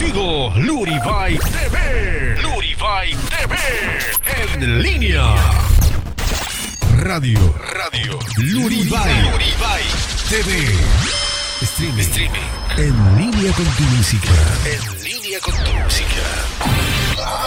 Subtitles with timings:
[0.00, 2.36] contigo, Luribay TV.
[2.42, 3.56] Luribay TV.
[4.54, 5.22] En línea.
[7.00, 7.38] Radio.
[7.74, 8.18] Radio.
[8.38, 9.30] Luribay.
[9.30, 9.82] Luribay
[10.28, 10.74] TV.
[11.60, 12.00] Streaming.
[12.00, 12.48] Streaming.
[12.78, 14.32] En línea con tu música.
[14.64, 16.24] En línea con tu música.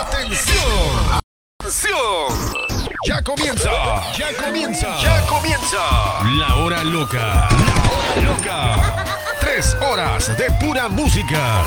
[0.01, 1.21] ¡Atención!
[1.59, 2.83] ¡Atención!
[3.07, 3.71] Ya comienza,
[4.15, 6.23] ya comienza, ya comienza.
[6.37, 9.12] La hora loca, la hora loca.
[9.55, 11.63] Tres horas de pura música.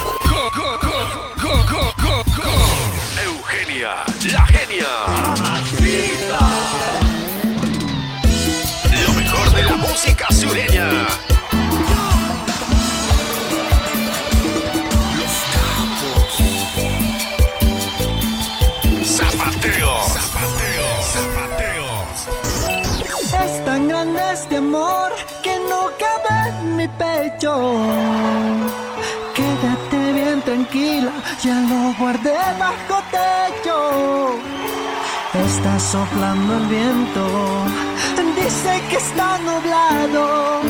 [3.24, 3.90] Eugenia,
[4.32, 4.88] la genia.
[9.06, 11.25] Lo mejor de la música sureña.
[26.88, 27.82] Pecho.
[29.34, 31.12] Quédate bien tranquila,
[31.42, 34.38] ya lo guardé bajo techo.
[35.34, 37.22] Está soplando el viento,
[38.36, 40.60] dice que está nublado.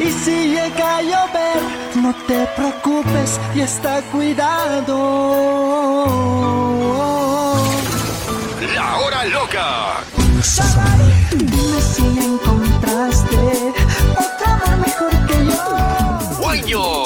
[0.00, 1.62] Y si llega a llover,
[1.94, 4.96] no te preocupes y está cuidado.
[8.74, 10.02] La hora loca.
[11.30, 13.72] Dime si encontraste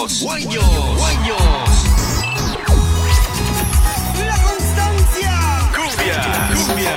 [0.06, 1.36] Guayos, guayos, guayos.
[4.24, 5.32] La constancia.
[5.74, 6.20] Cumbia,
[6.54, 6.96] cumbia.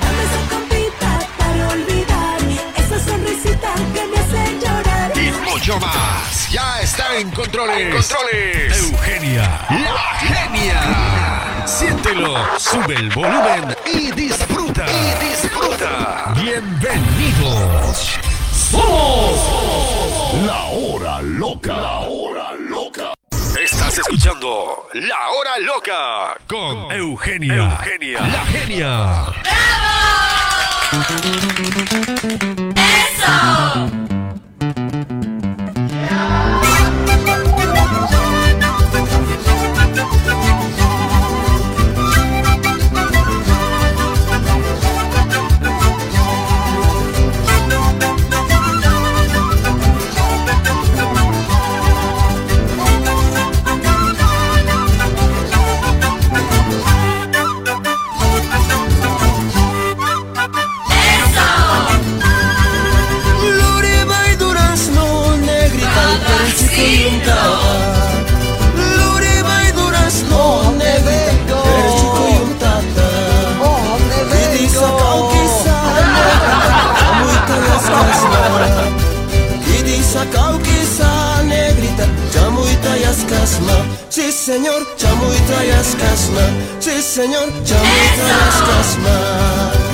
[0.00, 2.40] Dame esa copita para olvidar
[2.78, 5.12] esa sonrisita que me hace llorar.
[5.14, 6.50] Y mucho más.
[6.50, 7.94] Ya está en controles.
[7.96, 8.78] controles.
[8.78, 11.49] Eugenia, la genia.
[11.70, 14.84] Siéntelo, sube el volumen y disfruta.
[14.90, 16.34] Y disfruta.
[16.34, 18.18] Bienvenidos.
[18.52, 19.38] Somos
[20.44, 21.76] la hora loca.
[21.76, 23.14] La hora loca.
[23.56, 29.26] Estás escuchando La Hora Loca con Eugenia, Eugenia, la genia.
[36.10, 36.69] Luriba
[83.10, 83.72] chamuita y ascasma.
[84.08, 86.40] Sí señor, chamuita y ascasma.
[86.78, 89.89] Sí señor, chamuita y ascasma.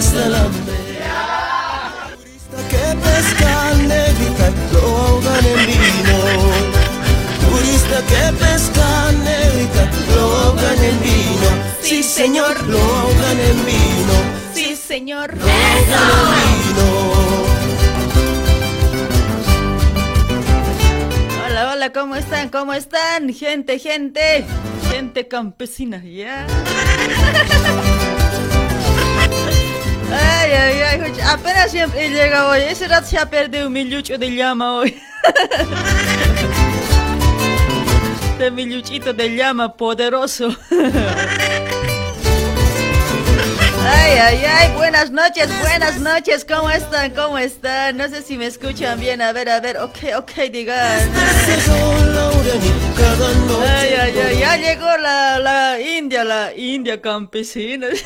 [0.00, 0.16] Turista
[2.70, 6.18] que pesca, negrita, lo ahogan en vino.
[7.44, 9.82] Turista que pesca, negrita,
[10.14, 11.48] lo ahogan en vino.
[11.82, 14.14] Sí, señor, lo ahogan en vino.
[14.54, 15.36] Sí, señor.
[15.36, 16.88] Lo ahogan en vino.
[21.44, 22.48] Hola, hola, ¿cómo están?
[22.48, 23.34] ¿Cómo están?
[23.34, 24.46] Gente, gente.
[24.90, 26.46] Gente campesina, ¿ya?
[30.12, 32.62] Ay, ay, ay, juch- apenas siempre llega hoy.
[32.62, 35.00] Ese rato se ha perdido mi lucho de llama hoy.
[38.38, 40.48] De mi luchito de llama poderoso.
[43.92, 47.10] Ay, ay, ay, buenas noches, buenas noches, ¿cómo están?
[47.12, 47.96] ¿Cómo están?
[47.96, 51.10] No sé si me escuchan bien, a ver, a ver, ok, ok, digan.
[53.66, 57.88] Ay, ay, ay, ya llegó la, la India, la India campesina.
[57.88, 57.96] El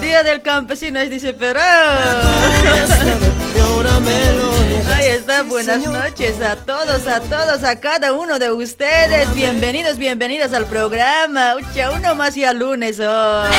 [0.00, 1.62] día del campesino es niega.
[4.94, 9.32] Ahí está, buenas noches a todos, a todos, a cada uno de ustedes.
[9.34, 11.56] Bienvenidos, bienvenidos al programa.
[11.56, 13.50] Ucha, uno más y a lunes hoy.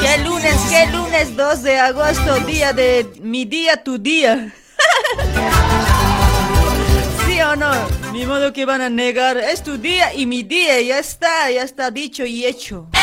[0.00, 4.52] ¿Qué lunes, qué lunes 2 de agosto, día de mi día, tu día?
[7.26, 7.70] ¿Sí o no?
[8.12, 9.36] Ni modo que van a negar.
[9.38, 10.80] Es tu día y mi día.
[10.80, 12.88] Ya está, ya está dicho y hecho.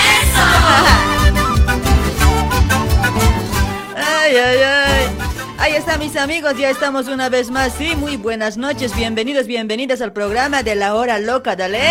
[3.96, 5.08] Ay, ay, ay.
[5.58, 7.74] Ahí están mis amigos, ya estamos una vez más.
[7.78, 8.96] Sí, muy buenas noches.
[8.96, 11.82] Bienvenidos, bienvenidas al programa de la hora loca, dale.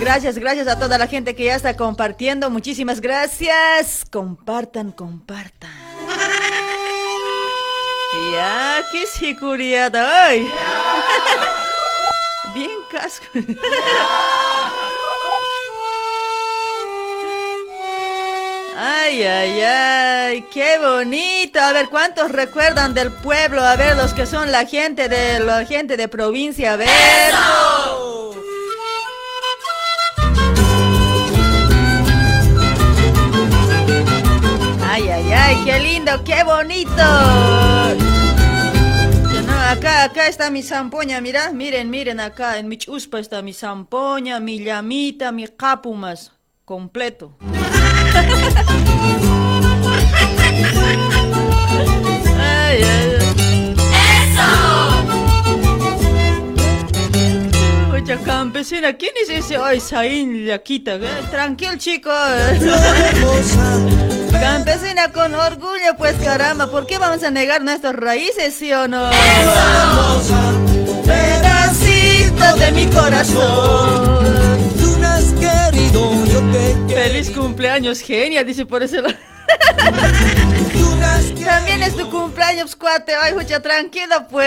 [0.00, 2.48] Gracias, gracias a toda la gente que ya está compartiendo.
[2.48, 4.06] Muchísimas gracias.
[4.10, 5.70] Compartan, compartan.
[8.32, 10.48] Ya, qué seguridad hoy.
[12.54, 13.26] Bien casco.
[18.78, 21.60] Ay, ay, ay, qué bonito.
[21.60, 23.62] A ver, ¿cuántos recuerdan del pueblo?
[23.62, 26.88] A ver, los que son la gente de la gente de provincia, a ver.
[35.00, 37.02] Ay, ay, ay, qué lindo, qué bonito.
[39.48, 44.40] Acá, acá está mi zampoña, mira, miren, miren acá, en mi chuspa está mi zampoña,
[44.40, 46.32] mi llamita, mi capumas,
[46.66, 47.38] completo.
[52.42, 53.09] Ay, ay.
[58.04, 59.56] Campesina, ¿quién es ese?
[59.56, 60.94] Ay, Saín Yaquita.
[60.94, 61.00] eh,
[61.30, 62.10] Tranquilo, chico.
[62.10, 63.78] hermosa.
[64.40, 69.10] Campesina con orgullo, pues caramba, ¿por qué vamos a negar nuestras raíces, sí o no?
[71.04, 74.26] Pedacito de mi corazón.
[74.80, 77.02] Tú me has querido, yo te quiero.
[77.02, 78.96] Feliz cumpleaños, genia, dice por eso.
[81.44, 83.12] También es tu cumpleaños, cuate.
[83.14, 84.46] Ay, mucha tranquila, pues.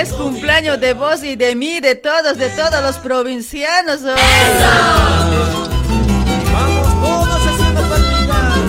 [0.00, 4.02] Es cumpleaños de vos y de mí, de todos, de todos los provincianos.
[4.02, 4.20] hoy.
[6.52, 8.60] Vamos todos haciendo palmitas.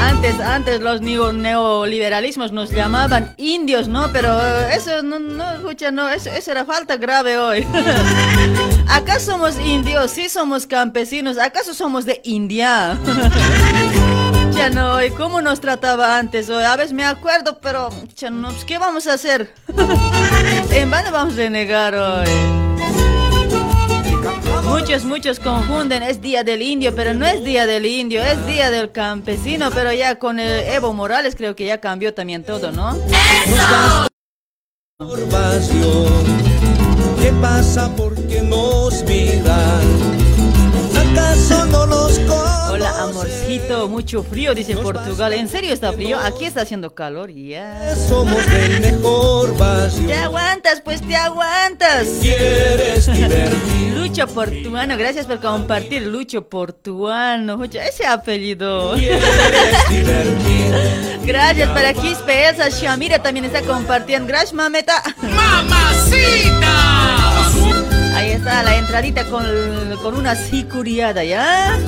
[0.00, 4.10] Antes, antes los neo- neoliberalismos nos llamaban indios, ¿no?
[4.12, 4.36] Pero
[4.68, 7.66] eso no, no, escucha, no, eso, eso era falta grave hoy.
[8.88, 12.98] Acá somos indios, sí somos campesinos, ¿acaso somos de India?
[14.58, 16.50] Ya no, ¿y cómo nos trataba antes?
[16.50, 18.28] A veces me acuerdo, pero ya
[18.66, 19.54] ¿qué vamos a hacer?
[20.72, 22.28] En vano vamos a negar hoy.
[24.64, 28.72] Muchos, muchos confunden, es Día del Indio, pero no es Día del Indio, es Día
[28.72, 32.98] del Campesino, pero ya con el Evo Morales creo que ya cambió también todo, ¿no?
[37.20, 37.88] ¿Qué pasa?
[37.96, 39.86] porque nos miran?
[41.12, 42.18] ¿Acaso no los
[42.90, 45.32] Hola, amorcito, mucho frío, dice Portugal.
[45.34, 46.18] ¿En serio está frío?
[46.18, 47.94] Aquí está haciendo calor, ya.
[48.08, 49.54] Somos del mejor
[50.06, 52.06] Te aguantas, pues te aguantas.
[52.20, 53.92] ¿Quieres divertir?
[53.94, 57.62] Lucho Portuano, gracias por compartir, Lucho Portuano.
[57.64, 58.94] Ese apellido.
[58.94, 59.22] ¿Quieres
[59.90, 61.18] divertir?
[61.28, 64.26] Gracias para Quispe, Elsa Shamira también está compartiendo.
[64.26, 65.02] Gracias, mameta.
[68.14, 69.44] Ahí está la entradita con,
[70.02, 71.78] con una sicuriada, ¿ya?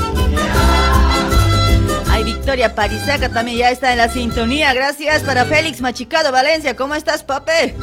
[2.51, 4.75] Victoria Parisaca también ya está en la sintonía.
[4.75, 6.75] Gracias para Félix Machicado Valencia.
[6.75, 7.77] ¿Cómo estás, pape?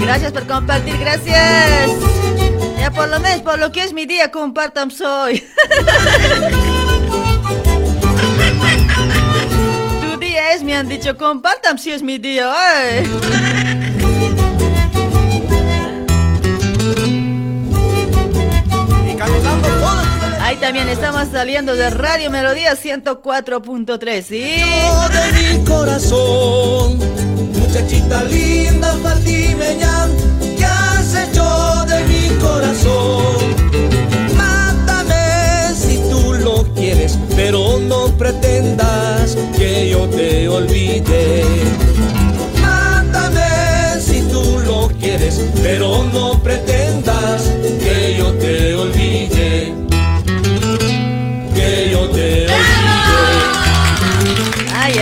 [0.00, 1.92] Gracias por compartir, gracias.
[2.80, 5.38] Ya por lo menos, por lo que es mi día, compartan soy.
[10.00, 12.52] tu día es, me han dicho, compartan si es mi día.
[12.52, 13.83] Ay.
[20.64, 24.62] También estamos saliendo de Radio Melodía 104.3, ¿sí?
[24.80, 26.98] Todo de mi corazón,
[27.52, 30.08] muchachita linda, patimeña,
[30.56, 33.54] ¿qué has hecho de mi corazón?
[34.38, 41.44] Mátame si tú lo quieres, pero no pretendas que yo te olvide.
[42.62, 47.42] Mátame si tú lo quieres, pero no pretendas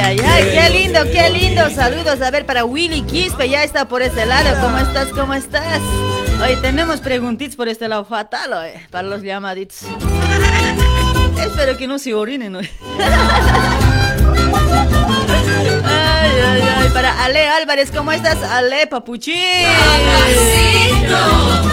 [0.04, 1.70] Ay, ay, qué lindo, qué lindo.
[1.70, 4.60] Saludos, a ver, para Willy Quispe, ya está por este lado.
[4.60, 5.08] ¿Cómo estás?
[5.08, 5.80] ¿Cómo estás?
[6.42, 9.82] Hoy tenemos preguntitos por este lado fatal, oye, para los llamaditos.
[11.40, 12.68] Espero que no se orinen hoy.
[15.84, 18.42] Ay, ay, ay, para Ale Álvarez, ¿cómo estás?
[18.42, 19.34] Ale Papuchín.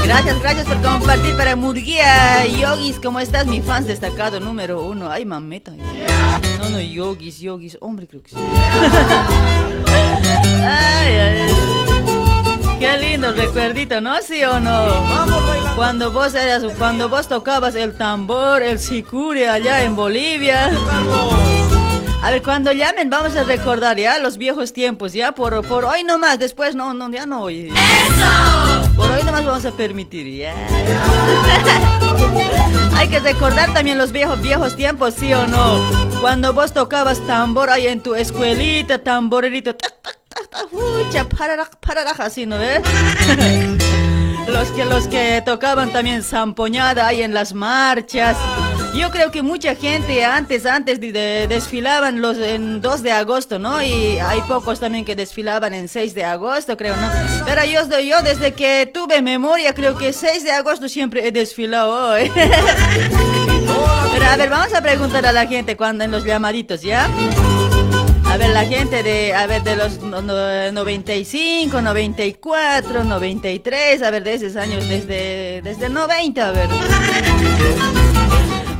[0.04, 2.46] Gracias, gracias por compartir para Murguía.
[2.48, 3.46] Yogis, ¿cómo estás?
[3.46, 5.10] Mi fans destacado número uno.
[5.10, 5.72] Ay, mameta.
[6.60, 7.78] No, no, yogis, yogis.
[7.82, 8.36] Hombre, creo que sí.
[10.64, 11.50] Ay, ay.
[12.80, 14.22] Qué lindo recuerdito, ¿no?
[14.22, 14.88] ¿Sí o no?
[15.76, 20.70] Cuando vos eras, cuando vos tocabas el tambor, el sicure allá en Bolivia.
[22.22, 26.04] A ver, cuando llamen vamos a recordar ya los viejos tiempos, ya por, por hoy
[26.04, 27.70] nomás, después no, no, ya no hoy.
[27.70, 28.94] ¡Eso!
[28.96, 30.54] Por hoy nomás vamos a permitir, ya.
[32.98, 35.80] Hay que recordar también los viejos, viejos tiempos, ¿sí o no?
[36.20, 39.78] Cuando vos tocabas tambor ahí en tu escuelita, tamborerito,
[40.72, 41.26] Ucha,
[42.20, 42.82] así, ¿no ves?
[44.48, 48.38] los que los que tocaban también zampoñada ahí en las marchas.
[48.94, 53.82] Yo creo que mucha gente antes, antes de, desfilaban los en 2 de agosto, ¿no?
[53.82, 57.10] Y hay pocos también que desfilaban en 6 de agosto, creo, ¿no?
[57.46, 62.12] Pero yo, yo desde que tuve memoria, creo que 6 de agosto siempre he desfilado
[62.12, 62.32] hoy.
[64.12, 67.08] Pero a ver, vamos a preguntar a la gente cuando en los llamaditos, ¿ya?
[68.26, 74.34] A ver, la gente de, a ver, de los 95, 94, 93, a ver, de
[74.34, 76.70] esos años, desde, desde 90, a ver.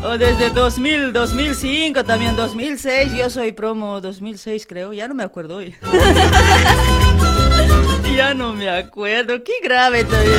[0.04, 3.14] O desde 2000, 2005, también 2006.
[3.14, 4.94] Yo soy promo 2006, creo.
[4.94, 5.76] Ya no me acuerdo hoy.
[8.16, 9.44] ya no me acuerdo.
[9.44, 10.38] Qué grave todavía.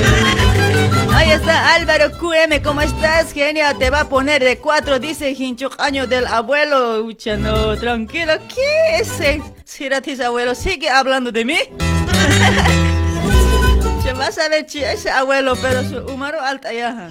[1.12, 2.62] Ahí está Álvaro QM.
[2.62, 3.32] ¿Cómo estás?
[3.32, 4.98] Genia, te va a poner de cuatro.
[4.98, 7.04] Dice Hinchuk año del abuelo.
[7.04, 8.32] Ucha, no, tranquilo.
[8.48, 9.42] ¿Qué es ese?
[9.64, 11.58] Siratis abuelo, ¿sigue hablando de mí?
[14.02, 17.10] Se va a saber ese abuelo, pero su humaro alta ya.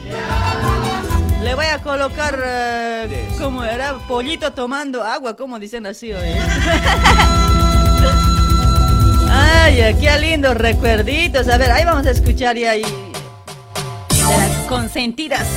[1.42, 6.28] Le voy a colocar, uh, como era, pollito tomando agua, como dicen así hoy.
[9.32, 11.48] Ay, qué lindos recuerditos.
[11.48, 12.82] A ver, ahí vamos a escuchar y ahí.
[12.82, 15.48] De las consentidas.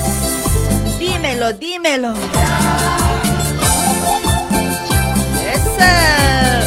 [1.01, 2.15] Dímelo, dímelo.
[5.53, 6.61] Esa.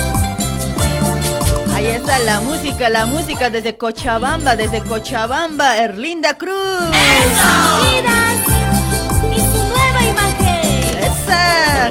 [1.73, 6.91] Ahí está la música, la música desde Cochabamba, desde Cochabamba, Erlinda Cruz.
[6.91, 8.74] ¡Eso!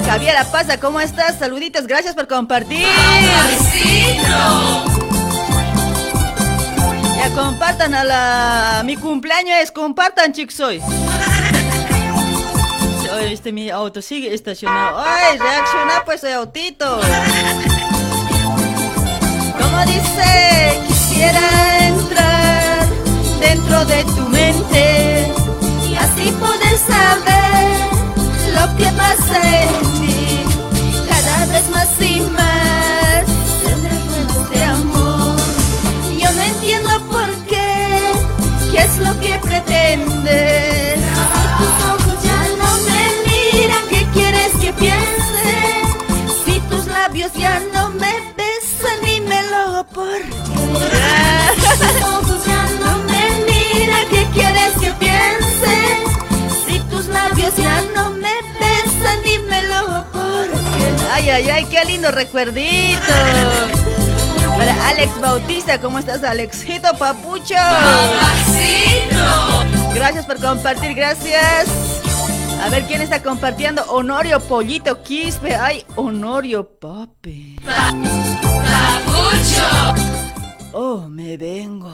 [0.07, 1.39] Javiera Pasa, ¿cómo estás?
[1.39, 2.87] Saluditos, gracias por compartir.
[7.17, 8.83] Ya compartan a la...
[8.85, 10.83] Mi cumpleaños es, compartan, chicos, hoy.
[13.31, 15.03] este mi auto sigue estacionado.
[15.05, 17.01] ¡Ay, reacciona pues el autito!
[19.59, 22.87] Como dice, quisiera entrar
[23.41, 25.33] dentro de tu mente
[25.89, 27.94] y así poder saber
[28.55, 30.45] lo que pasa en mí,
[31.09, 33.25] cada vez más y más,
[33.65, 35.37] tendrás de amor.
[36.19, 38.13] Yo no entiendo por qué,
[38.71, 41.01] qué es lo que pretendes.
[41.33, 45.53] Si tus ojos ya no me miran, ¿qué quieres que piense?
[46.45, 50.35] Si tus labios ya no me besan, dímelo por qué.
[54.11, 55.75] ¿qué quieres que piense?
[56.67, 58.24] Si tus labios ya no me
[59.23, 61.05] dímelo porque...
[61.13, 63.13] Ay, ay, ay, qué lindo recuerdito.
[64.57, 67.55] Para Alex Bautista, ¿cómo estás, Alexito Papucho?
[69.95, 71.69] Gracias por compartir, gracias.
[72.63, 73.83] A ver quién está compartiendo.
[73.89, 75.55] Honorio Pollito Quispe.
[75.55, 77.57] Ay, Honorio Papi.
[78.65, 79.65] Papucho.
[80.73, 81.93] Oh, me vengo.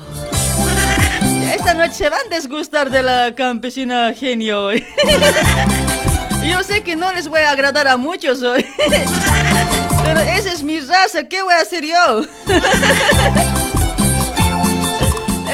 [1.53, 4.71] Esta noche se van a desgustar de la campesina genio.
[6.43, 8.65] Yo sé que no les voy a agradar a muchos hoy.
[10.05, 12.23] Pero esa es mi raza, ¿qué voy a hacer yo?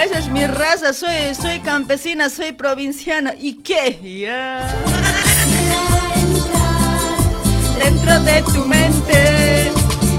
[0.02, 3.34] Esa es mi raza, soy, soy campesina, soy provinciana.
[3.38, 3.98] ¿Y qué?
[4.20, 4.60] Ya.
[7.82, 9.72] Dentro de tu mente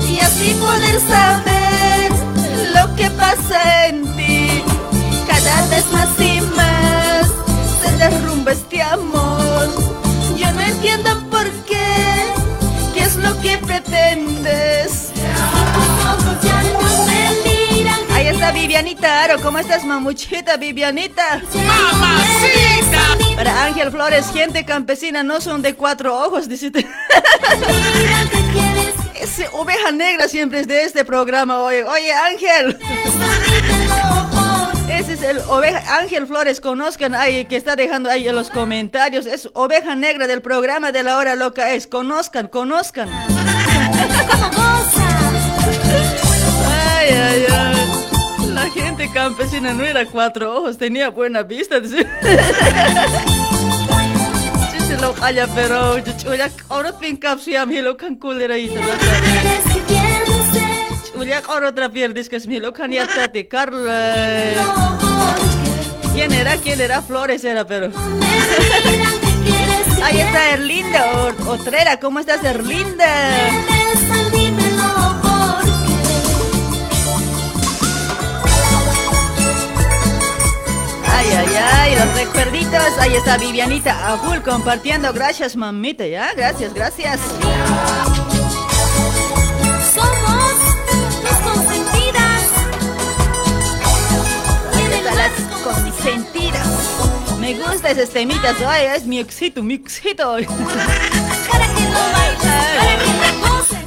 [0.10, 2.12] y así poder saber
[2.74, 4.64] lo que pasa en ti.
[5.28, 7.28] Cada vez más y más
[7.82, 8.67] se derrumba este
[10.78, 11.76] entiendo por qué.
[12.94, 15.12] ¿Qué es lo que pretendes?
[18.14, 19.42] Ahí está Vivianita Aro.
[19.42, 21.42] ¿Cómo estás, mamuchita, Vivianita?
[21.54, 23.18] ¡Mamacita!
[23.36, 26.72] Para Ángel Flores, gente campesina no son de cuatro ojos, dice.
[29.20, 31.62] Ese oveja negra siempre es de este programa.
[31.62, 32.78] Oye, oye, Ángel.
[34.98, 39.28] Ese es el oveja Ángel Flores, conozcan ahí, que está dejando ahí en los comentarios.
[39.28, 41.72] Es oveja negra del programa de la hora loca.
[41.74, 43.08] Es, conozcan, conozcan.
[46.98, 47.76] Ay, ay, ay.
[48.54, 51.80] La gente campesina no era cuatro ojos, tenía buena vista.
[51.84, 52.04] Sí,
[54.88, 55.14] se lo
[55.54, 56.14] pero yo
[56.70, 56.92] ahora
[57.38, 58.82] siam hilo kan kulera ito.
[61.18, 64.54] Uliak oro otra pierdis que es mi locan y atati Carla.
[66.14, 66.58] ¿Quién era?
[66.58, 67.02] ¿Quién era?
[67.02, 67.88] Flores era, pero.
[70.04, 72.00] Ahí está Erlinda Otrera.
[72.00, 73.08] ¿Cómo estás, Erlinda?
[81.10, 82.98] Ay, ay, ay, los recuerditos.
[83.00, 85.12] Ahí está Vivianita a full compartiendo.
[85.14, 86.34] Gracias, mamita, ¿ya?
[86.36, 87.20] Gracias, gracias.
[96.08, 96.68] Las consentidas.
[97.40, 100.38] Me gusta ese temita, ay, es mi éxito, mi éxito.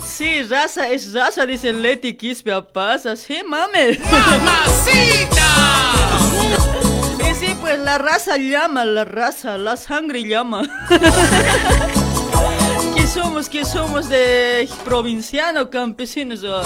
[0.05, 3.17] Sí, raza es raza, dice Leti Quispe pasa.
[3.17, 3.99] Sí, mame.
[4.11, 5.47] ¡Mamacita!
[7.31, 10.69] Y sí, pues la raza llama, la raza, la sangre llama.
[12.95, 13.49] ¿Qué somos?
[13.49, 16.41] ¿Qué somos de provinciano, campesinos?
[16.41, 16.65] Porque yo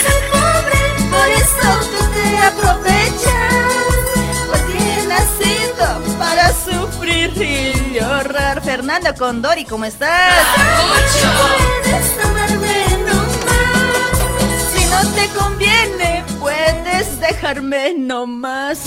[0.00, 0.78] soy pobre,
[1.10, 3.89] por eso tú te aprovechas.
[5.20, 8.62] Nacido para sufrir y llorar.
[8.62, 10.32] Fernando Condori, ¿cómo estás?
[11.82, 14.16] Puedes amarme nomás.
[14.72, 18.78] Si no te conviene, puedes dejarme nomás.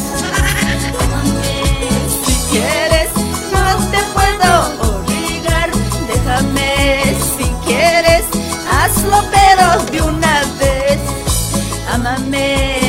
[2.26, 3.10] Si quieres,
[3.54, 4.50] no te puedo
[4.98, 5.70] obligar.
[6.08, 8.24] Déjame si quieres,
[8.72, 11.00] hazlo pero de una vez.
[11.92, 12.83] Amame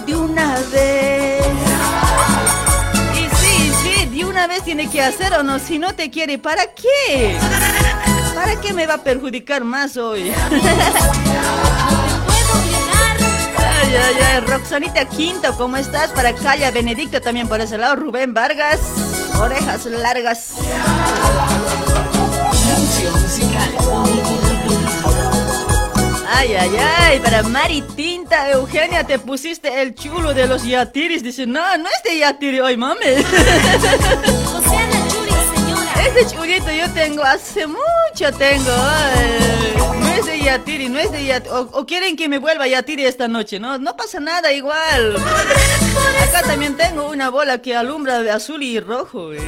[0.00, 1.46] de una vez.
[3.14, 6.38] Y sí, sí, de una vez tiene que hacer o no, si no te quiere,
[6.38, 7.38] ¿para qué?
[8.34, 10.32] ¿Para qué me va a perjudicar más hoy?
[13.84, 16.10] Ay, ay, ay, Roxanita Quinto, ¿cómo estás?
[16.12, 18.80] Para Calla Benedicto también por ese lado, Rubén Vargas,
[19.38, 20.54] orejas largas.
[26.42, 31.22] Ay, ay, ay, para Mari Tinta, Eugenia, te pusiste el chulo de los yatiris.
[31.22, 32.98] Dice, no, no es de yatiri hoy, mami.
[35.08, 36.04] Churi, señora.
[36.04, 38.72] Este chulito yo tengo hace mucho, tengo.
[38.72, 39.74] ay.
[40.00, 41.54] no es de yatiri, no es de yatiri.
[41.54, 43.78] O, o quieren que me vuelva yatiri esta noche, ¿no?
[43.78, 45.14] No pasa nada, igual.
[46.28, 49.32] Acá también tengo una bola que alumbra de azul y rojo.
[49.32, 49.38] eh.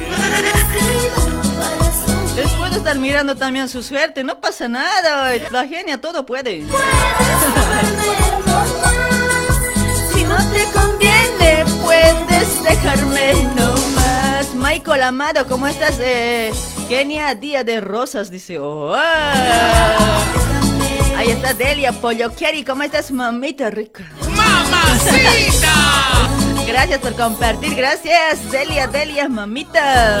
[2.35, 5.31] Les puedo estar mirando también su suerte, no pasa nada.
[5.51, 6.65] La genia todo puede.
[10.13, 14.53] Si no te conviene, puedes dejarme nomás.
[14.53, 15.95] Michael Amado, ¿cómo estás?
[16.01, 16.51] Eh,
[16.89, 18.59] Kenia Día de Rosas, dice.
[18.59, 20.19] Oh, ah.
[21.15, 24.03] Ahí está Delia Pollo Kerry, ¿cómo estás, mamita rica?
[24.35, 25.73] ¡Mamacita!
[26.67, 30.19] Gracias por compartir, gracias, Delia, Delia, mamita.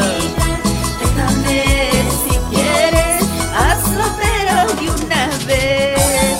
[1.15, 3.23] Si quieres,
[3.55, 6.37] hazlo pero de una vez.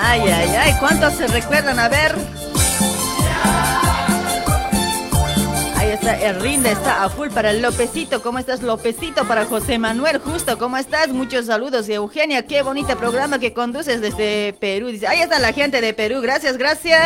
[0.00, 1.78] Ay, ay, ay, ¿cuántos se recuerdan?
[1.78, 2.14] A ver.
[5.76, 8.22] Ahí está, el rinde está a full para Lopecito.
[8.22, 9.24] ¿Cómo estás, Lopecito?
[9.26, 11.08] Para José Manuel Justo, ¿cómo estás?
[11.08, 11.88] Muchos saludos.
[11.88, 14.88] Y Eugenia, qué bonito programa que conduces desde Perú.
[14.88, 16.20] Dice, ahí está la gente de Perú.
[16.20, 17.00] Gracias, gracias.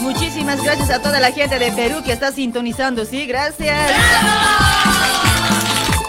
[0.00, 3.76] Muchísimas gracias a toda la gente de Perú que está sintonizando, sí, gracias.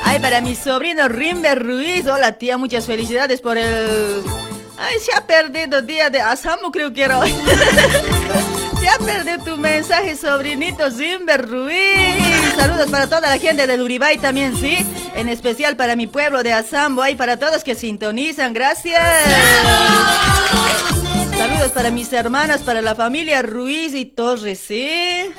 [0.04, 2.08] Ay, para mi sobrino Rimber Ruiz.
[2.08, 4.23] Hola, tía, muchas felicidades por el.
[4.77, 7.32] Ay, se ha perdido día de Asamo, creo que era hoy.
[8.80, 12.56] se ha perdido tu mensaje, sobrinito Rimber Ruiz.
[12.58, 14.86] Saludos para toda la gente del Uribay también, sí.
[15.15, 17.01] En especial para mi pueblo de Asambo.
[17.01, 19.01] Ay, para todos que sintonizan, gracias.
[21.41, 25.34] Saludos para mis hermanas, para la familia Ruiz y Torres, vida.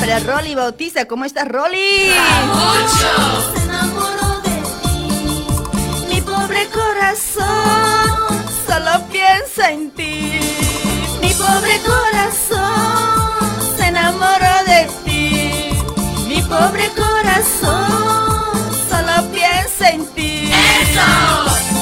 [0.00, 2.12] Para Rolly Bautista, ¿cómo estás, Rolly?
[3.52, 6.14] Se enamoró de ti.
[6.14, 7.46] Mi pobre corazón
[8.66, 10.40] solo piensa en ti.
[11.20, 15.74] Mi pobre corazón se enamoró de ti.
[16.26, 18.31] Mi pobre corazón
[19.88, 20.50] en ti.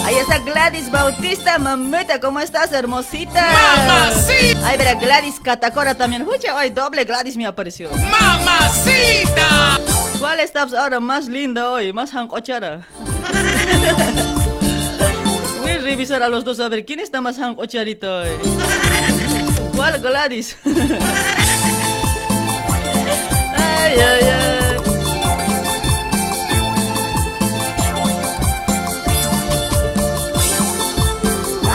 [0.04, 3.46] Ahí está Gladys Bautista, mamita, ¿cómo estás, hermosita?
[3.86, 4.66] ¡Mamacita!
[4.66, 6.22] Ay, verá, Gladys Catacora también.
[6.22, 7.90] Escucha, ay, doble Gladys me apareció.
[7.90, 9.78] ¡Mamacita!
[10.18, 11.92] ¿Cuál estás ahora más linda hoy?
[11.92, 12.86] Más hancochara.
[15.60, 18.28] Voy a revisar a los dos a ver quién está más hancocharito hoy.
[19.76, 20.56] ¿Cuál Gladys?
[23.54, 24.59] ay, ay, ay.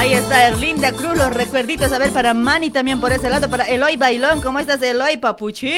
[0.05, 3.63] Ahí está Erlinda Cruz, los recuerditos, a ver, para Manny también por ese lado, para
[3.63, 5.73] Eloy Bailón, ¿cómo estás Eloy Papuchín?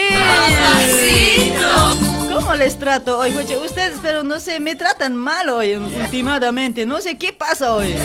[2.33, 3.33] ¿Cómo les trato hoy?
[3.37, 7.95] Oye, ustedes, pero no sé, me tratan mal hoy últimamente, no sé qué pasa hoy.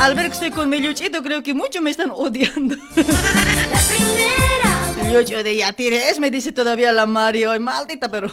[0.00, 2.74] Al ver que estoy con mi Luchito, creo que mucho me están odiando.
[5.12, 8.28] Lucho de ya tires, me dice todavía la Mario, maldita, pero...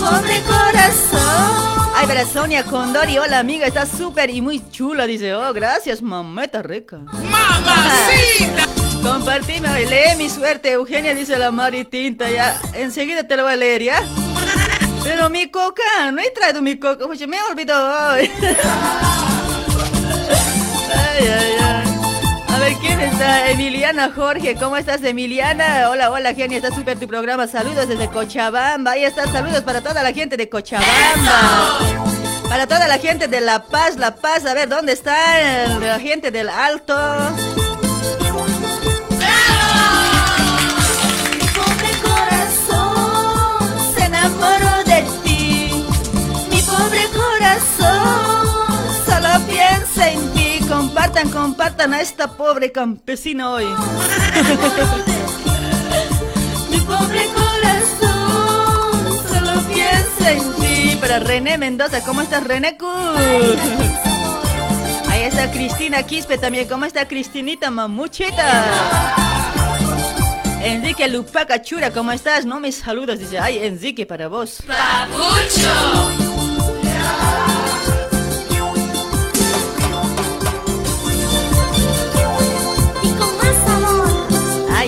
[0.00, 1.90] pobre corazón.
[1.94, 6.62] Ay, pero Sonia Condori, hola amiga, está súper y muy chula, dice, oh, gracias, mameta
[6.62, 6.98] rica.
[6.98, 8.66] ¡Mamacita!
[9.02, 13.56] Compartime lee mi suerte, Eugenia, dice la Mari Tinta, ya, enseguida te lo voy a
[13.56, 14.02] leer, ¿ya?
[15.04, 18.30] Pero mi coca, no he traído mi coca, oye, me olvidó hoy.
[20.92, 21.89] Ay, ay, ay.
[22.52, 23.50] A ver, ¿quién está?
[23.50, 25.88] Emiliana Jorge, ¿cómo estás, Emiliana?
[25.90, 27.46] Hola, hola, genia, está súper tu programa.
[27.46, 28.92] Saludos desde Cochabamba.
[28.92, 31.78] Ahí están, saludos para toda la gente de Cochabamba.
[32.48, 35.14] Para toda la gente de La Paz, La Paz, a ver, ¿dónde está
[35.78, 36.96] la gente del Alto?
[41.38, 44.79] Mi pobre corazón se enamoró
[51.10, 53.64] Compartan, compartan a esta pobre campesina hoy.
[56.70, 60.96] Mi pobre corazón solo piensa en ti.
[61.00, 62.78] Para René Mendoza, ¿cómo estás, René?
[65.08, 66.68] Ahí está Cristina Quispe también.
[66.68, 68.66] ¿Cómo está Cristinita Mamuchita?
[70.62, 72.44] Enrique Lupaca Chura, ¿cómo estás?
[72.46, 73.40] No me saludas, dice.
[73.40, 74.62] Ay, Enrique, para vos.
[76.20, 76.29] Y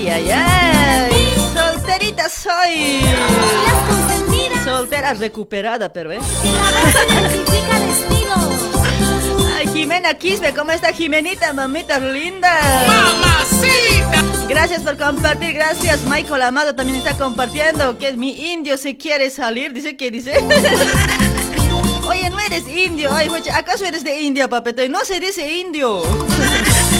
[0.02, 1.34] Ay, ay, ay.
[1.54, 3.02] Solterita soy.
[4.64, 6.18] Soltera recuperada, pero, ¿eh?
[9.56, 12.50] Ay, Jimena Quispe, ¿cómo está Jimenita, mamita linda?
[12.88, 14.48] ¡Mamacita!
[14.48, 16.00] Gracias por compartir, gracias.
[16.02, 20.32] Michael Amado también está compartiendo que mi indio se quiere salir, dice que dice.
[22.08, 24.82] Oye, no eres indio, ay, ¿acaso eres de India, papeto?
[24.88, 26.02] No se dice indio.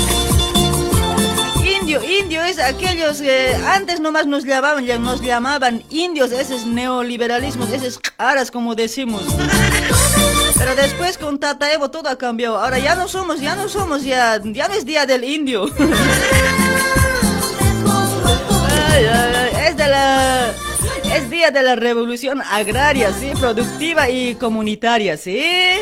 [1.83, 6.65] Indio, indio es aquellos que antes nomás nos llamaban, ya nos llamaban indios, ese es
[6.65, 9.25] neoliberalismo, ese es caras como decimos.
[10.57, 12.57] Pero después con Tata Evo todo ha cambiado.
[12.57, 15.67] Ahora ya no somos, ya no somos, ya, ya no es día del indio.
[19.67, 20.53] Es de la
[21.17, 25.81] es día de la revolución agraria, sí, productiva y comunitaria, sí.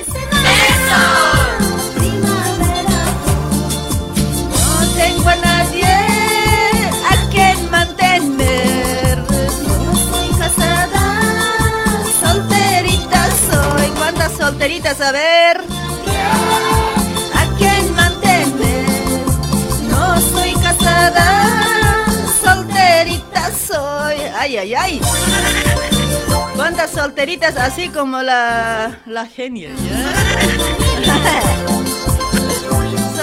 [5.00, 5.94] Tengo a nadie
[7.12, 9.18] a quien mantener.
[9.66, 11.04] No soy casada,
[12.20, 13.86] solterita soy.
[13.98, 15.00] ¿Cuántas solteritas?
[15.00, 15.56] A ver.
[17.40, 18.86] ¿A quién mantener?
[19.88, 21.26] No soy casada,
[22.44, 24.16] solterita soy.
[24.38, 25.00] Ay, ay, ay.
[26.56, 29.70] ¿Cuántas solteritas así como la, la genia?
[31.04, 31.20] ¿ya?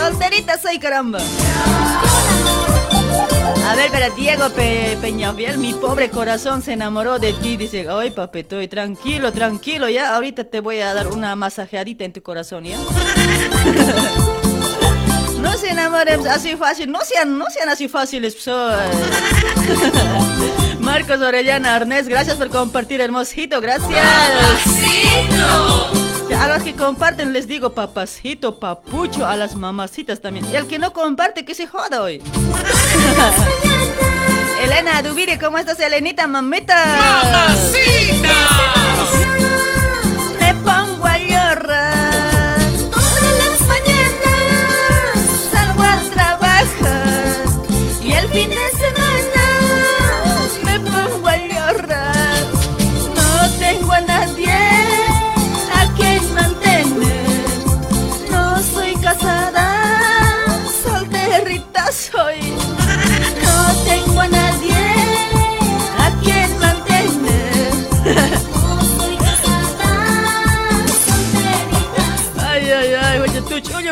[0.08, 1.20] solterita soy, caramba.
[3.68, 7.58] A ver, pero Diego Pe Peñafiel, mi pobre corazón se enamoró de ti.
[7.58, 10.16] Dice, ay, papetoy, tranquilo, tranquilo, ya.
[10.16, 12.78] Ahorita te voy a dar una masajeadita en tu corazón, ¿ya?
[15.42, 18.36] No se enamoren así fácil, no sean, no sean así fáciles.
[18.42, 18.52] so.
[20.80, 24.04] Marcos Orellana Arnés, gracias por compartir, hermosito, gracias.
[26.36, 30.46] A los que comparten les digo papacito, papucho, a las mamacitas también.
[30.52, 32.22] Y al que no comparte, que se joda hoy.
[34.62, 36.76] Elena Dubire, ¿cómo estás, Elenita, mamita?
[37.24, 38.30] ¡Mamacita!
[40.40, 42.37] Me pongo a llorar.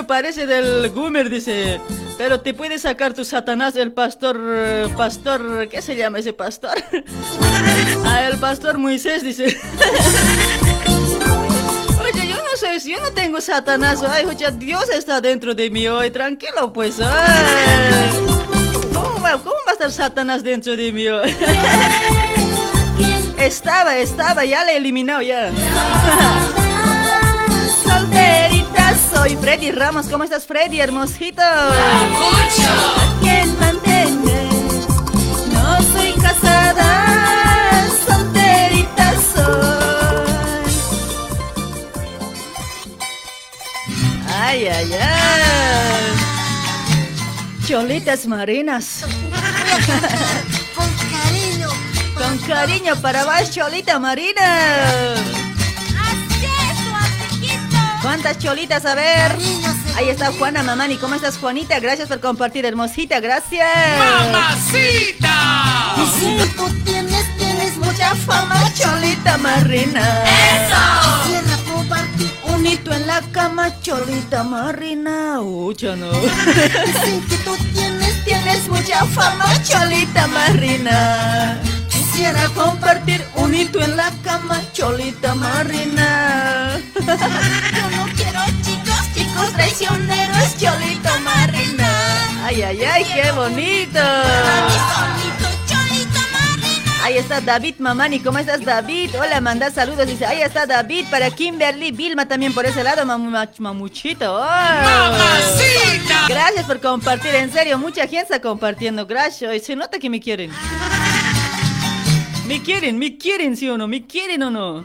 [0.04, 1.80] Parece del Gumer, dice.
[2.18, 4.40] Pero te puede sacar tu Satanás, el pastor.
[4.96, 5.68] Pastor.
[5.70, 6.76] ¿Qué se llama ese pastor?
[8.08, 9.46] Ah, el pastor Moisés, dice.
[12.00, 14.04] Oye, yo no sé, si yo no tengo Satanás.
[14.04, 16.12] Ay, oye, Dios está dentro de mí hoy.
[16.12, 17.00] Tranquilo, pues.
[17.00, 18.10] Ay.
[18.94, 21.36] ¿Cómo va, cómo va a estar Satanás dentro de mí hoy?
[23.38, 25.52] Estaba, estaba, ya le he eliminado ya.
[27.84, 28.85] Solterita
[29.16, 31.42] soy Freddy Ramos, ¿cómo estás Freddy, hermosito?
[33.22, 34.54] ¿Quién mantener?
[35.54, 40.74] No soy casada, solterita soy.
[44.38, 46.04] Ay, ay, ay.
[47.66, 49.06] Cholitas marinas.
[50.76, 51.70] Con cariño.
[52.18, 55.16] Con cariño para vos, Cholita Marina.
[58.16, 58.86] ¿Cuántas cholitas?
[58.86, 59.36] A ver.
[59.98, 60.96] Ahí está Juana Mamani.
[60.96, 61.82] ¿Cómo estás, Juanita?
[61.82, 63.20] Gracias por compartir, hermosita.
[63.20, 63.68] Gracias.
[64.32, 65.96] ¡Mamacita!
[65.98, 70.24] Y si tú tienes, tienes mucha fama, Cholita Marina.
[71.26, 75.42] Quisiera compartir Un hito en la cama, Cholita Marina.
[75.42, 76.10] Ucha, no.
[76.14, 81.60] Dicen que tú tienes, Tienes mucha fama, Cholita Marina.
[82.16, 86.80] Quisiera compartir un hito en la cama, Cholita Marina.
[86.96, 91.90] yo no quiero chicos, Chicos traicioneros, Cholita Marina.
[92.46, 94.00] Ay, ay, ay, qué bonito.
[97.04, 99.12] Ahí está David Mamani, ¿cómo estás David?
[99.20, 103.30] Hola, manda saludos, dice, ahí está David para Kimberly, Vilma también por ese lado, mamu-
[103.30, 104.34] mach- mamuchito.
[104.36, 104.40] Oh.
[104.40, 106.28] ¡Mamacita!
[106.30, 110.50] Gracias por compartir, en serio, mucha gente está compartiendo, gracias, se nota que me quieren.
[112.48, 113.88] Me quieren, me quieren, ¿sí o no?
[113.88, 114.84] ¿Me quieren o no?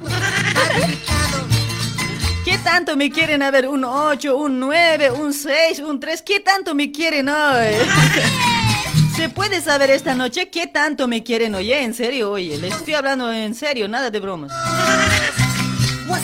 [2.44, 3.42] ¿Qué tanto me quieren?
[3.42, 7.75] A ver, un 8, un 9, un 6, un 3, ¿qué tanto me quieren hoy?
[9.16, 11.55] ¿Se puede saber esta noche qué tanto me quieren?
[11.55, 14.51] Oye, en serio, oye, les estoy hablando en serio, nada de bromas.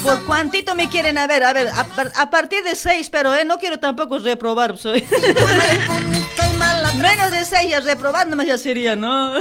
[0.02, 1.18] ¿Por cuántito me quieren?
[1.18, 4.18] A ver, a ver, a, par- a partir de 6, pero eh, no quiero tampoco
[4.18, 5.04] reprobar, soy.
[7.00, 9.34] Menos de 6 ya reprobar nomás ya sería, ¿no?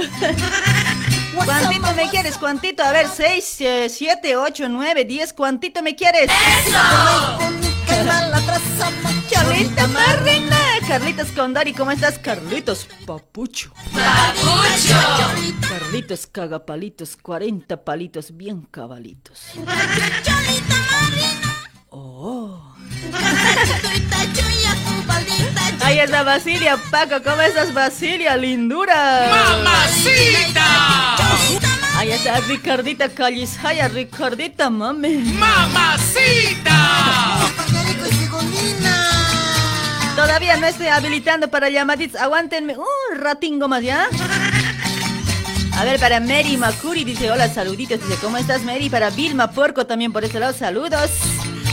[1.44, 2.38] ¿Cuántito me quieres?
[2.38, 2.82] ¿Cuántito?
[2.82, 6.26] A ver, 6, 7, 8, 9, 10, ¿cuántito me quieres?
[6.26, 7.38] Trazada.
[9.28, 12.18] Cholita Marina, Carlitos Condori, ¿cómo estás?
[12.18, 13.72] Carlitos Papucho.
[15.68, 19.40] Carlitos Cagapalitos, 40 palitos bien cabalitos.
[19.54, 21.54] Cholita marina.
[21.90, 22.74] Oh.
[25.82, 28.36] Ahí está Basilia, Paco, ¿cómo estás Basilia?
[28.36, 29.28] Lindura.
[29.30, 31.16] ¡Mamacita!
[31.96, 35.16] Ahí está Ricardita Callisaya, Ricardita, mami.
[35.38, 36.76] ¡Mamacita!
[40.16, 42.20] Todavía no estoy habilitando para llamaditas.
[42.20, 44.08] Aguántenme un ratingo más, ¿ya?
[45.78, 48.00] A ver, para Mary Makuri dice, hola, saluditos.
[48.00, 48.88] Dice, ¿cómo estás, Mary?
[48.88, 51.10] Para Vilma Puerco también por este lado, saludos.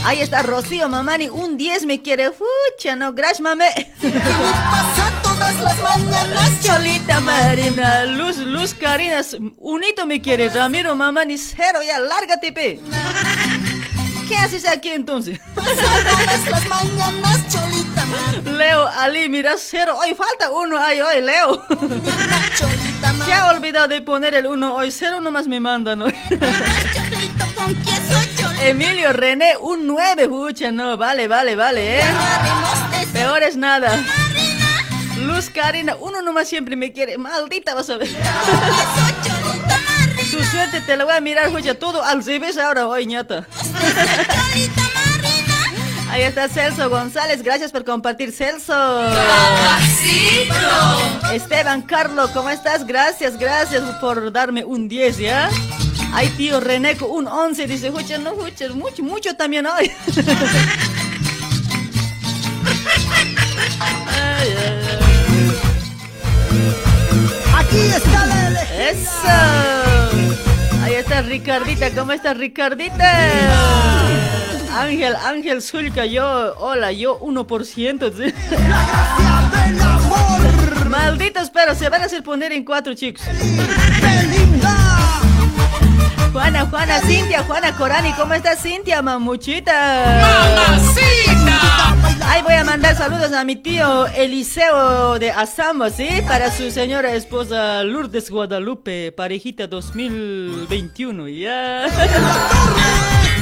[0.04, 2.30] Ahí está Rocío Mamani, un 10 me quiere.
[2.30, 3.70] Fucha, no, gracias, mame.
[4.02, 6.50] Pasa todas las mañanas.
[6.62, 10.50] Cholita Marina, Luz, Luz Carinas, unito me quiere.
[10.50, 12.80] Ramiro Mamani, cero, ya, lárgate, pe.
[14.28, 15.40] ¿Qué haces aquí entonces?
[15.54, 18.52] Todas las mañanas, cholita marina.
[18.52, 19.96] Leo, Ali, mira, cero.
[19.98, 21.64] Hoy falta uno, ay, hoy, Leo.
[22.58, 26.14] Cholita Se ha olvidado de poner el uno hoy, cero nomás me mandan hoy.
[26.28, 28.43] Cholito con queso, cholita.
[28.62, 32.04] Emilio René, un 9, pucha, no, vale, vale, vale, eh.
[33.12, 34.02] Peor es nada.
[35.18, 38.08] Luz Karina, uno nomás siempre me quiere, maldita vas a ver.
[40.30, 43.46] Tu suerte te la voy a mirar, pucha, todo al revés ahora hoy, ñata.
[46.10, 49.02] Ahí está Celso González, gracias por compartir, Celso.
[51.32, 52.86] Esteban Carlo, ¿cómo estás?
[52.86, 55.50] Gracias, gracias por darme un 10, ¿ya?
[56.16, 59.90] Ay, tío Reneco, un 11, dice, escucha, no, escucha, mucho, mucho también hoy.
[64.16, 64.54] Ay, ay,
[67.56, 68.62] Aquí está la.
[68.62, 69.28] ¡Eso!
[70.84, 74.04] Ahí está Ricardita, ¿cómo estás, Ricardita?
[74.72, 78.12] Ángel, Ángel Zulca, yo, hola, yo 1%.
[78.12, 78.32] ¿sí?
[79.66, 80.88] del amor.
[80.88, 83.24] Malditos, pero se van a hacer poner en cuatro, chicos.
[84.00, 85.23] Belinda.
[86.34, 90.20] Juana, Juana, Cintia, Juana Corani, ¿cómo estás, Cintia, mamuchita?
[90.66, 91.94] ¡Mamacita!
[92.26, 96.08] Ay, voy a mandar saludos a mi tío Eliseo de Asamo, ¿sí?
[96.26, 101.86] Para su señora esposa Lourdes Guadalupe, parejita 2021, ya.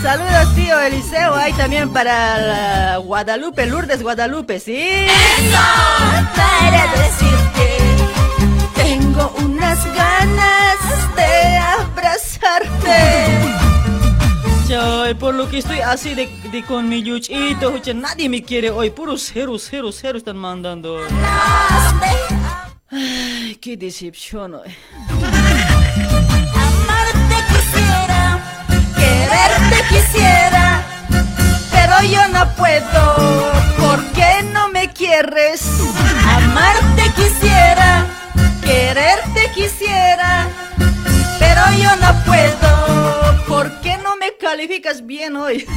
[0.02, 1.34] Saludos, tío Eliseo.
[1.34, 4.76] Hay también para Guadalupe, Lourdes Guadalupe, ¿sí?
[4.76, 5.58] Eso,
[6.36, 7.78] para decirte,
[8.74, 10.61] tengo unas ganas
[11.92, 12.98] abrazarte.
[14.74, 18.88] Ay, por lo que estoy así de, de con mi yuchito, nadie me quiere hoy,
[18.90, 20.98] puros ceros, ceros, ceros están mandando.
[22.90, 24.74] Ay, qué decepción hoy.
[26.54, 28.40] Amarte quisiera,
[28.96, 30.82] quererte quisiera,
[31.70, 33.52] pero yo no puedo.
[33.78, 35.68] ¿Por qué no me quieres?
[36.26, 38.06] Amarte quisiera,
[38.64, 40.48] quererte quisiera,
[41.52, 43.44] pero yo no puedo.
[43.46, 45.66] ¿Por qué no me calificas bien hoy?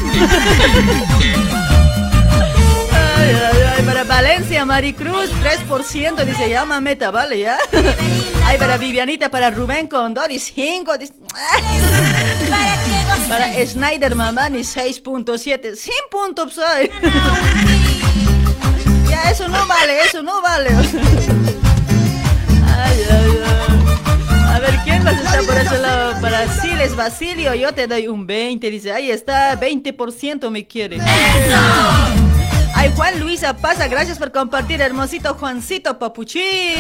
[3.18, 7.58] Ay, ay, ay, para Valencia, Maricruz, 3%, dice, llama meta, vale, ya.
[8.46, 11.14] Ay, para Vivianita, para Rubén Condori, 5, dice.
[13.30, 16.92] Para Snyder Mamani, 6.7, 100 puntos, ay.
[19.10, 20.70] Ya, eso no vale, eso no vale.
[24.66, 26.22] Ver, ¿quién más está por ese lado?
[26.22, 28.70] Para Siles Basilio, yo te doy un 20.
[28.72, 31.00] Dice, ahí está, 20% me quiere.
[32.74, 36.76] Ay, Juan Luisa pasa, gracias por compartir, hermosito Juancito Papuchín.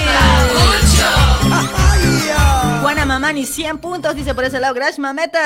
[2.81, 5.39] Juana Mamani, 100 puntos, dice por ese lado, gracias mameta.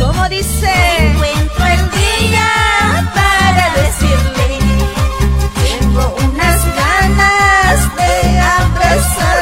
[0.00, 0.70] ¿Cómo dice?
[0.98, 4.58] Encuentro el día para decirle,
[5.54, 9.35] tengo unas ganas de abrazarte.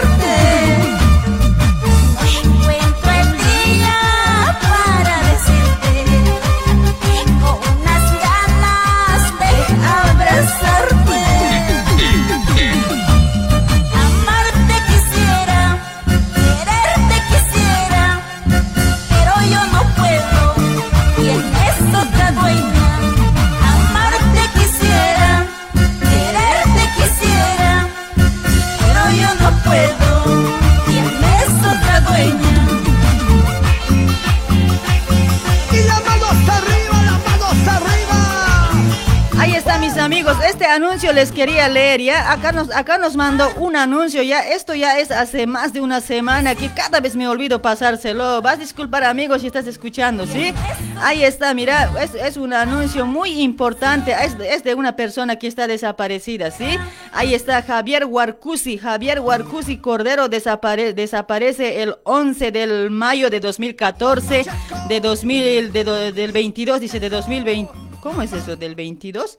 [40.64, 44.74] Este anuncio les quería leer ya, acá nos, acá nos mandó un anuncio ya, esto
[44.74, 48.60] ya es hace más de una semana que cada vez me olvido pasárselo, vas a
[48.60, 50.54] disculpar amigos si estás escuchando, ¿sí?
[51.02, 55.66] Ahí está, mira, es, es un anuncio muy importante, es, de- una persona que está
[55.66, 56.78] desaparecida, ¿sí?
[57.12, 64.46] Ahí está Javier Huarcusi, Javier Huarcusi Cordero desapare- desaparece el 11 del mayo de 2014,
[64.88, 67.83] de 2000, de do- del 22, dice de 2020.
[68.04, 69.38] ¿Cómo es eso del 22?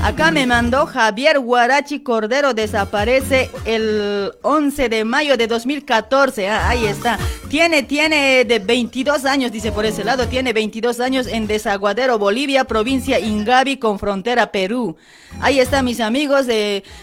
[0.00, 6.48] Acá me mandó Javier Guarachi Cordero desaparece el 11 de mayo de 2014.
[6.48, 7.18] Ah, ahí está.
[7.48, 12.62] Tiene tiene de 22 años, dice por ese lado, tiene 22 años en Desaguadero, Bolivia,
[12.62, 14.96] provincia Ingavi con frontera Perú.
[15.40, 16.46] Ahí está mis amigos,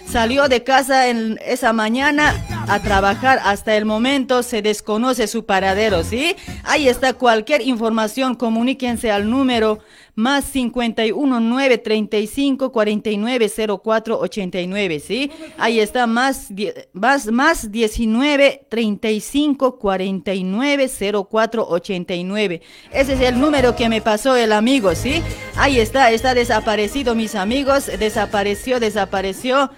[0.10, 2.34] salió de casa en esa mañana
[2.70, 6.38] a trabajar hasta el momento se desconoce su paradero, ¿sí?
[6.64, 9.80] Ahí está cualquier información, comuníquense al número
[10.16, 13.52] más 51 9 35 49
[13.84, 15.32] 04 89, ¿sí?
[15.58, 16.50] Ahí está más,
[16.94, 20.90] más, más 19 35 49
[21.30, 22.62] 04 89.
[22.92, 25.22] Ese es el número que me pasó el amigo, ¿sí?
[25.56, 29.72] Ahí está, está desaparecido, mis amigos, desapareció, desapareció.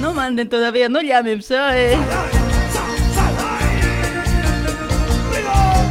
[0.00, 2.39] No manden todavía, no llamen, soy.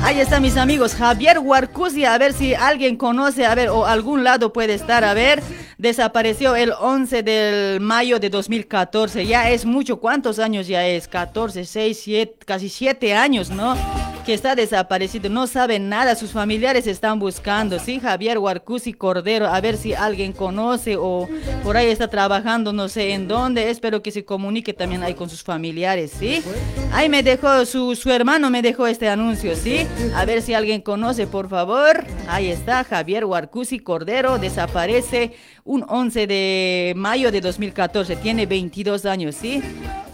[0.10, 4.24] Ahí están mis amigos, Javier Huarcusi, a ver si alguien conoce, a ver, o algún
[4.24, 5.44] lado puede estar, a ver,
[5.80, 11.08] desapareció el 11 de mayo de 2014, ya es mucho, ¿cuántos años ya es?
[11.08, 13.78] 14, 6, 7, casi 7 años, ¿no?
[14.26, 18.02] Que está desaparecido, no sabe nada, sus familiares están buscando, ¿sí?
[18.02, 21.30] Javier Huarcusi Cordero, a ver si alguien conoce o
[21.64, 25.30] por ahí está trabajando, no sé en dónde, espero que se comunique también ahí con
[25.30, 26.44] sus familiares, ¿sí?
[26.92, 29.88] Ahí me dejó, su, su hermano me dejó este anuncio, ¿sí?
[30.14, 32.04] A ver si alguien conoce, por favor.
[32.28, 35.32] Ahí está, Javier Huarcusi Cordero, desaparece
[35.70, 39.62] un 11 de mayo de 2014, tiene 22 años, ¿sí?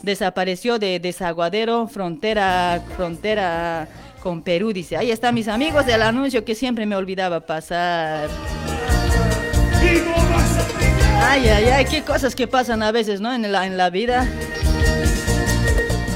[0.01, 3.87] Desapareció de Desaguadero, frontera, frontera
[4.21, 4.97] con Perú, dice.
[4.97, 8.27] Ahí están mis amigos del anuncio que siempre me olvidaba pasar.
[11.21, 13.33] Ay, ay, ay, qué cosas que pasan a veces, ¿no?
[13.33, 14.27] En la, en la vida.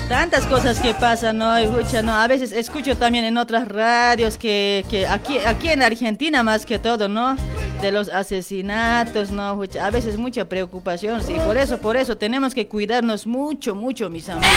[0.09, 1.55] Tantas cosas que pasan, ¿no?
[1.55, 2.13] Escucha, ¿no?
[2.13, 6.79] A veces escucho también en otras radios que, que aquí, aquí en Argentina más que
[6.79, 7.37] todo, ¿no?
[7.81, 9.61] de los asesinatos, ¿no?
[9.81, 11.35] A veces mucha preocupación, sí.
[11.45, 14.49] Por eso, por eso tenemos que cuidarnos mucho, mucho, mis amigos.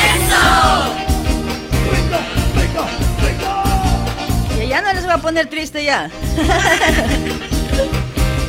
[4.59, 6.11] Ya, ya no les voy a poner triste ya.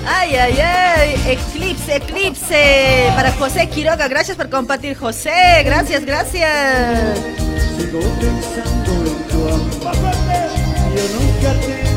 [0.05, 3.11] Ay, ay, ay, eclipse, eclipse.
[3.15, 5.63] Para José Quiroga, gracias por compartir, José.
[5.63, 7.19] Gracias, gracias.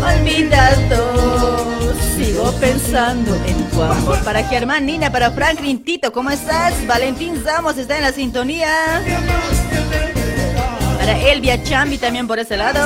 [0.05, 4.19] Olvidado, sigo pensando en tu amor.
[4.25, 6.75] Para Germán Nina, para Franklin Tito, ¿cómo estás?
[6.87, 9.03] Valentín Zamos está en la sintonía.
[10.99, 12.81] Para Elvia Chambi también por ese lado.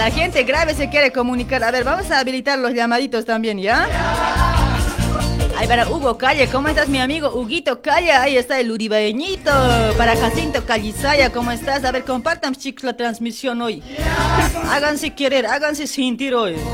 [0.00, 1.62] La gente grave se quiere comunicar.
[1.62, 3.86] A ver, vamos a habilitar los llamaditos también, ¿ya?
[5.58, 7.30] Ahí para Hugo Calle, ¿cómo estás mi amigo?
[7.34, 9.50] Huguito Calle, ahí está el uribeñito.
[9.98, 11.84] Para Jacinto Calizaya, ¿cómo estás?
[11.84, 13.82] A ver, compartan chicos la transmisión hoy.
[14.70, 16.56] Háganse querer, háganse sentir hoy.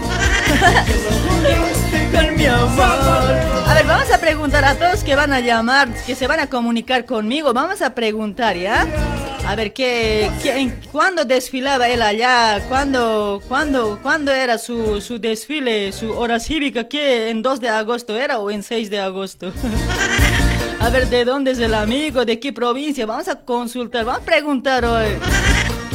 [3.67, 6.47] A ver, vamos a preguntar a todos que van a llamar, que se van a
[6.47, 7.53] comunicar conmigo.
[7.53, 8.87] Vamos a preguntar, ¿ya?
[9.49, 12.61] A ver, ¿qué, qué- ¿cuándo desfilaba él allá?
[12.69, 16.89] ¿Cuándo, cuándo, cuándo era su, su desfile, su hora cívica?
[16.89, 17.31] ¿Qué?
[17.31, 19.53] ¿En 2 de agosto era o en 6 de agosto?
[20.81, 22.25] A ver, ¿de dónde es el amigo?
[22.25, 23.07] ¿De qué provincia?
[23.07, 25.09] Vamos a consultar, vamos a preguntar hoy.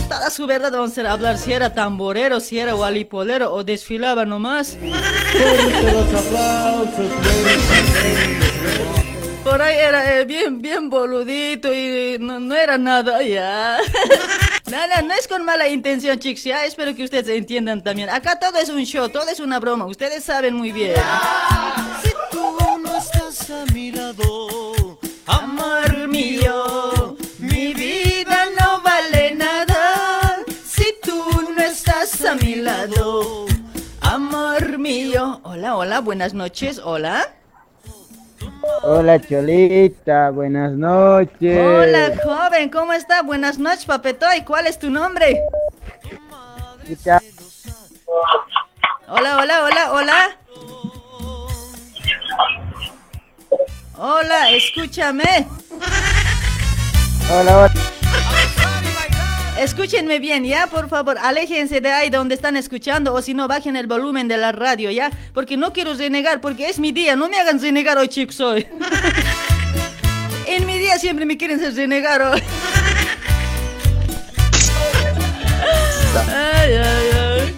[0.09, 4.77] Toda su verdad vamos a hablar si era tamborero, si era walipolero o desfilaba nomás.
[9.43, 13.79] Por ahí era eh, bien, bien boludito y no, no era nada ya.
[14.69, 18.09] Nada, no es con mala intención, chicos, ya espero que ustedes entiendan también.
[18.09, 20.95] Acá todo es un show, todo es una broma, ustedes saben muy bien.
[22.03, 30.85] Si tú no estás a mi lado, Amor mío, mi vida no vale nada si
[31.03, 31.23] tú
[31.55, 33.45] no estás a mi lado.
[34.01, 35.41] Amor mío.
[35.43, 37.40] Hola, hola, buenas noches, hola.
[38.83, 41.59] Hola Cholita, buenas noches.
[41.59, 43.21] Hola, joven, ¿cómo está?
[43.21, 44.43] Buenas noches, papetoy.
[44.43, 45.41] ¿Cuál es tu nombre?
[49.07, 50.37] Hola, hola, hola, hola.
[53.97, 55.47] Hola, escúchame.
[57.31, 57.71] Hola, hola.
[59.61, 60.65] Escúchenme bien, ¿ya?
[60.65, 64.35] Por favor, aléjense de ahí donde están escuchando o si no, bajen el volumen de
[64.37, 65.11] la radio, ¿ya?
[65.35, 67.15] Porque no quiero renegar, porque es mi día.
[67.15, 68.65] No me hagan renegar hoy, chicos, hoy.
[70.47, 72.41] en mi día siempre me quieren hacer renegar hoy.
[76.27, 77.55] ay, ay, ay.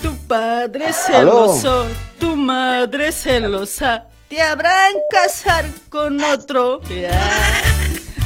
[0.00, 1.86] Tu padre celoso,
[2.18, 6.80] tu madre celosa, te habrán casar con otro.
[6.84, 7.20] Ya.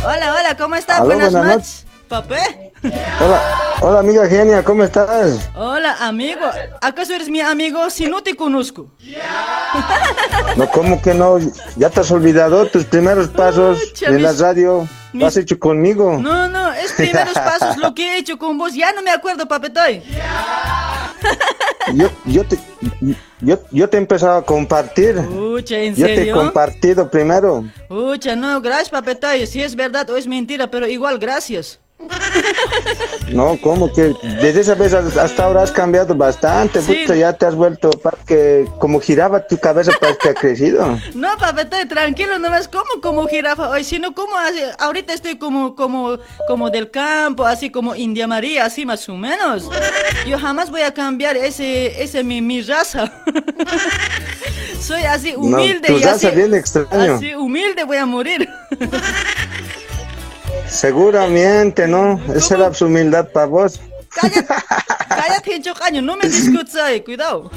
[0.04, 1.00] Hola, hola, ¿cómo estás?
[1.00, 1.87] Buenas, buenas noches.
[2.08, 2.72] Papé.
[3.20, 3.42] Hola,
[3.82, 5.50] hola amiga genia, ¿cómo estás?
[5.54, 6.40] Hola, amigo.
[6.80, 8.88] ¿Acaso eres mi amigo si no te conozco?
[10.56, 11.38] No, ¿cómo que no?
[11.76, 14.88] ¿Ya te has olvidado tus primeros pasos Pucha, en la mis- radio?
[15.12, 16.18] Lo has hecho conmigo.
[16.18, 18.74] No, no, es primeros pasos lo que he hecho con vos.
[18.74, 20.02] Ya no me acuerdo, papetoy.
[21.94, 22.58] Yo, yo, te,
[23.40, 25.16] yo, yo te he empezado a compartir.
[25.26, 27.64] Pucha, ¿en Yo te he compartido primero.
[27.88, 29.46] Pucha, no, gracias, papetoy.
[29.46, 31.80] Si es verdad o es mentira, pero igual, gracias.
[33.32, 34.14] No, ¿cómo que?
[34.22, 36.80] Desde esa vez hasta ahora has cambiado bastante.
[36.80, 36.94] Sí.
[37.02, 40.98] puta, ya te has vuelto para que como giraba tu cabeza para que ha crecido.
[41.14, 45.74] No, papetoy, tranquilo, no ves como como jirafa hoy, sino como así, ahorita estoy como,
[45.74, 49.68] como, como del campo, así como India María, así más o menos.
[50.26, 53.12] Yo jamás voy a cambiar ese, ese mi, mi raza.
[54.80, 57.14] Soy así humilde tu y raza así, bien extraño.
[57.14, 58.48] así humilde voy a morir.
[60.68, 62.20] Seguramente, ¿no?
[62.34, 63.80] Esa era su humildad para vos.
[64.10, 64.46] Cállate,
[65.08, 67.50] cállate, caño, no me discutas ahí, cuidado.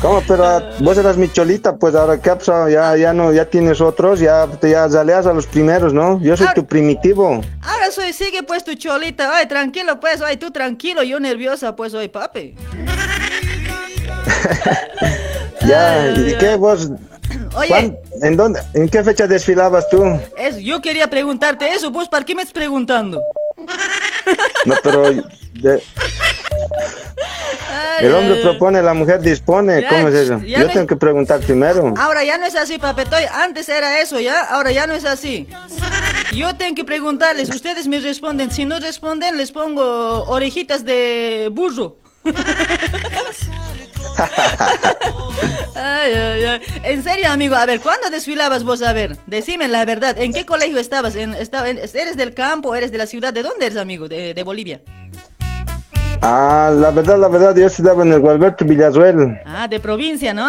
[0.00, 0.20] ¿Cómo?
[0.26, 2.68] Pero ah, vos eras mi cholita, pues ahora qué ha pasado?
[2.68, 4.88] Ya, ya no, ya tienes otros, ya, te- ya
[5.26, 6.20] a los primeros, ¿no?
[6.20, 6.54] Yo soy Ah.
[6.54, 7.40] tu primitivo.
[7.62, 11.94] Ahora soy, sigue pues tu cholita, ay, tranquilo pues, ay, tú tranquilo, yo nerviosa pues,
[11.94, 12.54] ay, papi.
[15.64, 16.90] Ya, ¿y qué vos?
[17.56, 18.60] Oye, ¿En dónde?
[18.74, 20.04] ¿En qué fecha desfilabas tú?
[20.36, 23.20] es, yo quería preguntarte eso, vos, ¿para qué me estás preguntando?
[24.64, 25.02] No, pero
[25.54, 25.82] de-
[28.00, 29.82] el hombre propone, la mujer dispone.
[29.82, 30.40] Ya, ¿Cómo es eso?
[30.44, 31.94] Yo tengo que preguntar primero.
[31.96, 33.24] Ahora ya no es así, papetoy.
[33.32, 34.40] Antes era eso, ¿ya?
[34.42, 35.46] Ahora ya no es así.
[36.32, 38.50] Yo tengo que preguntarles, ustedes me responden.
[38.50, 41.96] Si no responden, les pongo orejitas de burro.
[45.74, 46.60] Ay, ay, ay.
[46.84, 48.82] En serio, amigo, a ver, ¿cuándo desfilabas vos?
[48.82, 51.16] A ver, decime la verdad, ¿en qué colegio estabas?
[51.16, 53.32] ¿En, ¿Eres del campo, eres de la ciudad?
[53.32, 54.08] ¿De dónde eres, amigo?
[54.08, 54.80] De, de Bolivia.
[56.20, 59.40] Ah, la verdad, la verdad, yo estudiaba en el Gualberto Villazuel.
[59.44, 60.48] Ah, de provincia, ¿no?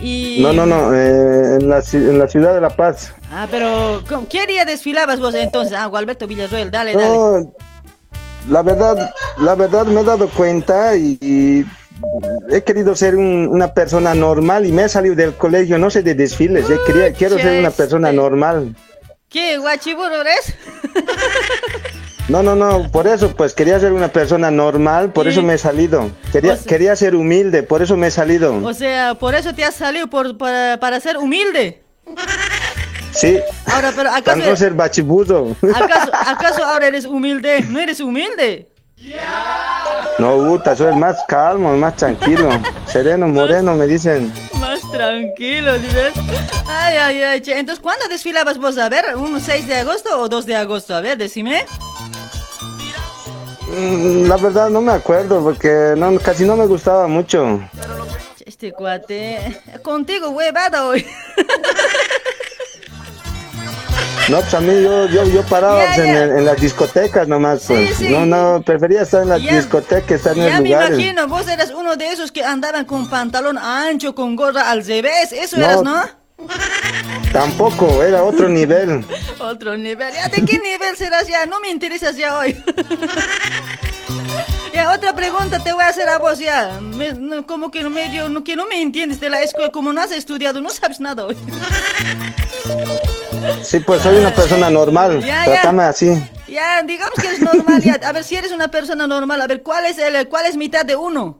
[0.00, 0.38] Y...
[0.40, 3.12] No, no, no, eh, en, la, ci- en la ciudad de La Paz.
[3.32, 5.76] Ah, pero ¿cómo- ¿qué día desfilabas vos entonces?
[5.76, 7.48] Ah, Gualberto Villarroel, dale, dale.
[8.48, 11.64] La verdad, la verdad me he dado cuenta y, y
[12.50, 16.02] he querido ser un- una persona normal y me he salido del colegio, no sé
[16.02, 18.22] de desfiles, eh, quería, quiero ser una persona Cheste.
[18.22, 18.74] normal.
[19.28, 20.54] ¿Qué, guachiburo eres?
[22.28, 25.58] No, no, no, por eso pues quería ser una persona normal, por eso me he
[25.58, 26.10] salido.
[26.30, 28.54] Quería, o sea- quería ser humilde, por eso me he salido.
[28.66, 31.80] O sea, por eso te has salido por, para, para ser humilde.
[33.18, 35.56] Sí, Ahora, pero ¿acaso, no ser bachibudo.
[35.74, 37.62] acaso, acaso ahora eres humilde?
[37.68, 38.68] ¿No eres humilde?
[40.18, 42.48] No, puta, soy el más calmo, el más tranquilo.
[42.86, 44.32] Sereno, moreno, me dicen.
[44.60, 45.86] Más tranquilo, ¿sí
[46.66, 47.58] Ay, ay, ay, che.
[47.58, 48.78] Entonces, ¿cuándo desfilabas vos?
[48.78, 50.94] A ver, ¿un 6 de agosto o 2 de agosto?
[50.94, 51.64] A ver, decime.
[53.68, 57.60] Mm, La verdad no me acuerdo porque no, casi no me gustaba mucho.
[58.44, 59.60] Este cuate.
[59.82, 61.06] Contigo, huevada hoy.
[64.28, 66.42] No, pues a mí yo, yo, yo paraba Ya, pues, en, ya.
[66.42, 67.96] las discotecas nomás, pues.
[67.96, 68.08] sí.
[68.10, 70.98] No, no, prefería estar en las Ya- discotecas, estar en Ya los me lugares.
[70.98, 75.32] imagino, vos eras uno de esos que andaban con pantalón ancho, con gorra al revés.
[75.32, 75.64] Eso No.
[75.64, 76.02] eras, ¿no?
[77.32, 79.02] Tampoco, era otro nivel.
[79.38, 80.12] Otro nivel.
[80.12, 81.46] ¿Ya de qué nivel serás ya?
[81.46, 82.54] No me interesas ya hoy.
[84.74, 86.78] ya, otra pregunta te voy a hacer a vos ya.
[86.82, 89.90] Me- no, como que no medio, no, que no me entiendes de la escuela, como
[89.92, 91.36] no has estudiado, no sabes nada hoy.
[93.62, 95.20] Sí, pues soy una persona normal.
[95.22, 95.52] Ya, ya.
[95.52, 96.22] Trátame así.
[96.46, 97.98] ya, digamos que eres normal ya.
[98.04, 100.84] A ver, si eres una persona normal, a ver, ¿cuál es el, cuál es mitad
[100.84, 101.38] de uno?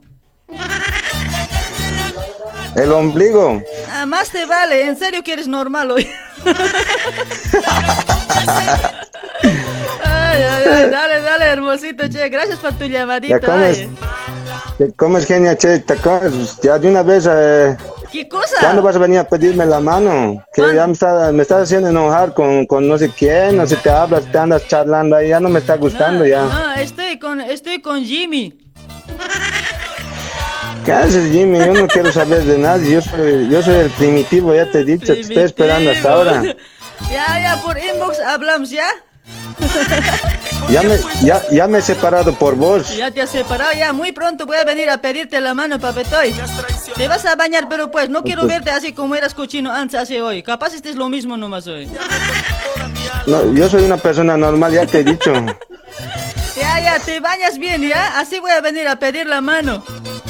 [2.75, 3.61] El ombligo.
[3.91, 6.09] Ah, más te vale, en serio que eres normal hoy.
[10.05, 13.39] ay, ay, ay, dale, dale, hermosito, che, gracias por tu llamadita.
[13.39, 13.87] Ya comes.
[14.77, 16.57] Te comes genia, che, te comes.
[16.61, 17.75] Ya de una vez, eh,
[18.11, 18.55] ¿Qué cosa?
[18.59, 20.43] ¿cuándo vas a venir a pedirme la mano?
[20.53, 20.75] Que ¿Cuándo?
[20.77, 23.89] ya me, está- me estás haciendo enojar con, con no sé quién, no sé te
[23.89, 26.43] hablas, te andas charlando ahí, ya no me está gustando no, ya.
[26.43, 28.57] No, estoy con, estoy con Jimmy.
[30.85, 31.59] ¿Qué haces, Jimmy?
[31.59, 32.93] Yo no quiero saber de nadie.
[32.93, 35.13] Yo soy, yo soy el primitivo, ya te he dicho.
[35.13, 36.43] Te estoy esperando hasta ahora.
[37.09, 38.85] Ya, ya, por inbox hablamos, ¿ya?
[40.69, 42.95] Ya me, ya, ya me he separado por vos.
[42.95, 43.91] Ya te has separado, ya.
[43.91, 46.35] Muy pronto voy a venir a pedirte la mano, papetoy.
[46.95, 50.19] Te vas a bañar, pero pues no quiero verte así como eras cochino antes, así
[50.19, 50.43] hoy.
[50.43, 51.89] Capaz estés lo mismo nomás hoy.
[53.25, 55.33] No, yo soy una persona normal, ya te he dicho.
[56.55, 58.19] Ya, ya, te bañas bien, ¿ya?
[58.19, 59.81] Así voy a venir a pedir la mano.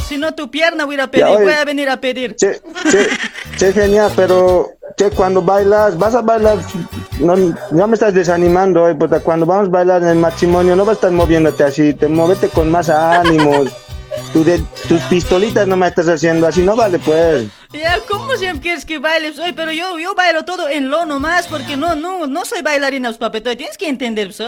[0.07, 1.43] Si no, tu pierna voy a ir a pedir, oye.
[1.43, 2.35] voy a venir a pedir.
[2.35, 2.61] Che,
[2.91, 3.09] che,
[3.59, 6.57] che, genial, pero che, cuando bailas, vas a bailar.
[7.19, 7.35] No,
[7.71, 10.93] ya me estás desanimando hoy, porque cuando vamos a bailar en el matrimonio, no vas
[10.93, 13.67] a estar moviéndote así, te muévete con más ánimos.
[14.33, 17.47] De- tus pistolitas no me estás haciendo así, no vale pues.
[17.71, 19.53] Ya, ¿cómo siempre quieres que bailes hoy?
[19.53, 23.55] Pero yo, yo bailo todo en lo nomás, porque no, no, no soy bailarina, papetoy.
[23.55, 24.47] Tienes que entender, soy.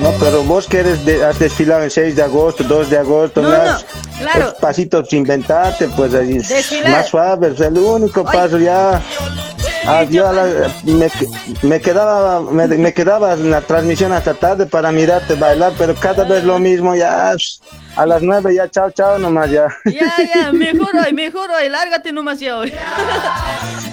[0.00, 3.42] No, pero vos que eres de, has desfilado el 6 de agosto, 2 de agosto,
[3.42, 3.78] No, me no,
[4.20, 4.54] claro.
[4.60, 6.90] pasitos inventarte, pues ahí, Desfilar.
[6.92, 9.02] más suave, es el único paso ya.
[9.90, 11.10] Ah, yo a la- me,
[11.62, 16.24] me quedaba me, me quedaba en la transmisión hasta tarde para mirarte bailar, pero cada
[16.24, 17.34] vez lo mismo, ya
[17.96, 19.66] a las 9 ya chao chao nomás ya.
[19.86, 22.72] Ya, ya, mejor hoy, mejor hoy, lárgate nomás ya hoy.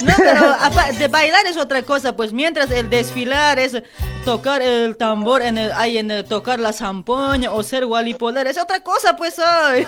[0.06, 0.56] No, pero
[1.00, 3.82] de bailar es otra cosa, pues mientras el desfilar es
[4.24, 8.60] tocar el tambor, en el, ahí en el tocar la zampoña o ser gualipoder, es
[8.60, 9.88] otra cosa, pues hoy.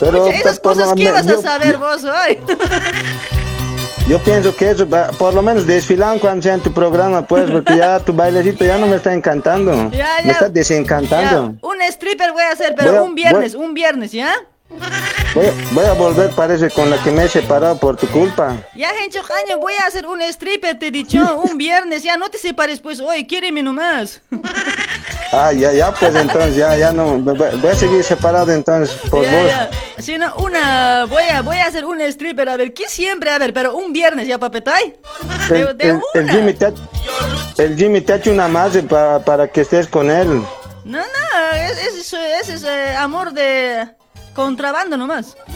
[0.00, 2.38] Pero Esas pues, cosas que vas a saber vos hoy.
[4.08, 4.86] Yo pienso que eso,
[5.18, 8.78] por lo menos desfilan cuando sea en tu programa, pues, porque ya tu bailecito ya
[8.78, 9.72] no me está encantando.
[9.90, 10.32] Ya, Me ya.
[10.32, 11.54] está Ya, desencantando.
[11.60, 14.32] un stripper voy a hacer, pero a- un viernes, voy- un viernes, ¿ya?
[15.34, 18.56] Voy, a- voy a volver, parece, con la que me he separado por tu culpa.
[18.74, 22.28] Ya, Gencho Jaño, voy a hacer un stripper, te he dicho, un viernes, ya no
[22.28, 24.20] te separes, pues hoy, quiéreme nomás.
[25.30, 27.18] Ah, ya, ya, pues entonces, ya, ya no.
[27.18, 29.46] Voy a seguir separado entonces por Ya, vos.
[29.46, 29.70] ya.
[29.98, 33.28] Si no, una, voy a, voy a hacer un stripper, a ver, ¿qué siempre?
[33.30, 34.96] A ver, pero un viernes, ¿ya, papetay?
[35.50, 36.30] De, El, de el-.
[36.30, 36.72] Jimmy te ha,
[37.58, 40.28] el Jimmy te ha hecho una más para, para que estés con él.
[40.86, 43.86] No, no, es- es, eh, amor de
[44.38, 45.36] contrabando nomás.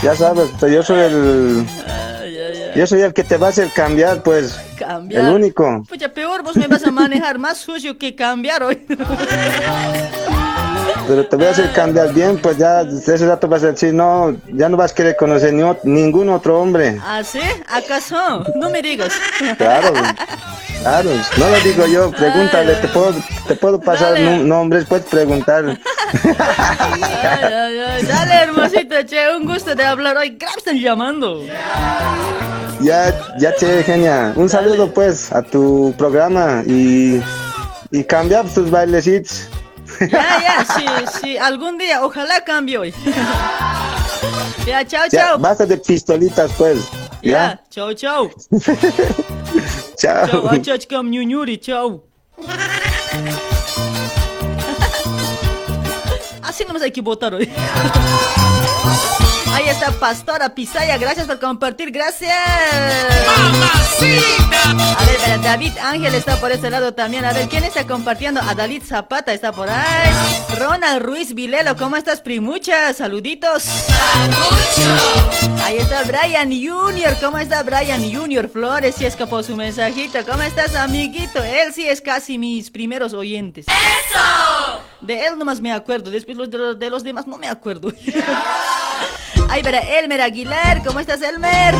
[0.00, 1.66] Ya sabes, pues yo soy el.
[1.88, 2.70] Ay, ay, ay.
[2.76, 4.56] Yo soy el que te va a hacer cambiar, pues.
[4.78, 5.24] Cambiar.
[5.24, 5.82] El único.
[5.88, 8.86] Pucha, peor vos me vas a manejar más sucio que cambiar hoy.
[11.08, 14.36] pero te voy a hacer cambiar bien, pues ya ese rato vas a decir, no,
[14.52, 17.00] ya no vas a querer conocer ni ningún otro hombre.
[17.02, 17.40] ¿Ah, sí?
[17.66, 18.44] ¿Acaso?
[18.54, 19.14] No me digas.
[19.56, 19.94] Claro,
[20.82, 23.14] claro, no lo digo yo, pregúntale, te puedo,
[23.46, 25.64] te puedo pasar nombres, puedes preguntar.
[28.06, 30.36] Dale, hermosito, che, un gusto de hablar hoy.
[30.38, 31.42] Grab están llamando.
[32.80, 34.34] Ya, ya, che, genia.
[34.36, 37.22] Un saludo, pues, a tu programa y,
[37.90, 39.48] y cambia tus bailecitos.
[40.00, 40.86] Ya, ya, sí,
[41.20, 42.94] sí, algún día, ojalá cambie hoy.
[44.66, 45.38] Ya, chao, Ya, chao.
[45.38, 46.78] basta de pistolitas, pues.
[47.22, 48.30] Ya, Ya, chao, chao.
[49.96, 50.26] chao.
[50.28, 52.04] Chao, achachkam ñuñuri, chao.
[56.58, 57.48] Así no nos hay que votar hoy.
[59.52, 62.34] Ahí está Pastora Pisaya, gracias por compartir, gracias.
[64.66, 67.24] A ver, David Ángel está por este lado también.
[67.24, 68.40] A ver, ¿quién está compartiendo?
[68.40, 70.10] Adalit Zapata está por ahí.
[70.58, 72.92] Ronald Ruiz Vilelo, ¿cómo estás, primucha?
[72.92, 73.64] Saluditos.
[75.62, 78.96] Ahí está Brian Junior, ¿cómo está Brian Junior Flores?
[78.96, 80.18] Sí escapó su mensajito.
[80.26, 81.40] ¿Cómo estás, amiguito?
[81.40, 83.66] Él sí es casi mis primeros oyentes.
[83.68, 84.82] ¡Eso!
[85.00, 87.92] De él nomás me acuerdo, después los de, los, de los demás no me acuerdo.
[89.48, 91.74] Ahí verá Elmer Aguilar, ¿cómo estás, Elmer?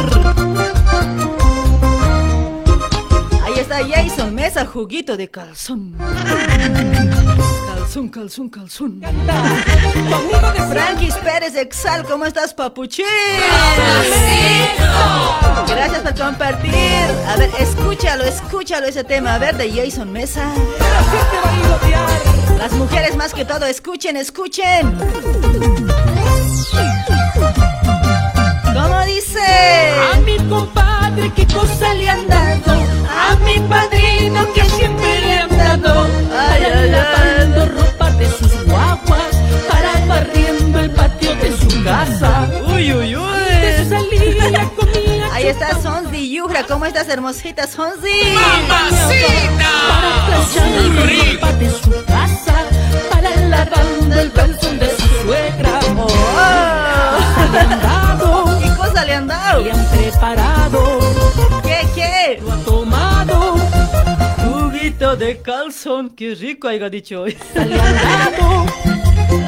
[3.45, 5.97] Ahí está Jason Mesa, juguito de calzón.
[7.66, 9.03] Calzón, calzón, calzón.
[10.71, 13.05] Frankis Pérez Exal, ¿cómo estás, papuchín?
[15.66, 16.73] Gracias por compartir.
[17.27, 19.35] A ver, escúchalo, escúchalo ese tema.
[19.35, 20.53] A ver, de Jason Mesa.
[22.59, 24.99] Las mujeres más que todo, escuchen, escuchen.
[28.75, 29.41] ¿Cómo dice?
[30.13, 32.73] A mi compadre, qué cosa le han dado.
[33.09, 36.07] A mi padrino, que siempre le han dado.
[36.37, 39.37] Ay, ay, lavando ropa de sus guaguas.
[39.69, 42.51] Para barriendo el patio de su casa.
[42.67, 43.39] Uy, uy, uy.
[43.61, 48.35] De salida comía Ahí está Sonzi Yujra, ¿cómo estás, hermosita Sonzi?
[48.69, 49.09] casa.
[51.41, 52.38] Para
[53.49, 55.80] lavando el calzón de su suegra.
[55.96, 56.07] Oh.
[57.53, 59.61] Le han dado, ¿Qué cosa le han dado?
[59.62, 61.08] le han preparado.
[64.89, 67.36] Juguito de calzón, qué rico haya dicho hoy.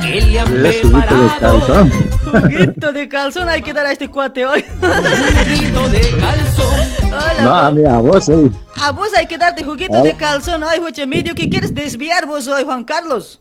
[0.02, 1.30] que le han de preparado.
[1.40, 1.90] calzón.
[2.30, 4.62] Juguito de calzón hay que dar a este cuate hoy.
[4.62, 7.70] Juguito de calzón, Hola.
[7.72, 8.50] No, a vos, sí.
[8.82, 11.34] A vos hay que darte juguito de calzón hoy, hueche medio.
[11.34, 13.40] ¿Qué quieres desviar vos hoy, Juan Carlos?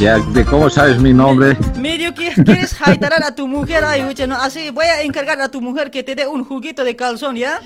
[0.00, 1.56] Ya, ¿De cómo sabes mi nombre?
[1.78, 4.36] Medio que quieres jaitarar a tu mujer hueche, ¿no?
[4.36, 7.60] Así voy a encargar a tu mujer que te dé un juguito de calzón, ¿ya?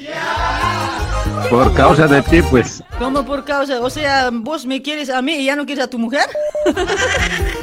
[1.50, 2.82] Por causa de ti, pues.
[2.98, 3.80] ¿Cómo por causa?
[3.80, 6.26] O sea, vos me quieres a mí y ya no quieres a tu mujer?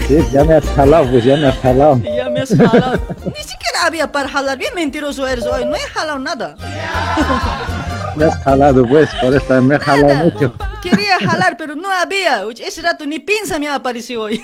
[0.07, 2.01] Sí, ya me has jalado, pues ya me has jalado.
[2.15, 2.99] Ya me has jalado.
[3.25, 4.57] Ni siquiera había para jalar.
[4.57, 5.65] Bien mentiroso eres hoy.
[5.65, 6.55] No he jalado nada.
[8.15, 10.53] Me has jalado, pues, por eso me he jalado mucho.
[10.81, 12.43] Quería jalar, pero no había.
[12.65, 14.43] Ese rato ni pinza me apareció hoy.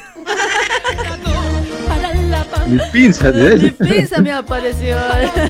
[2.67, 3.75] Mi pinza, Ni ¿eh?
[3.79, 5.49] pinza me apareció hoy.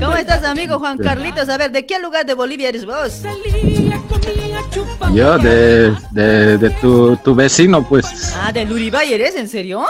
[0.00, 1.48] ¿Cómo estás, amigo Juan Carlitos?
[1.48, 3.22] A ver, ¿de qué lugar de Bolivia eres vos?
[5.12, 8.34] Yo, de, de, de tu, tu vecino, pues.
[8.40, 9.84] Ah, de Luribay eres, ¿en serio?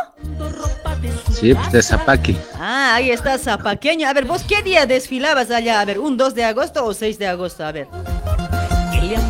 [1.32, 2.36] Sí, pues, de Zapaqui.
[2.54, 4.08] Ah, ahí está Zapaqueño.
[4.08, 5.80] A ver, ¿vos qué día desfilabas allá?
[5.80, 7.64] A ver, ¿un 2 de agosto o 6 de agosto?
[7.64, 7.88] A ver.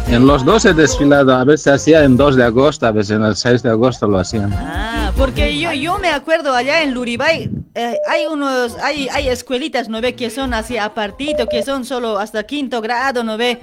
[0.09, 3.23] En los dos he desfilado, a veces hacía en 2 de agosto, a veces en
[3.23, 4.53] el 6 de agosto lo hacían.
[4.53, 9.89] Ah, porque yo, yo me acuerdo allá en Luribay, eh, hay unos, hay, hay escuelitas,
[9.89, 10.15] ¿no ve?
[10.15, 13.61] Que son así apartito, que son solo hasta quinto grado, ¿no ve?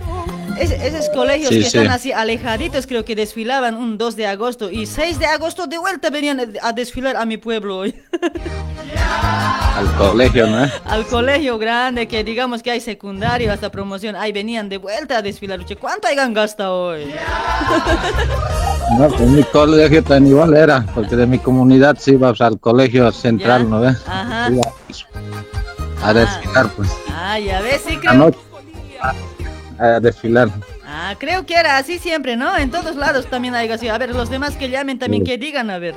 [0.60, 1.78] Es- esos colegios Sí, que sí.
[1.78, 5.78] están así alejaditos, creo que desfilaban un 2 de agosto y 6 de agosto de
[5.78, 7.96] vuelta venían a desfilar a mi pueblo hoy.
[9.78, 10.68] Al colegio, ¿no?
[10.86, 15.22] Al colegio grande, que digamos que hay secundario hasta promoción, ahí venían de vuelta a
[15.22, 15.60] desfilar.
[15.80, 17.06] ¿Cuánto hayan gastado hoy?
[18.98, 23.12] No, pues mi colegio tan igual era, porque de mi comunidad sí ibas al colegio
[23.12, 23.70] central, Ya.
[23.70, 23.98] ¿no ves?
[24.08, 24.50] Ajá.
[24.50, 24.64] Iba
[26.04, 26.90] a desfilar, pues.
[27.14, 28.12] Ah, ya ves, sí creo.
[28.14, 28.40] Anoche
[29.80, 30.50] a, a desfilar.
[30.86, 32.58] Ah, creo que era así siempre, ¿no?
[32.58, 33.88] En todos lados también hay así.
[33.88, 35.32] A ver, los demás que llamen también Sí.
[35.32, 35.96] que digan, a ver.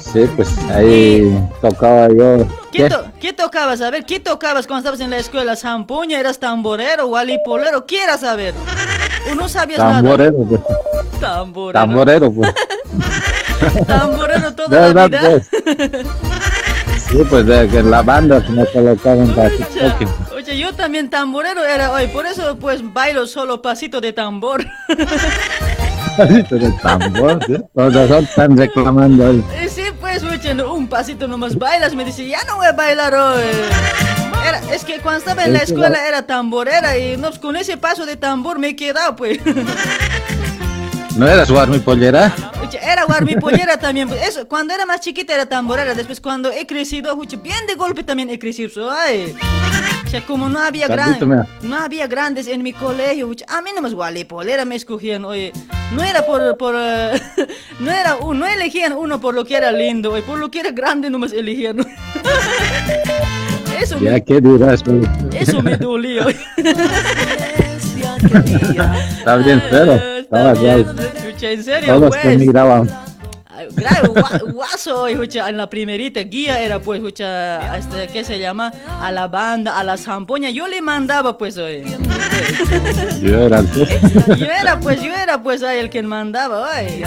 [0.00, 2.46] Sí, pues ahí tocaba yo.
[2.70, 2.88] ¿Qué, ¿Qué?
[2.88, 3.80] to- qué tocabas?
[3.80, 5.56] A ver, ¿qué tocabas cuando estabas en la escuela?
[5.56, 6.20] ¿Zampuña?
[6.20, 7.08] ¿Eras tamborero?
[7.08, 7.84] ¿Walipolero?
[7.84, 8.54] ¿Quieras saber?
[9.30, 10.60] ¿O no sabías Tamborero, pues.
[10.60, 10.74] nada?
[11.20, 11.80] Tamborero.
[11.80, 12.54] Tamborero, pues.
[13.86, 15.20] Tamborero toda la vida.
[15.20, 15.48] pues.
[17.14, 20.08] Sí, pues de que la banda que me colocaban para toque.
[20.34, 24.64] Oye, yo también tamborero era hoy, por eso pues bailo solo pasito de tambor.
[26.16, 27.54] pasito de tambor, ¿sí?
[27.72, 29.44] Todos están reclamando hoy.
[29.60, 31.94] Eh, Sí, pues, oye, un pasito nomás bailas.
[31.94, 33.42] Me dice, ya no voy a bailar hoy.
[34.46, 37.76] Era, es que cuando estaba en la escuela la- era tamborera y no, con ese
[37.76, 39.38] paso de tambor me he quedado, pues.
[41.16, 42.32] ¿No eras jugar mi pollera?
[42.82, 44.08] Era guarmipollera también.
[44.08, 45.94] pues, Eso, cuando era más chiquita era tamborera.
[45.94, 48.90] Después, cuando he crecido, bien de golpe también he crecido.
[48.90, 49.34] Ay.
[50.04, 53.94] O sea, como no había, gran- no había grandes en mi colegio, a mí nomás
[53.94, 55.52] guarmipolera me escogían, oye.
[55.92, 56.56] No era por.
[56.56, 57.20] por eh,
[57.80, 60.70] no, era, no elegían uno por lo que era lindo, oye, por lo que era
[60.72, 61.76] grande nomás elegían.
[63.80, 64.82] Eso, Ya, me, ¿qué dirás?
[65.32, 66.24] eso me dolía.
[68.24, 68.60] oye.
[69.18, 72.38] Está bien, pero estaba bien, escucha, en serio, Todos te pues.
[72.38, 72.90] miraban.
[73.76, 78.72] Claro, gua- guaso, escucha, en la primerita guía era pues, escucha, este, ¿qué se llama?
[79.00, 81.84] A la banda, a la zampoña, yo le mandaba pues, oye.
[83.22, 83.62] Yo era.
[84.36, 87.04] Yo era pues, yo era pues ahí el que mandaba, oye.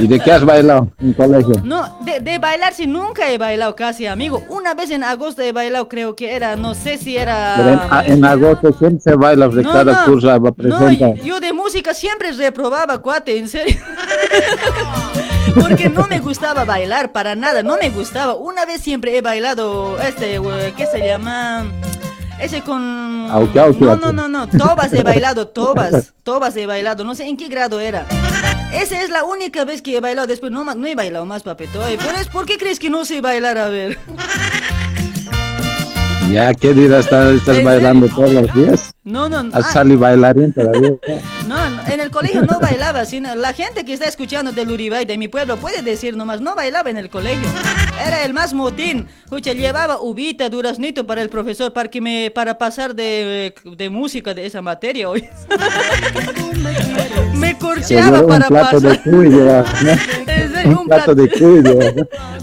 [0.00, 1.54] ¿Y de qué has bailado en colegio?
[1.62, 4.42] No, de, de bailar sí nunca he bailado casi, amigo.
[4.48, 7.54] Una vez en agosto he bailado, creo que era, no sé si era...
[7.56, 11.14] Pero en, agosto siempre se baila de No, cada no, curso, va no, presenta.
[11.22, 13.76] yo de música siempre reprobaba, cuate, en serio.
[15.60, 18.34] Porque no me gustaba bailar para nada, no me gustaba.
[18.36, 21.64] Una vez siempre he bailado, este, eh, ¿qué se llama?
[22.40, 23.26] Ese con...
[23.30, 27.26] Auque, auque, no, no, no, no, tobas he bailado, tobas, tobas he bailado, no sé
[27.26, 28.06] en qué grado era.
[28.72, 31.42] Esa es la única vez que he bailado, después no, más, no he bailado más,
[31.42, 31.82] papito.
[31.82, 33.58] Ay, Pero es, ¿por qué crees que no sé bailar?
[33.58, 33.98] A ver.
[36.30, 37.06] Ya, ¿qué dirás?
[37.06, 38.22] ¿Estás, estás ¿En bailando serio?
[38.22, 38.94] todos los días?
[39.02, 39.56] No, no, no.
[39.56, 40.92] ¿Has ah, salido bailarín todavía?
[41.48, 45.04] No, no, en el colegio no bailaba, sino la gente que está escuchando del Uribay,
[45.06, 47.48] de mi pueblo, puede decir nomás, no bailaba en el colegio.
[48.06, 49.08] Era el más motín.
[49.24, 54.32] Escucha, llevaba ubita, duraznito para el profesor, para que me, para pasar de, de música
[54.32, 55.28] de esa materia hoy.
[57.40, 57.56] Me
[58.22, 59.02] un para plato de pasar.
[59.02, 59.64] cuyo,
[60.78, 61.74] Un plato de cuyo.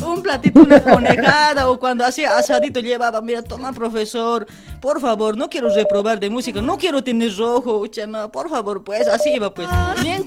[0.06, 4.46] un platito, una conejada, o cuando hacía asadito llevaba, mira, toma profesor,
[4.82, 8.84] por favor, no quiero reprobar de música, no quiero tener rojo, ucha, no, por favor,
[8.84, 9.68] pues, así iba, pues,
[10.02, 10.24] bien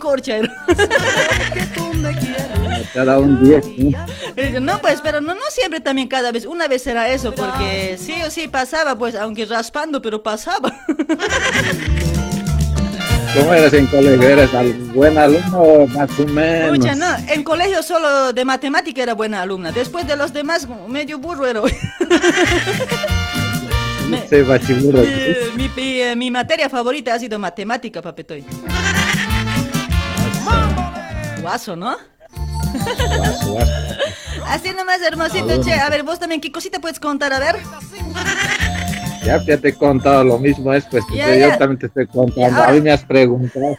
[2.97, 3.67] ha dado un 10.
[3.79, 4.07] ¿no?
[4.37, 7.97] Eh, No, pues, pero no, no siempre también cada vez, una vez era eso, porque
[7.99, 10.73] sí o sí pasaba, pues, aunque raspando, pero pasaba.
[13.35, 14.29] ¿Cómo eras en colegio?
[14.29, 14.51] ¿Eres
[14.93, 16.75] buen alumno o más o menos?
[16.75, 21.19] Escucha, no, en colegio solo de matemática era buena alumna, después de los demás, medio
[21.19, 21.61] burro era.
[24.09, 24.27] Me-
[25.05, 25.09] Sí.
[25.13, 25.71] Eh, mi,
[26.01, 28.45] eh, mi materia favorita ha sido matemática, papetoy.
[31.41, 31.97] Guaso, ¿no?
[33.17, 33.73] Guaso, guaso.
[34.47, 35.75] Así nomás, hermosito, che.
[35.75, 37.33] A ver, vos también, ¿qué cosita puedes contar?
[37.33, 37.57] A ver.
[39.25, 41.59] Ya, ya te he contado lo mismo, es pues Ya, yo ya.
[41.59, 42.57] también te estoy contando.
[42.57, 43.77] Ahora- A mí me has preguntado.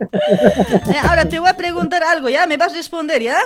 [1.08, 2.46] Ahora te voy a preguntar algo, ¿ya?
[2.46, 3.38] ¿Me vas a responder, ya?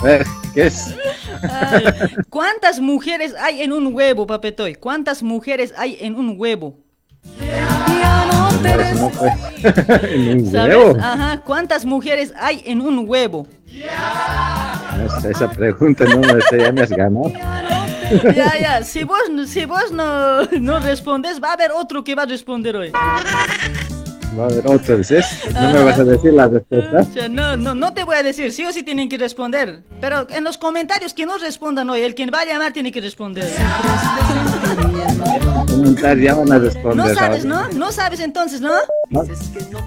[0.00, 0.94] A ver, ¿qué es?
[1.48, 1.84] Ay,
[2.28, 4.74] ¿Cuántas mujeres hay en un huevo, papetoy?
[4.74, 6.78] ¿Cuántas mujeres hay en un huevo?
[8.62, 9.32] Pues, no, pues.
[10.12, 10.76] en un ¿Sabes?
[10.76, 10.96] huevo.
[11.00, 13.46] Ajá, ¿cuántas mujeres hay en un huevo?
[15.06, 17.32] Esa, esa pregunta no me sé, ya me has ganado.
[18.34, 22.22] Ya, ya, si vos, si vos no, no respondes, va a haber otro que va
[22.22, 22.90] a responder hoy.
[24.38, 25.26] Va a haber otro, ¿dices?
[25.52, 27.00] No me vas a decir la respuesta.
[27.00, 29.82] O sea, no, no, no te voy a decir, sí o sí tienen que responder.
[30.00, 33.00] Pero en los comentarios que no respondan hoy, el quien va a llamar tiene que
[33.00, 33.50] responder.
[36.18, 36.96] Ya van a responder.
[36.96, 37.44] No sabes.
[37.44, 37.68] ¿no?
[37.70, 38.72] No sabes entonces, ¿no?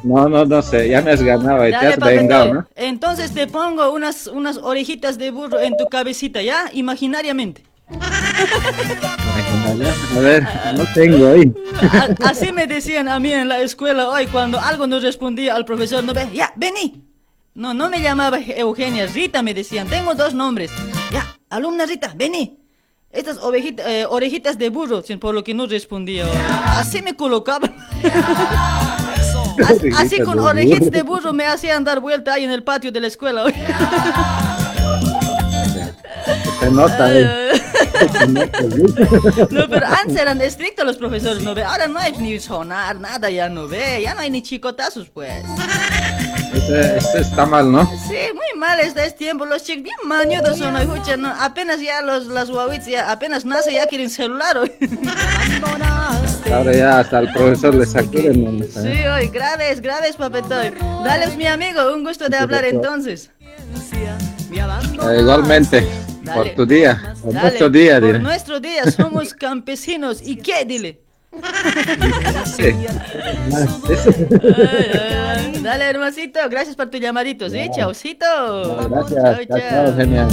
[0.04, 2.54] No, no, no sé, ya me has ganado y te has vengado.
[2.54, 2.68] ¿no?
[2.76, 6.70] Entonces te pongo unas, unas orejitas de burro en tu cabecita, ¿ya?
[6.74, 7.64] Imaginariamente.
[10.16, 10.44] A ver,
[10.76, 11.54] no tengo ahí.
[12.24, 16.04] Así me decían a mí en la escuela hoy cuando algo no respondía al profesor,
[16.04, 17.04] no ve, ya, vení.
[17.54, 20.72] No, no me llamaba Eugenia, Rita me decían, tengo dos nombres.
[21.12, 22.60] Ya, alumna Rita, vení.
[23.12, 26.26] Estas ovejita- eh, orejitas de burro, por lo que no respondía.
[26.78, 27.74] Así me colocaban.
[29.66, 33.00] Así, así con orejitas de burro me hacían dar vuelta ahí en el patio de
[33.00, 33.46] la escuela.
[36.60, 37.24] Se nota ahí.
[39.50, 41.64] No, pero antes eran estrictos los profesores, ¿no ve?
[41.64, 45.44] Ahora no hay ni sonar, nada, ya no ve, ya no hay ni chicotazos, pues.
[46.54, 47.86] Este, este está mal, ¿no?
[48.08, 52.02] Sí, muy mal está este tiempo, los chicos bien mañudos son, escucha, no, apenas ya
[52.02, 54.72] los, las guaguitas, ya apenas nace ya quieren celular, hoy.
[56.52, 58.60] Ahora ya hasta el profesor le sacuden.
[58.60, 58.66] ¿no?
[58.66, 60.74] Sí, hoy, graves, graves, papetoy.
[61.04, 63.32] Dale, mi amigo, un gusto de hablar entonces.
[64.56, 65.82] Eh, igualmente,
[66.24, 66.50] por Dale.
[66.52, 71.02] tu día, por Dale, nuestro día, por nuestro día, somos campesinos, ¿y qué, dile?
[75.62, 77.70] Dale, hermosito, gracias por tu llamadito, ¿sí?
[77.76, 78.26] Chaucito.
[78.90, 80.28] Gracias, chao, chao, genial.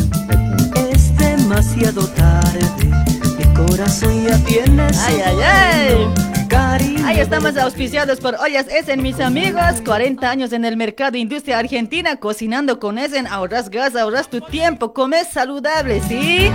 [0.92, 2.60] Es demasiado tarde,
[3.54, 6.14] corazón ya tiene Ay, ay, ay.
[6.48, 7.06] cariño.
[7.06, 9.80] Ahí estamos auspiciados por Ollas Essen, mis amigos.
[9.84, 13.26] 40 años en el mercado industria argentina, cocinando con Essen.
[13.26, 16.50] Ahorras gas, ahorras tu tiempo, comes saludable, ¿sí?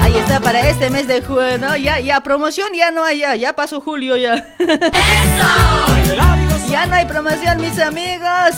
[0.00, 1.76] Ahí está para este mes de julio, ¿no?
[1.76, 4.46] Ya, ya, promoción ya no hay, ya, ya pasó julio ya.
[6.70, 8.54] Ya no hay promoción, mis amigos.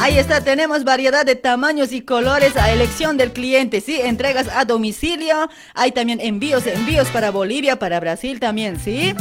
[0.00, 4.00] Ahí está, tenemos variedad de tamaños y colores a elección del cliente, ¿sí?
[4.02, 5.48] Entregas a domicilio.
[5.74, 9.14] Hay también envíos, envíos para Bolivia, para Brasil también, ¿sí?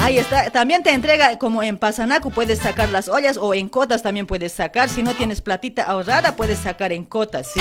[0.00, 4.02] Ahí está, también te entrega como en Pasanacu puedes sacar las ollas o en cotas
[4.02, 4.88] también puedes sacar.
[4.88, 7.60] Si no tienes platita ahorrada, puedes sacar en cotas, ¿sí?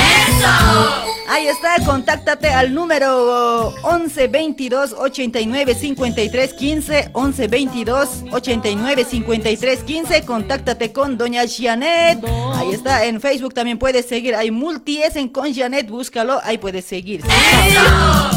[1.30, 10.26] Ahí está, contáctate al número 11 22 89 53 15 11 22 89 53 15
[10.26, 12.24] contáctate con doña Janet.
[12.56, 13.06] Ahí está.
[13.06, 14.36] En Facebook también puedes seguir.
[14.36, 15.90] Hay multiesen con Janet.
[15.90, 16.40] Búscalo.
[16.44, 17.22] Ahí puedes seguir.
[17.22, 17.28] ¿sí?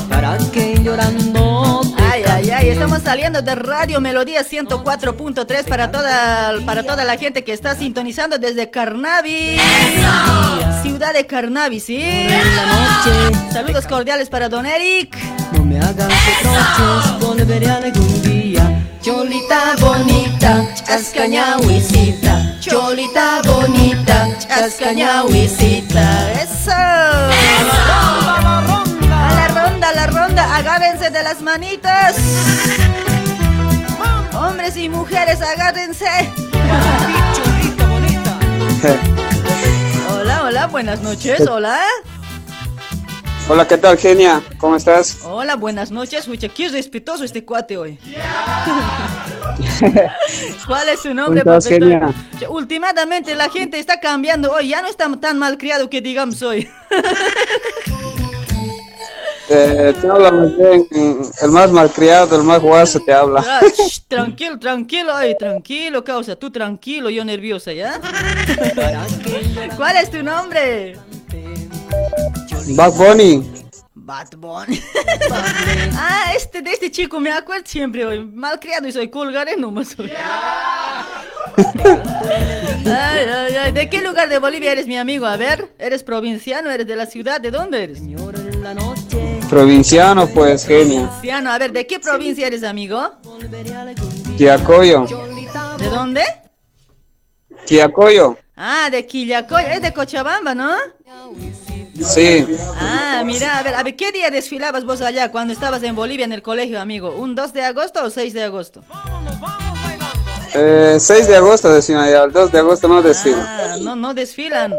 [0.08, 1.80] ¿Para qué llorando?
[2.12, 7.42] Ay, ay, ay, estamos saliendo de Radio Melodía 104.3 para toda, para toda la gente
[7.42, 9.56] que está sintonizando desde Carnavi.
[10.82, 12.26] Ciudad de Carnavi, ¿sí?
[13.50, 15.16] Saludos cordiales para Don Eric.
[15.52, 16.10] No me hagas
[16.42, 18.86] reproches, volveré algún día.
[19.00, 22.58] Cholita bonita, chascañahuisita.
[22.60, 26.32] Cholita bonita, chascañahuisita.
[26.42, 26.72] ¡Eso!
[26.72, 28.21] A
[30.06, 32.16] la ronda, agárrense de las manitas.
[34.34, 36.06] Hombres y mujeres, agárrense.
[40.10, 41.80] Hola, hola, buenas noches, hola.
[43.48, 44.42] Hola, ¿qué tal, Genia?
[44.58, 45.20] ¿Cómo estás?
[45.24, 46.26] Hola, buenas noches.
[46.26, 47.98] Uy, qué respetuoso este cuate hoy.
[50.66, 51.42] ¿Cuál es su nombre?
[51.42, 51.72] ¿Cómo estás?
[51.72, 52.12] Genia?
[52.48, 56.68] Últimamente la gente está cambiando hoy, ya no está tan malcriado que digamos hoy.
[59.54, 60.88] Eh, te habla más bien,
[61.42, 63.44] el más malcriado, el más guaso te habla.
[63.46, 63.60] Ah,
[64.08, 68.00] tranquilo, tranquilo, hoy, tranquilo, causa, tú tranquilo, yo nerviosa, ¿ya?
[69.76, 70.96] ¿Cuál es tu nombre?
[72.68, 73.46] Bad Bunny.
[73.94, 74.80] Bad Bunny.
[75.96, 78.24] ah, este, de este chico me acuerdo siempre hoy.
[78.24, 80.12] Malcriado y soy colgaré nomás hoy.
[82.84, 83.72] Ay, ay, ay.
[83.72, 85.26] ¿De qué lugar de Bolivia eres mi amigo?
[85.26, 86.70] A ver, ¿eres provinciano?
[86.70, 87.40] ¿Eres de la ciudad?
[87.40, 88.00] ¿De dónde eres?
[89.52, 91.02] Provinciano, pues, Genia.
[91.02, 93.12] Provinciano, a ver, ¿de qué provincia eres amigo?
[94.38, 95.04] Quiacoyo.
[95.76, 96.22] ¿De dónde?
[97.66, 98.38] Quiacoyo.
[98.56, 100.70] Ah, de Quillacoy, es de Cochabamba, ¿no?
[102.02, 102.46] Sí.
[102.80, 106.24] Ah, mira, a ver, a ver, ¿qué día desfilabas vos allá cuando estabas en Bolivia
[106.24, 107.14] en el colegio, amigo?
[107.14, 108.82] ¿Un 2 de agosto o 6 de agosto?
[110.54, 113.40] Eh, 6 de agosto decían allá, el 2 de agosto no decían.
[113.40, 114.72] Ah, no, no desfilan.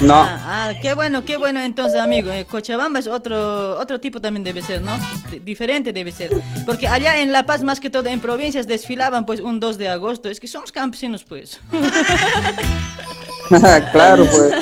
[0.00, 0.14] No.
[0.14, 2.30] Ah, ah, qué bueno, qué bueno entonces, amigo.
[2.32, 4.96] Eh, Cochabamba es otro, otro tipo también debe ser, ¿no?
[5.30, 6.30] D- diferente debe ser.
[6.64, 9.88] Porque allá en La Paz, más que todo en provincias, desfilaban pues un 2 de
[9.88, 10.30] agosto.
[10.30, 11.60] Es que somos campesinos, pues.
[13.92, 14.54] claro, pues.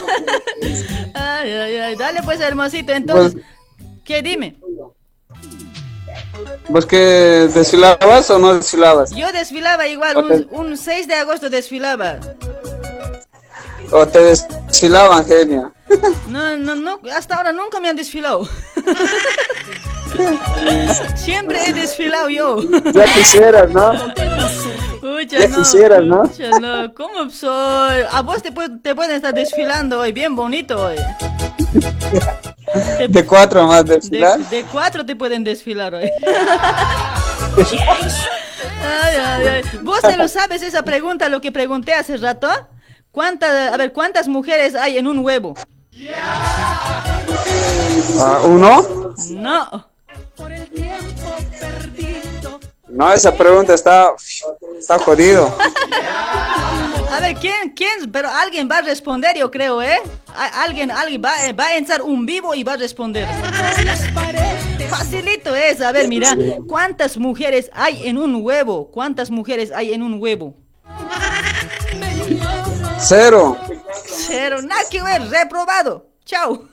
[1.15, 1.97] Ay, ay, ay.
[1.97, 2.93] Dale pues, hermosito.
[2.93, 3.41] Entonces,
[4.05, 4.57] ¿qué dime?
[6.69, 9.11] ¿Vos que desfilabas o no desfilabas?
[9.13, 12.19] Yo desfilaba igual, un, un 6 de agosto desfilaba.
[13.91, 15.73] ¿O te desfilaban, Genia?
[16.29, 18.47] No, no, no, hasta ahora nunca me han desfilado.
[21.17, 22.59] Siempre he desfilado yo.
[22.93, 23.93] Ya quisieras, ¿no?
[25.01, 26.23] Pucha, Ya no, quisieras, ¿no?
[26.25, 28.03] pucha, no, ¿Cómo soy?
[28.11, 30.97] A vos te, te pueden estar desfilando hoy, bien bonito hoy.
[33.09, 34.39] De cuatro más De, desfilar.
[34.39, 36.11] de cuatro te pueden desfilar hoy.
[38.81, 39.63] Ay, ay, ay.
[39.83, 42.49] ¿Vos te lo sabes esa pregunta, lo que pregunté hace rato?
[43.11, 45.55] ¿Cuántas, a ver, ¿cuántas mujeres hay en un huevo?
[48.21, 49.15] Ah, ¿Uno?
[49.31, 49.89] No.
[52.89, 54.13] No, esa pregunta está,
[54.79, 55.57] está jodido.
[57.11, 58.11] A ver, ¿quién, quién?
[58.13, 59.99] Pero alguien va a responder, yo creo, ¿eh?
[60.55, 63.27] Alguien, alguien va, va a entrar un vivo y va a responder.
[64.89, 66.37] Facilito es, a ver, mira,
[66.67, 68.91] ¿cuántas mujeres hay en un huevo?
[68.91, 70.55] ¿Cuántas mujeres hay en un huevo?
[72.99, 73.57] Cero.
[74.27, 76.07] Cero, nada que ver, reprobado.
[76.25, 76.69] Chao.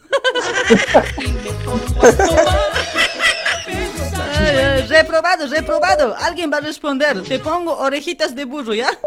[4.37, 6.15] Ay, reprobado, reprobado.
[6.19, 7.21] Alguien va a responder.
[7.23, 8.89] Te pongo orejitas de burro, ¿ya?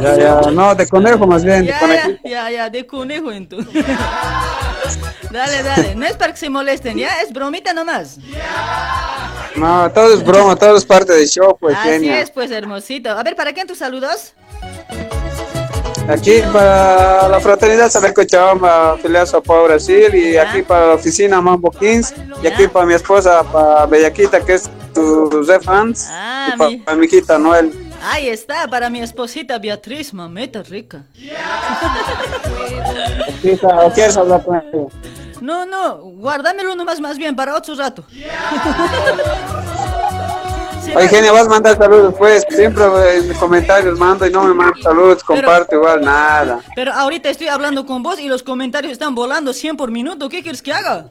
[0.00, 0.40] Ya, ya.
[0.50, 1.60] No, de conejo más bien.
[1.60, 2.08] De Ya, conejo.
[2.24, 3.84] ya, ya, ya, de conejo entonces.
[5.30, 5.94] dale, dale.
[5.94, 7.20] No es para que se molesten, ¿ya?
[7.20, 8.16] Es bromita nomás.
[9.56, 12.20] No, todo es broma, todo es parte del show, pues, Así genia.
[12.20, 13.10] es, pues hermosito.
[13.10, 14.34] A ver, ¿para quién tus saludos?
[16.08, 21.70] Aquí para la fraternidad Sabeco Chabamba, filial Paulo, Brasil, y aquí para la oficina Mambo
[21.70, 26.58] Kings, y aquí para mi esposa, para Bellaquita, que es tu de fans, Ah, y
[26.58, 27.72] para, mi- para mi hijita Noel.
[28.02, 31.04] Ahí está, para mi esposita Beatriz, mameta rica.
[33.42, 34.86] Hija, ¿O quieres hablar con ella?
[35.44, 38.02] No, no, guárdamelo nomás más bien para otro rato.
[40.96, 44.54] Oye, genia, vas a mandar saludos, pues, siempre eh, en comentarios mando y no me
[44.54, 46.60] mandas saludos, comparto igual, nada.
[46.74, 50.30] Pero ahorita estoy hablando con vos y los comentarios están volando 100 por minuto.
[50.30, 51.10] ¿Qué quieres que haga?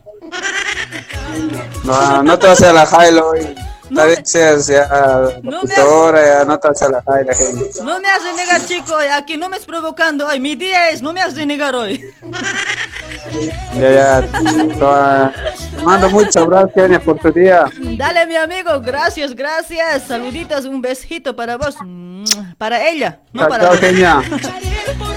[1.83, 3.53] No, no te vas a la jailo hoy.
[3.89, 4.87] No Tal me- seas ya
[5.43, 7.63] No locutora, ya no te hacer la jailo, genia.
[7.83, 8.95] No me has de negar, chico.
[9.13, 10.27] Aquí no me es provocando.
[10.27, 12.03] Ay, mi día es, no me has de negar hoy.
[13.79, 15.33] Ya, ya.
[15.75, 17.65] Te mando abrazos, Kenia, por tu día.
[17.97, 18.79] Dale, mi amigo.
[18.81, 20.03] Gracias, gracias.
[20.07, 21.75] Saluditos, un besito para vos.
[22.57, 23.79] Para ella, no Chao, para chao.
[23.79, 24.23] Kenia.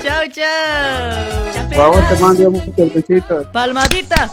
[0.03, 1.67] Chao, chao.
[1.69, 3.47] Por favor, te mando muchos besitos.
[3.53, 4.29] Palmadita.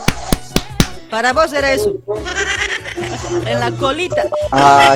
[1.09, 1.93] Para vos era eso.
[3.45, 4.23] En la colita.
[4.51, 4.95] Ah.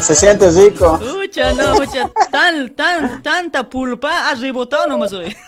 [0.00, 0.98] Se siente rico.
[0.98, 2.08] Mucha, no, mucha.
[2.30, 5.36] Tan, tan, tanta pulpa has rebotado nomás hoy.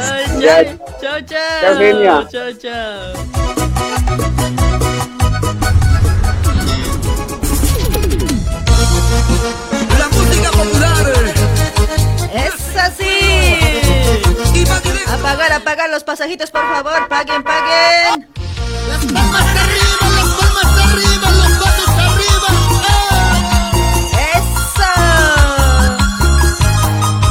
[0.00, 0.64] Ay, Ya.
[0.64, 1.60] chao, chao, chao.
[1.62, 2.26] Chao, genia.
[2.30, 4.14] Chao, chao.
[9.98, 11.34] La música popular.
[12.32, 13.33] Es así.
[15.08, 17.08] Apagar, apagar los pasajitos, por favor.
[17.08, 18.28] Paguen, paguen.
[18.88, 22.48] Las palmas arriba, las palmas arriba, los pasos arriba.
[24.34, 24.90] ¡Eso!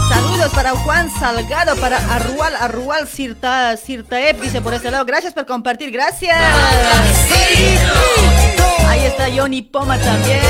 [0.09, 5.05] Saludos para Juan Salgado, para Arrual, Arrual Sirta, Sirtaep, dice por este lado.
[5.05, 6.37] Gracias por compartir, gracias.
[8.87, 10.41] Ahí está Johnny Poma también.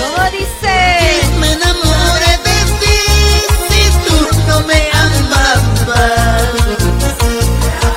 [0.00, 1.27] ¿Cómo dice?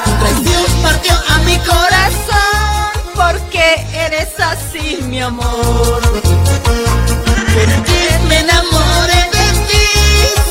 [0.03, 2.91] Tu traición partió a mi corazón.
[3.15, 6.01] Porque eres así, mi amor.
[7.53, 9.87] Porque me enamoré de ti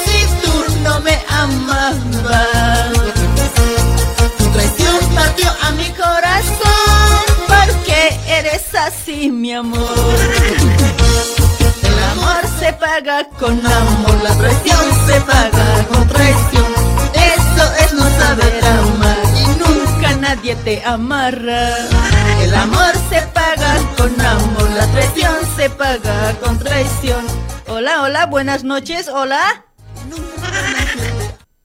[0.05, 0.53] si tú
[0.85, 1.97] no me amabas.
[4.39, 9.81] Tu traición partió a mi Corazón, porque eres así, mi amor.
[11.83, 16.70] El amor se paga con amor, la traición se paga con traición.
[20.41, 21.68] Nadie te amarra.
[22.43, 27.24] El amor se paga con amor, la traición se paga con traición.
[27.68, 29.64] Hola, hola, buenas noches, hola.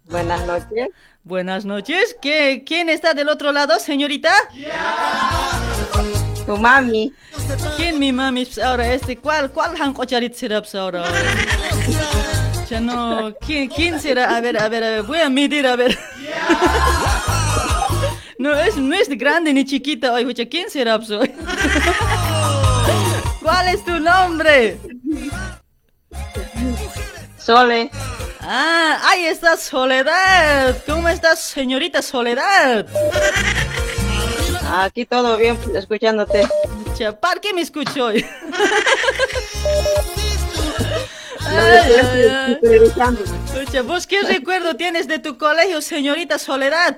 [0.05, 0.89] Buenas noches.
[1.23, 2.17] Buenas noches.
[2.21, 4.33] ¿Qué, ¿Quién está del otro lado, señorita?
[6.45, 7.13] Tu mami.
[7.77, 9.17] ¿Quién mi mami pues, ahora este?
[9.17, 11.05] ¿Cuál cuál hancocharit será pues, ahora?
[12.69, 14.35] Ya no, ¿quién, ¿quién será?
[14.35, 15.97] A ver, a ver, a ver, voy a medir, a ver.
[18.37, 21.09] No es, no es grande ni chiquita hoy, pucha, ¿quién será pues?
[23.41, 24.77] ¿Cuál es tu nombre?
[27.37, 27.89] Sole.
[28.41, 30.75] Ah, ahí está Soledad.
[30.85, 32.85] ¿Cómo estás, señorita Soledad?
[34.71, 36.47] Aquí todo bien, pues, escuchándote.
[37.21, 38.25] ¿Para qué me escucho hoy?
[41.47, 42.53] Ay, ay, ay.
[42.53, 43.21] estoy revisando.
[43.53, 46.97] Pucha, ¿vos qué recuerdo tienes de tu colegio, señorita Soledad?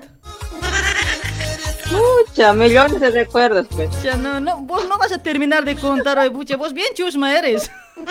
[1.90, 3.90] Mucha, millones de recuerdos, pues.
[4.02, 7.36] Ya no, no, vos no vas a terminar de contar hoy, pucha, vos bien chusma
[7.36, 7.70] eres.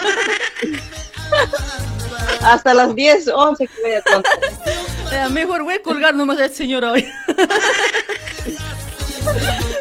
[2.41, 5.29] Hasta las 10, 11 que voy a contar.
[5.31, 7.07] Mejor voy a colgar nomás a este señor hoy.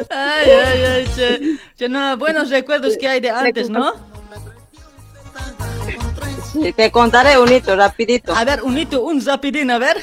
[0.09, 1.57] Ay, ay, ay, che.
[1.77, 3.93] Che, no, buenos recuerdos que hay de antes, ¿no?
[6.51, 8.35] Sí, te contaré un hito, rapidito.
[8.35, 9.97] A ver, un hito, un rapidín, a ver.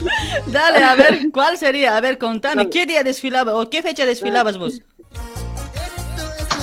[0.46, 1.96] Dale, a ver, ¿cuál sería?
[1.96, 4.80] A ver, contame, ¿qué día desfilaba o qué fecha desfilabas vos?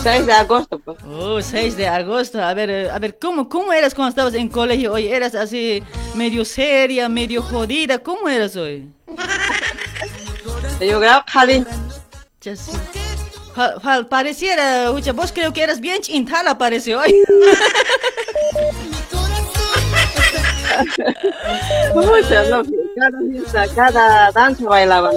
[0.03, 0.97] 6 de agosto, pues.
[1.09, 2.39] Oh, 6 de agosto.
[2.41, 5.07] A ver, eh, a ver, ¿cómo, ¿cómo eras cuando estabas en colegio hoy?
[5.07, 5.81] ¿Eras así
[6.13, 7.97] medio seria, medio jodida?
[7.97, 8.87] ¿Cómo eras hoy?
[10.79, 11.23] Yo grabo
[13.81, 17.15] pa- pareciera, vos creo que eras bien chintala, parece hoy.
[21.93, 22.63] Mucha, no,
[22.95, 25.15] cada, fiesta, cada danza bailaban.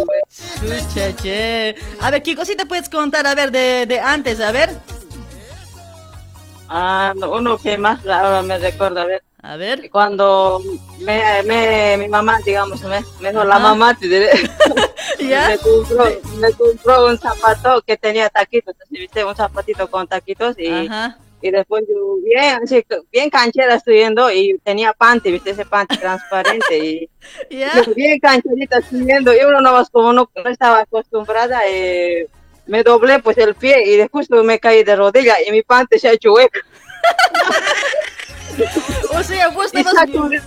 [0.61, 1.74] Chucha, che.
[2.01, 4.70] A ver, ¿qué cosita puedes contar, a ver, de, de antes, a ver?
[6.68, 9.22] Ah, no, uno que más ahora me recuerda, a ver.
[9.40, 9.88] A ver.
[9.90, 10.61] Cuando
[11.01, 14.30] me, me, mi mamá, digamos, me, la mamá, te diré,
[15.20, 15.49] ¿Ya?
[15.49, 16.05] me, compró,
[16.38, 21.16] me compró un zapato que tenía taquitos, un zapatito con taquitos y, Ajá.
[21.41, 25.51] Y después yo bien, así, bien canchera estudiando y tenía panty, ¿viste?
[25.51, 27.09] Ese panty transparente y
[27.51, 27.82] ¿Ya?
[27.84, 32.26] yo bien cancherita estudiando y uno no más como no, no estaba acostumbrada, eh,
[32.66, 36.09] me doblé pues el pie y después me caí de rodilla y mi panty se
[36.09, 36.59] ha hecho hueco.
[39.11, 40.41] O sea, vos estabas, de-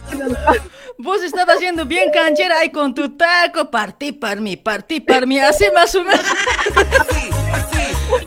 [0.97, 5.39] vos estabas siendo bien canchera ahí con tu taco, partí para mí, partí para mí,
[5.39, 6.21] así más o menos.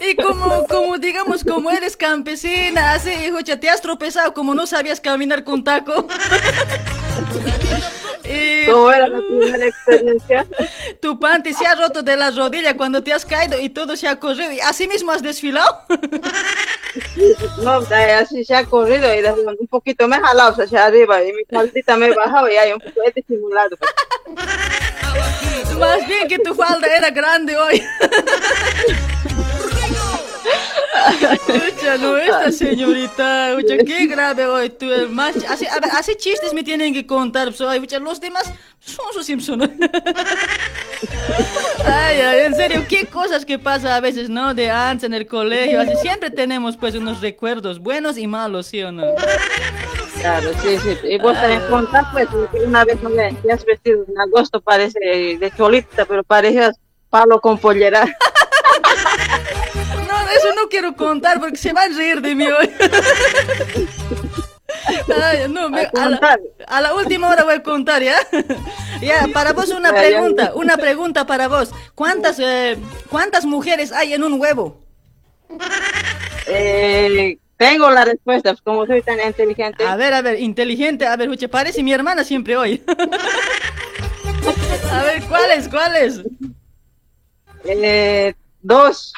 [0.07, 4.67] Y como, como digamos, como eres campesina, así, hijo, ya te has tropezado como no
[4.67, 6.07] sabías caminar con taco.
[8.27, 10.47] Y ¿Cómo era la primera experiencia?
[11.01, 14.09] tu panty se ha roto de la rodilla cuando te has caído y todo se
[14.09, 14.51] ha corrido.
[14.51, 15.83] Y así mismo has desfilado.
[17.63, 17.83] No,
[18.19, 19.23] así se ha corrido y
[19.61, 22.73] un poquito me he jalado hacia arriba y mi faldita me he bajado y hay
[22.73, 23.77] un poco he disimulado.
[25.79, 27.83] Más bien que tu falda era grande hoy.
[31.49, 36.55] Ucha, no, esta señorita, ucha, qué grave hoy, tú, el más, así, a ver, chistes
[36.55, 39.61] me tienen que contar, pues, ay, ucha, los demás son sus Simpson.
[41.87, 44.55] Ay, ay, en serio, qué cosas que pasa a veces, ¿no?
[44.55, 48.83] De antes en el colegio, así, siempre tenemos, pues, unos recuerdos buenos y malos, ¿sí
[48.83, 49.05] o no?
[50.21, 50.97] Claro, sí, sí.
[51.07, 55.53] Y vos también contás, pues, que una vez me has vestido en agosto, parece de
[55.57, 56.79] cholita, pero parecías
[57.11, 58.05] palo con pollera.
[60.37, 62.71] Eso no quiero contar porque se van a reír de mí hoy.
[65.23, 68.17] Ay, no, me- a, la, a la última hora voy a contar, ¿ya?
[69.01, 71.71] Ya, para vos una pregunta, una pregunta para vos.
[71.95, 72.79] ¿Cuántas, eh,
[73.11, 74.81] ¿cuántas mujeres hay en un huevo?
[76.47, 79.85] Eh, tengo la respuesta, pues, como soy tan inteligente.
[79.85, 82.83] A ver, a ver, inteligente, a ver, Uche, parece mi hermana siempre hoy.
[84.91, 86.21] A ver, ¿cuáles, cuáles?
[87.65, 88.33] Eh,
[88.63, 89.13] dos.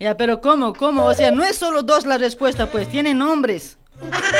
[0.00, 1.06] Ya, pero ¿cómo, cómo?
[1.06, 3.78] O sea, no es solo dos la respuesta, pues, tienen nombres.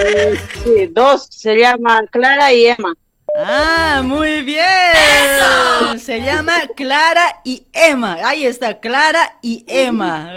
[0.05, 1.27] Eh, sí, dos.
[1.31, 2.95] Se llama Clara y Emma.
[3.37, 5.99] Ah, muy bien.
[5.99, 8.19] Se llama Clara y Emma.
[8.25, 10.33] Ahí está, Clara y Emma.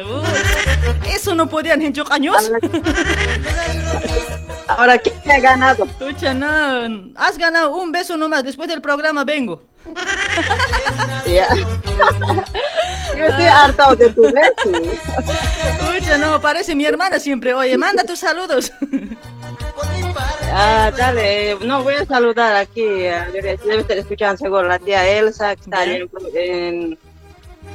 [1.14, 2.38] Eso no podían en años.
[4.68, 5.86] Ahora, ¿quién ha ganado?
[5.86, 7.12] Escucha, no.
[7.16, 8.44] Has ganado un beso nomás.
[8.44, 9.62] Después del programa vengo.
[11.28, 11.48] Ya.
[13.18, 14.91] Yo estoy hartado de tu beso.
[15.91, 17.53] Escucha, no, parece mi hermana siempre.
[17.53, 18.72] Oye, manda tus saludos.
[20.53, 25.55] Ah, dale, no voy a saludar aquí, a debe estar escuchando seguro la tía Elsa,
[25.55, 26.97] que está en, en,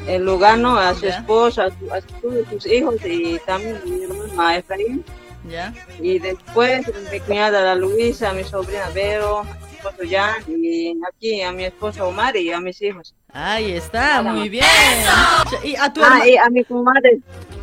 [0.07, 1.19] en Lugano, a su Ya.
[1.19, 2.01] esposo, a, su- a
[2.51, 5.05] sus, hijos y también a mi hermano a Efraín.
[5.49, 5.73] Ya.
[6.01, 11.43] Y después mi cuñada la Luisa, a mi sobrina Vero, a esposo Jan, y aquí
[11.43, 13.15] a mi esposo Omar y a mis hijos.
[13.33, 14.65] Ahí está, muy bien.
[15.63, 17.19] Y a tu Ah, y a mi comadre,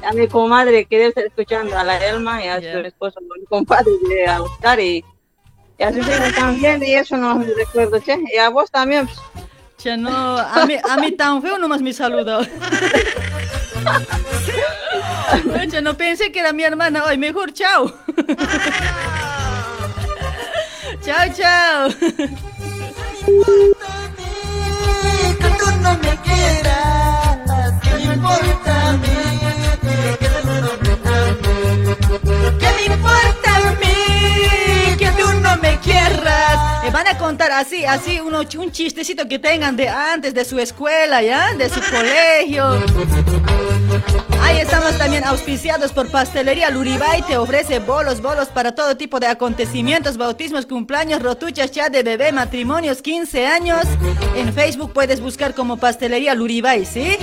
[0.05, 3.45] a mi comadre que debe estar escuchando, a la Elma y a su esposo, mi
[3.45, 5.03] compadre de a Oscar y,
[5.77, 9.07] y a sus hijos también, y eso no me recuerdo, che, y a vos también.
[9.07, 9.19] pues.
[9.77, 12.39] Che, no, a mí, a mí tan feo nomás me saludó.
[15.59, 17.17] Oye, no pensé que era mi hermana hoy.
[17.17, 17.91] Mejor chao.
[21.05, 21.89] Chao, chao.
[25.39, 29.17] Que tú no me quieras, ¿qué me importa a mí?
[30.19, 30.93] Que tú no me
[32.59, 33.32] ¿Qué me importa
[36.83, 40.59] Me van a contar así, así, uno, un chistecito que tengan de antes, de su
[40.59, 41.53] escuela, ¿ya?
[41.53, 42.83] De su colegio.
[44.41, 47.21] Ahí estamos también auspiciados por Pastelería Luribay.
[47.21, 52.33] Te ofrece bolos, bolos para todo tipo de acontecimientos, bautismos, cumpleaños, rotuchas, ya de bebé,
[52.33, 53.85] matrimonios, 15 años.
[54.35, 57.17] En Facebook puedes buscar como Pastelería Luribay, ¿sí?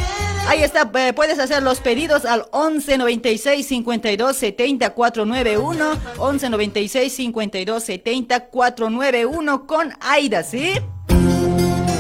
[0.48, 5.92] Ahí está, eh, puedes hacer los pedidos al 11 96 52 70 491.
[6.18, 10.74] 11 96 52 70 491 con Aida, ¿sí?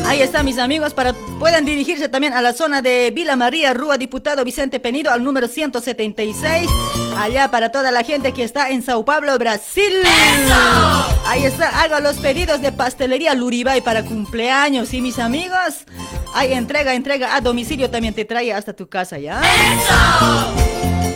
[0.06, 3.96] Ahí está, mis amigos, para puedan dirigirse también a la zona de Vila María, Rúa
[3.96, 6.68] Diputado Vicente Penido, al número 176.
[7.16, 9.92] Allá para toda la gente que está en Sao Paulo, Brasil.
[11.26, 14.92] Ahí está, haga los pedidos de pastelería Luribay para cumpleaños.
[14.94, 15.84] Y mis amigos,
[16.34, 19.40] hay entrega, entrega a domicilio también te trae hasta tu casa, ¿ya?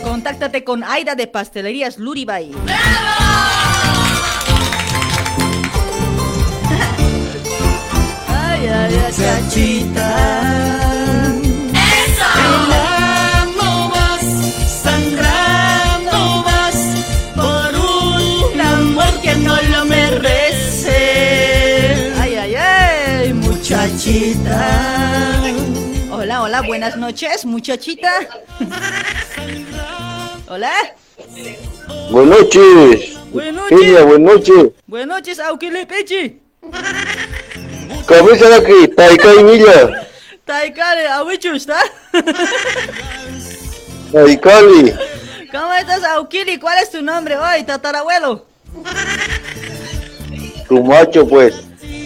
[0.03, 2.51] Contáctate con Aida de Pastelerías Luribay.
[8.65, 9.11] de la
[17.35, 20.91] por un amor que no lo merece.
[22.19, 24.63] ¡Ay, ay, ay, muchachita!
[26.11, 28.11] Hola, hola, buenas noches, muchachita.
[30.47, 30.71] Hola.
[32.09, 33.13] Buenas noches.
[33.31, 34.05] Buenas noches.
[34.05, 34.71] Buenas noches.
[34.87, 36.39] Buenas noches, Auquilepeche.
[38.07, 40.07] Aquí, Taika y Milla.
[40.45, 41.79] Taikare, Awichu, ¿está?
[44.11, 44.93] Taikali.
[45.51, 46.59] ¿Cómo estás, Aukili?
[46.59, 48.45] ¿Cuál es tu nombre hoy, tatarabuelo?
[50.67, 51.55] Tu macho, pues.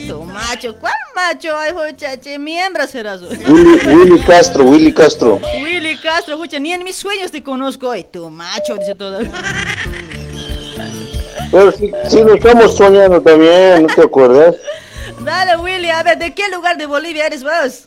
[0.07, 1.57] Tu macho, ¿cuál macho?
[1.57, 3.21] Ay, muchacho, mi hembra serás.
[3.21, 5.41] Willy, Willy Castro, Willy Castro.
[5.61, 8.05] Willy Castro, escucha, ni en mis sueños te conozco hoy.
[8.05, 9.19] Tu macho, dice todo.
[11.51, 14.55] Pero si, si lo estamos soñando también, ¿no te acuerdas?
[15.24, 17.86] Dale, Willy, a ver, ¿de qué lugar de Bolivia eres vos?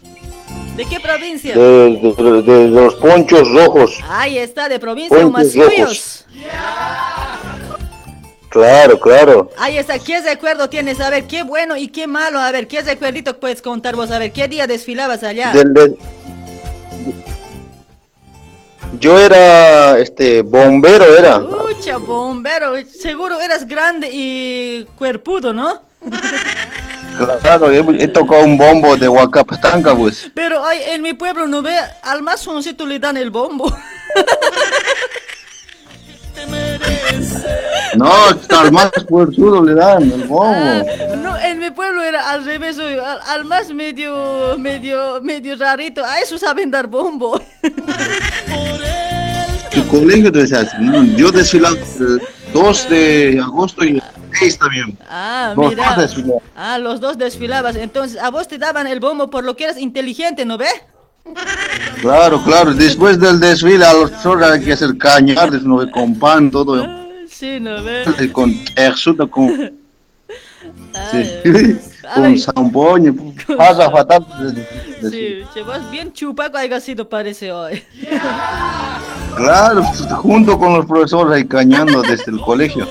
[0.77, 1.55] ¿De qué provincia?
[1.55, 3.99] De, de- de los ponchos rojos.
[4.09, 6.27] Ahí está, de provincia Puentes Humasuyos.
[8.49, 9.51] Claro, claro.
[9.59, 11.01] Ahí está, ¿qué recuerdo tienes?
[11.01, 12.39] A ver, qué bueno y qué malo.
[12.39, 14.11] A ver, ¿qué recuerdito puedes contar vos?
[14.11, 15.53] A ver, ¿qué día desfilabas allá?
[15.53, 15.97] Del- del-
[19.01, 21.41] Yo era este bombero era.
[21.41, 25.81] Pucha, bombero, seguro eras grande y cuerpudo, ¿no?
[27.41, 30.31] Claro, he, he tocado un bombo de Huacapatanca, pues.
[30.35, 33.73] Pero ay, en mi pueblo no ve, al más jovencito le dan el bombo.
[37.95, 38.11] No,
[38.59, 40.87] al más fuerzudo le dan el bombo.
[41.19, 46.19] No, en mi pueblo era al revés, al, al más medio, medio, medio rarito, a
[46.21, 47.41] eso saben dar bombo.
[49.71, 52.23] Tu colegio te decía, no, yo desfilaba el
[52.53, 54.03] 2 de agosto y el
[54.39, 54.99] 6 también.
[55.09, 55.95] Ah, Los mira.
[55.97, 56.17] dos.
[56.57, 57.77] Ah, los dos desfilabas.
[57.77, 60.69] Entonces, a vos te daban el bombo por lo que eras inteligente, ¿no ve?
[62.01, 62.75] Claro, claro.
[62.75, 65.89] Después del desfile a los horas hay que hacer cañar, ¿no?
[65.91, 66.85] con pan, todo.
[67.29, 68.05] Sí, ¿no ve?
[68.33, 69.73] Con exuda, con,
[70.95, 71.79] Ay, sí,
[72.15, 73.13] con zampoña.
[73.57, 74.27] Pasa fatal.
[75.11, 77.83] Sí, che, vos bien chupaco haya sido parece hoy.
[79.35, 79.83] Claro,
[80.19, 82.87] junto con los profesores ahí cañando desde el colegio.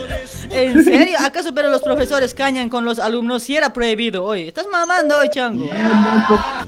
[0.49, 1.17] ¿En serio?
[1.19, 4.47] ¿Acaso pero los profesores cañan con los alumnos si era prohibido hoy?
[4.47, 5.69] ¿Estás mamando hoy, chango?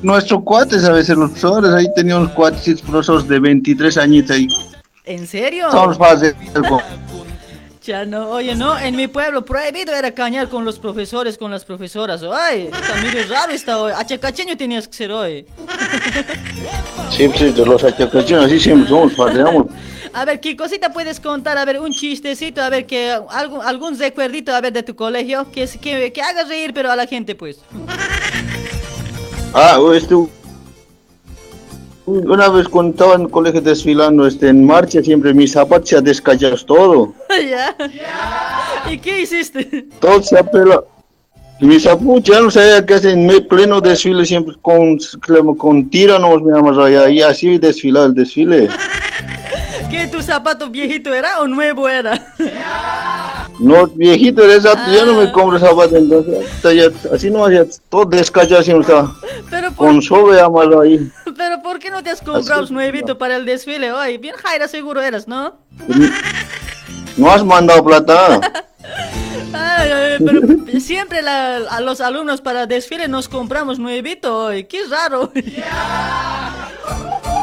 [0.02, 4.48] Nuestros cuates, a veces los profesores, ahí teníamos cuates profesores de 23 añitos ahí.
[5.06, 5.68] ¿En serio?
[5.68, 6.36] Estamos fáciles.
[7.84, 11.66] Ya no, oye, no, en mi pueblo prohibido era cañar con los profesores, con las
[11.66, 12.24] profesoras.
[12.24, 13.92] Ay, está medio raro está hoy.
[13.94, 15.46] Achacacheño tenías que ser hoy.
[17.12, 19.68] Sí, sí, de los achacachinos, así siempre somos, pateamos.
[20.14, 21.58] A ver, ¿qué cosita puedes contar?
[21.58, 25.48] A ver, un chistecito, a ver, que algún, algún recuerdito, a ver, de tu colegio,
[25.52, 27.58] que, que, que haga reír, pero a la gente, pues.
[29.56, 30.16] Ah, este,
[32.06, 36.02] una vez cuando estaba en el colegio desfilando, este, en marcha siempre mis zapatos se
[36.02, 37.14] descachados todo.
[37.50, 37.76] ¿Ya?
[38.92, 39.88] ¿Y qué hiciste?
[40.00, 40.84] Todo se apela.
[41.62, 44.98] Mis zapatos ya no sabía qué hacer en pleno desfile siempre con,
[45.58, 48.68] con tíranos, mi amor, y así desfilaba el desfile.
[49.90, 52.34] ¿Qué tu zapato viejito era o nuevo era?
[53.60, 58.06] No, viejito, eres apto, ya no me compro zapatos, entonces, ya- así no hacía, todo
[58.06, 59.16] descachado siempre estaba.
[59.48, 61.08] Pero por, Con sobe, amalo ahí.
[61.36, 64.18] Pero ¿por qué no te has comprado Así- nuevito para el desfile hoy?
[64.18, 65.58] Bien Jaira seguro eras, ¿no?
[67.18, 68.40] No has mandado plata.
[69.56, 70.42] Ay, ay, pero
[70.80, 74.64] siempre la- a los alumnos para desfile nos compramos nuevito hoy.
[74.64, 75.32] Qué raro.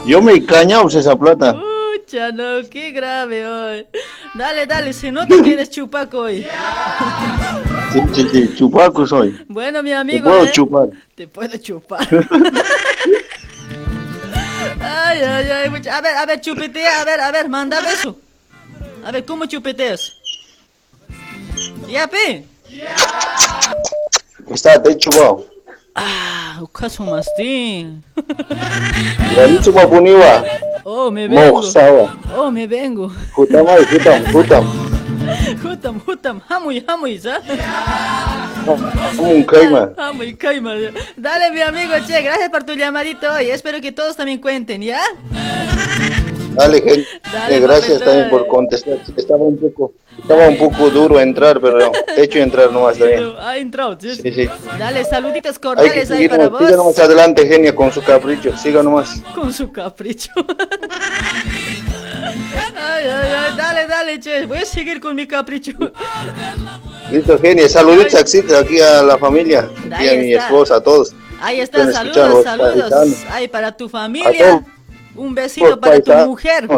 [0.07, 1.55] Yo me he cañado esa plata.
[1.55, 3.87] Pucha, no, qué grave hoy.
[4.35, 6.45] Dale, dale, se nota que eres chupaco hoy.
[7.93, 9.45] Sí, sí, sí, chupaco soy.
[9.49, 10.25] Bueno, mi Te amigo.
[10.31, 10.51] puedo ¿eh?
[10.53, 10.89] chupar.
[11.15, 12.09] Te puedo chupar.
[15.11, 15.89] Ay, ay, ay.
[15.89, 18.17] A ver, a ver, chupetea, a ver, a ver, manda beso.
[19.05, 20.13] A ver, ¿cómo chupeteas?
[21.89, 22.45] Ya, pe.
[24.51, 25.47] Está, he chupado.
[25.95, 28.05] Ah, caso mastín.
[29.37, 30.45] Ya he chupado puniva.
[30.85, 31.63] Oh, me vengo.
[32.37, 33.13] Oh, me vengo.
[33.33, 34.90] Jutamay, jutam, jutam.
[35.65, 37.43] Hutam, hutam, hamuy, hamuy, ¿sabes?
[39.47, 39.93] Caima.
[39.97, 40.75] Hamuy, caima.
[41.17, 43.51] Dale, mi amigo, che, gracias por tu llamadito hoy.
[43.51, 45.01] Espero que todos también cuenten, ¿ya?
[46.55, 47.07] Dale, gente.
[47.33, 48.99] Dale, gracias también por contestar.
[49.17, 53.33] Estaba un poco, estaba un poco duro entrar, pero he hecho entrar nomás también.
[53.39, 54.17] Ha entrado, ¿sí?
[54.17, 54.49] Sí, sí.
[54.79, 56.73] Dale, saluditos Hay que cordiales ahí para siga vos.
[56.73, 58.57] nomás adelante, genia, con su capricho.
[58.57, 59.23] Siga nomás.
[59.35, 60.33] Con su capricho.
[62.77, 64.47] Ay, ay, ay, dale, dale, che.
[64.47, 65.73] Voy a seguir con mi capricho.
[67.11, 67.69] Listo, genia.
[67.69, 71.13] Saluditos aquí, aquí a la familia, aquí a mi esposa, a todos.
[71.41, 72.93] Ahí está, Pueden saludos, saludos.
[73.31, 74.65] Ay, para tu familia.
[75.17, 76.69] Un besito los para tu mujer.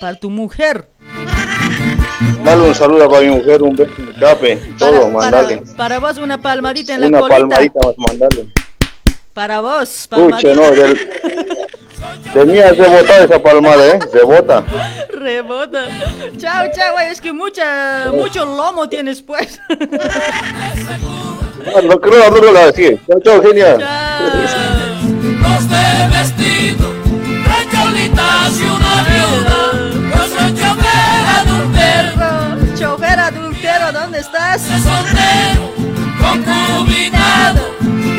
[0.00, 0.88] Para tu mujer.
[2.44, 5.62] Dale un saludo para mi mujer, un beso, un cape, todo, Para, mandale.
[5.76, 7.36] para vos una palmadita en la Una colita.
[7.38, 8.48] palmadita más, mandale.
[9.32, 10.98] Para vos, Pucha, no, del...
[12.32, 13.98] Tenía rebota esa palmada, ¿eh?
[14.12, 14.64] Rebota.
[15.12, 15.86] Rebota.
[16.36, 17.06] Chao, chao, güey.
[17.10, 19.60] Es que mucha, mucho lomo tienes, pues.
[21.64, 22.98] No, no creo, no lo así.
[23.08, 23.78] Chao, chao, genial.
[25.42, 26.92] Los de vestido,
[27.46, 29.58] recholitas y una viuda.
[30.10, 32.76] Yo soy chofer adultero.
[32.78, 34.60] Chofer adultero, ¿dónde estás?
[34.62, 35.72] Soltero,
[36.20, 37.62] concubinado,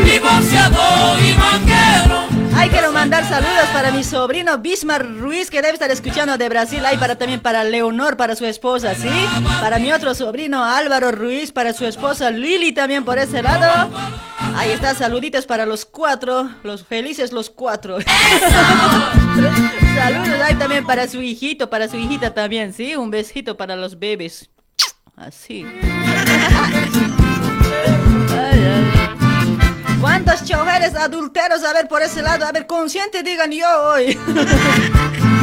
[0.04, 1.34] divorciado y
[2.66, 2.66] manguero.
[2.66, 6.84] Ay, quiero mandar saludos para mi sobrino Bismar Ruiz, que debe estar escuchando de Brasil.
[6.86, 9.10] Ay, para también para Leonor, para su esposa, ¿sí?
[9.62, 13.92] Para mi otro sobrino Álvaro Ruiz, para su esposa Lili también por ese lado.
[14.56, 17.98] Ahí está, saluditos para los cuatro, los felices los cuatro.
[19.96, 22.96] Saludos ahí también para su hijito, para su hijita también, ¿sí?
[22.96, 24.50] Un besito para los bebés.
[25.16, 25.66] Así.
[30.02, 31.64] ¿Cuántos choferes adulteros?
[31.64, 34.18] A ver, por ese lado, a ver, consciente digan yo hoy.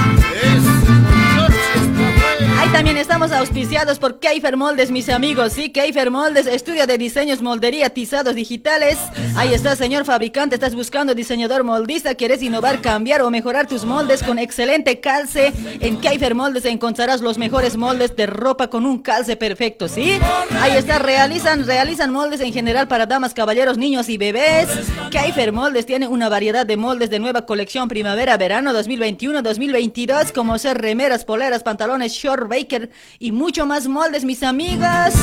[2.63, 5.55] Ahí también estamos auspiciados por Keifer Moldes, mis amigos.
[5.55, 8.99] Sí, Keifer Moldes, estudio de diseños, moldería, tizados digitales.
[9.35, 10.55] Ahí está, señor fabricante.
[10.55, 12.15] Estás buscando diseñador moldista.
[12.15, 15.53] ¿Quieres innovar, cambiar o mejorar tus moldes con excelente calce?
[15.81, 20.21] En Keifer Moldes encontrarás los mejores moldes de ropa con un calce perfecto, ¿sí?
[20.61, 24.69] Ahí está, realizan, realizan moldes en general para damas, caballeros, niños y bebés.
[25.11, 31.25] Keifer Moldes tiene una variedad de moldes de nueva colección primavera-verano 2021-2022, como ser remeras,
[31.25, 35.15] poleras, pantalones, short, baker y mucho más moldes, mis amigas.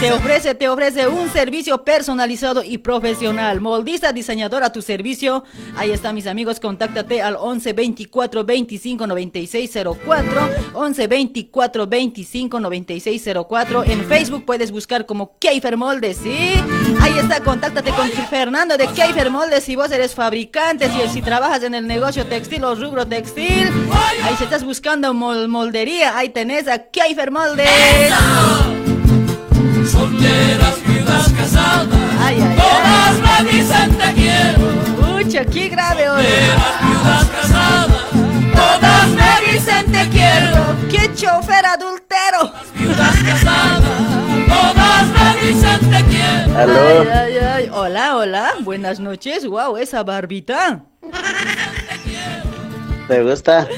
[0.00, 3.60] Te ofrece, te ofrece un servicio personalizado y profesional.
[3.60, 5.42] Moldista, diseñador a tu servicio.
[5.76, 6.60] Ahí está, mis amigos.
[6.60, 9.70] Contáctate al 11 24 25 96
[10.04, 10.48] 04.
[10.74, 13.84] 11 24 25 96 04.
[13.84, 16.36] En Facebook puedes buscar como Keifer Moldes, ¿sí?
[17.00, 21.62] Ahí está, contáctate con Fernando de Keifer Moldes si vos eres fabricante, si, si trabajas
[21.62, 23.68] en el negocio textil o rubro textil.
[24.24, 27.68] Ahí si estás buscando mol- moldería, ahí tenés Keifer Moldes.
[29.90, 31.88] Solteras, viudas, casadas.
[32.20, 35.22] Ay, ay, Todas me dicen te quiero.
[35.22, 36.24] Pucha, qué grave hoy.
[36.24, 38.02] Solteras, viudas, casadas.
[38.54, 40.76] Todas me dicen te quiero.
[40.90, 42.52] ¡Qué chofer adultero!
[42.74, 43.82] Viudas casadas.
[44.48, 46.58] Todas me dicen te quiero.
[46.58, 47.00] Aló.
[47.00, 47.70] Ay, ay, ay.
[47.72, 48.54] Hola, hola.
[48.60, 49.46] Buenas noches.
[49.46, 50.84] Wow, esa barbita.
[53.08, 53.68] ¿Te gusta?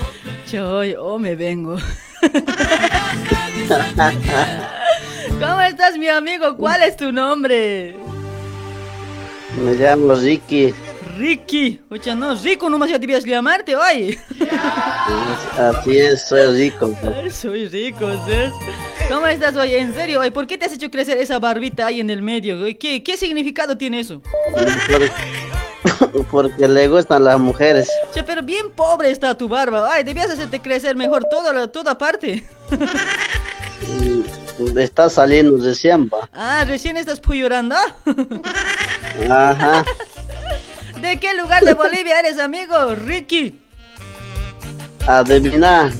[0.51, 1.77] Choy, oh, me vengo.
[5.41, 6.57] ¿Cómo estás, mi amigo?
[6.57, 7.95] ¿Cuál es tu nombre?
[9.63, 10.75] Me llamo Ricky.
[11.17, 11.81] Ricky.
[11.91, 14.17] Oye, no, Rico nomás ya debías llamarte hoy.
[15.59, 16.97] Así es, soy rico.
[17.17, 18.53] Ay, Soy rico, ¿sí?
[19.09, 19.75] ¿Cómo estás hoy?
[19.75, 22.59] En serio, ¿por qué te has hecho crecer esa barbita ahí en el medio?
[22.79, 24.23] ¿Qué, qué significado tiene eso?
[25.83, 27.89] Por- Porque le gustan las mujeres.
[28.13, 29.89] Che, pero bien pobre está tu barba.
[29.93, 32.47] Ay, debías hacerte crecer mejor toda, toda parte.
[33.89, 34.25] Y
[34.77, 36.29] Está saliendo recién, va.
[36.33, 37.77] Ah, recién estás llorando.
[39.31, 39.85] Ajá.
[41.01, 42.95] ¿De qué lugar de Bolivia eres, amigo?
[42.97, 43.57] Ricky.
[45.07, 45.93] Adivina.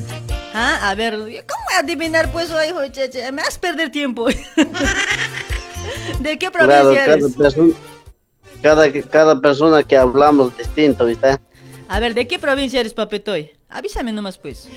[0.53, 2.81] Ah, a ver, ¿cómo adivinar pues hoy, hijo?
[2.91, 4.27] Che, che, Me vas a perder tiempo.
[6.19, 7.65] ¿De qué provincia Claro, eres?
[8.63, 11.39] Cada, cada persona que hablamos distinto, ¿viste?
[11.89, 13.51] A ver, ¿de qué provincia eres, papetoy?
[13.69, 14.69] Avísame nomás, pues.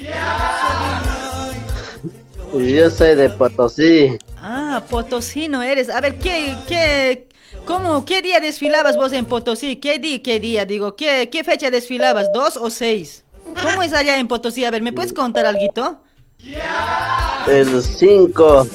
[2.54, 4.18] Yo soy de Potosí.
[4.38, 5.90] Ah, potosino eres.
[5.90, 7.28] A ver, ¿qué, qué,
[7.66, 9.78] cómo, qué día desfilabas vos en Potosí?
[9.78, 10.66] ¿Qué día, qué día?
[10.66, 12.32] Digo, ¿qué, qué fecha desfilabas?
[12.34, 13.24] ¿Dos o seis?
[13.62, 14.66] ¿Cómo es allá en Potosí?
[14.66, 16.02] A ver, ¿me puedes contar algo?
[17.48, 18.68] El 5.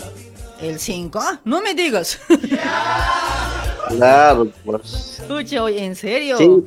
[0.60, 1.20] ¿El 5?
[1.44, 2.18] No me digas.
[3.88, 5.20] Claro, pues.
[5.20, 6.64] Escucha, oye, ¿en serio?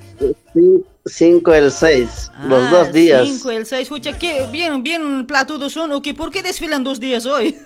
[1.05, 2.31] 5 el 6.
[2.45, 3.27] los Ah, dos días.
[3.27, 3.83] Cinco, el seis.
[3.83, 5.91] Escucha, qué bien, bien platudos son.
[5.91, 6.13] ¿o qué?
[6.13, 7.57] ¿Por qué desfilan dos días hoy?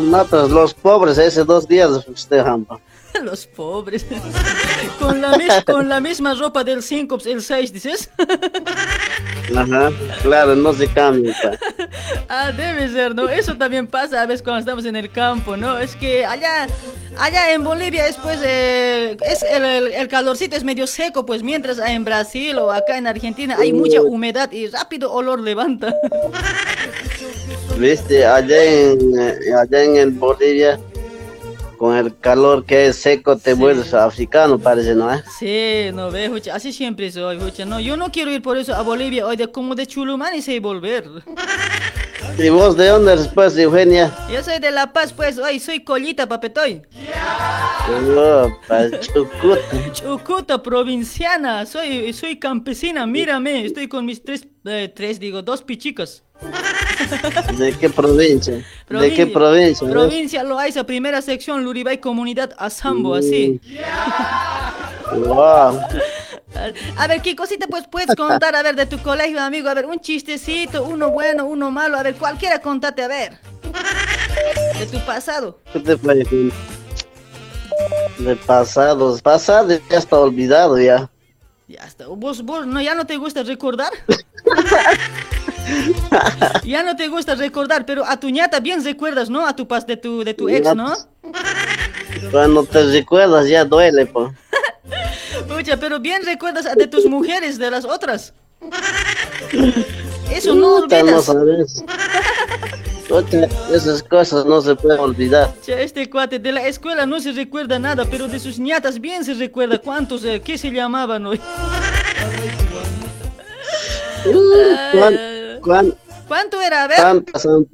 [0.00, 2.66] No, pues los pobres, ese dos días festejan.
[3.22, 4.04] Los pobres.
[4.98, 8.10] con, la con la misma ropa del 5, el 6, dices.
[9.56, 9.92] Ajá,
[10.22, 11.34] claro, no se cambia.
[12.28, 13.28] Ah, debe ser, ¿no?
[13.28, 15.78] Eso también pasa a veces cuando estamos en el campo, ¿no?
[15.78, 16.66] Es que allá,
[17.18, 21.42] allá en Bolivia es pues, eh, es el, el- el calorcito es medio seco, pues
[21.42, 25.94] mientras en Brasil o acá en Argentina hay mucha humedad y rápido olor levanta.
[27.78, 30.80] Viste, allá en, eh, allá en el Bolivia,
[31.76, 35.12] con el calor que es seco, te vuelves africano, parece, ¿no?
[35.12, 35.22] eh?
[35.38, 38.74] Sí, no ve, Jucha, así siempre soy, Jucha, no, yo no quiero ir por eso
[38.74, 41.04] a Bolivia hoy de como de Chulumán y sé volver.
[42.38, 44.12] ¿Y vos de dónde eres, pues, Eugenia?
[44.32, 46.82] Yo soy de La Paz, pues, hoy soy collita, papetoy.
[48.14, 49.60] No, pa Chucuta.
[49.92, 56.24] Chucuta, provinciana, soy, soy campesina, mírame, estoy con mis tres, eh, tres, digo, dos pichicos.
[57.58, 58.64] ¿De qué provincia?
[58.88, 59.88] ¿De qué provincia?
[59.88, 63.60] Provincia Loaiza, primera sección, Luribay, comunidad Asambo, así.
[65.12, 65.80] Wow.
[66.96, 69.68] A ver, ¿qué cosita pues puedes contar, a ver, de tu colegio, amigo?
[69.68, 73.38] A ver, un chistecito, uno bueno, uno malo, a ver, cualquiera contate, a ver.
[74.78, 75.58] De tu pasado.
[75.72, 76.50] ¿Qué te parece?
[78.18, 81.10] De pasado, pasado ya está olvidado ya.
[81.66, 82.06] Ya está.
[82.06, 83.92] ¿Vos, vos no, ya no te gusta recordar?
[86.64, 89.46] ya no te gusta recordar, pero a tu ñata bien recuerdas, ¿no?
[89.46, 90.94] A tu pas de tu, de tu ex, ¿no?
[92.30, 94.32] Cuando te recuerdas ya duele, pues.
[95.48, 98.32] Pucha, pero bien recuerdas de tus mujeres, de las otras.
[100.30, 101.28] Eso no olvidas.
[103.72, 105.52] esas cosas no se pueden olvidar.
[105.66, 109.34] Este cuate de la escuela no se recuerda nada, pero de sus ñatas bien se
[109.34, 111.40] recuerda cuántos, eh, ¿qué se llamaban hoy?
[114.92, 115.94] ¿Cuán- cuán-
[116.28, 116.84] ¿Cuánto era?
[116.84, 116.96] A ver.
[116.98, 117.66] tantas, han,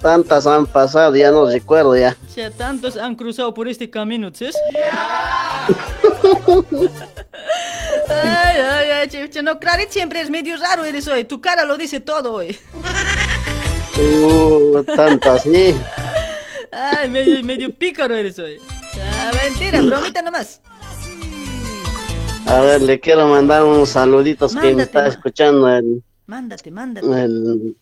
[0.00, 2.16] tantas han pasado, ya no recuerdo ya.
[2.34, 4.50] Che, tantos han cruzado por este camino, ¿sí?
[8.08, 11.24] Ay, ay, ay, che, che, no, Claret siempre es medio raro eres hoy.
[11.24, 12.58] Tu cara lo dice todo hoy.
[13.98, 15.74] Uh, tantas, sí.
[16.72, 18.58] Ay, medio, medio pícaro eres hoy.
[19.18, 20.60] Ah, mentira, bromita nomás.
[22.46, 26.02] A ver, le quiero mandar unos saluditos que me Mándate, está escuchando el,
[26.34, 27.06] Mándate, mándate.
[27.24, 27.76] el-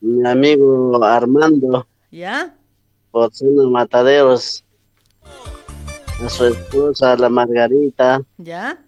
[0.00, 2.54] mi amigo Armando ¿Ya?
[3.10, 4.62] por Zona Mataderos.
[6.24, 8.78] A su esposa, la Margarita, ¿Ya?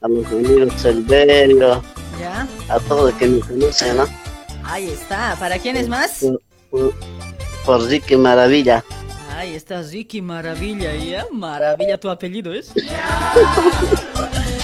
[0.00, 1.80] a los amigos Silverio,
[2.18, 2.48] ¿Ya?
[2.68, 4.04] a todos que me conocen, ¿no?
[4.64, 5.36] Ahí está.
[5.38, 6.24] ¿Para quién es más?
[6.24, 6.40] Por,
[6.70, 6.94] por,
[7.64, 8.82] por Ricky Maravilla.
[9.36, 11.24] Ahí está Ricky Maravilla, ¿ya?
[11.30, 12.72] Maravilla tu apellido es.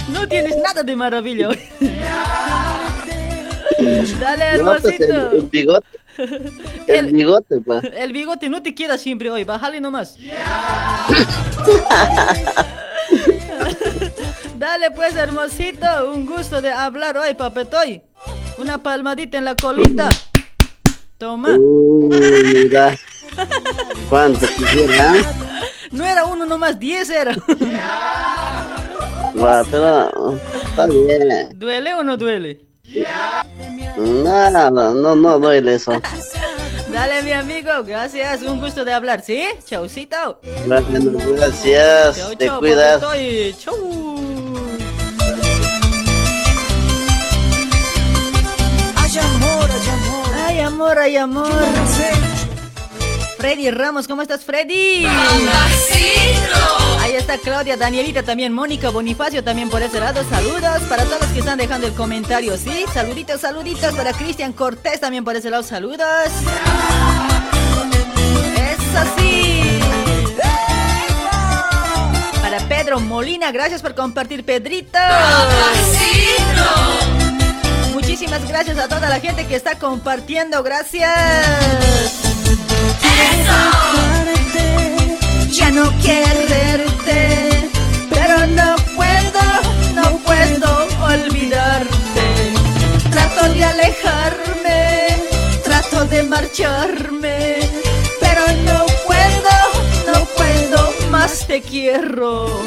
[0.09, 1.49] No tienes nada de maravilla
[4.21, 5.49] Dale, No, pues, el, el hermosito.
[5.51, 5.87] bigote,
[6.87, 7.83] el bigote, pues.
[7.97, 10.17] El bigote no te queda siempre hoy, bájale nomás.
[14.59, 18.03] Dale pues, hermosito, un gusto de hablar hoy, papetoy.
[18.59, 20.09] Una palmadita en la colita.
[21.19, 21.51] Toma.
[21.59, 22.09] Uy,
[22.55, 22.97] mira.
[24.09, 25.17] ¿Cuánto quisiera?
[25.17, 25.25] ¿eh?
[25.91, 27.35] No era uno nomás, diez era.
[29.43, 31.59] Va, pero está bien.
[31.59, 32.61] ¿Duele o no duele?
[33.97, 36.01] Nada, no, no duele eso.
[36.93, 39.45] Dale, mi amigo, gracias, un gusto de hablar, ¿sí?
[39.67, 40.39] Chaucito.
[40.67, 43.01] Gracias, Chau, te chau, cuidas.
[43.01, 43.55] papetoy.
[43.59, 44.13] Chau.
[48.97, 50.27] Ay, amor, ay, amor.
[50.47, 51.65] Ay, amor, ay, amor.
[53.39, 55.07] Freddy Ramos, ¿cómo estás, Freddy?
[57.13, 60.25] Ahí está Claudia, Danielita también, Mónica Bonifacio también por ese lado.
[60.31, 62.87] Saludos para todos los que están dejando el comentario, ¿sí?
[62.95, 65.63] Saluditos, saluditos para Cristian Cortés también por ese lado.
[65.63, 66.09] Saludos.
[68.57, 69.79] Es así.
[72.41, 74.99] Para Pedro Molina, gracias por compartir, Pedrito.
[77.93, 81.13] Muchísimas gracias a toda la gente que está compartiendo, gracias.
[85.53, 87.71] Ya no quiero verte,
[88.09, 89.43] pero no puedo,
[89.95, 92.55] no puedo olvidarte.
[93.11, 95.09] Trato de alejarme,
[95.63, 97.59] trato de marcharme,
[98.19, 99.55] pero no puedo,
[100.07, 102.65] no puedo, más te quiero.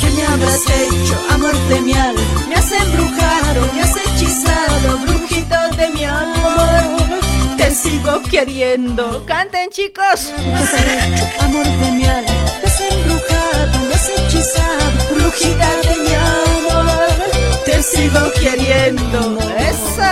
[0.00, 2.20] ¿Qué me habrás hecho, amor de mi alma?
[2.48, 7.05] Me has embrujado, me has hechizado, brujito de mi amor.
[7.56, 9.24] Te sigo queriendo.
[9.26, 10.32] Canten, chicos.
[11.40, 12.30] Amor de mi alma.
[12.62, 15.14] Me has embrujado, me has hechizado.
[15.14, 17.62] Brujita de mi amor.
[17.64, 19.38] Te sigo queriendo.
[19.58, 20.02] ¡Eso!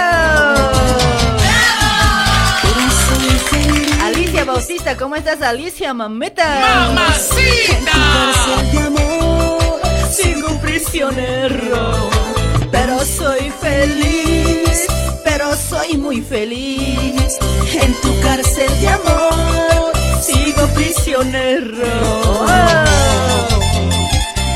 [4.03, 5.91] Alicia Bautista, ¿cómo estás, Alicia?
[5.91, 5.99] En
[7.85, 9.81] tu cárcel de amor.
[10.11, 12.11] Sigo prisionero,
[12.75, 14.87] pero soy feliz,
[15.23, 17.39] pero soy muy feliz.
[17.73, 22.47] En tu cárcel de amor, sigo prisionero.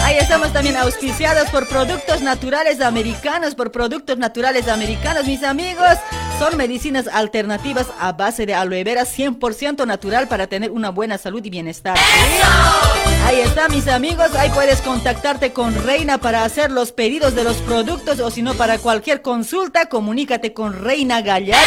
[0.03, 5.97] Ahí estamos también auspiciados por productos naturales americanos, por productos naturales americanos, mis amigos.
[6.39, 11.45] Son medicinas alternativas a base de aloe vera 100% natural para tener una buena salud
[11.45, 11.99] y bienestar.
[13.27, 14.35] Ahí está, mis amigos.
[14.37, 18.55] Ahí puedes contactarte con Reina para hacer los pedidos de los productos o si no,
[18.55, 21.65] para cualquier consulta, comunícate con Reina Gallardo.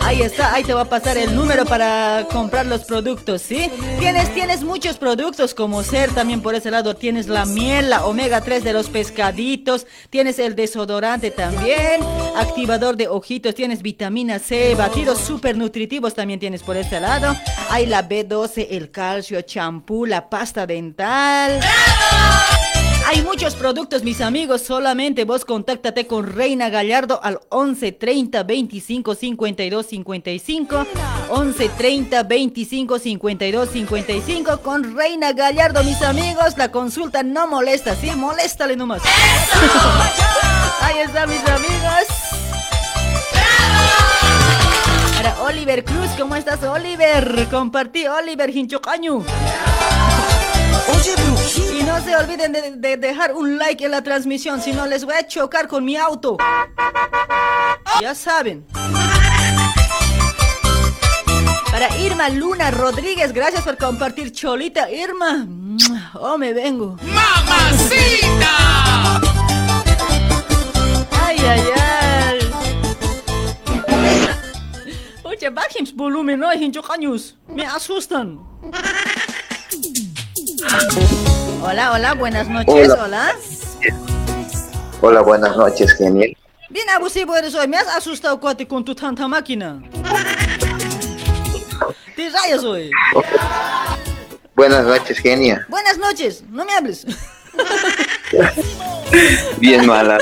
[0.00, 3.70] Ahí está, ahí te va a pasar el número para comprar los productos, ¿sí?
[3.98, 6.94] Tienes, tienes muchos productos como ser también por ese lado.
[6.94, 12.02] Tienes la miel, la omega 3 de los pescaditos, tienes el desodorante también,
[12.36, 17.36] activador de ojitos, tienes vitamina C, batidos súper nutritivos también tienes por ese lado.
[17.70, 21.60] Hay la B12, el calcio, champú, la pasta dental.
[23.06, 24.62] Hay muchos productos, mis amigos.
[24.62, 30.86] Solamente vos contáctate con Reina Gallardo al 11 30 25 52 55.
[31.28, 36.56] 11 30 25 52 55 con Reina Gallardo, mis amigos.
[36.56, 38.10] La consulta no molesta, ¿sí?
[38.12, 39.02] Moléstale nomás.
[40.80, 42.41] Ahí está, mis amigos.
[45.22, 47.46] Para Oliver Cruz, ¿cómo estás, Oliver?
[47.48, 49.24] Compartí, Oliver Hinchocaño.
[51.78, 55.04] Y no se olviden de, de dejar un like en la transmisión, si no les
[55.04, 56.38] voy a chocar con mi auto.
[58.00, 58.66] Ya saben.
[61.70, 64.90] Para Irma Luna Rodríguez, gracias por compartir Cholita.
[64.90, 65.46] Irma,
[66.14, 66.96] oh, me vengo.
[67.00, 68.48] ¡Mamacita!
[71.12, 71.91] Ay, ay, ay.
[75.42, 77.36] Oye, bajen su volumen, no, hinchocaños.
[77.48, 78.38] Me asustan.
[81.60, 83.02] Hola, hola, buenas noches, Hola.
[83.02, 83.34] hola.
[85.00, 86.36] Hola, buenas noches, genial.
[86.70, 89.82] Bien abusivo eres hoy, me has asustado, cuate, con tu tanta máquina.
[92.14, 92.92] Te rayas hoy.
[94.54, 95.66] Buenas noches, genia.
[95.68, 97.04] Buenas noches, no me hables.
[99.58, 100.18] Bien mala.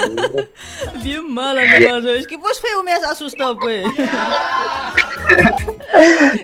[1.03, 3.85] Bien mala nomás, es que vos feo me has asustado, pues.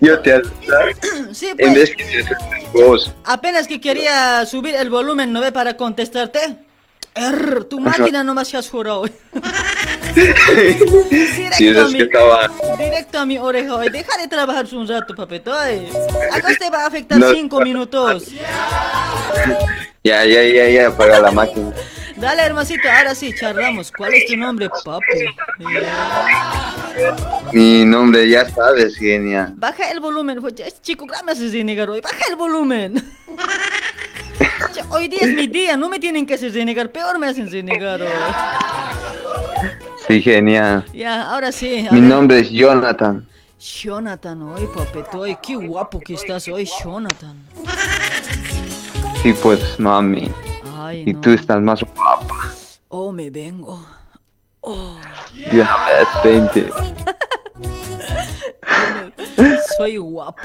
[0.00, 0.74] Yo te asusté.
[1.32, 3.12] Sí, En pues, vez que te vos.
[3.24, 5.52] apenas que quería subir el volumen, ¿no ve?
[5.52, 6.58] Para contestarte.
[7.14, 9.04] Err, tu máquina nomás se has jurado.
[10.16, 12.50] Sí, es que estaba.
[12.78, 13.90] Directo a mi oreja hoy.
[13.90, 15.52] Deja de trabajar un rato, papeto.
[15.52, 15.86] ay.
[16.32, 17.30] Acá te va a afectar No.
[17.32, 18.28] cinco minutos.
[20.06, 21.72] Ya, ya, ya, ya, apaga la máquina.
[22.14, 23.90] Dale, hermosito, ahora sí, charlamos.
[23.90, 25.26] ¿Cuál es tu nombre, papi?
[27.52, 29.52] Mi nombre ya sabes, genia.
[29.56, 30.38] Baja el volumen,
[30.80, 32.00] chico grande se renegar hoy.
[32.00, 33.02] Baja el volumen.
[34.90, 38.00] Hoy día es mi día, no me tienen que hacer renegar, peor me hacen renegar
[38.00, 38.08] hoy.
[40.06, 40.84] Sí, genia.
[40.94, 41.88] Ya, ahora sí.
[41.90, 42.08] Mi ver.
[42.08, 43.26] nombre es Jonathan.
[43.58, 47.42] Jonathan, hoy, papeto, ay, qué guapo que estás hoy, Jonathan.
[49.26, 50.30] Sí, pues, mami.
[50.78, 51.20] Ay, Y no.
[51.20, 52.52] tú estás más guapa.
[52.86, 53.84] Oh, me vengo.
[54.60, 54.96] Oh,
[56.22, 56.70] vente.
[59.76, 60.42] soy guapo.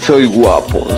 [0.00, 0.88] Soy guapo.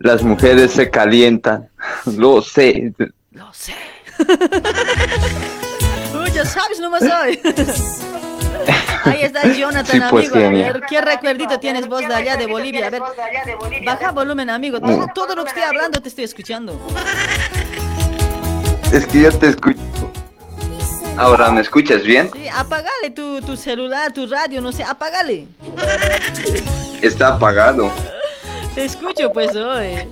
[0.00, 1.70] Las mujeres se calientan.
[2.04, 2.92] Lo sé.
[3.30, 3.72] Lo sé.
[6.14, 7.40] Uy, ya sabes, nomás hoy.
[9.04, 10.46] Ahí está Jonathan, Sí, pues, amigo.
[10.68, 12.86] A ver, ¿qué recuerdito tienes vos de allá de Bolivia?
[12.86, 13.02] A ver,
[13.84, 14.80] baja volumen, amigo.
[14.80, 16.78] Todo, todo lo que estoy hablando te estoy escuchando.
[18.92, 19.80] Es que yo te escucho.
[21.16, 22.28] Ahora, ¿me escuchas bien?
[22.32, 25.46] Sí, apagale tu, tu celular, tu radio, no sé, apagale.
[27.00, 27.92] Está apagado.
[28.74, 30.08] Te escucho, pues, hoy.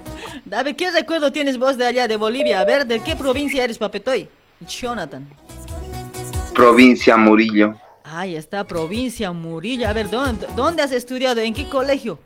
[0.52, 2.60] A ver, ¿qué recuerdo tienes vos de allá de Bolivia?
[2.60, 4.28] A ver, ¿de qué provincia eres, papetoy?
[4.68, 5.28] Jonathan.
[6.54, 7.74] Provincia Murillo.
[8.14, 9.88] Ahí está, provincia Murillo.
[9.88, 11.40] A ver, ¿dónde, ¿dónde has estudiado?
[11.40, 12.18] ¿En qué colegio?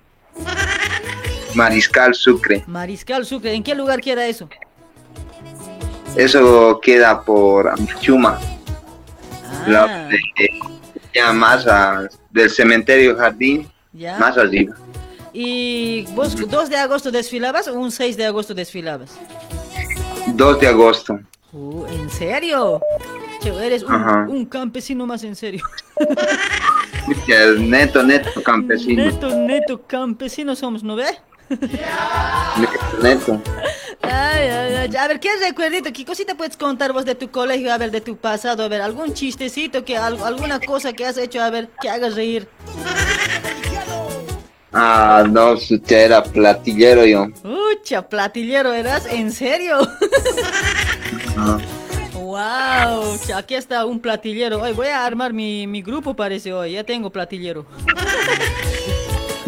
[1.55, 2.65] Mariscal Sucre.
[2.67, 3.55] Mariscal Sucre.
[3.55, 4.49] ¿En qué lugar queda eso?
[6.17, 8.41] Eso queda por Amachuma.
[9.45, 9.65] Ah.
[9.69, 10.59] La, eh,
[11.15, 14.19] ya más a- del cementerio Jardín, ¿Ya?
[14.19, 14.75] más arriba.
[15.33, 19.13] ¿Y vos 2 de agosto desfilabas o un 6 de agosto desfilabas?
[20.35, 21.21] 2 de agosto.
[21.53, 22.81] Uh, ¿En serio?
[23.47, 25.65] Eres un, campesino más en serio.
[27.59, 29.05] Neto, neto, campesino.
[29.05, 31.07] Neto, neto, campesino somos, ¿no ve?
[31.49, 33.43] Neto, neto.
[34.03, 34.97] Ay, ay, ay.
[34.97, 35.93] A ver, ¿qué recuerdito?
[35.93, 37.73] ¿Qué cosita puedes contar vos de tu colegio?
[37.73, 38.65] A ver, de tu pasado.
[38.65, 42.15] A ver, algún chistecito, que al- alguna cosa que has hecho, a ver, que hagas
[42.15, 42.49] reír.
[44.73, 47.29] Ah, no, pucha, era platillero yo.
[47.45, 49.07] Ucha, platillero, ¿eras?
[49.07, 49.79] ¿En serio?
[52.37, 54.61] Wow, aquí está un platillero.
[54.61, 56.73] Hoy voy a armar mi, mi grupo, parece hoy.
[56.73, 57.65] Ya tengo platillero.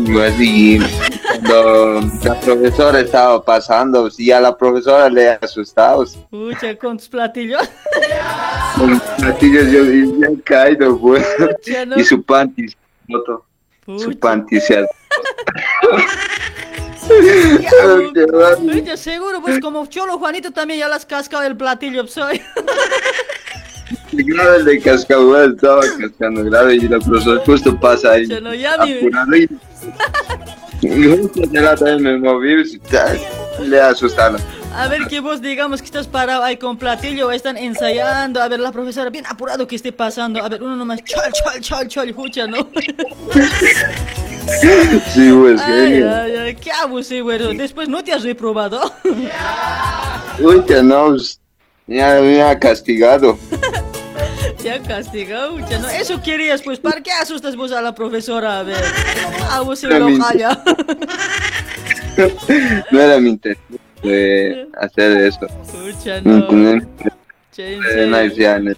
[0.06, 0.78] Pues, y
[1.22, 7.60] cuando la profesora estaba pasando, si a la profesora le asustaba, Ucha, con tus platillos.
[8.78, 11.26] con platillos yo ya caído, pues.
[11.86, 11.94] No.
[11.98, 12.68] Y su panty,
[13.98, 14.86] su panty se
[17.10, 22.40] Oye, seguro, pues como Cholo Juanito también ya las cascado el platillo, soy.
[24.12, 28.26] Grave el de cascabuel estaba cascando grave y la profesora justo pasa ahí.
[28.26, 29.48] Se lo apurado y-
[30.82, 32.54] justo ya también me moví
[33.62, 34.40] le asustaron.
[34.78, 38.60] A ver que vos digamos que estás parado ahí con platillo, están ensayando, a ver
[38.60, 42.08] la profesora bien apurado que esté pasando, a ver uno nomás chol chol chol chol,
[42.10, 42.68] escucha, ¿no?
[45.12, 47.54] Sí, pues Ay, ay, ay, qué abusivo, güey.
[47.56, 48.80] Después no te has reprobado.
[50.38, 51.38] Uy, que no, pues,
[51.86, 53.38] ya me ha castigado.
[54.64, 55.88] Ya castigado, ucha, ¿no?
[55.88, 58.58] Eso querías, pues, ¿para qué asustas vos a la profesora?
[58.58, 58.82] A ver,
[59.50, 60.60] abusivo, calla.
[62.90, 65.46] No era mi intención de hacer eso.
[66.24, 66.48] No.
[68.06, 68.76] naiciar, de-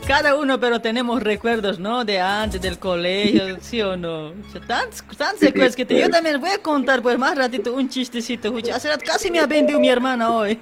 [0.06, 2.04] Cada uno, pero tenemos recuerdos, ¿no?
[2.04, 4.28] De antes, del colegio, ¿sí o no?
[4.28, 5.98] O sea, tan, tan secuelas que te...
[5.98, 8.54] Yo también voy a contar, pues, más ratito un chistecito.
[8.74, 10.58] Hace rato casi me ha vendido mi hermana hoy.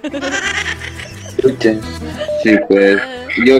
[2.43, 3.01] Sí, pues
[3.45, 3.59] yo,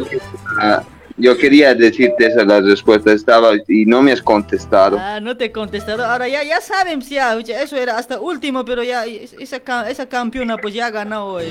[0.60, 0.82] ah,
[1.18, 4.98] yo quería decirte esa la respuesta, estaba y no me has contestado.
[5.00, 6.06] Ah, no te he contestado.
[6.06, 9.58] Ahora ya, ya saben, ya, eso era hasta último, pero ya esa,
[9.90, 11.46] esa campeona, pues, ya ganó hoy.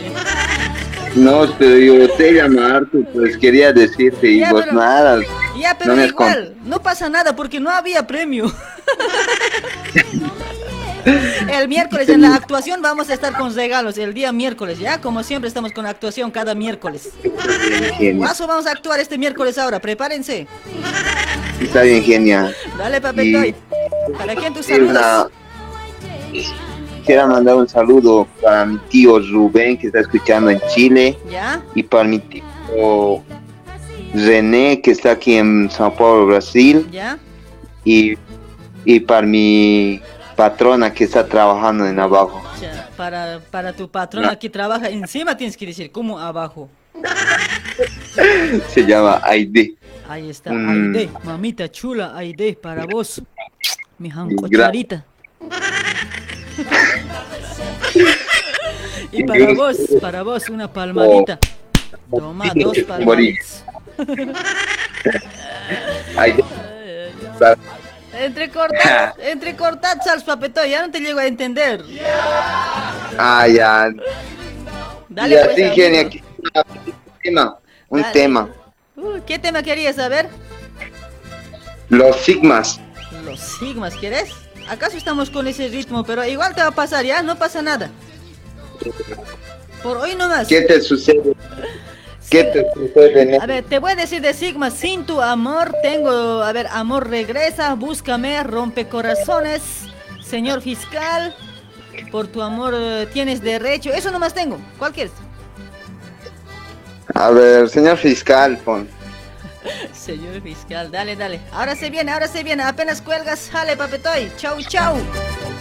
[1.15, 5.21] No, pero yo te Arthur, pues quería decirte y Ya, vos pero- nada.
[5.59, 8.53] Ya, pero no igual, no pasa nada porque no había premio.
[11.05, 15.01] El miércoles en la actuación vamos a estar con regalos, el día miércoles, ¿ya?
[15.01, 17.11] Como siempre estamos con actuación cada miércoles.
[18.47, 20.47] Vamos a actuar este miércoles ahora, prepárense.
[21.61, 22.55] Está bien, genial.
[22.79, 23.55] Dale, papetoy.
[24.19, 25.33] ¿Para quién tus una- saludos?
[27.01, 31.63] Quisiera mandar un saludo para mi tío Rubén que está escuchando en Chile ¿Ya?
[31.75, 33.23] y para mi tío
[34.15, 37.19] René que está aquí en Sao Paulo, Brasil ¿Ya?
[37.85, 38.15] y,
[38.87, 40.01] y para mi
[40.35, 42.43] patrona que está trabajando en abajo.
[42.97, 44.39] Para, para tu patrona Ya.
[44.39, 46.69] que trabaja encima tienes que decir, como abajo.
[48.69, 49.75] Se llama Aide.
[50.09, 50.95] Ahí está, Mm.
[50.95, 53.21] Aide, mamita chula, Aide, para vos.
[53.99, 55.05] Mi jancocharita.
[59.13, 61.39] y para vos, para vos, una palmadita.
[62.11, 63.65] Toma, dos palmaditas.
[66.17, 66.45] Aide.
[68.19, 71.85] Entrecortad, entrecortad, sals papetoy, ya no te llego a entender.
[73.19, 73.91] Ah, ya.
[75.09, 76.23] Dale, y pues, genia, aquí
[76.55, 76.85] un
[77.23, 77.59] tema.
[77.89, 78.13] Un Dale.
[78.13, 78.49] tema.
[78.97, 80.29] Uh, ¿Qué tema querías saber?
[81.89, 82.81] Los sigmas.
[83.25, 84.31] Los sigmas, ¿quieres?
[84.69, 86.05] ¿Acaso estamos con ese ritmo?
[86.05, 87.23] Pero igual te va a pasar, ¿ya?
[87.23, 87.91] No pasa nada.
[89.83, 90.49] Por hoy nomás.
[90.49, 91.35] ¿Qué te sucede?
[92.35, 93.39] ¿Qué te sucede?
[93.41, 97.09] A ver, te voy a decir de Sigma, sin tu amor tengo, a ver, amor
[97.09, 99.63] regresa, búscame, rompe corazones,
[100.21, 101.33] señor fiscal,
[102.11, 105.13] por tu amor eh, tienes derecho, eso nomás tengo, ¿cuál quieres?
[107.15, 108.89] A ver, señor fiscal, pon.
[109.95, 114.61] Señor fiscal, dale, dale, ahora se viene, ahora se viene, apenas cuelgas, jale papetoy, chau,
[114.61, 114.97] chau,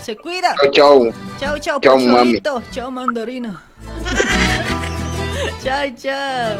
[0.02, 0.56] se cuida.
[0.60, 1.14] Chau, chau.
[1.40, 2.42] Chau, chau, Chau, mami.
[2.72, 3.64] Chau, mandarina.
[5.64, 6.60] chau, chau.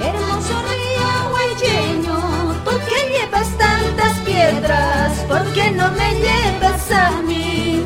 [0.00, 2.18] Hermoso río huaycheño,
[2.64, 5.12] ¿por qué llevas tantas piedras?
[5.28, 7.84] ¿Por qué no me llevas a mí?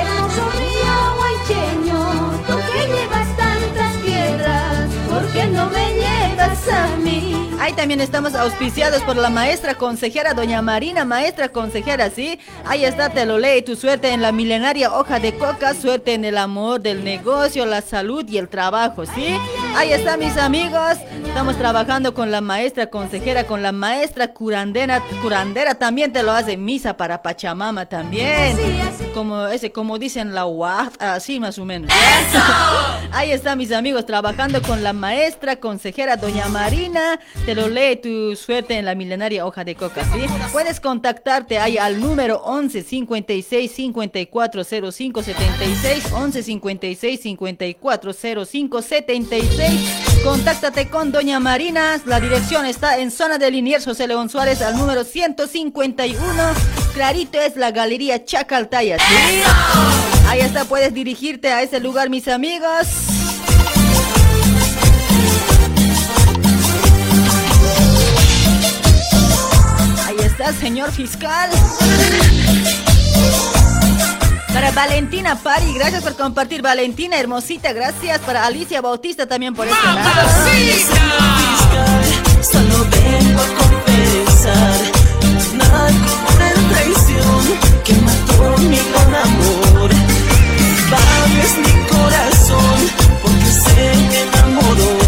[0.00, 2.00] Hermoso río huaycheño,
[2.48, 4.88] ¿por qué llevas tantas piedras?
[5.08, 5.97] ¿Por qué no me llevas
[6.70, 7.48] a mí?
[7.60, 12.38] Ahí también estamos auspiciados por la maestra consejera, doña Marina, maestra consejera, ¿sí?
[12.64, 16.24] Ahí está, te lo lee, tu suerte en la milenaria hoja de coca, suerte en
[16.24, 19.36] el amor, del negocio, la salud y el trabajo, ¿sí?
[19.76, 25.74] Ahí está, mis amigos, estamos trabajando con la maestra consejera, con la maestra curandera, curandera
[25.74, 28.56] también te lo hace, misa para Pachamama también,
[29.14, 31.90] como ese, como dicen la UAF, así más o menos.
[33.12, 36.57] Ahí está, mis amigos, trabajando con la maestra consejera doña Marina.
[37.46, 40.26] Te lo lee tu suerte en la milenaria hoja de coca, ¿sí?
[40.52, 48.12] Puedes contactarte ahí al número 11 56 54 05 76 11 56 54
[48.44, 50.20] 05 76.
[50.24, 52.00] Contáctate con doña Marina.
[52.06, 56.18] La dirección está en zona de Liniers José León Suárez al número 151.
[56.92, 59.42] Clarito es la galería Chacaltaya, ¿sí?
[60.26, 63.17] Ahí está, puedes dirigirte a ese lugar, mis amigos.
[70.60, 71.50] señor fiscal?
[74.52, 76.62] Para Valentina Pari, gracias por compartir.
[76.62, 78.20] Valentina, hermosita, gracias.
[78.20, 80.28] Para Alicia Bautista también por este lado.
[82.42, 84.78] Solo vengo a compensar.
[85.54, 89.90] Nada como traición que mató mi gran amor.
[90.90, 92.78] Vales mi corazón
[93.22, 94.98] porque se me enamoró.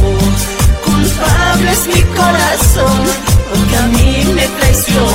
[0.84, 3.29] Culpable es mi corazón
[3.70, 5.06] que a mí me traicionó.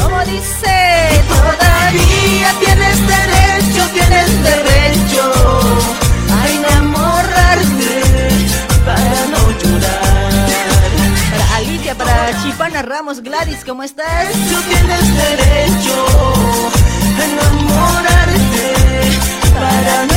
[0.00, 5.22] Como dice, todavía tienes derecho, tienes derecho
[6.36, 7.92] a enamorarte
[8.84, 10.32] para no llorar.
[11.30, 14.28] Para Alicia, para Chipana Ramos, Gladys, ¿cómo estás?
[14.50, 15.96] Tú tienes derecho
[17.18, 18.66] a enamorarte
[19.54, 20.11] para no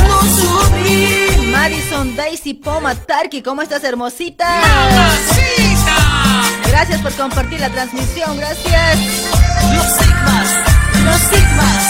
[1.68, 4.46] Madison Daisy Poma Tarki, ¿cómo estás, hermosita?
[4.60, 5.96] ¡Mamacita!
[6.68, 8.98] Gracias por compartir la transmisión, gracias.
[9.74, 10.48] Los sigmas,
[11.04, 11.82] los sigmas,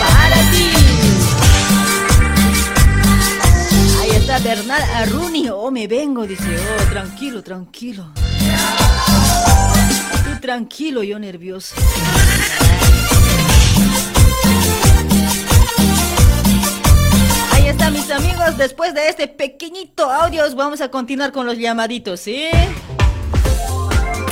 [0.00, 0.70] para ti.
[4.00, 8.10] Ahí está Bernal Arruni, oh, me vengo, dice, oh, tranquilo, tranquilo.
[10.24, 11.76] Tú tranquilo, yo nervioso.
[17.66, 18.56] Ahí está, mis amigos.
[18.56, 22.44] Después de este pequeñito audio, vamos a continuar con los llamaditos, ¿sí?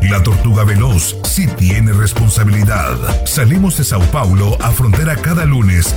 [0.00, 2.96] La Tortuga Veloz sí tiene responsabilidad.
[3.26, 5.94] Salimos de Sao Paulo a frontera cada lunes.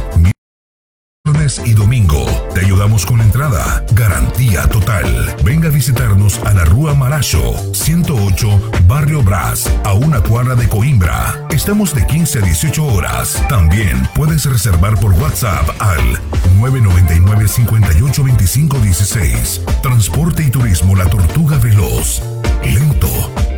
[1.66, 2.26] Y domingo.
[2.54, 3.86] Te ayudamos con la entrada.
[3.94, 5.34] Garantía total.
[5.46, 11.48] Venga a visitarnos a la Rúa Maracho, 108, Barrio Brás, a una cuadra de Coimbra.
[11.50, 13.42] Estamos de 15 a 18 horas.
[13.48, 16.20] También puedes reservar por WhatsApp al
[16.60, 19.62] 999 58 25 16.
[19.82, 22.22] Transporte y turismo La Tortuga Veloz.
[22.62, 23.08] Lento,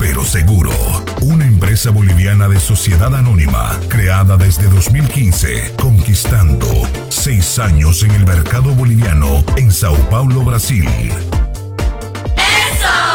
[0.03, 0.69] pero seguro.
[1.21, 6.67] Una empresa boliviana de sociedad anónima, creada desde 2015, conquistando
[7.07, 10.85] seis años en el mercado boliviano en Sao Paulo, Brasil.
[12.35, 13.13] ¡Eso!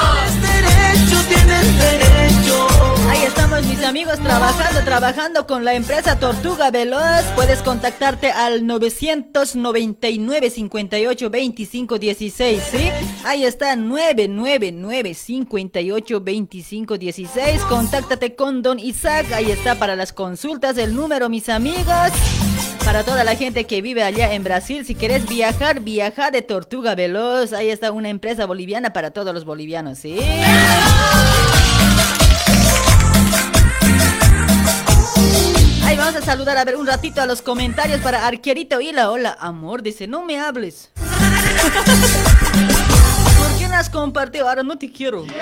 [3.28, 7.24] Estamos mis amigos trabajando, trabajando con la empresa Tortuga Veloz.
[7.34, 12.90] Puedes contactarte al 999 58 25 16, ¿sí?
[13.24, 17.60] Ahí está 999 58 25 16.
[17.62, 22.10] Contáctate con Don Isaac, ahí está para las consultas el número, mis amigos.
[22.84, 26.94] Para toda la gente que vive allá en Brasil, si quieres viajar, viaja de Tortuga
[26.94, 27.52] Veloz.
[27.52, 30.18] Ahí está una empresa boliviana para todos los bolivianos, ¿sí?
[36.08, 39.10] Vamos a saludar a ver un ratito a los comentarios para Arquerito Hila.
[39.10, 40.90] Hola, amor, dice, no me hables.
[43.38, 44.48] ¿Por qué no has compartido?
[44.48, 45.26] Ahora no te quiero.
[45.26, 45.34] Eso.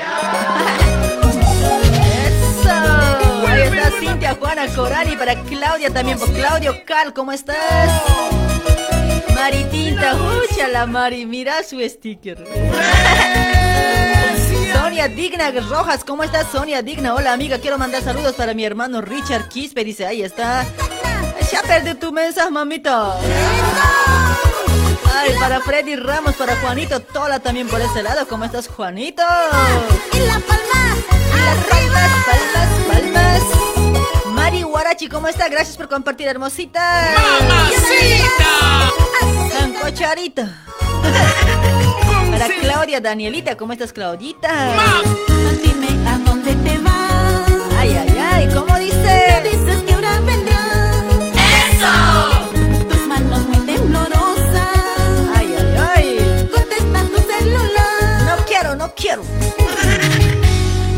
[3.47, 6.19] Ahí está Cintia, Juana, Corani, para Claudia también.
[6.19, 8.03] Por Claudio Cal, ¿cómo estás?
[9.37, 10.17] Maritinta,
[10.73, 12.45] la Mari, mira su sticker.
[14.87, 17.13] Sonia Digna Rojas, ¿cómo estás Sonia Digna?
[17.13, 20.65] Hola amiga, quiero mandar saludos para mi hermano Richard Quispe, dice, ahí está.
[21.51, 23.17] Ya perdí tu mensaje, mamita.
[25.13, 29.25] Ay, para Freddy Ramos, para Juanito Tola también por ese lado, ¿cómo estás Juanito?
[30.13, 30.97] En la palma,
[31.67, 33.43] palmas, palmas, palmas.
[34.27, 35.49] Mari Guarachi, ¿cómo está?
[35.49, 37.13] Gracias por compartir, hermosita.
[37.41, 38.93] ¡Mamacita!
[39.51, 40.65] Sancocharita.
[42.39, 44.51] Para Claudia Danielita, ¿cómo estás, Claudita?
[45.63, 47.51] Dime a dónde te vas.
[47.79, 49.41] Ay, ay, ay, ¿cómo dice?
[49.43, 51.03] Me dices que ahora vendrás.
[51.71, 52.89] ¡Eso!
[52.91, 54.69] Tus manos muy temblorosas.
[55.35, 56.49] Ay, ay, ay.
[56.53, 58.37] Contesta tu celular.
[58.37, 59.23] No quiero, no quiero.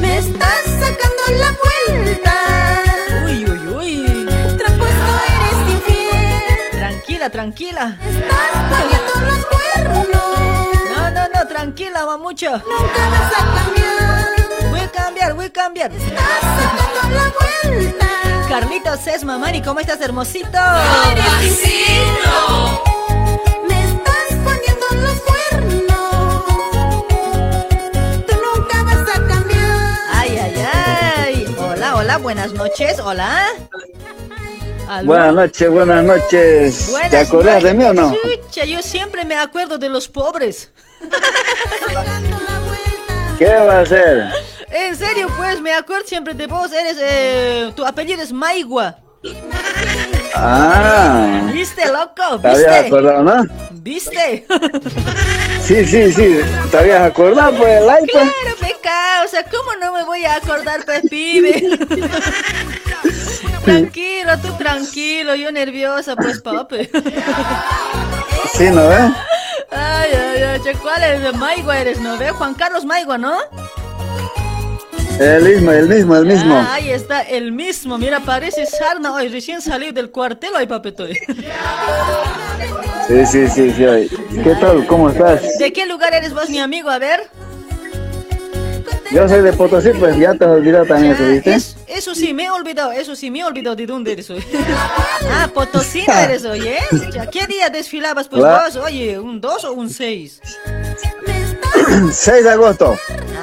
[0.01, 2.35] Me estás sacando la vuelta.
[3.27, 4.27] Uy, uy, uy.
[4.59, 6.70] Tramposo eres infiel.
[6.73, 7.97] Tranquila, tranquila.
[8.10, 10.38] Estás poniendo los cuernos.
[11.59, 12.52] Tranquila, mamucha.
[12.52, 14.70] Nunca vas a cambiar.
[14.70, 15.90] Voy a cambiar, voy a cambiar.
[15.93, 17.32] Estás sacando la
[17.68, 18.06] vuelta.
[18.48, 20.56] Carlito Sesma, Mari, ¿cómo estás, hermosito?
[20.56, 22.30] ¡Mamacito!
[23.68, 26.44] Me estás poniendo los cuernos.
[28.28, 29.98] Tú nunca vas a cambiar.
[30.12, 31.56] Ay, ay, ay.
[31.59, 33.01] Hola, hola, buenas noches.
[33.01, 33.48] Hola.
[34.89, 35.06] ¿Aló?
[35.09, 36.90] Buenas noches, buenas noches.
[36.93, 38.14] Buenas ¿Te acordás de mí o no?
[38.14, 40.70] Chucha, yo siempre me acuerdo de los pobres.
[43.39, 44.31] ¿Qué va a hacer?
[44.70, 46.73] En serio, pues, me acuerdo siempre de vos.
[46.73, 48.97] Eres, eh, tu apellido es Maigua.
[50.35, 52.39] Ah, ¿Viste, loco?
[52.40, 52.86] ¿te habías ¿Viste?
[52.86, 53.47] acordado, no?
[53.73, 54.47] ¿Viste?
[55.65, 56.40] Sí, sí, sí.
[56.70, 58.07] ¿Te habías acordado, pues, el iPhone?
[58.43, 61.78] Claro, peca, o sea, ¿cómo no me voy a acordar, pues, pibe?
[63.65, 66.89] tranquilo, tú tranquilo, yo nerviosa, pues, papi.
[68.55, 69.11] Sí, ¿no ves?
[69.70, 71.23] Ay, ay, ay, che, ¿cuál es?
[71.23, 72.32] De Maigua eres, ¿no ves?
[72.32, 73.36] Juan Carlos Maigua, ¿no?
[75.20, 76.55] El mismo, el mismo, el mismo.
[76.55, 77.99] Ah, ahí está, el mismo.
[77.99, 81.15] Mira, parece sarna hoy, recién salido del cuartel hoy, papetoy.
[83.09, 83.85] Sí, sí, sí, sí.
[83.85, 84.09] oye.
[84.45, 84.86] ¿Qué tal?
[84.86, 85.59] ¿Cómo estás?
[85.59, 86.89] ¿De qué lugar eres vos, mi amigo?
[86.89, 87.23] A ver.
[89.11, 91.55] Yo soy de Potosí, pues ya te has olvidado también ¿viste?
[91.55, 94.44] es- eso sí, me he olvidado, eso sí, me he olvidado de dónde eres hoy.
[95.31, 96.81] ah, Potosina eres hoy, ¿eh?
[97.32, 98.77] ¿Qué día desfilabas, pues vos?
[98.77, 100.40] Oye, ¿un 2 o un 6?
[102.12, 102.97] 6 de agosto.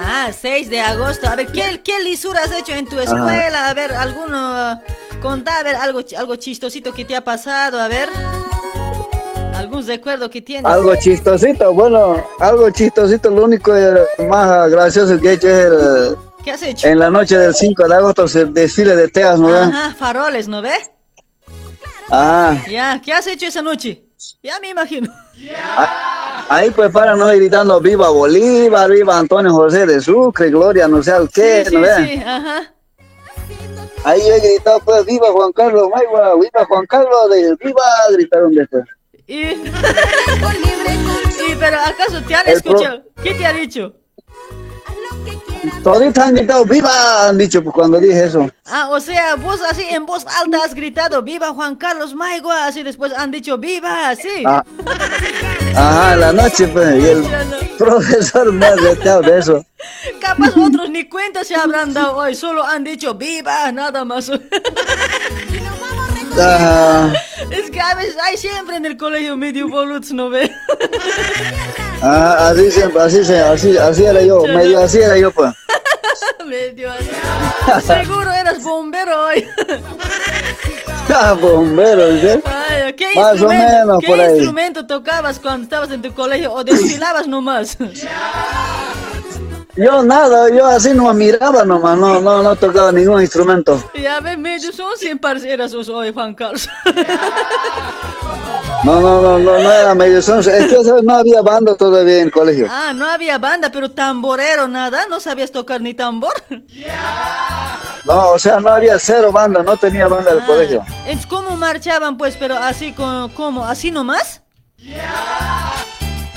[0.06, 1.28] Ah, 6 de agosto.
[1.28, 3.70] A ver, ¿qué, qué lisura has hecho en tu escuela?
[3.70, 4.82] A ver, alguno...
[5.22, 8.10] Contá, a ver, algo, algo chistosito que te ha pasado, a ver.
[9.56, 10.66] ¿Algún recuerdo que tienes?
[10.66, 16.18] Algo chistosito, bueno, algo chistosito, lo único eh, más gracioso que he hecho es el,
[16.46, 16.88] ¿Qué has hecho?
[16.88, 19.48] en la noche del 5 de agosto el desfile de teas, ¿no?
[19.48, 19.58] ve?
[19.58, 20.92] Ajá, faroles, ¿no ves?
[22.12, 24.04] Ah, Ya, ¿qué has hecho esa noche?
[24.44, 25.12] Ya me imagino.
[26.50, 31.12] ahí pues para no gritando viva Bolívar, viva Antonio José de Sucre, Gloria, no sé
[31.12, 31.96] al qué, sí, ¿no sí, ve?
[32.08, 32.72] sí, ajá.
[34.04, 37.82] Ahí he gritado pues viva Juan Carlos Maigua, viva Juan Carlos de viva,
[38.14, 38.84] gritaron después.
[39.28, 39.42] Y...
[41.48, 43.04] y pero ¿acaso te han El pro- escuchado?
[43.24, 43.96] ¿Qué te ha dicho?
[45.84, 48.50] Toditos han gritado viva, han dicho pues cuando dije eso.
[48.66, 52.66] Ah, o sea, vos así en voz alta has gritado ¡Viva Juan Carlos Maigua!
[52.66, 54.16] Así después han dicho ¡Viva!
[54.16, 54.44] Sí.
[54.46, 54.64] Ah.
[55.76, 57.26] Ajá, en la noche pues, y el
[57.78, 59.66] profesor me ha gritado de eso.
[60.20, 63.72] Capaz otros ni cuenta se habrán dado hoy, solo han dicho ¡Viva!
[63.72, 64.32] Nada más.
[66.38, 67.14] Ah,
[67.50, 70.52] Es que a veces hay siempre en el colegio medio boludos, ¿no ve?
[72.06, 75.54] ah, así siempre, así, así, así era yo, medio así era yo pues.
[76.46, 77.86] medio así.
[77.86, 79.48] Seguro eras bombero hoy.
[81.08, 82.42] Ah, bombero, ¿sí?
[82.46, 84.32] Ay, ¿Qué, Más o instrumento, menos ¿qué por ahí.
[84.32, 87.78] instrumento tocabas cuando estabas en tu colegio o desfilabas nomás?
[89.78, 93.82] Yo nada, yo así no miraba nomás, no, no, no tocaba ningún instrumento.
[93.94, 96.68] Ya ves, medio son 100 parceras hoy, Juan Carlos.
[98.86, 100.52] No, no, no, no, no era medio sonso.
[100.52, 102.68] Es que no había banda todavía en el colegio.
[102.70, 106.34] Ah, no había banda, pero tamborero, nada, no sabías tocar ni tambor.
[108.06, 110.86] No, o sea, no había cero banda, no tenía banda del colegio.
[111.08, 113.66] Es ¿Cómo marchaban pues, pero así con, ¿cómo?
[113.66, 114.44] ¿Así nomás?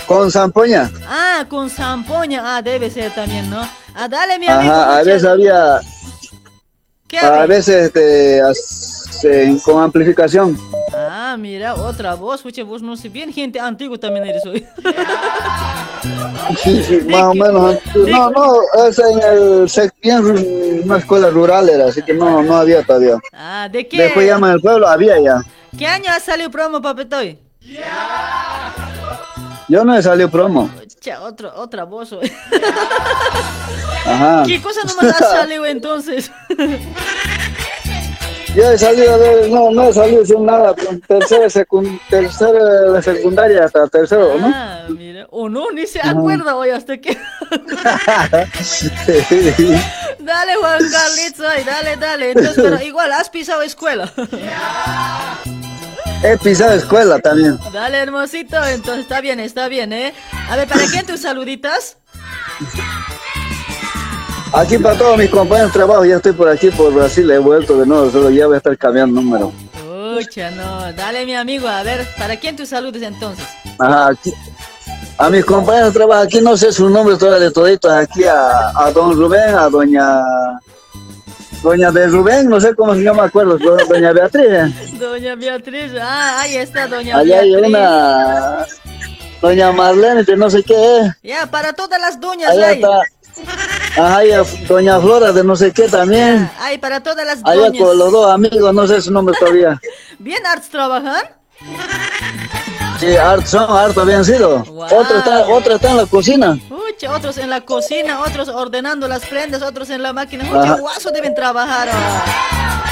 [0.06, 0.90] Con zampoña.
[1.06, 3.60] Ah, con zampoña, ah, debe ser también, ¿no?
[3.94, 4.72] Ah, dale, mi amigo.
[4.72, 5.80] Ajá, a veces había,
[7.06, 10.58] ¿Qué a veces este, con amplificación.
[11.10, 14.66] Ah, mira, otra voz, vos no sé bien, gente antigua también eres hoy.
[16.62, 17.76] Sí, sí, más o menos.
[17.94, 18.54] No, no,
[18.86, 19.68] es en el
[20.22, 23.18] ru- una escuela rural era, así que no, no había todavía.
[23.32, 24.02] Ah, ¿de qué?
[24.02, 25.40] Después llaman el pueblo, había ya.
[25.78, 27.38] ¿Qué año ha salido promo, papetoy?
[29.68, 30.70] Yo no he salido promo.
[31.00, 32.32] Cha, otra voz hoy.
[34.06, 34.42] Ajá.
[34.46, 36.32] ¿Qué cosa nomás ha salido entonces?
[38.54, 40.74] Yo he salido de, no, no he salido sin nada,
[41.06, 44.50] tercera, secund, tercera de secundaria hasta tercero, ¿no?
[44.54, 47.10] Ah, mira, o no, ni se acuerda hoy hasta que...
[50.18, 52.30] Dale, Juan Carlitos, ay, dale, dale.
[52.32, 54.12] Entonces, pero igual, has pisado escuela.
[56.22, 57.58] He pisado escuela también.
[57.72, 60.12] Dale, hermosito, entonces está bien, está bien, ¿eh?
[60.50, 61.96] A ver, ¿para quién tus saluditas?
[64.52, 67.78] Aquí para todos mis compañeros de trabajo, ya estoy por aquí, por Brasil, he vuelto
[67.78, 69.52] de nuevo, solo ya voy a estar cambiando número.
[69.74, 70.92] Pucha, no.
[70.94, 73.44] Dale, mi amigo, a ver, ¿para quién tus saludes entonces?
[73.78, 74.32] Ajá, aquí.
[75.18, 78.70] A mis compañeros de trabajo, aquí no sé sus nombres todavía de toditos, aquí a,
[78.74, 80.20] a don Rubén, a doña...
[81.62, 84.46] Doña de Rubén, no sé cómo se llama, acuerdo, do- doña Beatriz.
[85.00, 87.68] Doña Beatriz, ah, ahí está Doña Allá hay Beatriz.
[87.68, 88.66] una...
[89.42, 91.12] Doña Marlene, que no sé qué es.
[91.22, 92.74] Ya, para todas las doñas Allá hay.
[92.76, 93.00] está.
[93.98, 96.48] Ajá, y a Doña Flora de no sé qué también.
[96.60, 97.82] Hay para todas las Allá doñas.
[97.82, 99.80] con los dos amigos, no sé su nombre todavía.
[100.18, 101.22] ¿Bien arts trabajan?
[103.00, 104.56] Sí, harto son, harto habían sido.
[104.90, 106.58] Otro está, otro está en la cocina.
[106.68, 110.44] Pucha, otros en la cocina, otros ordenando las prendas, otros en la máquina.
[110.44, 110.76] Ajá.
[110.76, 111.88] guaso deben trabajar.
[111.92, 112.84] ah.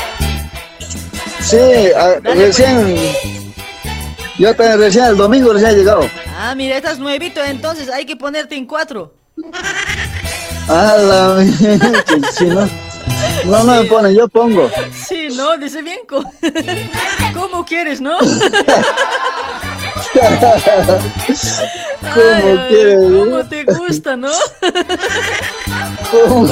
[1.41, 1.57] Sí,
[1.97, 2.97] a- recién.
[4.39, 6.09] Yo también recién, el domingo recién he llegado.
[6.39, 9.15] Ah, mira, estás nuevito, entonces hay que ponerte en cuatro.
[10.69, 11.45] Ah, la
[12.33, 12.67] si no,
[13.45, 14.71] no, no me ponen, yo pongo.
[14.93, 16.01] Sí, no, dice bien.
[17.35, 18.19] ¿Cómo quieres, no?
[18.19, 18.41] ¿Cómo
[22.69, 22.99] quieres?
[22.99, 24.33] ¿Cómo te gusta, no?
[26.11, 26.49] ¿Cómo?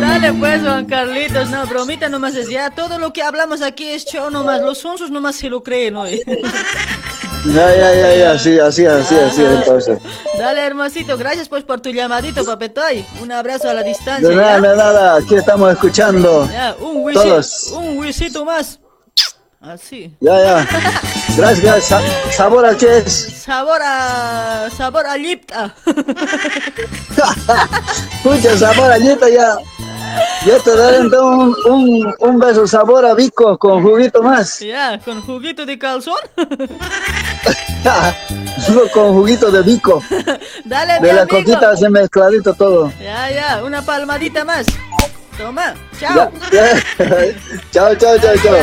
[0.00, 0.62] Dale pues.
[0.62, 2.70] Juan Carlitos, no, bromita nomás es ya.
[2.70, 4.60] Todo lo que hablamos aquí es show nomás.
[4.60, 6.22] Los sonsos nomás se lo creen hoy.
[7.46, 9.98] Ya, ya, ya, ya, sí, así, así, así, entonces.
[10.38, 13.04] Dale, hermosito, gracias pues por tu llamadito, papetoy.
[13.22, 14.28] Un abrazo a la distancia.
[14.28, 16.48] De nada, nada, aquí estamos escuchando.
[16.52, 17.72] Ya, un huesito, Todos.
[17.72, 18.78] un huesito más.
[19.62, 20.14] Así.
[20.20, 20.68] Ya, ya.
[21.36, 22.00] Gracias, sa-
[22.30, 23.12] ¿sabor a qué es?
[23.44, 24.68] Sabor a.
[24.76, 25.74] sabor a lipta.
[28.24, 29.56] Escucha, sabor a Yeta, ya.
[30.46, 34.60] Ya te daré un, un, un beso sabor a bico con juguito más.
[34.60, 36.14] ya, con juguito de calzón.
[38.94, 40.02] con juguito de bico.
[40.64, 41.38] Dale, De la amigo.
[41.38, 42.92] coquita así mezcladito todo.
[43.00, 44.66] Ya, ya, una palmadita más.
[45.36, 46.30] Toma, chao.
[47.72, 48.56] Chao, chao, chao, chao.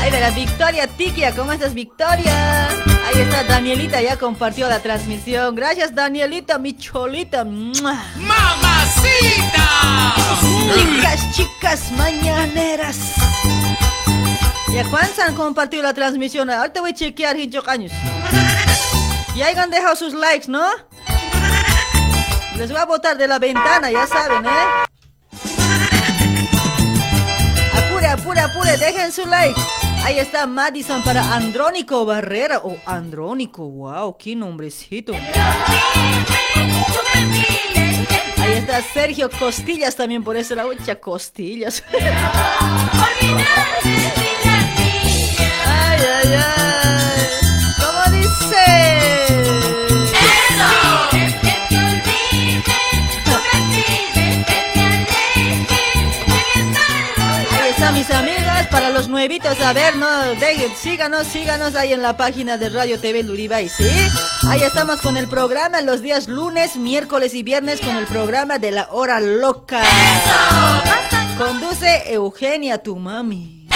[0.00, 2.68] Ahí de la Victoria Tiquia, ¿cómo estás, Victoria?
[3.14, 5.54] Ahí está Danielita, ya compartió la transmisión.
[5.54, 7.44] Gracias, Danielita, mi cholita.
[7.44, 8.14] ¡Mamacita!
[10.74, 12.96] Chicas, chicas mañaneras.
[14.72, 16.48] ¿Ya cuántos han compartido la transmisión?
[16.48, 17.92] Ahorita voy a chequear, hincho caños.
[19.34, 20.64] Y hayan dejado sus likes, ¿no?
[22.56, 24.66] Les voy a botar de la ventana, ya saben, ¿eh?
[27.74, 29.60] Apure, apure, apure, dejen su like.
[30.04, 32.58] Ahí está Madison para Andrónico Barrera.
[32.64, 35.14] O Andrónico, wow, qué nombrecito.
[38.38, 41.84] Ahí está Sergio Costillas también por eso la hucha Costillas.
[41.92, 42.08] ay,
[45.64, 46.81] ay, ay.
[58.70, 62.98] Para los nuevitos, a ver, no, dejen, síganos, síganos ahí en la página de Radio
[63.00, 63.88] TV Luribay, ¿sí?
[64.48, 68.70] Ahí estamos con el programa los días lunes, miércoles y viernes con el programa de
[68.70, 69.82] la hora loca.
[71.38, 73.66] Conduce Eugenia, tu mami.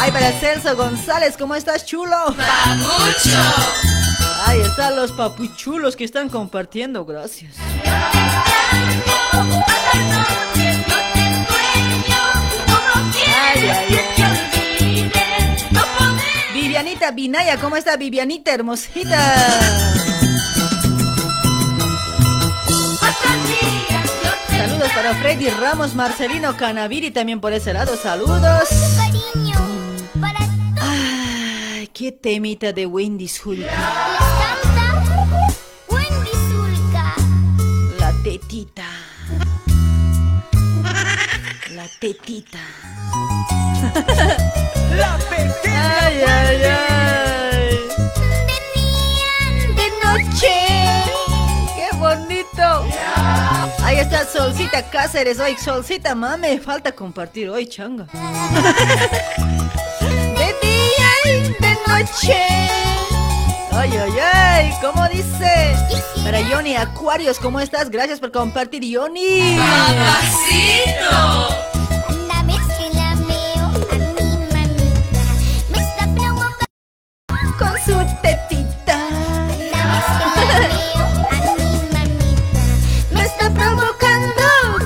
[0.00, 2.16] Ay, para Celso González, ¿cómo estás, chulo?
[4.46, 7.54] Ahí están los papuchulos que están compartiendo, gracias.
[16.54, 19.18] Vivianita Vinaya, ¿cómo está Vivianita, hermosita?
[24.48, 28.68] Saludos para Freddy Ramos, Marcelino Canaviri también por ese lado, saludos.
[30.80, 33.70] Ay, qué temita de Wendy Zulka.
[41.98, 42.58] Tetita.
[44.96, 46.06] La tetita.
[46.06, 47.78] Ay, ay, ay.
[49.74, 50.54] De noche.
[51.76, 52.66] Qué bonito.
[53.82, 55.40] Ahí está Solcita Cáceres.
[55.40, 56.58] Hoy, Solcita, mame.
[56.60, 58.06] Falta compartir hoy, changa.
[60.36, 62.46] De día y de noche.
[63.72, 65.76] Ay, ay, ay, ¿cómo dice?
[66.24, 67.90] Para Yoni Acuarios, ¿cómo estás?
[67.90, 69.56] Gracias por compartir, Yoni.
[77.58, 78.98] Con su tetita.
[83.12, 84.42] Me está provocando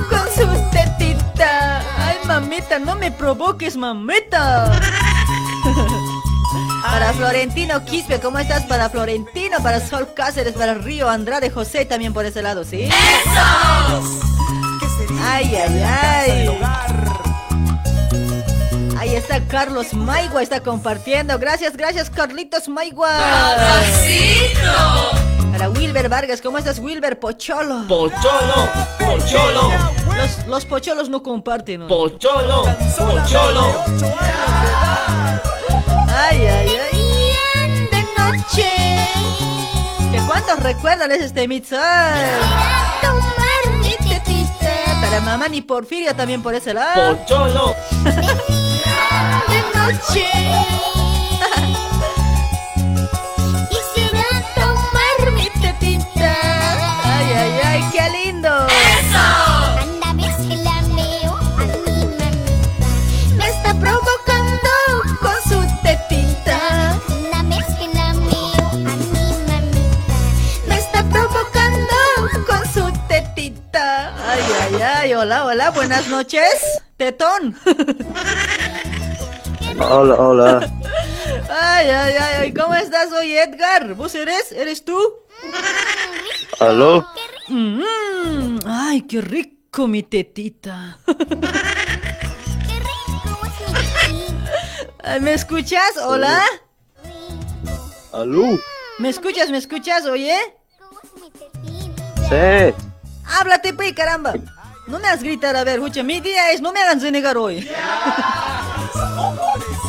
[0.09, 1.81] con su tetita.
[1.97, 4.71] Ay, mamita, no me provoques, mamita.
[6.83, 8.63] Para Florentino Quispe, ¿cómo estás?
[8.63, 12.89] Para Florentino, para Sol Cáceres, para Río Andrade José, también por ese lado, ¿sí?
[15.23, 16.59] Ay, ay, ay.
[19.13, 21.37] Ahí está Carlos Maigua, está compartiendo.
[21.37, 23.11] Gracias, gracias, Carlitos Maigua.
[25.51, 27.85] Para Wilber Vargas, ¿cómo estás, Wilber Pocholo?
[27.87, 29.71] Pocholo, pocholo.
[30.17, 31.81] Los, los pocholos no comparten.
[31.81, 31.87] ¿no?
[31.87, 32.63] Pocholo,
[32.97, 33.83] pocholo.
[36.07, 37.87] Ay, ay, ay.
[37.91, 38.67] De noche.
[40.11, 42.33] ¿Que cuántos recuerdan ese este mi tetita.
[45.01, 47.15] Para mamá ni Porfirio también por ese lado.
[47.15, 47.75] Pocholo.
[75.23, 76.81] hola, hola, buenas noches.
[76.97, 77.55] Tetón.
[79.79, 80.71] Hola, hola.
[81.49, 83.93] Ay, ay, ay, ay, ¿cómo estás hoy, Edgar?
[83.95, 84.51] ¿Vos eres?
[84.51, 84.97] ¿Eres tú?
[86.59, 87.07] ¿Aló?
[87.47, 90.99] Mm, ay, qué rico mi tetita.
[95.21, 95.97] ¿Me escuchas?
[96.05, 96.41] ¿Hola?
[98.11, 98.59] Aló.
[98.99, 99.49] ¿Me escuchas?
[99.49, 100.05] ¿Me escuchas?
[100.05, 100.37] Oye.
[102.29, 102.73] Sí.
[103.25, 104.33] Háblate, pe, caramba.
[104.87, 107.67] No me hagas gritar, a ver, escucha, mi día es, no me hagan renegar hoy.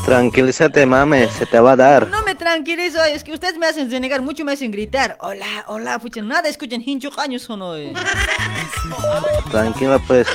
[0.05, 2.09] Tranquilízate, mame, se te va a dar.
[2.09, 5.17] No me tranquilizo, es que ustedes me hacen renegar, mucho me hacen gritar.
[5.21, 7.93] Hola, hola, pucha, nada escuchan, hincho años son hoy.
[9.51, 10.29] Tranquila, pues.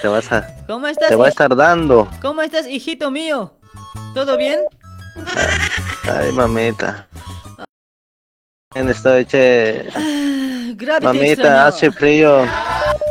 [0.00, 0.48] Te vas a.
[0.66, 1.10] ¿Cómo estás?
[1.10, 2.08] Te va a estar dando.
[2.20, 3.54] ¿Cómo estás, hijito mío?
[4.14, 4.60] ¿Todo bien?
[6.10, 7.06] Ay, mamita.
[8.74, 9.86] Bien, estoy, che.
[10.78, 12.46] Te Mamita, hace frío.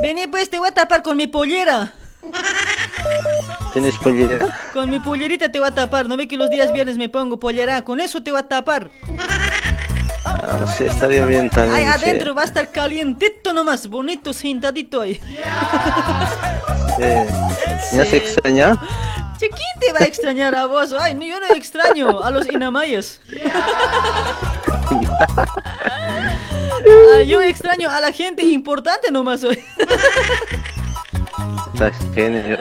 [0.01, 1.93] Vení pues, te voy a tapar con mi pollera.
[3.73, 4.59] ¿Tienes pollera?
[4.73, 6.07] Con mi pollerita te voy a tapar.
[6.07, 7.83] ¿No ve que los días viernes me pongo pollera?
[7.83, 8.91] Con eso te voy a tapar.
[10.25, 11.75] Ah, sí, estaría bien también.
[11.75, 15.19] Ahí adentro va a estar calientito nomás, bonito, sentadito ahí.
[16.97, 17.95] Sí.
[17.95, 18.79] ¿Me has extrañado?
[19.37, 20.93] Che, ¿quién te va a extrañar a vos?
[20.93, 23.21] Ay, yo no extraño a los inamayas.
[27.15, 29.59] Ay, yo extraño a la gente importante nomás hoy.
[31.73, 32.57] Estás genio.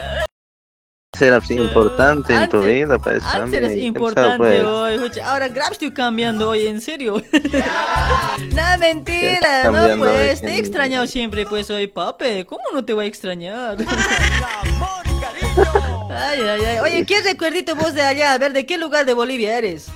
[1.18, 3.22] Serás importante en tu vida, pues.
[3.24, 4.64] Antes hombre, eres ¿qué importante pues?
[4.64, 4.94] hoy.
[4.94, 7.22] escucha, Ahora Grab estoy cambiando hoy, en serio.
[8.54, 10.40] no, mentira, no pues.
[10.40, 12.46] Te he extrañado siempre, pues hoy, pape.
[12.46, 13.76] ¿Cómo no te voy a extrañar?
[16.10, 16.78] ay, ay, ay.
[16.78, 18.32] Oye, ¿qué recuerdito vos de allá?
[18.32, 19.88] A ver, ¿de qué lugar de Bolivia eres?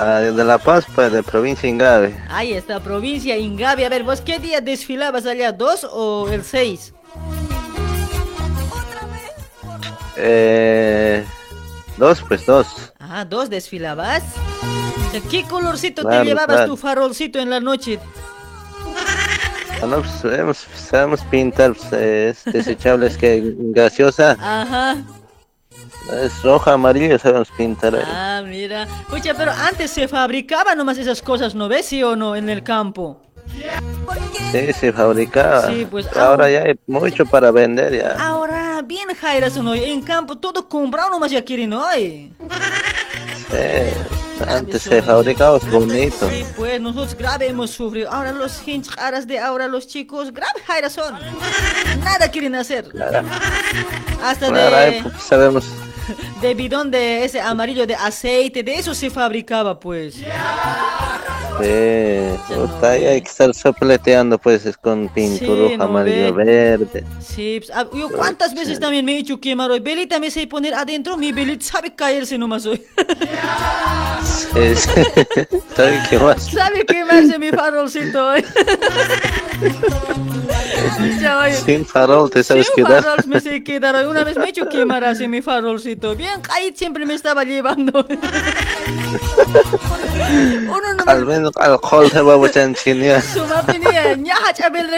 [0.00, 2.16] Ah, de La Paz, pues, de provincia Ingave.
[2.28, 3.82] Ahí está, provincia Ingavi.
[3.82, 5.50] A ver, ¿vos qué día desfilabas allá?
[5.50, 6.94] ¿Dos o el seis?
[10.16, 11.24] Eh,
[11.96, 12.92] dos, pues dos.
[13.00, 14.22] Ah, dos desfilabas.
[15.12, 16.66] ¿De ¿Qué colorcito Claro, te llevabas claro.
[16.70, 17.98] tu farolcito en la noche?
[19.82, 24.36] Ah, no, pues, sabemos, sabemos pintar pues, eh, es desechables que gaseosa.
[24.40, 24.96] Ajá.
[26.12, 27.94] Es roja, amarilla, sabemos pintar.
[27.94, 28.02] eh.
[28.04, 28.84] Ah, mira.
[29.00, 31.86] Escucha, pero antes se fabricaban nomás esas cosas, ¿no ves?
[31.86, 32.34] ¿Sí o no?
[32.34, 33.20] En el campo.
[34.52, 35.66] Sí, se fabricaba.
[35.68, 36.50] Sí, pues, Ahora ah.
[36.50, 38.16] ya hay mucho para vender ya.
[38.18, 39.74] Ahora, bien Jaira, ¿no?
[39.74, 42.32] En campo todo comprado nomás ya quieren hoy.
[43.50, 46.28] Sí, antes se fabricaba bonito.
[46.28, 48.10] Sí, pues nosotros grave hemos sufrido.
[48.10, 51.14] Ahora los hincharas de ahora, los chicos, grave Jaira son.
[52.04, 52.88] Nada quieren hacer.
[52.88, 53.26] Claro,
[54.22, 55.66] Hasta claro, ahí, de, pues, sabemos.
[56.40, 60.14] de bidón de ese amarillo de aceite, de eso se fabricaba, pues.
[61.60, 66.44] Sí, puta, hay que estar sopleteando pues es con pintura Sí, roja, no amarillo, ve.
[66.44, 67.04] verde.
[67.20, 69.80] Sí, pues, ah, yo cuántas veces también me he hecho quemar hoy.
[69.80, 72.80] Belita me sé poner adentro, mi belita sabe caerse nomás hoy.
[74.22, 74.88] Sí, sí.
[75.76, 76.44] ¿Sabe qué más?
[76.46, 78.44] sabe quemarse mi farolcito hoy.
[81.20, 81.52] Ya.
[81.52, 83.02] Sin farol te sabes Sin quedar.
[83.04, 84.06] farol me sé quedar.
[84.06, 86.14] Una vez me he hecho quemar así mi farolcito.
[86.14, 88.06] Bien, ahí siempre me estaba llevando.
[90.28, 93.22] Uno no Al menos alcohol te va a echar en China.
[94.54, 94.90] Chabel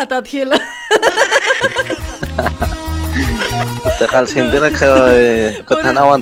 [0.00, 0.60] hatat hila.
[5.12, 5.64] Eh,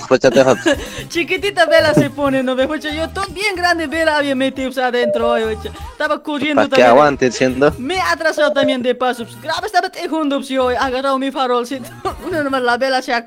[0.09, 0.21] pues.
[1.09, 2.91] Chiquitita vela se pone, no escucha.
[2.91, 5.37] Yo todo bien grande vela había metido adentro.
[5.37, 6.89] Estaba corriendo también.
[6.89, 7.73] aguante siendo.
[7.79, 9.25] Me ha atrasado también de paso.
[9.25, 10.69] pues, Grave estaba tejundo pues, yo.
[10.69, 11.31] Agarrado mi
[12.31, 13.27] nomás la vela se ha,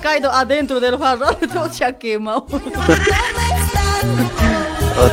[0.00, 1.36] caído adentro del farol.
[1.52, 2.46] Todo se ha quemado.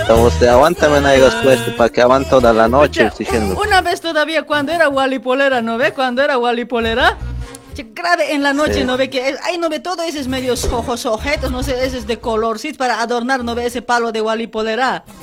[0.01, 3.59] Estamos de aguántame na digas pues para que aguante toda la noche estoy diciendo.
[3.59, 5.93] Una vez todavía cuando era Wally Polera, ¿no ve?
[5.93, 7.17] Cuando era Wally Polera.
[7.93, 8.83] Grave en la noche, Sí.
[8.83, 9.09] ¿no ve?
[9.09, 12.59] Que ahí no ve todo esos medios ojos, objetos, no sé, ese es de color,
[12.59, 13.65] sí, para adornar, ¿no ve?
[13.65, 15.03] Ese palo de Wally Polera.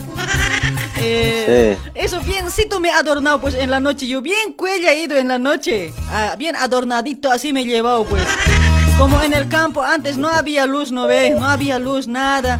[0.99, 5.16] Eh, Eso biencito me ha adornado pues en la noche, yo bien cuella he ido
[5.16, 8.23] en la noche, ah, bien adornadito así me he llevado pues.
[8.99, 12.59] Como en el campo antes no había luz, no ve, no había luz, nada.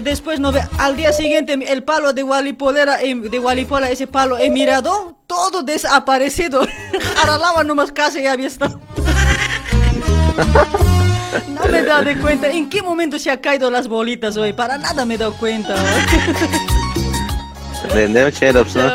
[0.00, 4.38] Después no ve, al día siguiente el palo de Walipolera, eh, de Walipola, ese palo
[4.38, 6.66] he mirado, todo desaparecido.
[7.22, 8.80] Aralaba nomás casi ya había estado.
[11.48, 14.76] No me he dado cuenta en qué momento se ha caído las bolitas hoy, para
[14.76, 15.74] nada me he dado cuenta.
[17.94, 18.90] Vendemos cheros, ¿no?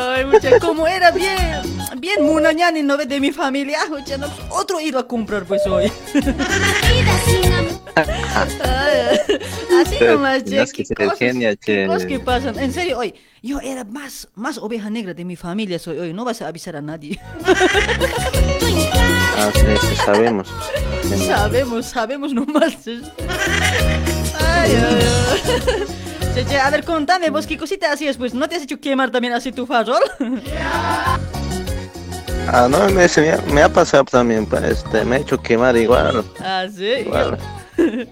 [0.59, 1.61] Como era bien,
[1.99, 5.91] bien munañani, no ve de mi familia, no, otro iba a comprar pues hoy.
[9.81, 11.87] Así nomás, che, es que qué se cosas, genia, qué che.
[11.87, 12.57] cosas que pasan.
[12.59, 16.25] En serio, hoy, yo era más, más oveja negra de mi familia soy hoy, no
[16.25, 17.19] vas a avisar a nadie.
[19.39, 20.47] Ah, sí, sabemos.
[21.27, 22.75] Sabemos, sabemos nomás.
[22.87, 26.06] Ay, ay, ay.
[26.37, 28.15] Che, che, a ver, contame vos, ¿qué cosita hacías?
[28.15, 30.03] Pues, ¿no te has hecho quemar también así tu farol?
[32.49, 35.37] Ah, no, me, se me, ha- me ha pasado también, pues, este, me he hecho
[35.41, 36.23] quemar igual.
[36.39, 36.85] Ah, sí.
[37.05, 37.37] igual.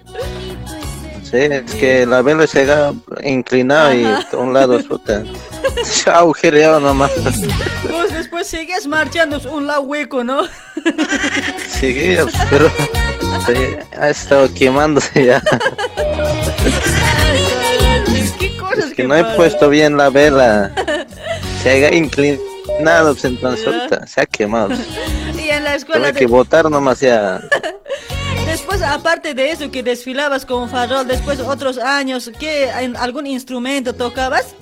[1.23, 2.93] Sí, es que la vela se ha
[3.23, 5.23] inclinado y a un lado puta,
[5.83, 7.11] se ha agujereado nomás.
[7.89, 10.43] Vos después sigues marchando un lado hueco, ¿no?
[11.67, 12.15] Sí,
[12.49, 12.69] pero
[13.45, 13.53] sí,
[13.99, 15.41] ha estado quemándose ya.
[18.75, 20.71] ¿Qué cosas Que no he puesto bien la vela.
[21.63, 24.69] Se ha inclinado, pues, entonces ahorita se ha quemado.
[25.37, 27.39] Y en la escuela, que botar nomás ya.
[28.47, 33.93] después aparte de eso que desfilabas con farol, después otros años, ¿qué, en algún instrumento
[33.93, 34.55] tocabas?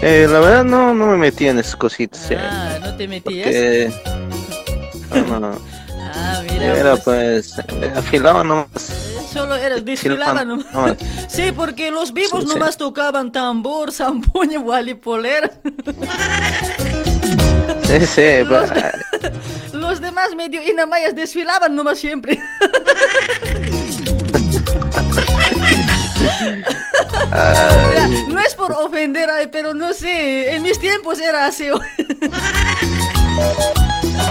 [0.00, 2.28] Eh, la verdad no, no me metí en esas cositas.
[2.30, 3.46] ya, Ah, no te metías.
[3.46, 3.92] porque
[5.28, 5.60] no, no,
[6.20, 8.68] Ah, mira, era pues, pues afilado nomás.
[9.32, 10.72] solo eras desfilaba nomás.
[10.72, 10.96] nomás.
[11.28, 12.54] Sí, porque los vivos Sí, sí.
[12.54, 15.50] nomás tocaban tambor, zampuña, gualipolera.
[17.84, 22.38] Sí, sí, Los, pues, los demás medio inamayas desfilaban nomás siempre.
[27.30, 31.68] Mira, no es por ofender, pero no sé, en mis tiempos era así.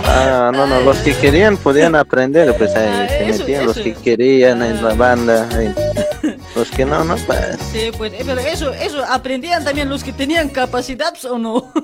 [0.05, 3.77] Ah, no, no, los que querían podían aprender, pues ahí Ah, se eso, metían los
[3.77, 3.83] eso.
[3.83, 5.47] que querían en la banda.
[5.55, 5.73] ahí.
[6.55, 7.55] Los que no, no, pues.
[7.71, 11.71] Sí, pues, eh, pero eso, eso, aprendían también los que tenían capacidad pues, o no.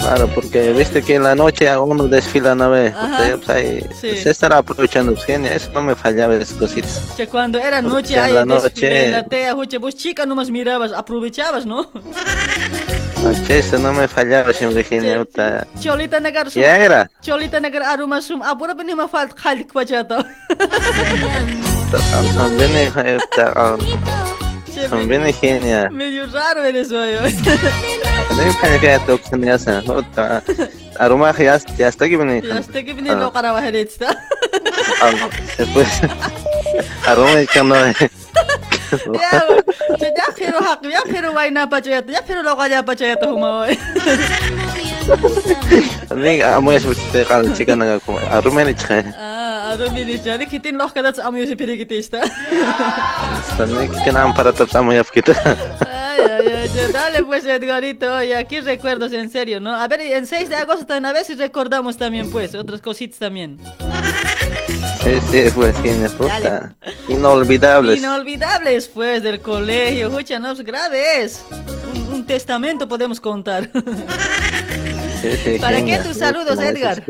[0.00, 2.88] Claro, porque viste que en la noche a uno desfila no ve.
[2.94, 3.36] Ajá.
[3.36, 4.18] Pues, ahí, Sí.
[4.18, 7.00] se estará aprovechando pues, genio, eso no me fallaba esas cositas.
[7.16, 10.50] Que cuando era noche, en ahí la desfile noche- en la tea, vos chica nomás
[10.50, 11.90] mirabas, aprovechabas, ¿no?
[13.24, 15.24] Noche, eso no me fallaba siempre genio.
[15.24, 15.66] puta.
[15.80, 16.60] Cholita negar sum.
[16.62, 17.10] Ya era.
[17.22, 18.42] Cholita negar aruma sum.
[18.42, 20.24] Apura beni ma falt khalik pachata.
[22.36, 23.76] También es, eh, puta, ah,
[24.90, 25.90] también es genial.
[25.90, 27.14] Medio raro eres hoy.
[27.14, 27.32] hoy.
[28.28, 30.42] También parece que ya tengo que tener esa, puta.
[30.98, 32.42] Aroma ya, ya está aquí vení.
[32.46, 34.10] Ya está que viene Ah, lo para bajar esta.
[35.02, 35.12] ah,
[35.56, 35.88] Después,
[37.06, 37.74] aroma y que no
[46.42, 49.04] amo eso, te cal chica naga como aroma ni chica.
[49.16, 52.20] Ah, ado mini jadi kitin loh kadat amu si perikitista.
[53.56, 55.32] También que nada para tapar muy afquita.
[55.84, 59.74] Ay, ay, ay, ya, dale pues Edgarito, y aquí recuerdos en serio, ¿no?
[59.74, 63.58] A ver, en 6 de agosto también a si recordamos también pues, otras cositas también.
[65.04, 65.74] Sí, pues
[66.12, 66.74] puta.
[67.08, 67.98] Inolvidables.
[67.98, 71.44] Inolvidables pues del colegio, escucha, no es grave es.
[71.94, 73.70] Un, un testamento podemos contar.
[75.24, 77.02] Sí, sí, ¿Para qué tus saludos, Edgar?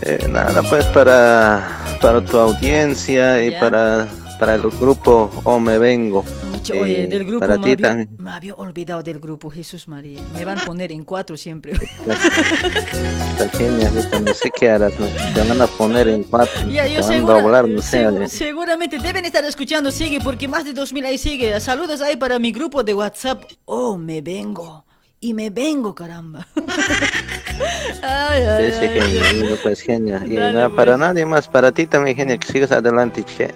[0.00, 1.68] Eh, nada, pues para,
[2.00, 3.60] para tu audiencia y Ya.
[3.60, 4.08] para,
[4.38, 6.24] para el grupo O Me Vengo.
[6.72, 8.08] Oye, Eh, del grupo para me ti había, también.
[8.18, 10.20] me había olvidado del grupo, Jesús María.
[10.34, 11.72] Me van a poner en cuatro siempre.
[12.06, 14.92] Está genial, ahorita no sé qué harás.
[15.34, 18.04] Te van a poner en cuatro, Ya, yo van a segura- doblar, no sé.
[18.04, 18.28] segu- eh.
[18.28, 21.58] seguramente deben estar escuchando Sigue porque más de 2000 ahí sigue.
[21.60, 23.44] Saludos ahí para mi grupo de WhatsApp.
[23.64, 24.84] Oh, me vengo.
[25.20, 26.46] Y me vengo, caramba.
[28.02, 29.84] ay, ay, Sí, sí, ay, genial, pues.
[29.88, 29.92] Y
[30.36, 30.76] Dale, nada, pues.
[30.76, 33.52] para nadie más, para ti también, genial, que sigas adelante, che.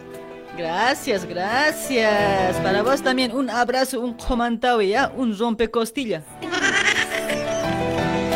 [0.56, 2.56] Gracias, gracias.
[2.56, 5.12] Para vos también un abrazo, un comentario, ¿ya?
[5.16, 6.22] Un rompecostilla.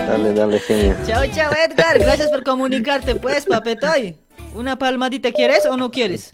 [0.06, 0.96] Dale, dale, genial.
[1.06, 1.98] Chao, chao, Edgar.
[1.98, 4.16] Gracias por comunicarte, pues, papetoy.
[4.54, 6.32] ¿Una palmadita quieres o no quieres?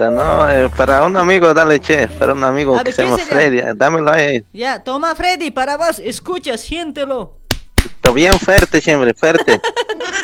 [0.00, 3.06] No, eh, para un amigo, dale, che, para un amigo A que se.
[3.06, 4.44] Freddy, eh, dámelo ahí.
[4.52, 6.00] Ya, toma, Freddy, para vos.
[6.00, 7.38] Escucha, siéntelo.
[8.04, 9.58] Está bien fuerte, siempre, fuerte.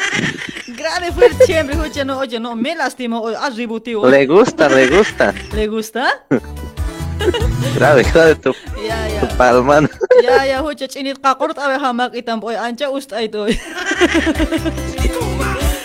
[0.67, 4.07] Grave fuerte siempre, escucha, no, oye, no, me lastimó, oye, has rebutido.
[4.07, 5.33] Le gusta, le gusta.
[5.55, 6.07] ¿Le gusta?
[7.75, 8.53] Grave, grave tu,
[8.87, 9.21] Ya, ya.
[9.29, 9.89] tu.
[10.23, 13.59] Ya, ya, escucha, chinit kakurt awe hamak itam, oye, ancha usta ito, oye.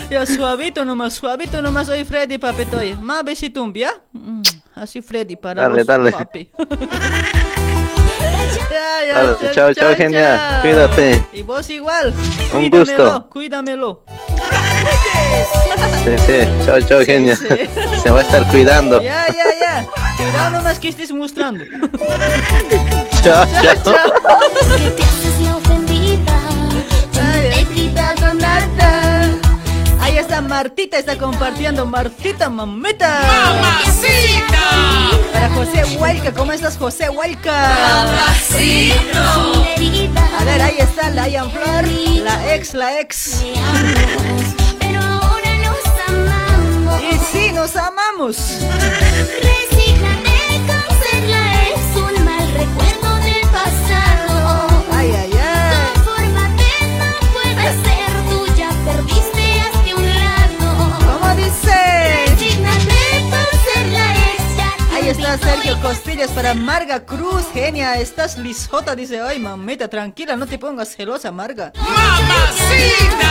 [0.09, 2.95] Ya, suavito nomás, suavito nomás, oye, Freddy, papito, oye.
[2.99, 3.93] Más besito, ¿ya?
[4.11, 4.41] Mm,
[4.76, 6.11] Así, Freddy, para Dale, vos, dale.
[6.11, 6.49] papi.
[8.71, 10.37] Ya, ya, chao, chao, chao, genial.
[10.37, 10.61] chao.
[10.61, 11.23] Cuídate.
[11.33, 12.13] Y vos igual.
[12.53, 13.29] Un Cuídamelo, gusto.
[13.29, 14.03] Cuídamelo.
[16.03, 17.35] Sí, sí, chao, chao, genia.
[17.35, 19.01] Se va a estar cuidando.
[19.01, 19.87] Ya, ya, ya.
[20.17, 21.63] Cuidado nomás que estés mostrando.
[23.23, 23.95] Chao, Chao, chao.
[27.17, 28.94] Ay, con nada.
[30.41, 31.86] Martita, está compartiendo.
[31.86, 33.22] Martita, mamita.
[33.22, 34.66] ¡Mamacita!
[35.34, 37.70] Para José Huelca, ¿cómo estás, José Huelca?
[38.06, 39.20] Mamacito.
[40.40, 41.88] A ver, ahí está la Ian Flor,
[42.24, 43.44] la ex, la ex.
[44.80, 47.02] Pero ahora nos amamos.
[47.02, 48.38] Y sí, nos amamos.
[66.36, 71.72] Para Marga Cruz, genia, estás lisota, dice, ay mamita, tranquila, no te pongas celosa, Marga.
[71.78, 73.24] ¡Mamacita!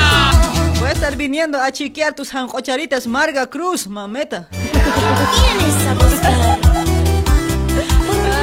[0.80, 4.48] Voy a estar viniendo a chiquear tus jancocharitas, Marga Cruz, mameta.
[4.50, 4.62] Ay,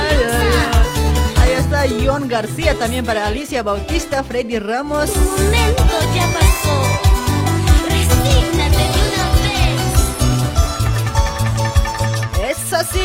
[0.09, 1.41] ay, ay.
[1.41, 5.09] Ahí está John García, también para Alicia Bautista, Freddy Ramos.
[5.15, 5.83] momento
[6.15, 6.50] ya pasó.
[12.73, 12.99] Así,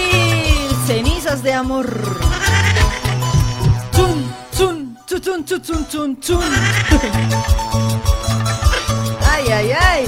[0.87, 1.87] cenizas de amor.
[3.93, 6.43] Chun, chun, chun, chun, chun, chun, chun, chun.
[9.31, 10.07] Ay, ay, ay.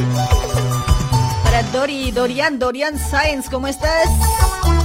[1.45, 4.09] Para Dori, Dorian, Dorian Science, ¿cómo estás?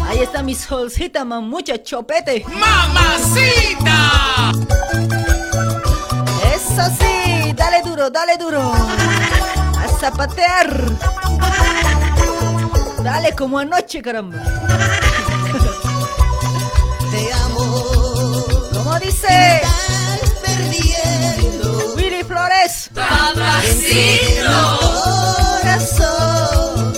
[0.10, 2.46] Ahí está mi solcita, mamucha chopete.
[2.48, 4.52] ¡Mamacita!
[6.54, 8.62] Es así, dale duro, dale duro.
[8.62, 10.84] A zapatear.
[13.04, 14.38] Dale como anoche, caramba.
[17.12, 17.84] Te amo.
[18.74, 19.62] ¿Cómo dice?
[20.44, 21.94] perdiendo.
[21.96, 22.90] Willy Flores.
[25.62, 26.94] Corazón.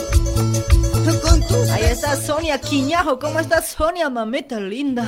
[1.21, 3.17] Con tus Ahí está Sonia Quiñajo.
[3.19, 5.05] ¿Cómo estás, Sonia, mamita linda?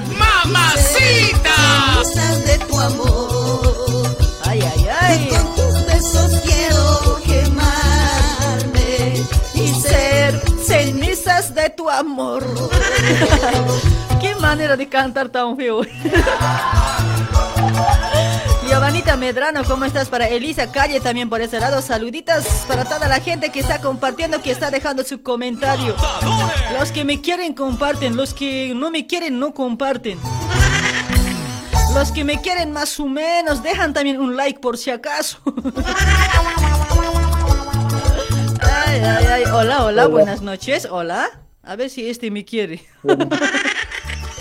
[0.78, 4.18] cenizas de tu amor.
[4.46, 5.28] Ay, ay, ay.
[5.30, 7.77] Con tus besos quiero quemarme
[9.54, 12.46] y ser cenizas de tu amor.
[14.22, 15.82] Qué manera de cantar tan feo.
[18.68, 20.10] Giovanita Medrano, ¿cómo estás?
[20.10, 21.82] Para Elisa Calle también por ese lado.
[21.82, 25.96] Saluditas para toda la gente que está compartiendo, que está dejando su comentario.
[26.78, 30.20] Los que me quieren comparten, los que no me quieren no comparten.
[31.94, 35.40] Los que me quieren más o menos dejan también un like por si acaso.
[38.88, 39.44] Ay, ay, ay.
[39.52, 40.88] Hola, hola, buenas noches.
[40.90, 41.30] Hola.
[41.62, 42.82] A ver si este me quiere.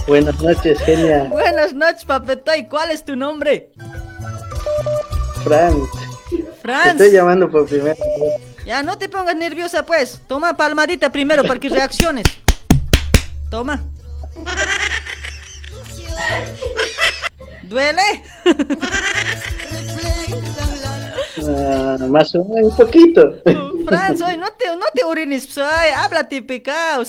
[0.06, 1.24] Buenas noches, genia.
[1.24, 2.68] Buenas noches, papetoy.
[2.68, 3.73] ¿Cuál es tu nombre?
[5.43, 5.77] Franz.
[6.62, 6.85] Franz.
[6.85, 8.40] Te estoy llamando por primera vez.
[8.64, 10.20] Ya no te pongas nerviosa, pues.
[10.28, 12.27] Toma palmadita primero para que reacciones.
[13.51, 13.82] Toma.
[17.62, 18.23] ¿Duele?
[21.39, 23.35] Ah, más o menos, un poquito.
[23.87, 27.05] Franz, hoy no te, no te orines, ay, háblate pecado.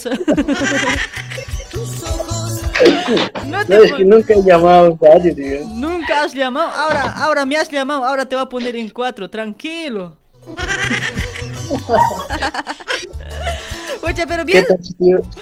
[3.45, 5.65] No No, te es que nunca he llamado a nadie, digo.
[5.73, 9.29] Nunca has llamado, ahora, ahora me has llamado, ahora te voy a poner en cuatro,
[9.29, 10.17] tranquilo.
[14.03, 14.65] Oye, pero ¿Qué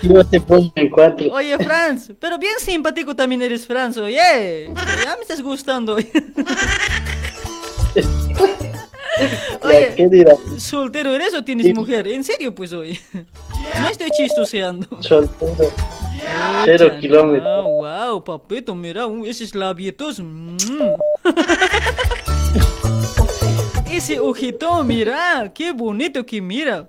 [0.01, 0.25] bien.
[0.29, 1.27] te pongo en cuatro?
[1.31, 4.71] Oye, Franz, pero bien simpático también eres, Franz, oye.
[5.03, 5.97] Ya me estás gustando.
[9.63, 10.37] Ya, ¿Qué dirás?
[10.57, 12.07] ¿Soltero eres o tienes mujer?
[12.07, 12.99] En serio, pues, oye.
[13.81, 14.87] No estoy chistoseando.
[15.01, 15.71] Soltero.
[16.65, 17.63] Cero Pucha, kilómetros.
[17.65, 20.19] wow, papito, mira, uh, esos labietos.
[20.19, 20.57] mm.
[23.91, 26.87] Ese ojito, mira, qué bonito que mira.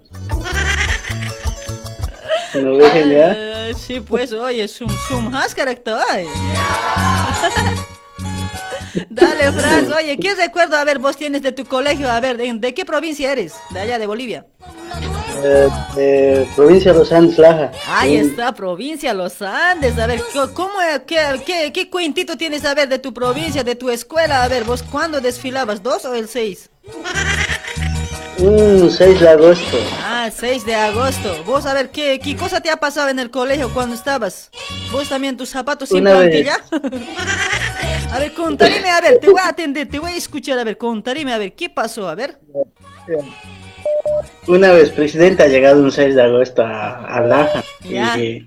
[2.55, 3.53] ¿No ves genial?
[3.55, 5.95] Ah, sí, pues, oye, sum, sum, has carácter.
[9.11, 12.11] Dale, Franz, oye, ¿qué recuerdo, a ver, vos tienes de tu colegio?
[12.11, 13.55] A ver, ¿de, de qué provincia eres?
[13.71, 14.47] De allá, de Bolivia.
[15.45, 17.71] Eh, de provincia de Los Andes, Laja.
[17.89, 18.29] Ahí Sí.
[18.31, 19.99] está, provincia Los Andes.
[19.99, 20.21] A ver,
[20.55, 20.73] ¿cómo,
[21.07, 24.43] qué, qué, qué cuentito tienes, a ver, de tu provincia, de tu escuela?
[24.45, 25.83] A ver, ¿vos cuándo desfilabas?
[25.83, 26.71] ¿Dos o el seis?
[28.39, 29.77] Un 6 de agosto.
[30.03, 31.43] Ah, 6 de agosto.
[31.45, 34.51] Vos, a ver, ¿qué, qué cosa te ha pasado en el colegio cuando estabas?
[34.93, 36.45] ¿Vos también tus zapatos sin Una vez.
[36.45, 36.57] plantilla?
[38.13, 40.77] a ver, contarime, a ver, te voy a atender, te voy a escuchar, a ver,
[40.77, 42.09] contarime, a ver, ¿qué pasó?
[42.09, 42.39] A ver.
[44.47, 47.65] Una vez presidente ha llegado un 6 de agosto a, a Laja.
[47.89, 48.19] Ya.
[48.19, 48.47] Y,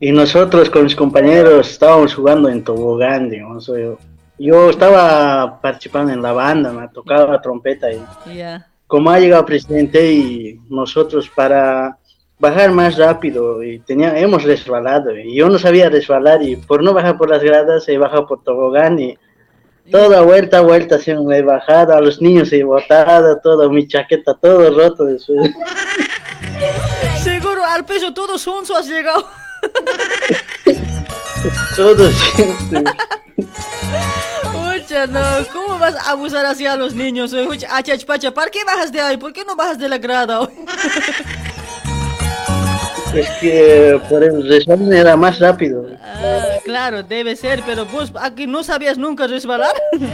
[0.00, 3.66] y nosotros con mis compañeros estábamos jugando en tobogán, digamos.
[3.66, 3.98] Yo,
[4.38, 8.02] yo estaba participando en la banda, me tocaba trompeta y
[8.34, 8.66] Ya.
[8.86, 11.98] Como ha llegado presidente y nosotros para
[12.38, 16.92] bajar más rápido y tenía, hemos resbalado y yo no sabía resbalar y por no
[16.92, 19.18] bajar por las gradas he bajado por tobogán y
[19.90, 24.34] toda vuelta, vuelta se me he bajado, a los niños he botado, toda mi chaqueta,
[24.34, 25.50] todo roto después.
[27.22, 29.26] Seguro al peso todo sonso has llegado.
[31.76, 32.84] todo siempre.
[34.86, 35.20] Pucha, no,
[35.52, 37.34] ¿cómo vas a abusar así a los niños?
[37.68, 39.16] Achachpacha, ¿para qué bajas de ahí?
[39.16, 40.48] ¿Por qué no bajas de la grada?
[43.14, 45.86] Es que por el resbalón era más rápido.
[46.02, 49.74] Ah, claro, debe ser, pero vos aquí no sabías nunca resbalar.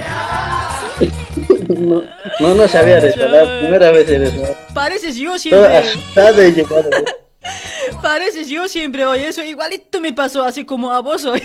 [1.68, 2.02] No,
[2.38, 4.56] no, no sabía resbalar, primera vez he resbalado.
[4.74, 5.84] Pareces yo siempre.
[8.02, 11.42] Pareces yo siempre hoy, eso igualito me pasó, así como a vos hoy.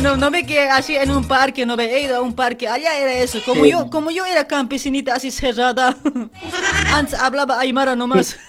[0.00, 2.68] No, no me quedé así en un parque, no me he ido a un parque,
[2.68, 3.70] allá era eso, como Sí.
[3.70, 5.96] yo, como yo era campesinita así cerrada,
[6.92, 8.36] antes hablaba aymara nomás.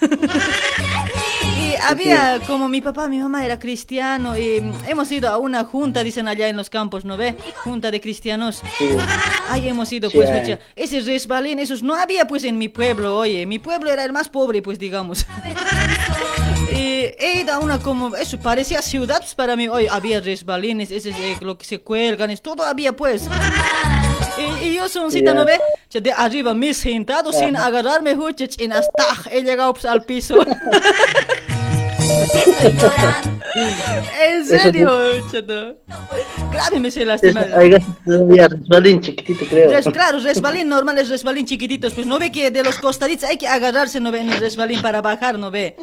[1.56, 6.02] Y había, como mi papá, mi mamá era cristiano y hemos ido a una junta,
[6.02, 7.36] dicen allá en los campos, ¿no ve?
[7.62, 8.62] Junta de cristianos.
[9.48, 13.16] Ahí hemos ido, Sí, pues, mucha- ese resbalín, esos no había pues en mi pueblo,
[13.16, 15.26] oye, mi pueblo era el más pobre, pues, digamos.
[17.18, 21.10] Y he ido a una como, eso parecía ciudad para mí, hoy había resbalines, ese
[21.10, 23.28] es lo que se cuelgan, es todo había pues.
[24.38, 25.34] Y, y yo soncita, Ya.
[25.34, 25.58] ¿no ve?
[25.92, 28.16] De arriba me he sentado sin agarrarme,
[28.58, 30.36] y hasta he llegado pues, al piso.
[34.22, 34.90] en serio,
[35.30, 35.76] chato.
[36.50, 37.44] Claro, me se lastima.
[37.44, 39.70] Todavía resbalín chiquitito, creo.
[39.70, 43.36] Res- claro, resbalín normal es resbalín chiquititos, pues no ve que de los costaditos hay
[43.36, 45.76] que agarrarse, no ve, en el resbalín para bajar, no ve.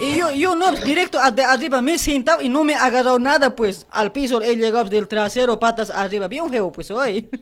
[0.00, 2.76] Y yo, yo no, directo a- de arriba me he sentado y no me he
[2.76, 7.28] agarrado nada, pues al piso he llegado del trasero, patas arriba, bien feo, pues hoy.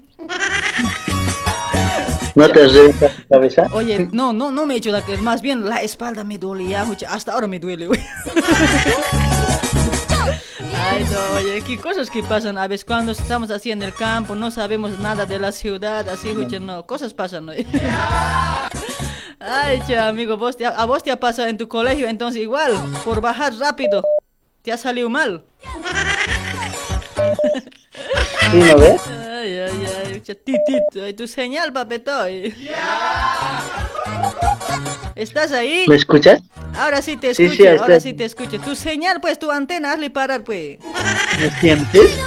[2.35, 3.67] ¿No te has reventado la cabeza?
[3.73, 6.85] Oye, no, no, no me he hecho la que más bien la espalda me dolía,
[6.85, 8.01] mucho, hasta ahora me duele, güey.
[10.83, 14.35] Ay, no, oye, qué cosas que pasan a veces cuando estamos así en el campo,
[14.35, 17.53] no sabemos nada de la ciudad, así, oye, no, cosas pasan, ¿no?
[19.39, 22.73] Ay, che, amigo, vos te a vos te ha pasado en tu colegio, entonces igual,
[23.05, 24.03] por bajar rápido,
[24.63, 25.45] te ha salido mal.
[28.51, 29.03] ¿Sí, no ves?
[29.41, 32.55] Ay, ay, ay, che, titito, ay, tu señal, papetoy.
[35.15, 35.87] ¿Estás ahí?
[35.89, 36.43] ¿Me escuchas?
[36.75, 38.01] Ahora sí te escucho, sí, ahora está.
[38.01, 38.61] sí te escucho.
[38.61, 40.79] Tu señal, pues, tu antena, hazle parar, pues.
[41.41, 42.19] ¿Me sientes?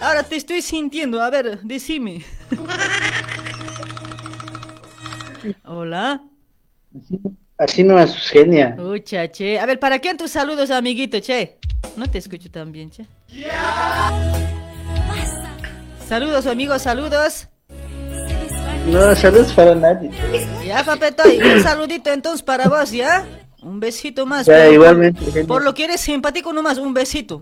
[0.00, 2.24] Ahora te estoy sintiendo, a ver, decime.
[5.64, 6.22] Hola.
[7.56, 8.74] Así no es genia.
[8.76, 9.60] Ucha, che.
[9.60, 11.58] A ver, ¿para quién tus saludos, amiguito, che?
[11.96, 13.06] No te escucho tan bien, che.
[16.08, 17.48] Saludos, amigos, saludos.
[18.86, 20.10] No, saludos para nadie.
[20.66, 23.24] Ya, papetoy, un saludito entonces para vos, ¿ya?
[23.62, 24.46] Un besito más.
[24.46, 27.40] Ya, por- igualmente, Por, lo que eres simpático nomás, un besito.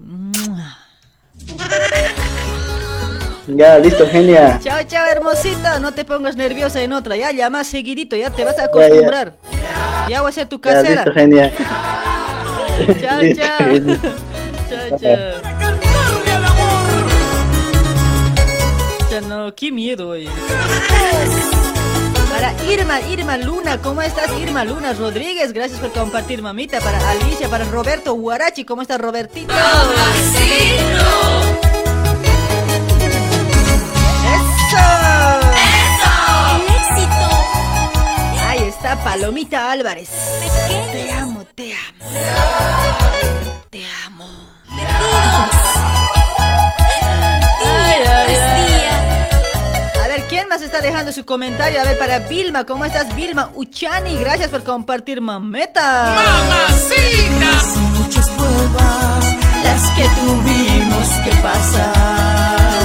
[3.49, 4.61] Ya, listo, genia.
[4.63, 5.81] Chao, chao, hermosita.
[5.81, 7.17] No te pongas nerviosa en otra.
[7.17, 8.65] Ya, llama seguidito, ya te vas a ya.
[8.67, 9.35] acostumbrar.
[10.09, 11.05] Ya, voy a ser tu Ya, casera.
[11.05, 11.53] listo, genia.
[13.01, 13.69] Chao, chao.
[13.69, 13.99] genia.
[14.71, 15.52] chao, chao.
[19.33, 20.29] No, qué miedo hoy.
[22.31, 24.31] Para Irma, Irma Luna, ¿cómo estás?
[24.39, 26.81] Irma Luna Rodríguez, gracias por compartir, mamita.
[26.81, 29.53] Para Alicia, para Roberto Guarachi, ¿cómo estás, Robertito?
[29.55, 29.59] ¡Eso!
[38.49, 40.11] Ahí está Palomita Álvarez.
[40.93, 42.05] Te amo, te amo.
[43.71, 44.27] Te amo.
[50.43, 51.81] ¿Quién más está dejando su comentario?
[51.81, 53.51] A ver, para Vilma, ¿cómo estás, Vilma?
[53.55, 56.17] Uchani, gracias por compartir, mameta.
[56.17, 57.53] ¡Mamacita!
[57.99, 62.83] Muchas pruebas Las que tuvimos que pasar.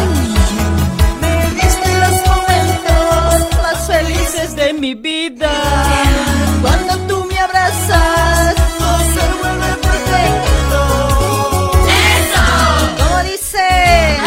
[1.20, 5.50] me diste los momentos Más felices de mi vida.
[6.62, 8.56] Cuando tú me abrazas.
[8.78, 10.80] todo se vuelve perfecto.
[12.98, 14.18] ¿Cómo dice?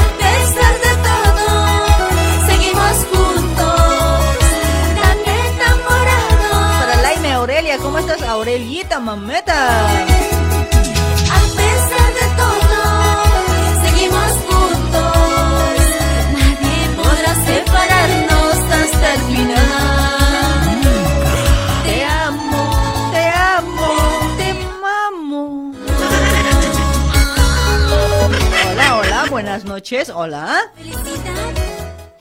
[28.92, 30.72] Hola, buenas noches, hola.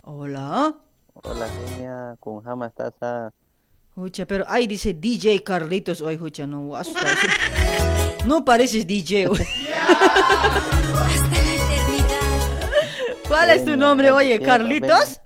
[0.03, 0.74] Hola.
[1.14, 2.94] Hola, genia, con Jama estás
[3.99, 4.05] a...
[4.05, 7.07] Escucha, pero ahí dice DJ Carlitos hoy, escucha, no, asusta,
[8.26, 9.45] no pareces DJ hoy.
[13.27, 15.19] ¿Cuál es tu nombre, oye, Carlitos?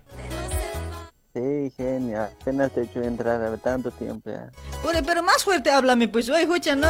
[1.33, 4.51] Sí, genia, apenas te he hecho entrar a tanto tiempo ya.
[4.83, 6.87] Oye, pero más fuerte háblame, pues, oye, escucha, no.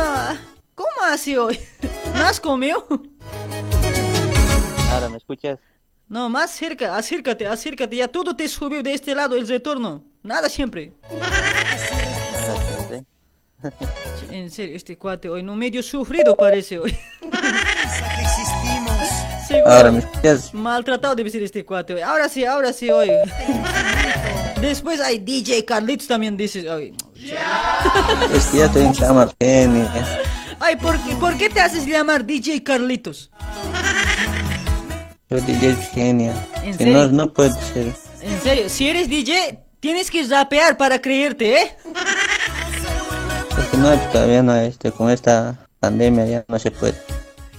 [0.76, 1.60] ¿Cómo así hoy?
[2.16, 2.86] ¿No has comido?
[4.92, 5.60] Ahora, ¿me escuchas?
[6.14, 10.04] No, más cerca, acércate, acércate, ya todo te subió de este lado el retorno.
[10.22, 10.94] Nada siempre.
[14.30, 16.96] En serio, este cuate hoy no medio sufrido parece hoy.
[19.66, 20.54] Ahora, ¿me escuchas?
[20.54, 22.02] Maltratado debe ser este cuate hoy.
[22.02, 23.10] Ahora sí, ahora sí hoy.
[24.62, 26.96] Después hay DJ Carlitos también dice hoy.
[28.36, 28.84] Es que ya estoy
[29.40, 29.88] en.
[30.60, 33.32] Ay, ¿por qué, ¿por qué te haces llamar DJ Carlitos?
[35.34, 36.32] Yo DJ Genia.
[36.64, 37.10] ¿En Si no, serio?
[37.12, 37.92] no puede ser.
[38.22, 41.76] En serio, si eres DJ, tienes que rapear para creerte, ¿eh?
[43.50, 46.94] Porque no, todavía no, este, con esta pandemia ya no se puede.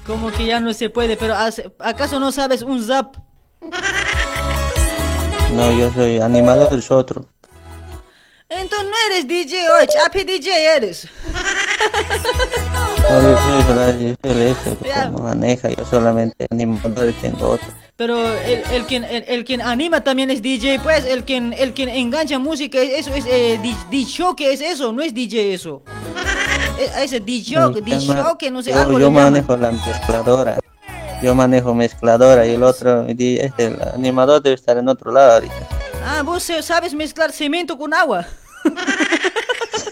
[0.07, 1.35] Como que ya no se puede, pero
[1.81, 3.17] ¿acaso no sabes un zap?
[5.53, 7.27] No, yo soy animador del otro.
[8.49, 11.09] Entonces no eres DJ hoy, chapi DJ eres.
[13.09, 14.77] Yo soy ese,
[15.07, 17.67] como maneja, yo solamente animador tengo otro.
[17.97, 21.75] Pero el, el quien el, el quien anima también es DJ, pues el quien el
[21.75, 23.61] quien engancha música, eso es eh,
[23.91, 25.83] DJ que es eso, no es DJ eso.
[26.79, 30.59] Eh, Ese DJ, No, DJ llama- que no sé yo, algo yo manejo la mezcladora.
[31.23, 35.69] Yo manejo mezcladora y el otro, este, el animador debe estar en otro lado ahorita.
[36.05, 38.27] Ah, vos sabes mezclar cemento con agua.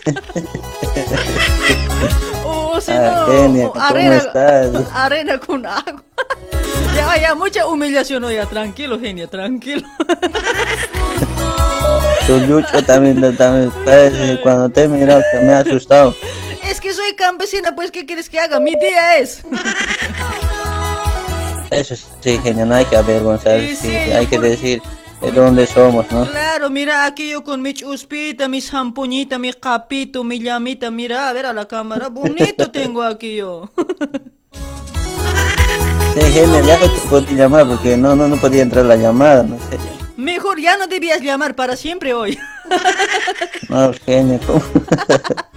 [2.83, 4.71] o si no, Kenia, o ¿cómo arena, estás?
[4.95, 6.03] arena con agua.
[6.95, 9.87] ya, ya, mucha humillación, oiga, tranquilo, genia, tranquilo.
[12.27, 16.15] Tu Lucho también, también parece, cuando te he mirado que me ha asustado.
[16.63, 18.61] es que soy campesina, pues, ¿qué quieres que haga?
[18.61, 19.43] Mi día es.
[21.71, 24.81] Eso sí, genio, no hay que avergonzarse, Sí, sí, hay que decir
[25.23, 26.27] de dónde somos, ¿no?
[26.27, 31.33] Claro, mira aquí yo con mi chuspita, mi zampuñita, mi capito, mi llamita, mira, a
[31.33, 33.71] ver a la cámara, bonito tengo aquí yo.
[36.15, 39.57] Sí, ya no te podía llamar porque no, no, no podía entrar la llamada, no
[39.59, 39.79] sé.
[40.17, 42.39] Mejor ya no debías llamar para siempre hoy.
[43.69, 44.63] No, genio, ¿cómo?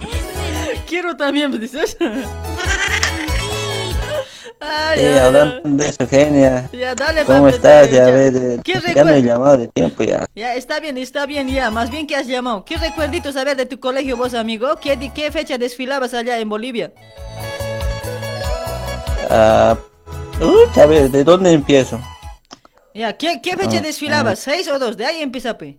[0.88, 1.96] Quiero también, dices.
[4.58, 6.70] Ay, Sí, ay, hablando de eso, genia.
[6.72, 7.90] Ya, dale, ¿Cómo papi, estás?
[7.90, 8.26] Ya, ya.
[8.26, 10.26] eh, ¿Qué ya no he llamado de tiempo ya.
[10.34, 11.70] Ya, está bien, está bien ya.
[11.70, 12.64] Más bien que has llamado.
[12.64, 14.76] ¿Qué recuerditos a ver de tu colegio vos, amigo?
[14.80, 16.92] ¿Qué, di- qué fecha desfilabas allá en Bolivia?
[19.30, 19.76] Ah,
[20.40, 22.00] uy, a ver, ¿de dónde empiezo?
[22.94, 24.38] Ya, ¿qué, qué fecha Ah, desfilabas?
[24.38, 24.96] ¿Seis o dos?
[24.96, 25.78] De ahí empieza, pe.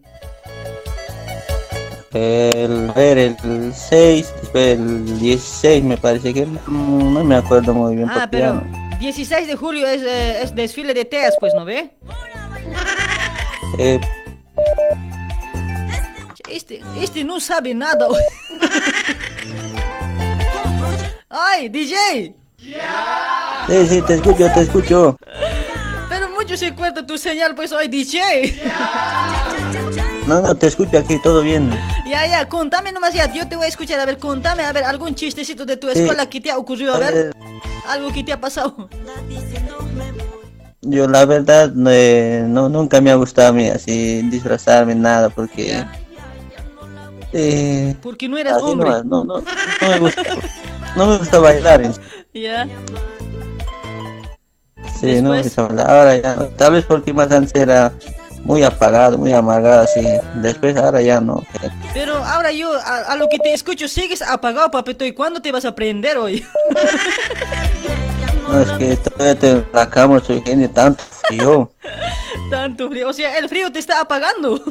[2.14, 7.96] El, a ver, el 6, después el 16 me parece que, no me acuerdo muy
[7.98, 8.10] bien.
[8.10, 11.66] Ah, pero ya no- 16 de julio es, eh, es desfile de teas, pues, ¿no
[11.66, 11.92] ve?
[13.78, 14.00] eh,
[16.50, 18.08] Este, este no sabe nada.
[21.30, 22.34] ¡Ay, DJ!
[22.58, 25.18] sí, sí, te escucho, te escucho.
[26.48, 28.56] Pero mucho se cuenta tu señal, pues, hoy, DJ.
[30.28, 31.70] No, no, te escucho aquí, todo bien.
[32.10, 34.86] Ya, ya, contame nomás ya, yo te voy a escuchar, a ver, contame, a ver,
[34.86, 36.00] algún chistecito de tu Sí.
[36.00, 37.36] escuela que te ha ocurrido, a ver, ver.
[37.88, 38.88] algo que te ha pasado.
[40.82, 45.30] Yo la verdad no, eh, no nunca me ha gustado a mí así disfrazarme nada
[45.30, 45.84] porque
[47.34, 48.90] eh, Porque no eras hombre.
[48.90, 50.22] nomás, no, no, no me gusta
[50.96, 51.94] no me gusta bailar en
[55.00, 55.90] sí, sí, no bailar.
[55.90, 57.92] ahora ya tal vez porque más antes era
[58.44, 60.02] muy apagado muy amargado así
[60.36, 61.44] después ahora ya no
[61.94, 65.52] Pero ahora yo, a, a lo que te escucho, sigues apagado, papito, ¿y cuándo te
[65.52, 66.46] vas a aprender hoy?
[68.48, 71.72] no es que todavía te la cama soy genio tanto frío
[72.50, 74.56] Tanto frío, o sea, el frío te está apagando.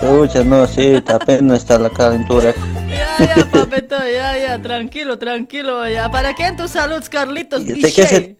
[0.00, 2.54] Escucha, no, sí, apenas está la calentura.
[2.88, 6.08] ya, ya, papito, ya, ya, tranquilo, tranquilo, ya.
[6.10, 7.66] ¿Para qué en tu salud, Carlitos?
[7.66, 8.36] ¿De qué se-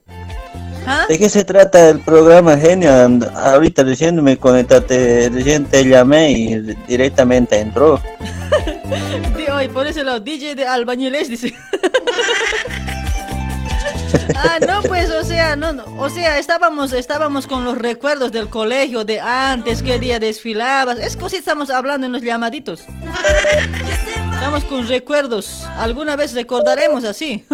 [0.86, 1.06] ¿Ah?
[1.08, 2.90] ¿De qué se trata el programa, genio?
[3.34, 6.54] Ahorita recién me conectaste, recién te llamé y
[6.86, 8.00] directamente entró.
[9.36, 11.52] Di- Hoy, por ese lado, DJ de albañiles, dice.
[14.36, 18.48] Ah, no, pues, o sea, no, no, o sea, estábamos, estábamos con los recuerdos del
[18.48, 20.98] colegio de antes, qué día desfilabas.
[20.98, 22.84] Es que sí estamos hablando en los llamaditos.
[24.34, 25.64] Estamos con recuerdos.
[25.78, 27.44] Alguna vez recordaremos así.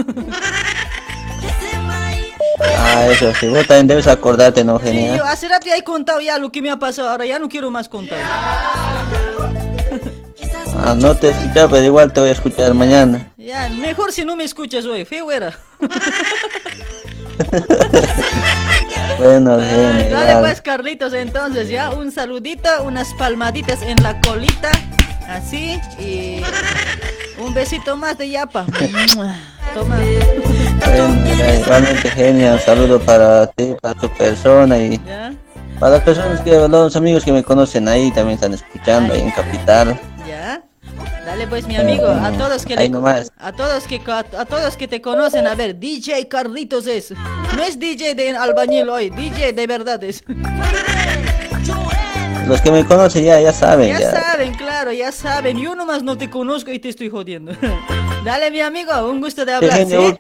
[2.79, 5.17] Ah, eso sí, vos también debes acordarte, ¿no, Sí, genio?
[5.17, 7.49] yo hace rato ya he contado ya lo que me ha pasado, ahora ya no
[7.49, 8.19] quiero más contar.
[10.77, 13.33] Ah, no te escuchaba, pero igual te voy a escuchar mañana.
[13.37, 15.59] Ya, mejor si no me escuchas hoy, feo era.
[19.19, 24.71] Bueno, genio, Dale pues Carlitos entonces ya un saludito, unas palmaditas en la colita,
[25.29, 26.43] así y
[27.39, 28.67] un besito más de yapa.
[29.75, 29.97] Toma.
[31.67, 35.33] Bueno, genio, un saludo para ti, para tu persona y Ya,
[35.79, 39.31] para las personas que, los amigos que me conocen ahí, también están escuchando ahí en
[39.31, 39.99] Capital.
[41.25, 42.91] Dale pues mi amigo, a todos que le-
[43.39, 47.13] a todos que a, a todos que te conocen, a ver, DJ Carlitos es.
[47.57, 50.23] No es DJ de albañil hoy, DJ de verdad es.
[52.47, 54.11] Los que me conocen ya, ya saben, Ya ya.
[54.11, 54.93] saben, claro.
[54.93, 57.53] ya saben, yo nomás no te conozco y te estoy jodiendo.
[58.25, 60.19] Dale, mi amigo, un gusto de hablar, ¿sí?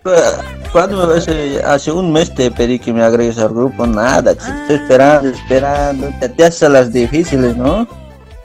[0.72, 1.26] ¿Cuándo me ves?
[1.28, 5.28] Eh, Hace un mes te pedí que me agregues al grupo, nada, te estoy esperando,
[5.28, 7.86] esperando, te, te haces las difíciles, ¿no?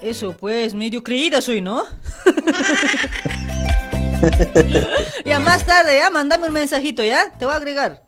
[0.08, 1.84] Eso pues, medio creída soy, ¿no?
[5.26, 7.30] ya más tarde, ya, mándame un mensajito, ¿ya?
[7.38, 8.02] Te voy a agregar.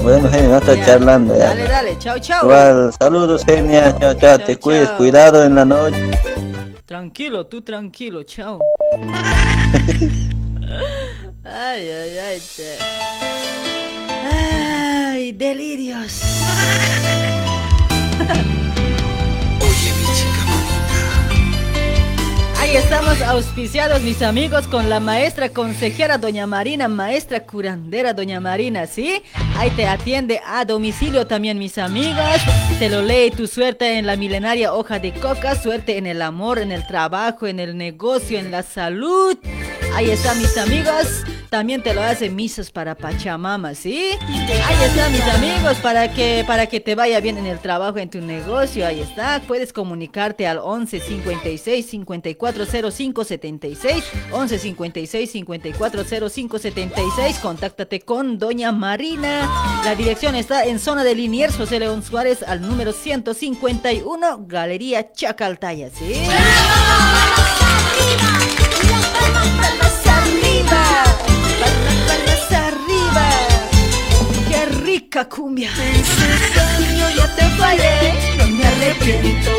[0.00, 1.46] Bueno, Genia, vamos a estar charlando ya.
[1.46, 2.44] Dale, dale, chao, chao.
[2.44, 6.08] Igual, saludos, Genia, chao, chao, te cuides, cuidado en la noche.
[6.86, 8.60] Tranquilo, tú tranquilo, chao.
[11.42, 12.78] ay, ay, ay, che.
[14.30, 16.22] Ay, delirios.
[22.74, 29.22] Estamos auspiciados, mis amigos, con la maestra consejera Doña Marina, maestra curandera Doña Marina, ¿sí?
[29.56, 32.42] Ahí te atiende a domicilio también, mis amigas.
[32.78, 36.58] Te lo lee tu suerte en la milenaria hoja de coca, suerte en el amor,
[36.58, 39.38] en el trabajo, en el negocio, en la salud.
[39.94, 41.24] Ahí está, mis amigos.
[41.50, 44.10] También te lo hace misas para Pachamama, ¿sí?
[44.20, 48.10] Ahí está, mis amigos, para que, para que te vaya bien en el trabajo, en
[48.10, 48.86] tu negocio.
[48.86, 49.40] Ahí está.
[49.46, 54.04] Puedes comunicarte al 11 56 54 05 76.
[54.30, 57.38] 11 56 54 05 76.
[57.38, 59.48] Contáctate con Doña Marina.
[59.84, 65.88] La dirección está en zona de Liniers, José León Suárez, al número 151, Galería Chacaltaya,
[65.90, 66.14] ¿sí?
[67.98, 68.67] palmas
[75.08, 75.70] rica cumbia.
[76.98, 79.50] Yo ya te fallé, no me arrepiento.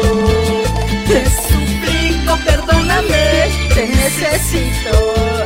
[1.08, 4.94] Te suplico, perdóname, te necesito.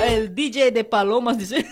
[0.06, 1.66] El DJ de Palomas dice.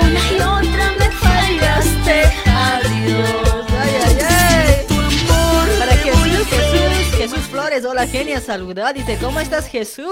[0.00, 2.16] Una y otra me fallaste,
[2.46, 3.66] adiós.
[3.80, 4.86] Ay, ay, ay.
[5.78, 10.06] Para Jesús, Jesús, Jesús Flores, hola genia, saluda, dice, ¿cómo estás Jesús?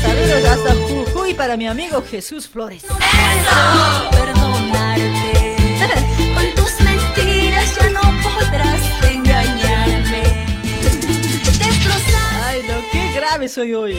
[0.00, 2.82] Saludos hasta Jujuy para mi amigo Jesús Flores.
[4.10, 5.56] Perdonarte.
[6.34, 8.80] Con tus mentiras ya no podrás
[9.10, 10.22] engañarme.
[11.58, 12.42] Destrozar.
[12.44, 13.96] Ay, no, qué grave soy hoy.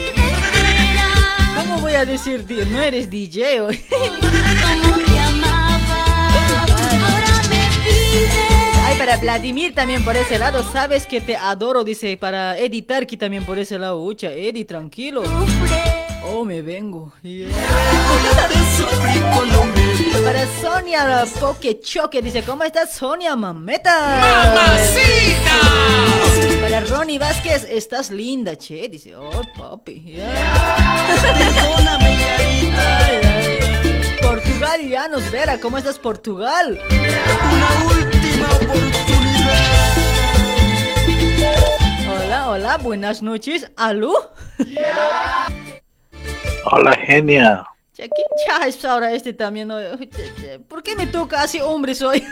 [1.56, 2.44] ¿Cómo voy a decir?
[2.70, 3.82] No eres DJ hoy.
[3.88, 6.28] Como te amaba,
[6.68, 8.53] ahora me pides.
[8.94, 13.16] Ay, para Vladimir también por ese lado, sabes que te adoro, dice, para Eddie Tarki
[13.16, 15.24] también por ese lado, ucha, Eddie, tranquilo.
[16.22, 17.12] Oh, me vengo.
[17.22, 17.48] Yeah.
[20.24, 23.90] Para Sonia Poke Choque, dice, ¿cómo estás Sonia, mameta?
[24.54, 25.60] ¡Mamacita!
[26.62, 30.00] Para Ronnie Vázquez, estás linda, che, dice, oh, papi.
[30.02, 31.06] yeah.
[32.00, 33.94] Ay, ay.
[34.22, 36.80] Portugal, Llanos Vera, ¿cómo estás Portugal?
[42.08, 43.70] Hola, hola, buenas noches.
[43.76, 44.12] ¿Aló?
[46.70, 47.66] Hola, genia.
[47.94, 48.10] ¿Quién
[48.46, 49.70] cha es ahora este también?
[50.68, 52.24] ¿Por qué me toca así hombre soy?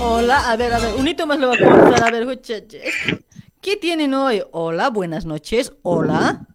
[0.00, 2.04] Hola, a ver, a ver, un hito más lo voy a comenzar.
[2.04, 2.40] A ver,
[3.60, 4.42] ¿qué tienen hoy?
[4.52, 5.72] Hola, buenas noches.
[5.82, 6.46] Hola.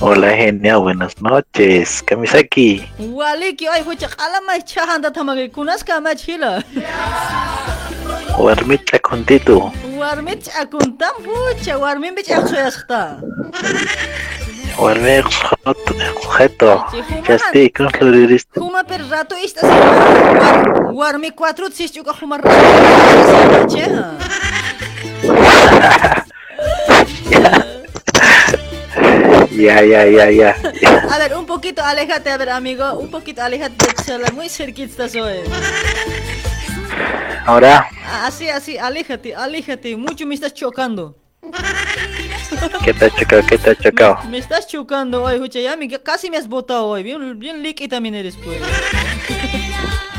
[0.00, 0.76] Hola, genia.
[0.76, 2.02] Buenas noches.
[2.02, 2.84] Kamisaki.
[2.98, 6.62] Waliki, ay, hucha, alama chahanda tamage, kunaska machila.
[8.38, 9.72] Warmita contitu.
[9.96, 13.20] Warmich akuntam, hucha, warmich aksoyasqta.
[14.78, 15.22] Warmi
[15.64, 16.84] objeto.
[17.26, 18.46] Chasti, ¿cómo lo dirías?
[18.56, 20.90] Huma per rato esta semana.
[20.92, 23.68] Warmi cuatro sis juga huma rato.
[23.68, 24.18] Cheha.
[29.56, 30.56] Ya, ya, ya, ya.
[31.10, 35.08] A ver, un poquito aléjate, a ver, amigo, un poquito aléjate de Chala, muy cerquita
[35.08, 35.40] soy.
[37.46, 41.16] Ahora, Ah, Así, así, aléjate, aléjate, mucho me estás chocando.
[42.84, 43.42] ¿qué te ha chocado?
[43.46, 44.18] ¿Qué te ha chocado?
[44.30, 47.86] Me estás chocando hoy, escucha, ya me, casi me has botado hoy, bien, bien liqui
[47.88, 48.60] también eres pues.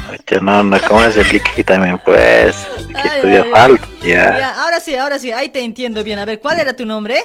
[0.10, 2.00] Oye, no, no, ¿cómo es el liqui también?
[2.06, 2.56] Pues,
[2.90, 3.52] que Ay, estudió ay, ay.
[3.52, 3.88] falta.
[4.04, 4.38] Ya.
[4.38, 6.20] Ya, ahora sí, ahora sí, ahí te entiendo bien.
[6.20, 7.16] A ver, ¿cuál era tu nombre?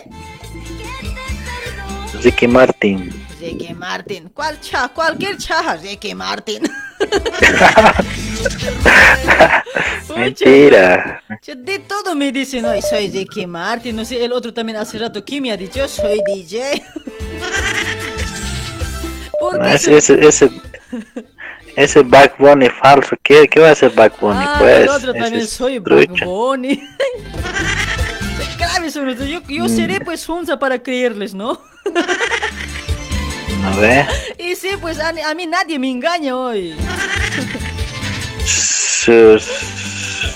[2.23, 3.11] Ricky Martin.
[3.41, 4.29] Ricky Martin.
[4.35, 4.89] ¿Cuál cha?
[4.89, 6.63] Cualquier cha, Ricky Martin.
[10.17, 11.23] Mentira.
[11.57, 13.97] De todo me dicen, hoy soy Ricky Martin.
[13.97, 16.83] No sé, el otro también hace rato que me ha dicho, soy DJ.
[19.41, 19.75] ¿Por No, qué?
[19.75, 20.51] ese, ese, ese,
[21.77, 23.17] ese Back Bunny falso.
[23.23, 24.39] ¿Qué, qué va a hacer Back Bunny?
[24.43, 25.81] Ah, pues, el otro también soy.
[28.59, 29.27] Clave son estos.
[29.27, 29.69] Yo, yo Mm.
[29.69, 31.59] seré pues unza para creerles, ¿no?
[33.63, 34.07] ¿no ve?
[34.39, 36.75] Y sí, pues a, a mí nadie me engaña hoy.
[38.45, 39.43] Sus,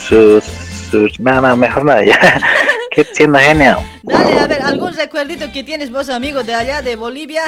[0.08, 0.44] sus,
[0.90, 2.40] sus, no, no, mejor no, ya.
[2.90, 3.78] Qué siendo genial.
[4.02, 7.42] Dale, a ver, ¿algún recuerdito que tienes vos, amigo, de allá, de Bolivia?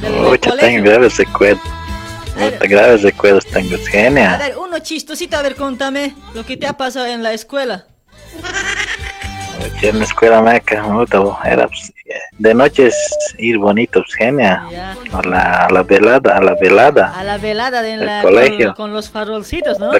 [0.00, 0.58] Mucho colegio.
[0.58, 1.62] tengo graves recuerdos.
[2.62, 4.38] Graves recuerdos tengo, es A genial.
[4.38, 7.86] ver, uno chistosito, a ver, contame lo que te ha pasado en la escuela.
[9.82, 11.92] En la escuela meca, puta, era pues,
[12.38, 14.60] de noche es ir bonito, pues genial.
[14.70, 14.96] Ya.
[15.12, 17.18] A la, a la velada, a la velada.
[17.18, 18.66] A la velada de en Del la, colegio.
[18.68, 19.90] Con, con los farolcitos, ¿no?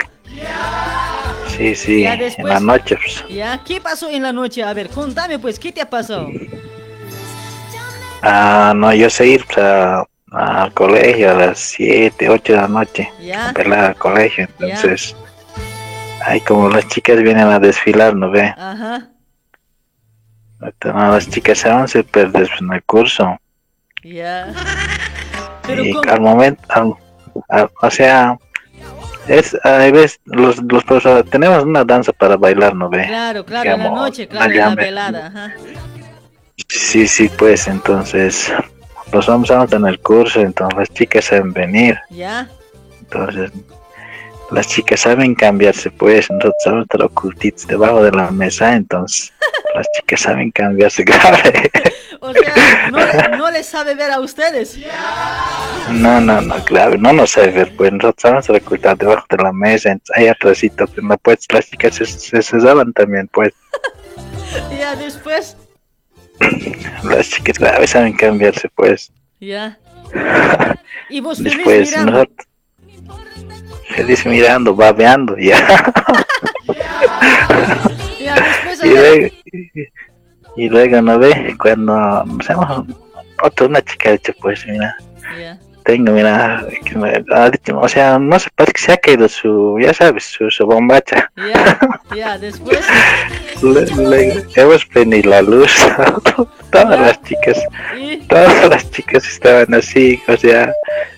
[1.56, 2.97] Sí, sí, Ya en después- la noche.
[2.97, 3.24] Pues.
[3.28, 4.62] Ya, ¿qué pasó en la noche?
[4.62, 6.28] A ver, contame pues, ¿qué te ha pasado?
[8.22, 12.68] Ah, no, yo sé ir pues, a- al colegio a las 7, 8 de la
[12.68, 13.10] noche.
[13.20, 13.48] Ya.
[13.48, 15.16] A velar al colegio, entonces.
[16.24, 18.55] Ay, como las chicas vienen a desfilar, ¿no ve?
[18.58, 19.08] Ajá,
[20.62, 23.39] Entonces, no, las chicas se van a perder en el curso.
[24.02, 24.52] ya.
[25.66, 26.10] Pero y ¿cómo?
[26.10, 26.94] al momento, al-
[27.48, 28.36] al- o sea,
[29.28, 33.06] es, a veces los, los profesores, tenemos una danza para bailar, ¿no ve?
[33.06, 35.55] Claro, claro, en la noche, claro, en la velada, ajá.
[36.68, 38.52] Sí, sí, pues entonces,
[39.12, 42.48] los hombres en el curso, entonces las chicas saben venir, Ya,
[43.00, 43.50] entonces
[44.50, 49.32] las chicas saben cambiarse, pues nosotros sabemos estar ocultitos debajo de la mesa, entonces
[49.74, 51.70] las chicas saben cambiarse grave.
[52.20, 54.78] o sea, no, no les sabe ver a ustedes.
[55.90, 59.52] No, no, no, claro, no nos sabe ver, pues nosotros sabemos ocultar debajo de la
[59.52, 61.16] mesa, ahí atrásito, pues, no,
[61.58, 62.07] las chicas se,
[62.42, 62.58] se
[62.94, 63.52] también, pues
[64.78, 65.57] Ya, después,
[67.05, 69.12] las chicas grave saben cambiarse, pues.
[69.40, 69.78] ya.
[71.08, 72.12] Y vos Después mirando.
[72.12, 72.47] nosotros
[73.89, 75.57] feliz mirando, babeando, ya.
[78.20, 79.28] Ya, después, y, luego,
[80.57, 81.97] y luego ve cuando
[82.41, 82.86] hacemos
[83.42, 84.97] otra una chica hecha pues mira.
[85.84, 89.28] Tengo mira que me ha dicho, o sea no se parece que se ha caído
[89.28, 91.31] su ya sabes su, su bombacha.
[91.36, 91.78] Ya,
[92.15, 92.81] ya, después.
[93.62, 95.73] le, le- hemos prendido la luz.
[96.70, 97.59] Todas las chicas
[97.99, 100.73] Y, todas las chicas estaban así o sea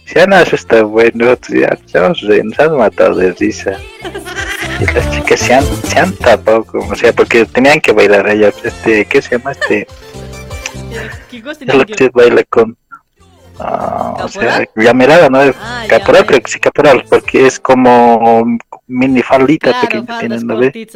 [0.06, 1.76] se han asustado bueno ya
[2.08, 3.76] nos han matado de risa
[4.82, 8.28] y las chicas se han, se han tapado como o sea porque tenían que bailar
[8.28, 9.86] ellas este qué se llama este
[11.30, 12.76] ¿qué cosa es tenían lo que- que baila con
[13.62, 18.44] ah, o sea llamerada no Ah, caporal creo que sí caporal porque es como
[18.86, 20.88] mini faldita Claro, pequeña tienen no ve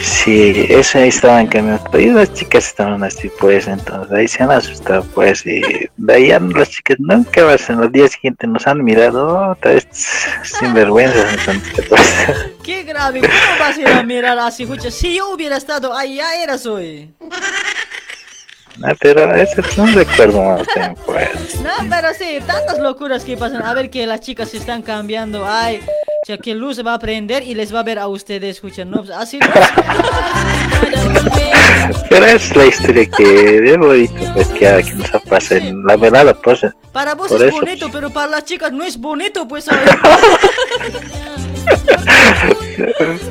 [0.00, 4.50] sí esa ahí estaban caminando y las chicas estaban así pues entonces ahí se han
[4.50, 5.62] asustado pues y
[5.96, 9.86] de ahí las chicas nunca más en los días siguientes nos han mirado otra vez
[10.42, 12.24] sin vergüenza entonces, pues.
[12.62, 14.66] Qué grave, ¿cómo vas a ir a mirar así?
[14.90, 17.10] Si yo hubiera estado ahí, ya eras hoy.
[18.78, 20.62] No, pero ese es un recuerdo más
[21.06, 23.62] pues No, pero sí, tantas locuras que pasan.
[23.62, 25.44] A ver que las chicas se están cambiando.
[25.46, 25.80] Ay,
[26.22, 28.90] o sea, que luz va a prender y les va a ver a ustedes, escuchan.
[28.90, 29.48] No, pues, así no.
[32.08, 36.34] Pero es la historia que es bonito, pues que, que nos ha pasado en la
[36.34, 36.66] pues.
[36.92, 39.66] Para vos por es eso, bonito, pero para las chicas no es bonito, pues.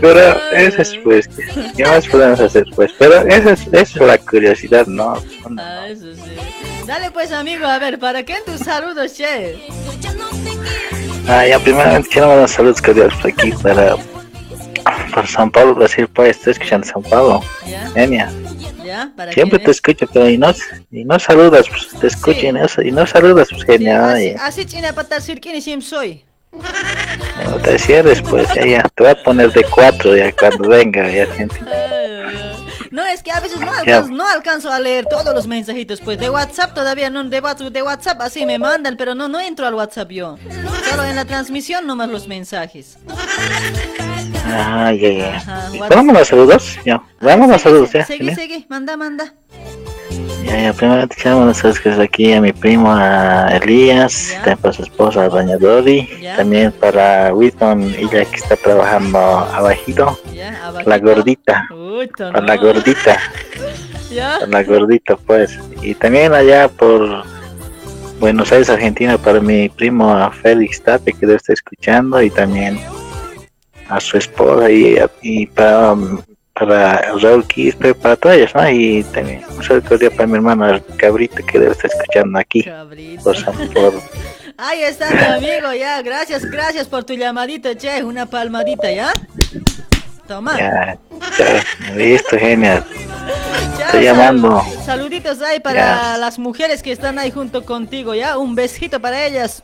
[0.02, 0.20] Pero
[0.52, 1.30] eso es pues,
[1.76, 2.92] ¿qué más podemos hacer pues?
[2.98, 5.14] Pero esa es, esa es la curiosidad, ¿no?
[5.58, 6.22] Ah, eso sí.
[6.86, 9.58] Dale pues, amigo, a ver, ¿para qué tus saludos, che?
[11.28, 13.98] Ah, ya primeramente quiero mandar saludos cordiales por aquí para,
[15.14, 17.42] para San Pablo, Brasil, pues estoy escuchando San Pablo.
[17.68, 17.90] ¿Ya?
[17.92, 18.32] Genia.
[18.86, 19.12] ¿Ya?
[19.18, 19.78] ¿Para Siempre quién te es?
[19.78, 20.54] escucho, pero y no,
[20.92, 24.12] y no saludas, pues te escucho y, no, y no saludas, pues Sí, genia.
[24.14, 26.24] así, así china para decir quién soy.
[27.46, 31.10] No te cierres, pues ya, ya, te voy a poner de cuatro ya cuando venga,
[31.10, 31.56] ya gente.
[32.92, 36.18] No, es que a veces no alcanzo, no alcanzo a leer todos los mensajitos, pues
[36.18, 39.68] de WhatsApp todavía no, de WhatsApp, de WhatsApp así me mandan, pero no, no entro
[39.68, 40.38] al WhatsApp yo.
[40.90, 42.98] Solo en la transmisión nomás los mensajes.
[44.46, 45.36] Ah, ya, ya.
[45.38, 46.80] Ajá, ¿Y ¿Vamos a los saludos?
[46.86, 48.06] Ya, vamos a los saludos, ya.
[48.06, 49.34] Seguí, seguí, manda, manda.
[50.44, 54.32] Ya, ya, primero te quiero mandar saludos que es aquí a mi primo, a Elías,
[54.36, 60.18] también para su esposa, a Doña Dori, también para Wilton, ella que está trabajando abajito,
[60.34, 62.48] Ya, la gordita, Puto, para no.
[62.48, 63.20] la gordita,
[64.40, 65.60] para la gordita, pues.
[65.82, 67.24] Y también allá por
[68.22, 72.80] Buenos Aires, Argentina, para mi primo a Félix Tape, que debe estar escuchando, y también
[73.90, 75.94] a su esposa, y, y para,
[76.60, 78.70] para Raúl Quispe, para todos ¿no?
[78.70, 82.66] Y también un saludo para mi hermano el Cabrito, que debe estar escuchando aquí,
[83.24, 83.94] por, San- por,
[84.58, 89.14] Ahí está mi amigo, ya, gracias, gracias por tu llamadita, che, una palmadita, ¿ya?
[90.28, 90.58] Toma.
[90.58, 90.98] ya,
[91.38, 92.84] ya, listo, genial.
[93.80, 94.66] Estoy llamando.
[94.84, 98.38] Saluditos ahí para las mujeres que están ahí junto contigo, ¿ya?
[98.38, 99.64] Un besito para ellas.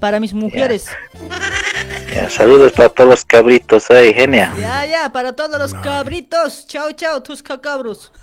[0.00, 0.86] Para mis mujeres.
[2.14, 4.52] Ya, saludos para todos los cabritos ahí, genia.
[4.58, 6.66] Ya, ya, para todos los cabritos.
[6.66, 8.12] Chao, chao, tus cacabros.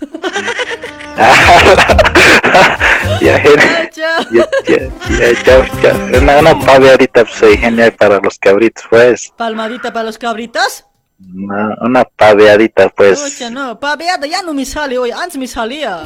[3.20, 3.90] ya, genia.
[3.90, 4.78] Chao, Ya, ya,
[5.18, 6.20] ya, chao, chao.
[6.20, 9.32] Una, una paveadita pues, ahí, genial para los cabritos, pues.
[9.36, 10.84] Palmadita para los cabritos.
[11.34, 13.22] Una, una paveadita, pues.
[13.22, 16.02] Escucha, no, paveada ya no me sale hoy, antes me salía.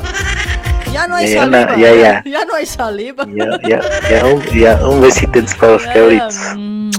[0.93, 1.77] Ya no hay Ya, saliva.
[1.77, 2.23] ya, ya.
[2.25, 3.25] Ya no hay saliva.
[3.29, 6.35] Ya, ya, ya, un, ya, un besito para los Ya, cabritos.
[6.57, 6.91] mm,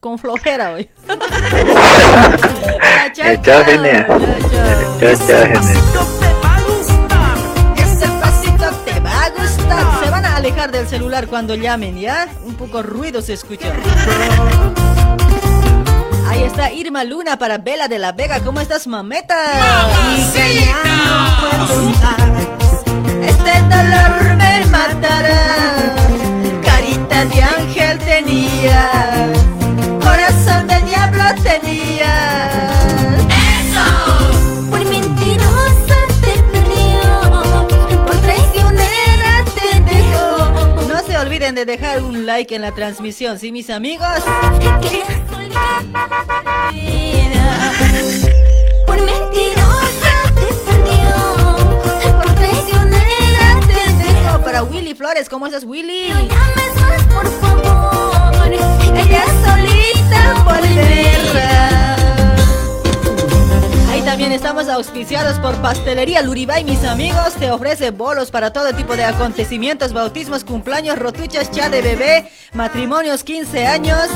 [0.00, 0.88] Con flojera hoy.
[3.16, 4.06] Ya, chao, genia.
[4.06, 4.18] Chao,
[5.26, 5.60] chao, genia.
[7.76, 10.04] Ese pasito te va a gustar.
[10.04, 12.28] Se van a alejar del celular cuando llamen, ¿ya?
[12.44, 13.72] Un poco ruido se escucha.
[16.28, 18.38] Ahí está Irma Luna para Vela de la Vega.
[18.40, 19.34] ¿Cómo estás, mameta?
[23.28, 25.42] Este dolor me matará.
[26.64, 28.82] Carita de ángel tenía.
[30.00, 32.14] Corazón de diablo tenía.
[33.60, 33.86] Eso.
[34.70, 37.04] Por mentirosa te perdió,
[38.06, 40.26] por traicionera te dejó.
[40.88, 44.08] No se olviden de dejar un like en la transmisión, ¿sí, mis amigos?
[48.86, 49.87] Por mentirosa
[54.48, 56.08] Para Willy Flores, ¿cómo estás, Willy?
[56.08, 61.77] Llames más, por favor, ella solita volverá.
[63.98, 67.34] Ahí también estamos auspiciados por Pastelería Luribay, mis amigos.
[67.34, 73.24] Te ofrece bolos para todo tipo de acontecimientos, bautismos, cumpleaños, rotuchas, cha de bebé, matrimonios,
[73.24, 74.08] 15 años.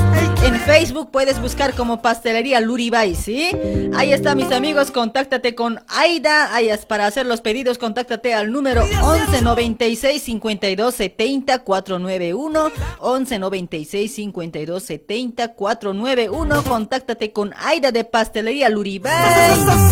[0.45, 3.51] En Facebook puedes buscar como Pastelería Luribay, ¿sí?
[3.93, 4.89] Ahí está, mis amigos.
[4.89, 6.57] Contáctate con Aida.
[6.61, 12.71] Es para hacer los pedidos, contáctate al número 11 96 52 70 491.
[12.99, 16.63] 11 96 52 70 491.
[16.63, 19.82] Contáctate con Aida de Pastelería Luribay.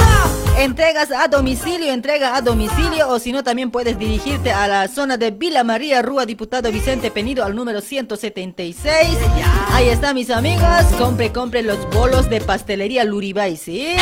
[0.58, 5.18] Entregas a domicilio, entrega a domicilio o si no también puedes dirigirte a la zona
[5.18, 9.18] de Vila María, Rúa Diputado Vicente Penido al número 176.
[9.72, 13.96] Ahí está mis amigos, compre, compre los bolos de pastelería Luribay, ¿sí?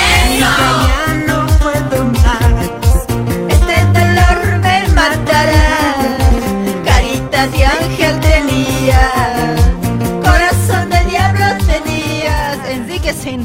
[3.50, 5.80] Este dolor me matará.
[7.40, 8.20] De ángel.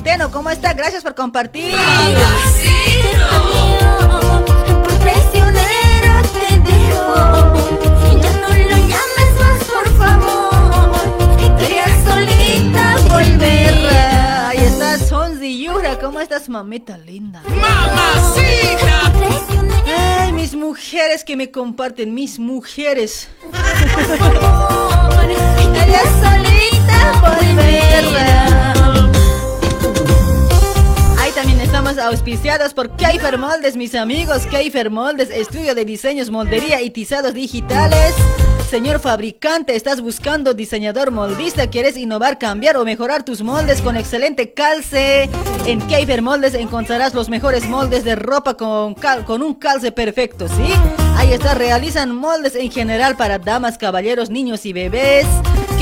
[0.05, 0.74] Centeno, ¿cómo está?
[0.74, 1.70] Gracias por compartir.
[1.70, 1.81] Por
[9.66, 10.44] por favor.
[16.00, 17.41] ¿cómo estás, mamita linda?
[17.49, 19.10] ¡Mamacita!
[20.20, 23.28] Ay, mis mujeres que me comparten, mis mujeres.
[25.73, 28.74] Ella solita volverá.
[31.34, 34.46] También estamos auspiciados por Keifer Moldes, mis amigos.
[34.46, 38.14] Keifer Moldes, estudio de diseños, moldería y tizados digitales.
[38.70, 41.68] Señor fabricante, ¿estás buscando diseñador moldista?
[41.68, 45.28] ¿Quieres innovar, cambiar o mejorar tus moldes con excelente calce?
[45.66, 48.94] En Keifer Moldes encontrarás los mejores moldes de ropa con,
[49.26, 50.72] con un calce perfecto, ¿sí?
[51.16, 55.26] Ahí está, realizan moldes en general para damas, caballeros, niños y bebés.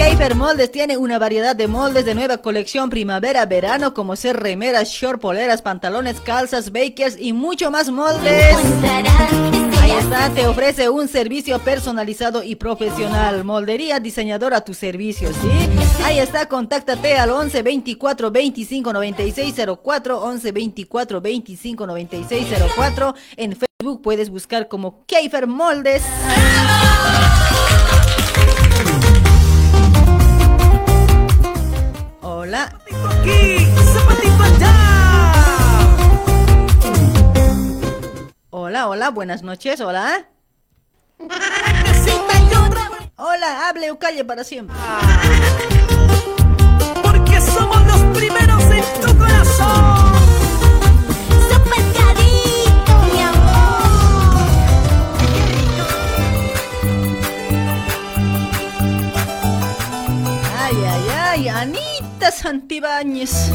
[0.03, 5.21] Keifer Moldes tiene una variedad de moldes de nueva colección primavera-verano como ser remeras, short,
[5.21, 8.57] poleras, pantalones, calzas, bakers y mucho más moldes.
[9.81, 13.45] Ahí está, te ofrece un servicio personalizado y profesional.
[13.45, 16.05] Moldería diseñadora a tu servicio, ¿sí?
[16.05, 23.15] Ahí está, contáctate al 11 24 25 96 04, 11 24 25 96 04.
[23.37, 26.03] En Facebook puedes buscar como Keifer Moldes.
[32.53, 32.69] Hola.
[38.51, 40.27] Hola, hola, buenas noches, hola.
[43.17, 44.77] Hola, hable o calle para siempre.
[47.03, 50.13] Porque somos los primeros en tu corazón.
[53.15, 54.43] mi amor.
[60.59, 61.92] Ay, ay, ay,
[62.23, 63.33] Anita Santibáñez.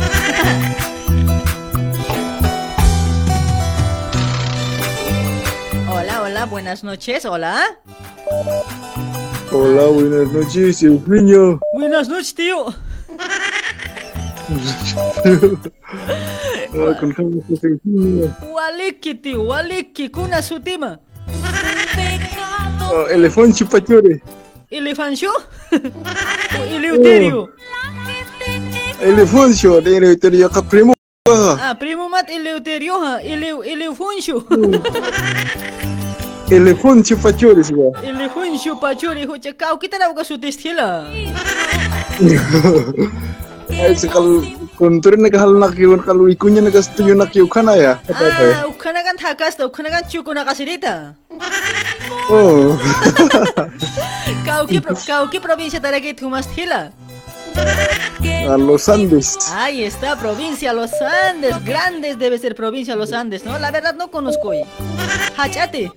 [5.90, 7.64] hola, hola, buenas noches, hola.
[9.54, 11.62] Hola, buenas noches, Eugenio.
[11.72, 12.66] Buenas noches, tío.
[18.54, 21.00] Waliki, tío, waliki, kuna sutima.
[22.82, 24.22] Ah, Elefón Chupachore.
[24.70, 25.32] Elefancio?
[26.70, 27.50] Eleuterio?
[29.00, 30.93] Elefâncio de Eleuterio primo.
[31.30, 34.45] Ah, primo mat Eleuterio, ele Elefâncio.
[36.50, 37.76] Elefâncio Pacioli sih.
[38.01, 41.06] Elefâncio Pacioli, hoca kau kita nak kasih tes hila.
[43.67, 44.48] Eh sekal
[44.80, 47.93] kontrin nak hal nak kiwan kalau ikunya na nak setuju nak kana ya.
[48.09, 51.14] Ah, ukana kan thakas to, ukana kan cukup na kasirita.
[52.32, 52.80] Oh.
[54.48, 56.95] kau ki kau ki provinsi taraki thumas hila.
[58.50, 59.38] A los Andes.
[59.53, 61.53] Ahí está, provincia Los Andes.
[61.66, 63.60] Grandes debe ser provincia Los Andes, ¿no?
[63.60, 64.50] La verdad no conozco.
[64.50, 64.64] hoy.
[65.38, 65.92] Hachate.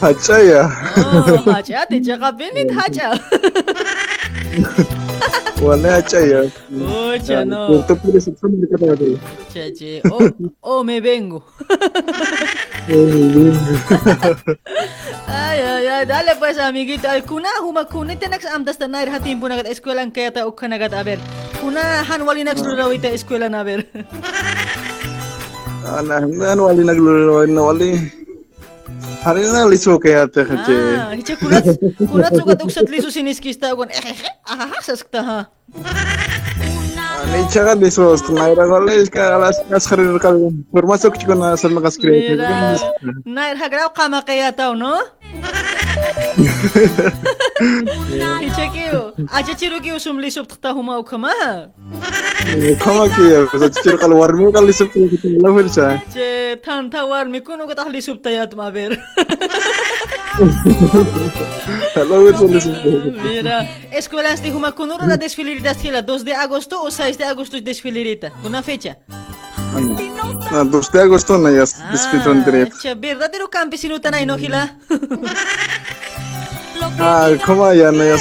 [0.00, 0.68] Hachaya.
[0.96, 2.02] Oh, hachate,
[2.76, 3.20] hacha.
[5.58, 6.46] Wala Hachaya.
[6.70, 7.66] Ocha, no.
[7.66, 9.18] Puerto Pérez itu dekat apa tuh?
[9.50, 10.30] Chache, oh,
[10.62, 11.42] oh, me vengo.
[15.28, 17.04] Ay, ay, ay, dale pues, amiguito.
[17.04, 20.48] Ay, kuna, huma, kuna, tenax amdas na nair hatin po nagat eskwela ang kaya ta
[20.48, 21.20] ukanagat aber.
[21.60, 23.84] Kuna, hanwali nags lurawita eskwela na aber.
[25.84, 27.90] Ana, ano wali naglularo na wali.
[29.24, 31.18] あれな、理想系やったはああ、ち。
[31.18, 33.90] ひちゃくらつ、くらつが独立しに好きしたごん。
[33.90, 35.50] えへへ、あはは、さすったは。
[37.28, 42.38] Nicha kan di sos, naira kali kalas kas karir kalian bermasuk juga nasal makas kiri.
[42.38, 42.78] Naira,
[43.26, 44.96] naira kau kama kaya tau no?
[53.50, 55.86] Ki sa chichir kal warmi kal liso ko kita la firsa.
[56.14, 58.96] Che, tan tawar mi kuno ko tahli sup tayat maber.
[61.96, 62.70] La firsa liso.
[63.24, 67.56] Mira, escuelas de Huma Kunuro la desfilerita la 2 de agosto o 6 de agosto
[67.56, 68.32] es desfilerita.
[68.44, 68.98] Una fecha.
[70.52, 72.70] Na 2 de agosto na ya despidon dire.
[72.82, 74.62] Che, verdadero campesino tanay no hila.
[77.00, 78.16] Ah, kama ya na ya.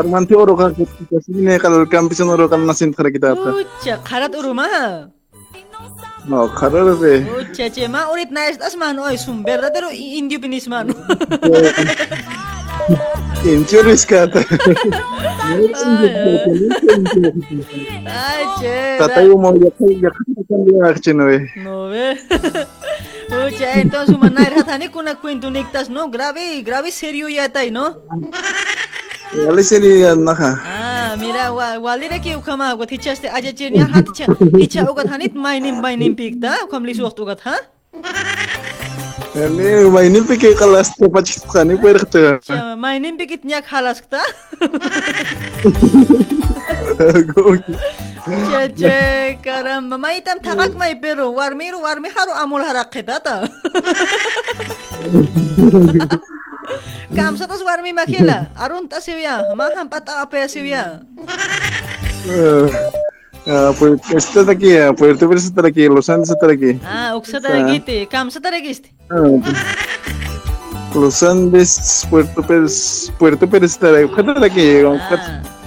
[0.00, 3.50] Armanti oro ka kita sini kal kampison oro kal nasin khara kita ta.
[3.52, 4.66] Ucha, karat uruma.
[6.24, 7.20] No, khara re.
[7.20, 10.66] Ucha, che, ma urit na estas man oy sum verdadero indio pinis
[12.88, 12.98] man.
[13.42, 14.40] Injuris ka ta.
[18.06, 18.98] Ay, che.
[18.98, 21.42] Tatayo mo ya kay ya kan ya chino eh.
[21.58, 22.14] No ve.
[23.32, 26.08] Ucha, entonces uma nair hatani kuna cuento nictas, no?
[26.08, 27.96] Grave, grave serio ya tai, no?
[29.32, 30.60] Ali sini na ka.
[30.60, 34.26] Ah, mira, wa walire ki ukama wa tichaste aja chirnya hat cha.
[34.28, 37.56] Ticha ugat hanit mainim mainim pikta, kam lisu waktu ugat ha?
[39.32, 42.36] Ini mainin pikir kelas apa cerita ini pada.
[42.44, 44.20] Ya, mainin pikir nyak halas kita.
[48.52, 49.00] Jeje,
[49.46, 53.48] karena mama itu tak mai beru, warmi warmi haru amul harak kita ta.
[57.40, 60.84] Satu warmi makila, arun tak siwia, maham apa ya siwia.
[62.28, 62.68] Ya.
[62.68, 62.68] Eh.
[63.46, 64.00] Ah, pues
[64.48, 66.78] aquí, ah, Puerto Pérez está aquí, Los Andes está aquí.
[66.84, 68.94] Ah, sa taragiste.
[69.10, 69.38] Ah,
[70.94, 74.12] Los Andes, Puerto Pérez, Puerto Pérez está aquí.
[74.14, 74.82] ¿Qué está aquí?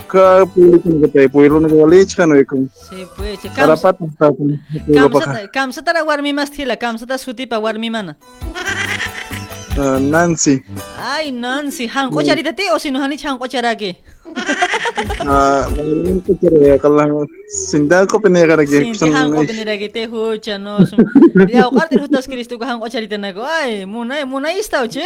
[0.08, 3.92] Ka público que te pueblo no vale chano y con Sí, pues, che, kam está
[3.92, 7.90] con kam sa kam sa tara warmi mas thila, kam sa ta suti pa warmi
[7.90, 8.16] mana.
[9.76, 10.64] Nancy.
[11.02, 13.98] Ay, Nancy, hangko charita ti o sino hani hangko charaki?
[13.98, 14.15] Ah, ini ko kalau
[17.50, 18.94] sinda ko pinagara lagi.
[18.94, 20.86] Sinti hangko piniragi te hucha no.
[20.86, 21.06] sum-
[21.50, 23.44] Ya ukarte hutas Kristo ko hangko charita na ko.
[23.46, 25.04] Ay, munay munay istaw che.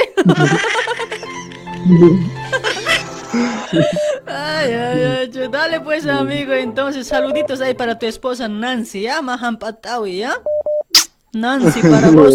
[4.25, 10.17] Ay, ay, ay, dale pues amigo, entonces saluditos ahí para tu esposa Nancy, ya, mahampatawi,
[10.25, 10.33] ya.
[11.33, 12.33] Nancy para vos,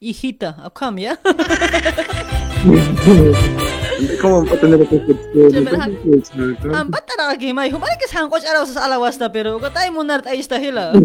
[0.00, 1.18] hijita, acá, ya.
[4.20, 4.96] ¿Cómo va a tener que
[6.70, 10.38] Ampat tara lagi may humalik sa hangko araw sa alawasta pero katay mo nart ay
[10.38, 10.94] istahila.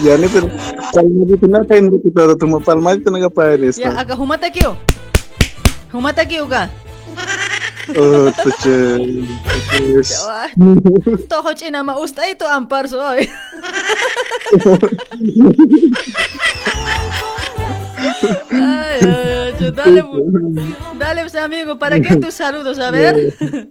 [0.00, 0.48] Ya ni pero
[0.96, 3.76] kalau gitu na kain kita tuh mau palma itu naga pares.
[3.76, 4.74] Ya, aga humata kiyo.
[5.92, 6.72] Humata kiyo ka.
[7.96, 8.78] Oh, tuche.
[10.26, 10.48] Wah,
[11.28, 13.28] Toho china mausta ito ampar soy.
[18.50, 19.39] Ay, ay, ay,
[19.74, 20.04] dale,
[20.98, 22.78] dale pues amigo, ¿para qué tus saludos?
[22.78, 23.34] A ver.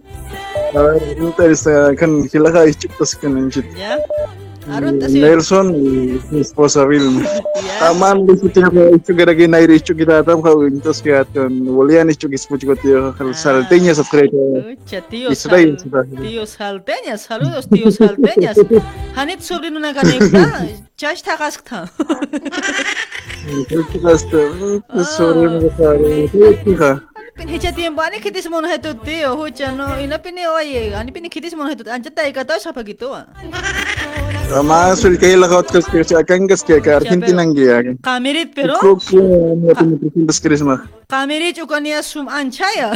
[0.74, 3.66] A ver, no te está kan hilaga chicos kan anjit.
[3.74, 3.98] Ya.
[4.66, 7.22] Nelson y mi esposa Vilma.
[7.60, 7.90] Iya.
[7.90, 11.02] Aman, dice que di situ ako isu gara gi nair isu kita atam ka wintos
[11.02, 11.52] ki aton.
[11.76, 14.30] Walian isu gis puch ko tío salteñas of creo.
[14.88, 18.56] Tíos, tío, salteñas, saludos tío, salteñas.
[19.16, 21.88] Hanit sobre una ganita, sobrino na kanekta, chash tagaskta.
[23.68, 24.40] Chash tagaskta.
[25.04, 25.68] Sobrino
[26.78, 27.09] ka.
[27.40, 29.98] Pinitxatien kitiz mono jetut, tío, jucha, no.
[29.98, 31.88] Y no pini, oye, ani pini kitiz mono jetut.
[31.88, 33.26] Ancha taika tosha pakitua.
[34.62, 37.82] Más el que la otra que se acangas que que Argentina guía.
[38.02, 38.78] Camirit pero.
[38.78, 40.90] Creo que no tiene preguntas crisma.
[41.08, 42.92] Camirit o con ya sum anchaya.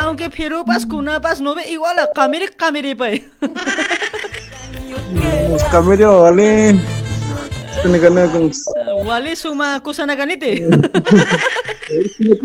[0.00, 3.22] Aunque Perú pas cuna pas no ve igual a Camirit Camirit pues.
[5.70, 7.03] Camirit, vale.
[7.92, 8.48] wali kani kana kung
[9.04, 10.64] Wali suma kusana ganite.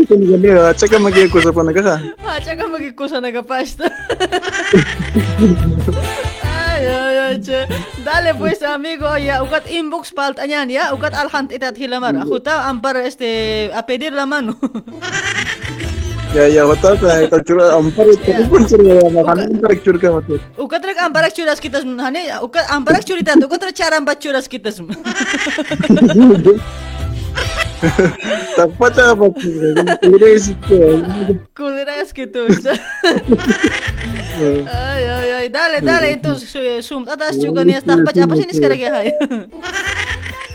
[0.08, 2.04] kani kana chaka magi ko sa panaka.
[2.28, 3.88] Acha ka magikusa na kapasta.
[6.44, 7.64] ay, ay, ay, che.
[8.04, 12.16] Dale pues amigo, ya ukat inbox palt anyan ya, ukat alhant itat hilamar.
[12.20, 14.60] Ako ta ampar este a pedir la mano.
[16.30, 18.46] Ya ya betul saya kita curi ampar itu ya.
[18.46, 20.38] pun curi ya makanya kita curi kan waktu.
[20.62, 23.98] Uka terus ampar curi as kita semua ini uka ampar curi tante uka terus cara
[23.98, 24.94] ampar curi as kita semua.
[28.60, 29.54] Tapi apa sih
[30.04, 30.56] kulirnya sih
[31.56, 32.46] kulirnya segitu.
[34.70, 36.32] Ayo ayo dale dale itu
[36.86, 38.92] sum atas juga nih tapi apa sih ini sekarang ya?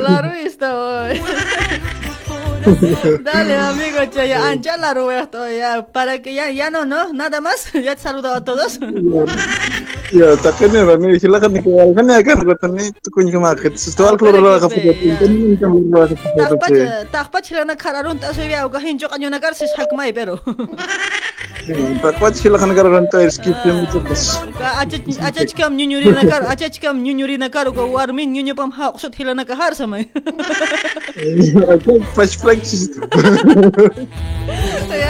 [0.00, 1.20] largo está hoy.
[3.22, 7.40] Dale, amigo, che, ya ancha la esto ya para que ya ya no, no, nada
[7.40, 7.72] más.
[7.72, 8.78] Ya te saludo a todos.
[10.12, 13.80] Ya, takkan ya, ni silakan ni kawal kan ya kan ko tani to kun kumakit.
[13.80, 14.92] Sa tuwal ko ra ka po.
[14.92, 16.36] Tani ka mo ra ka po.
[16.36, 16.70] Takpat
[17.08, 20.36] takpat sila na kararun ta so ya uga hinjo kanyo na kar sis hakmay pero.
[22.04, 24.36] Takpat sila kan karon to skip yung ito bas.
[24.58, 28.52] Ka acha acha chikam nyunyuri na kar, acha chikam nyunyuri na kar ko warmin nyunyo
[28.52, 30.12] pam ha kusot hila na kahar sa may.
[32.16, 32.92] Pas flex.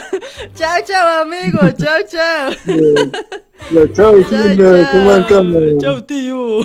[0.54, 2.50] Chao chao amigo, chao chao.
[3.94, 4.14] Chao,
[5.28, 5.60] ka mo.
[5.80, 6.60] Chao tío.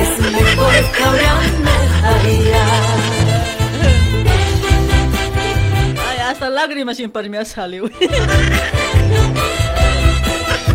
[0.00, 0.74] Es mejor
[6.08, 7.88] Ay, hasta lágrimas sin me ha salido.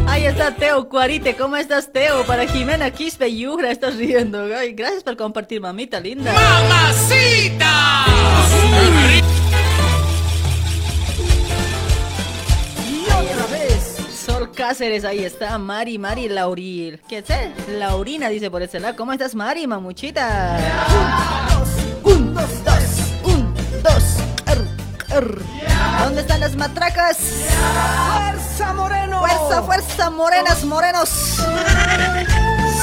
[0.07, 2.23] Ahí está Teo Cuarite, ¿cómo estás Teo?
[2.23, 4.45] Para Jimena Quispe Yura, estás riendo.
[4.55, 6.31] Ay, gracias por compartir, mamita linda.
[6.31, 8.05] ¡Mamacita!
[14.55, 15.57] Cáceres, ahí está.
[15.57, 17.01] Mari, Mari, Lauril.
[17.09, 17.69] ¿Qué es?
[17.69, 18.95] Laurina dice por ese lado.
[18.95, 20.57] ¿Cómo estás, Mari, mamuchita?
[22.03, 22.83] Un, dos, dos.
[23.25, 23.53] Un,
[23.83, 24.03] dos.
[24.47, 24.65] Er,
[25.17, 25.37] er.
[26.03, 27.17] ¿Dónde están las matracas?
[28.13, 29.19] ¡Fuerza, Moreno!
[29.19, 31.09] ¡Fuerza, fuerza, morenas, morenos!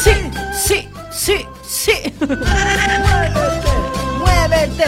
[0.02, 2.14] Sí, sí, sí, sí.
[4.18, 4.84] Muévete,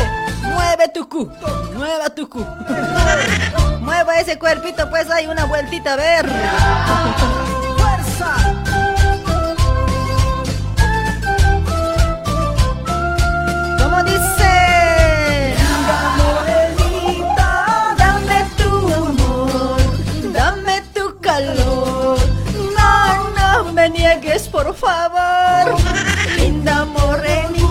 [0.89, 1.31] tu cu,
[1.77, 2.41] mueva tu cu.
[3.81, 6.27] Mueva ese cuerpito, pues hay una vueltita, a ver.
[7.77, 8.35] ¡Fuerza!
[13.79, 15.55] ¿Cómo dice?
[16.17, 19.81] Morenita, dame tu amor,
[20.33, 22.19] dame tu calor.
[22.79, 23.31] No,
[23.65, 25.77] no me niegues, por favor.
[26.37, 27.64] Linda morenita,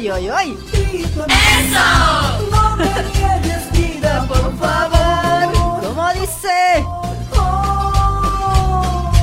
[0.00, 0.58] ¡Oy, oy, oy!
[0.72, 1.86] ¡Eso!
[2.50, 5.82] No me niegues, vida, por favor.
[5.82, 6.86] ¿Cómo dice?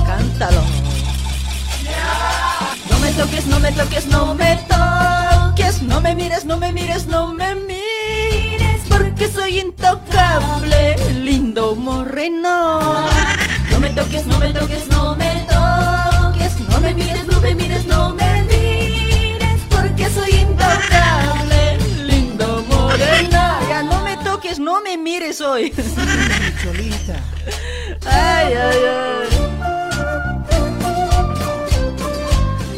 [0.05, 0.61] Cántalo.
[2.91, 5.81] No me toques, no me toques, no me toques.
[5.81, 8.81] No me mires, no me mires, no me mires.
[8.87, 12.81] Porque soy intocable, lindo moreno.
[13.71, 16.59] No me toques, no me toques, no me toques.
[16.69, 18.26] No me mires, no me mires, no me
[20.83, 23.59] intocable, lindo moreno.
[23.69, 25.73] Ya no me toques, no me mires hoy.
[28.05, 29.76] Ay, ay, ay.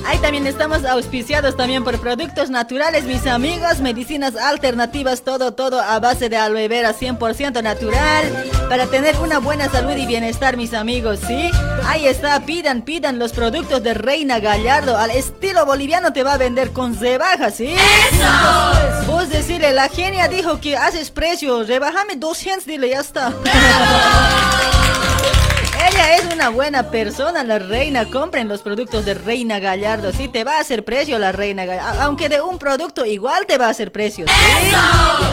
[0.09, 5.99] Ahí también estamos auspiciados también por productos naturales, mis amigos, medicinas alternativas, todo, todo a
[5.99, 11.19] base de aloe vera 100% natural, para tener una buena salud y bienestar, mis amigos,
[11.27, 11.51] ¿sí?
[11.85, 16.37] Ahí está, pidan, pidan los productos de Reina Gallardo, al estilo boliviano te va a
[16.37, 17.75] vender con rebaja, ¿sí?
[17.75, 19.05] ¡Eso!
[19.05, 23.31] Vos decirle, la genia dijo que haces precio, rebajame 200, dile, ya está.
[25.87, 28.05] Ella es una buena persona, la reina.
[28.05, 30.11] Compren los productos de Reina Gallardo.
[30.11, 32.01] Sí, te va a hacer precio la Reina Gallardo.
[32.01, 34.25] Aunque de un producto igual te va a hacer precio.
[34.27, 34.75] ¿sí?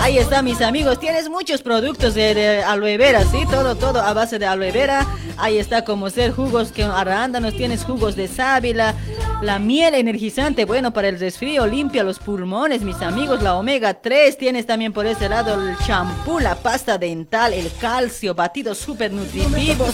[0.00, 1.00] Ahí está, mis amigos.
[1.00, 3.44] Tienes muchos productos de, de, aloe vera, ¿sí?
[3.50, 5.06] Todo, todo a base de aloe vera.
[5.36, 7.56] Ahí está, como ser jugos que arándanos.
[7.56, 8.94] Tienes jugos de sábila.
[9.42, 11.66] La miel energizante, bueno, para el resfrío.
[11.66, 13.42] Limpia los pulmones, mis amigos.
[13.42, 14.38] La omega 3.
[14.38, 19.92] Tienes también por ese lado el champú, la pasta dental, el calcio, batidos súper nutritivos.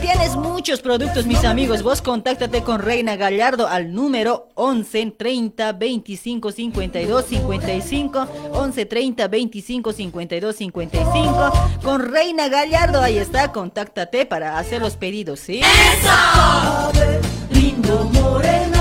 [0.00, 1.84] Tienes muchos productos, mis amigos.
[1.84, 8.28] Vos contáctate con Reina Gallardo al número 11 30 25 52 55.
[8.52, 11.52] 11 30 25 52 55.
[11.84, 13.52] Con Reina Gallardo, ahí está.
[13.52, 15.60] Contáctate para hacer los pedidos, ¿sí?
[15.60, 16.90] ¡Eso!
[17.50, 18.79] Lindo moreno.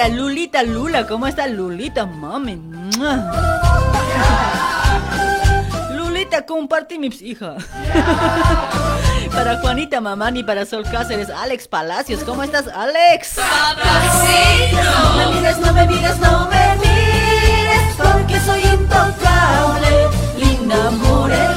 [0.00, 2.58] Para Lulita Lula, ¿cómo está Lulita, mami?
[5.92, 7.56] Lulita, comparte mi hija.
[9.30, 13.36] Para Juanita Mamani, para Sol Cáceres, Alex Palacios, ¿cómo estás, Alex?
[14.72, 20.90] No me mires, no me mires, no me mires, porque soy intocable, linda.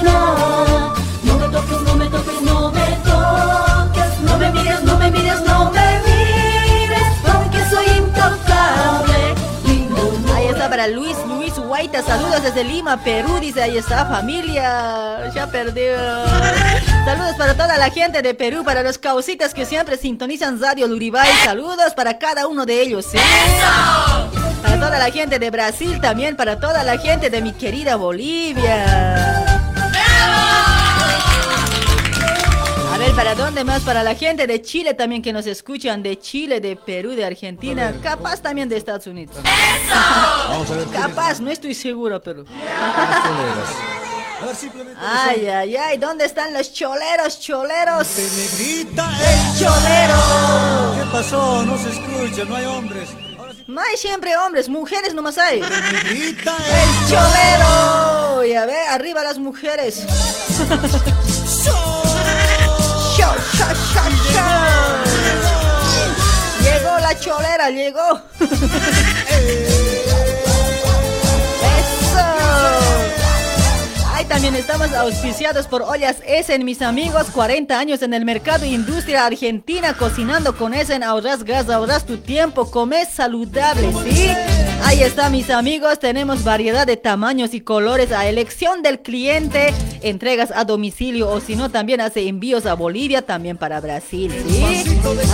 [0.04, 0.73] No
[12.06, 15.96] saludos desde Lima, Perú, dice, ahí está, familia, ya perdió.
[17.06, 21.30] Saludos para toda la gente de Perú, para los causitas que siempre sintonizan Radio Luribay,
[21.44, 23.18] saludos para cada uno de ellos, ¿sí?
[24.62, 29.54] Para toda la gente de Brasil también, para toda la gente de mi querida Bolivia.
[33.16, 33.82] ¿Para dónde más?
[33.82, 37.94] Para la gente de Chile también que nos escuchan, de Chile, de Perú, de Argentina,
[38.02, 39.36] capaz también de Estados Unidos.
[40.50, 40.88] Vamos a ver.
[40.88, 42.46] Capaz, no estoy seguro, pero...
[45.00, 48.08] Ay, ay, ay, ¿dónde están los choleros, choleros?
[48.18, 50.96] negrita el cholero.
[50.98, 51.64] ¿Qué pasó?
[51.64, 53.10] No se escucha, no hay hombres.
[53.68, 55.62] No hay siempre hombres, mujeres nomás hay.
[55.62, 58.44] Negrita el cholero.
[58.46, 60.04] Y a ver, arriba las mujeres.
[63.16, 64.94] Show, show, show, show.
[66.64, 68.22] Llegó la cholera, llegó.
[71.78, 72.53] Eso.
[74.34, 77.28] También estamos auspiciados por Ollas Essen, mis amigos.
[77.32, 81.04] 40 años en el mercado industria argentina, cocinando con Essen.
[81.04, 84.30] Ahorras gas, ahorras tu tiempo, comes saludable, ¿sí?
[84.86, 86.00] Ahí está, mis amigos.
[86.00, 89.72] Tenemos variedad de tamaños y colores a elección del cliente.
[90.02, 94.84] Entregas a domicilio o si no, también hace envíos a Bolivia, también para Brasil, ¿sí?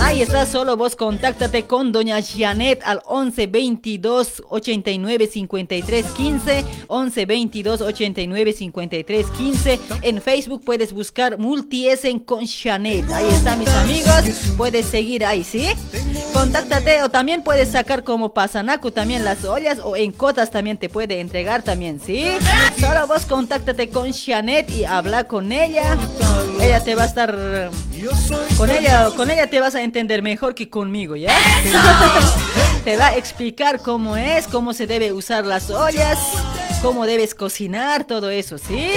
[0.02, 6.64] Ahí está, solo vos contáctate con doña Janet al 11 22 89 53 15.
[6.86, 9.80] 11 22 89 53 15.
[10.02, 13.10] En Facebook puedes buscar Multiesen con Janet.
[13.10, 14.52] Ahí está, mis amigos.
[14.56, 15.68] Puedes seguir ahí, ¿sí?
[16.32, 20.88] Contáctate o también puedes sacar como pasanaco también las ollas o en cotas también te
[20.88, 22.26] puede entregar también, ¿sí?
[22.78, 25.96] Solo vos contáctate con Janet y habla con ella.
[26.60, 27.70] Ella te va a estar
[28.56, 31.32] con ella, con ella te vas a entender mejor que conmigo, ¿ya?
[32.84, 36.18] Te va a explicar cómo es, cómo se debe usar las ollas,
[36.82, 38.92] cómo debes cocinar, todo eso, ¿sí?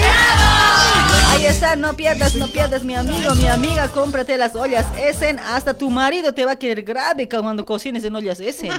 [1.30, 5.40] Ahí está, no pierdas, no pierdas, mi amigo, mi amiga, cómprate las ollas Essen.
[5.40, 8.72] Hasta tu marido te va a querer grave cuando cocines en ollas Essen.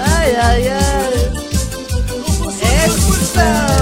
[0.00, 1.32] Ay, ay, ay.
[2.84, 3.77] Eso.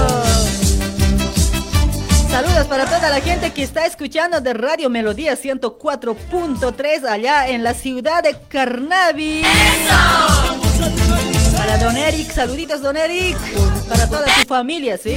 [2.29, 7.73] Saludos para toda la gente que está escuchando de Radio Melodía 104.3 allá en la
[7.73, 9.43] ciudad de Carnavi.
[11.57, 13.37] Para Don Eric, saluditos Don Eric.
[13.87, 15.15] Para toda tu familia, ¿sí?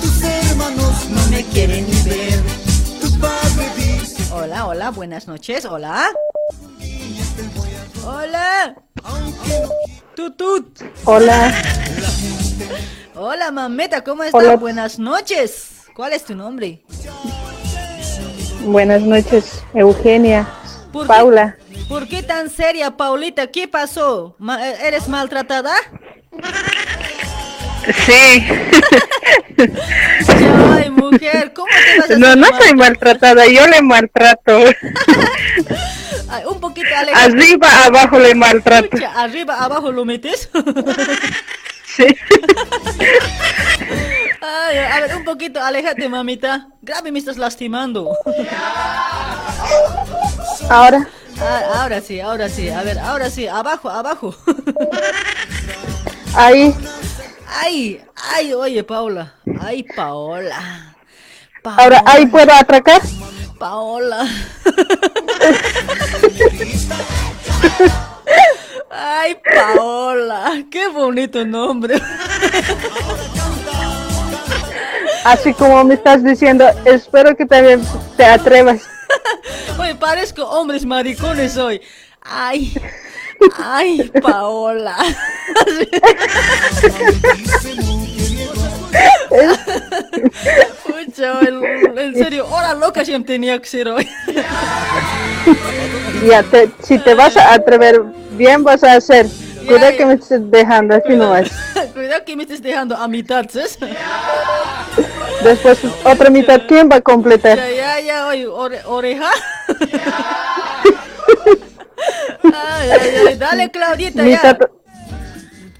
[0.00, 2.40] Tus hermanos no me quieren ni ver.
[3.00, 4.32] Tu padre dice.
[4.32, 6.10] Hola, hola, buenas noches, hola.
[8.04, 8.74] Hola.
[10.16, 10.80] Tutut.
[11.04, 11.52] Hola.
[13.14, 14.40] Hola, mameta, ¿cómo estás?
[14.42, 14.56] Hola.
[14.56, 15.70] Buenas noches.
[15.94, 16.82] ¿Cuál es tu nombre?
[18.62, 20.48] Buenas noches, Eugenia.
[20.92, 21.56] ¿Por qué- Paula.
[21.88, 23.46] ¿Por qué tan seria, Paulita?
[23.48, 24.34] ¿Qué pasó?
[24.38, 25.74] Ma- ¿Eres maltratada?
[28.06, 28.44] Sí.
[30.72, 34.58] Ay, mujer, ¿cómo te vas a No, hacer no soy maltratada, yo le maltrato.
[36.48, 37.24] Un poquito alejate.
[37.24, 38.84] Arriba, abajo le maltrato.
[38.96, 40.48] Escucha, arriba, abajo lo metes.
[41.96, 42.06] Sí.
[44.40, 46.66] Ay, a ver, un poquito, aléjate, mamita.
[46.82, 48.10] Grave, me estás lastimando.
[50.68, 51.06] Ahora,
[51.40, 52.68] Ah, ahora sí, ahora sí.
[52.68, 54.34] A ver, ahora sí, abajo, abajo.
[56.34, 56.74] ahí.
[57.62, 58.00] Ay,
[58.34, 59.34] ay, oye, Paula.
[59.60, 60.94] Ay, Paola.
[61.64, 63.02] Ahora, ahí puedo atracar.
[63.58, 64.26] Paola.
[68.90, 70.64] Ay, Paola.
[70.70, 72.00] Qué bonito nombre.
[75.24, 77.82] Así como me estás diciendo, espero que también
[78.16, 78.82] te atrevas.
[79.78, 81.80] Oye, parezco hombres maricones hoy.
[82.20, 82.74] Ay,
[83.58, 84.96] ay, Paola.
[90.84, 94.08] Pucha, el- en serio, hora loca siempre tenía que ser hoy.
[96.28, 99.26] Ya, te, si te vas a atrever, bien vas a hacer.
[99.66, 101.50] Cuidado que me estés dejando así nomás.
[101.94, 103.78] Cuidado que me estés dejando a mitad, ¿sabes?
[105.42, 107.58] Después, otra mitad, ¿quién va a completar?
[107.58, 109.30] Ya, ya, ya, oye, ore- oreja.
[112.42, 114.68] Ay, ay, ay, dale, Claudita, Mitad- ya.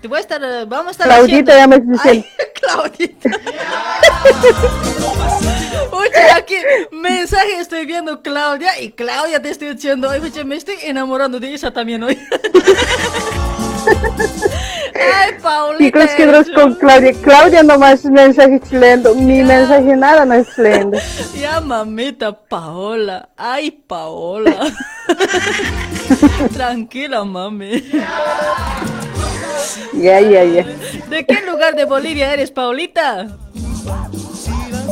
[0.05, 1.83] Te voy a estar, eh, vamos a estar Claudita ya me.
[2.05, 2.23] Ay,
[2.60, 3.31] Claudita.
[5.92, 6.57] Oye, aquí
[6.92, 11.70] mensaje estoy viendo Claudia y Claudia te estoy diciendo, oye, me estoy enamorando de esa
[11.70, 12.18] también hoy.
[14.94, 15.91] Ay, ¿Y Paulita.
[15.91, 16.15] crees
[16.47, 17.12] que con Claudia?
[17.23, 20.99] Claudia nomás mensaje leyendo, mi mensaje nada no es leyendo.
[21.34, 23.31] Ya, mamita, Paola.
[23.39, 24.70] Ay, Paola.
[26.52, 27.81] Tranquila, mami.
[27.92, 28.53] Ya,
[29.94, 30.65] ya, ya.
[31.08, 33.28] ¿De qué lugar de Bolivia eres, Paulita?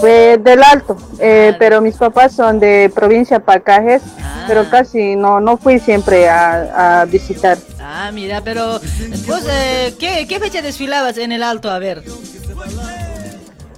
[0.01, 4.03] Fue del Alto, eh, pero mis papás son de provincia Pacajes,
[4.47, 7.59] pero casi no, no fui siempre a, a visitar.
[7.81, 8.81] Ah, mira, pero
[9.29, 11.71] vos, eh, ¿qué, ¿qué fecha desfilabas en el Alto?
[11.71, 12.03] A ver.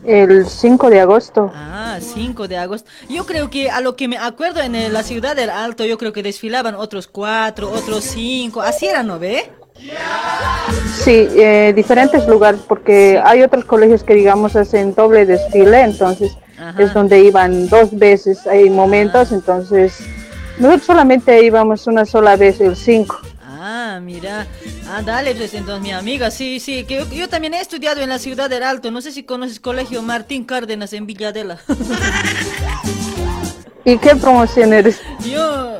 [0.04, 1.50] El 5 de agosto.
[1.54, 2.88] Ah, 5 de agosto.
[3.08, 5.98] Yo creo que a lo que me acuerdo en eh, la ciudad del Alto, yo
[5.98, 8.60] creo que desfilaban otros cuatro, otros cinco.
[8.60, 9.50] Así era, ¿no ve?
[11.02, 16.36] Sí, eh, diferentes lugares, porque hay otros colegios que digamos hacen doble desfile, entonces
[16.78, 19.98] es donde iban dos veces, hay momentos, entonces
[20.58, 23.20] nosotros solamente íbamos una sola vez, el 5.
[23.66, 24.46] Ah, mira.
[24.88, 28.10] Ah, dale, pues entonces mi amiga, sí, sí, que yo, yo también he estudiado en
[28.10, 28.90] la ciudad del Alto.
[28.90, 31.58] No sé si conoces Colegio Martín Cárdenas en Villadela.
[33.86, 35.00] ¿Y qué promoción eres?
[35.20, 35.78] Yo,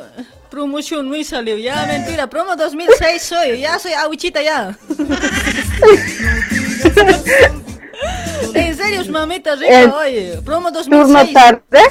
[0.55, 4.77] promoción muy salió, ya, mentira, promo 2006 soy, ya soy aguichita ya.
[8.53, 11.33] en serio, mamita rica, oye, promo ¿Turno 2006.
[11.33, 11.81] tarde?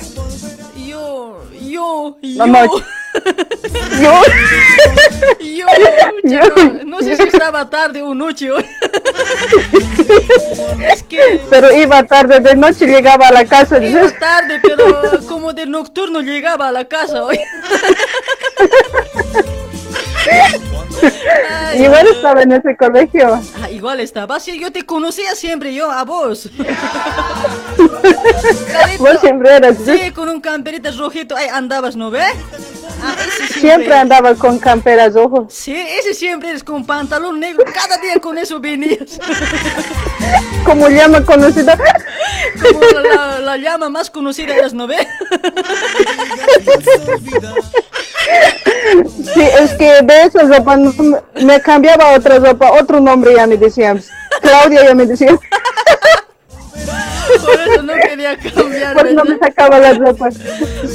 [0.86, 2.70] Yo, yo, yo.
[4.01, 4.23] Yo.
[5.41, 5.67] Yo,
[6.26, 8.65] chico, no sé si estaba tarde o noche hoy.
[10.93, 13.83] es que Pero iba tarde de noche, llegaba a la casa.
[13.83, 17.39] iba tarde, pero como de nocturno llegaba a la casa hoy.
[21.50, 23.41] Ay, Igual estaba en ese colegio.
[23.62, 26.49] Ah, igual estaba, sí, yo te conocía siempre, yo a vos.
[28.99, 29.76] Vos siempre eras.
[29.84, 32.33] Sí, con un camperita rojito, ahí andabas, ¿no ves?
[33.02, 35.52] Ah, ese Siempre andaba con camperas ojos.
[35.52, 39.18] Sí, ese siempre eres con pantalón negro, cada día con eso venías.
[40.65, 41.76] Como llama conocida.
[42.62, 45.07] Como la, la llama más conocida es, ¿no ves?
[49.34, 50.93] Sí, es que de esa ropa no-
[51.42, 54.02] me cambiaba otra ropa, otro nombre ya me decían.
[54.40, 55.39] Claudia ya me decían.
[57.42, 58.94] Por eso no quería cambiar.
[58.94, 60.36] Por eso me sacaba las ropas.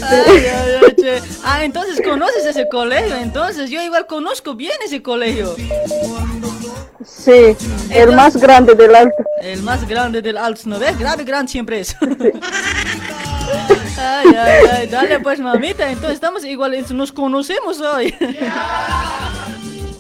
[0.04, 1.22] Ay, ay, ay, che.
[1.44, 5.56] Ah, entonces conoces ese colegio, entonces yo igual conozco bien ese colegio.
[7.06, 7.56] Sí,
[7.90, 9.24] el más grande del alto.
[9.42, 10.98] El más grande del Alto, ¿no ves?
[11.00, 11.96] Grave, grande siempre es.
[13.98, 18.16] Ay, ay, ay, dale pues mamita, entonces estamos igual, nos conocemos hoy.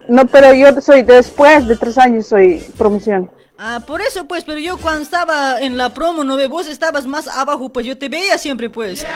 [0.09, 3.29] No, pero yo soy después de tres años soy promoción.
[3.59, 6.49] Ah, por eso pues, pero yo cuando estaba en la promo, ¿no ves?
[6.49, 9.05] Vos estabas más abajo, pues yo te veía siempre pues.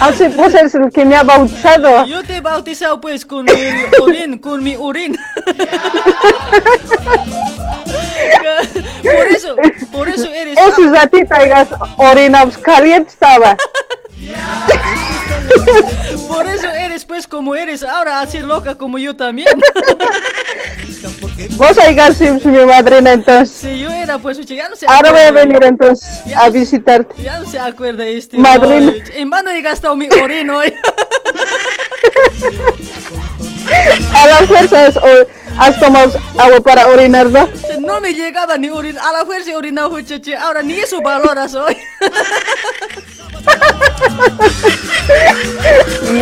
[0.00, 2.04] Así vos eres el que me ha bautizado.
[2.06, 5.16] Yo te he bautizado pues con el orín, con mi orín.
[9.02, 9.56] por eso,
[9.92, 10.58] por eso eres...
[10.58, 11.38] Esos ratitos,
[11.96, 13.56] orinados caliente estaba.
[16.28, 19.48] Por eso eres pues como eres, ahora así loca como yo también.
[21.56, 21.76] Vos
[22.16, 23.56] sí, sí, mi madrina, entonces.
[23.56, 27.22] Si yo era pues, ya no se Ahora voy a venir entonces a visitarte.
[27.22, 28.38] Ya no se acuerda este.
[28.38, 28.92] Madrina.
[28.92, 29.02] hoy.
[29.14, 30.74] En vano he gastado mi orino hoy.
[34.14, 35.26] A la fuerza has, o-
[35.58, 37.48] has tomado agua para orinar, ¿no?
[37.80, 39.50] No me llegaba ni orin, a la fuerza
[39.88, 40.32] muchacho.
[40.40, 41.76] Ahora ni eso valoras hoy.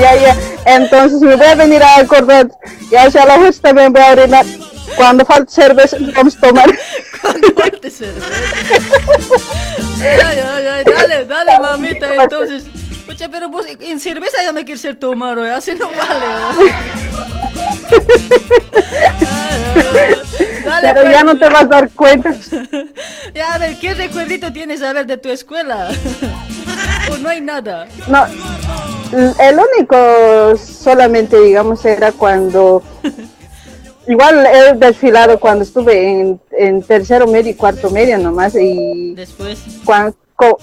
[0.00, 0.36] Ya, ya.
[0.66, 2.48] Entonces me voy a venir a acordar.
[2.90, 4.46] Ya, sea, a la fuerza también voy a orinar.
[4.96, 6.70] Cuando falte cerveza, vamos a tomar.
[7.54, 8.26] Fuerte cerveza.
[10.02, 12.64] Ay, ay, ay, dale, dale, mamita, entonces.
[13.12, 16.26] Pucha, pero vos en cerveza ya me quieres ser tomar hoy, así no vale.
[16.58, 16.70] hoy.
[20.65, 21.12] Dale, Pero pues.
[21.12, 22.32] ya no te vas a dar cuenta.
[23.34, 25.91] Ya, a ver, ¿qué recuerdito tienes a ver de tu escuela?
[27.12, 27.86] o no hay nada.
[28.08, 28.24] No,
[29.12, 32.82] el único solamente, digamos, era cuando...
[34.08, 39.58] Igual he desfilado cuando estuve en, en tercero medio y cuarto medio nomás y Después.
[39.84, 40.58] cuan- co-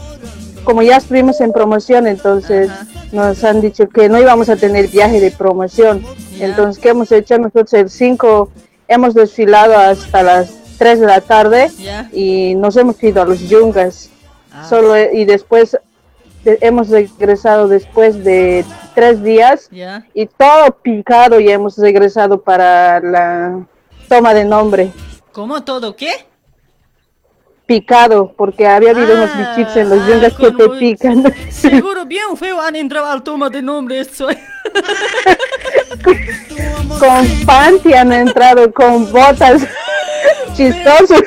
[0.70, 2.70] como ya estuvimos en promoción, entonces
[3.12, 6.04] nos han dicho que no íbamos a tener viaje de promoción.
[6.40, 7.40] Entonces, ¿qué hemos hecho?
[7.40, 8.52] Nosotros el 5
[8.88, 11.72] hemos desfilado hasta las 3 de la tarde
[12.14, 14.12] y nos hemos ido a los yungas.
[14.70, 15.76] Solo, y después
[16.44, 19.70] de- hemos regresado después de tres días
[20.14, 23.66] y todo picado y hemos regresado para la
[24.08, 24.92] toma de nombre.
[25.32, 25.96] ¿Cómo todo?
[25.96, 26.12] ¿Qué?
[27.70, 31.32] Picado, porque había habido unos bichitos en los yungas que te pican.
[31.52, 34.28] Seguro bien feo han entrado al toma de nombre esto.
[37.00, 39.62] con panty han entrado, con botas
[40.56, 41.22] chistosos.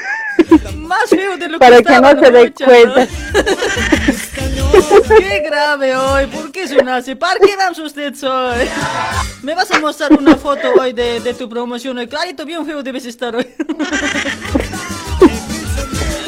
[0.78, 3.06] Más feo de lo Para que que no se dé cuenta.
[5.16, 8.68] Qué grave hoy, ¿por qué suena ¿Para qué vamos ustedes hoy?
[9.44, 12.08] Me vas a mostrar una foto hoy de, de tu promoción hoy.
[12.08, 13.46] Clarito, bien feo debes estar hoy.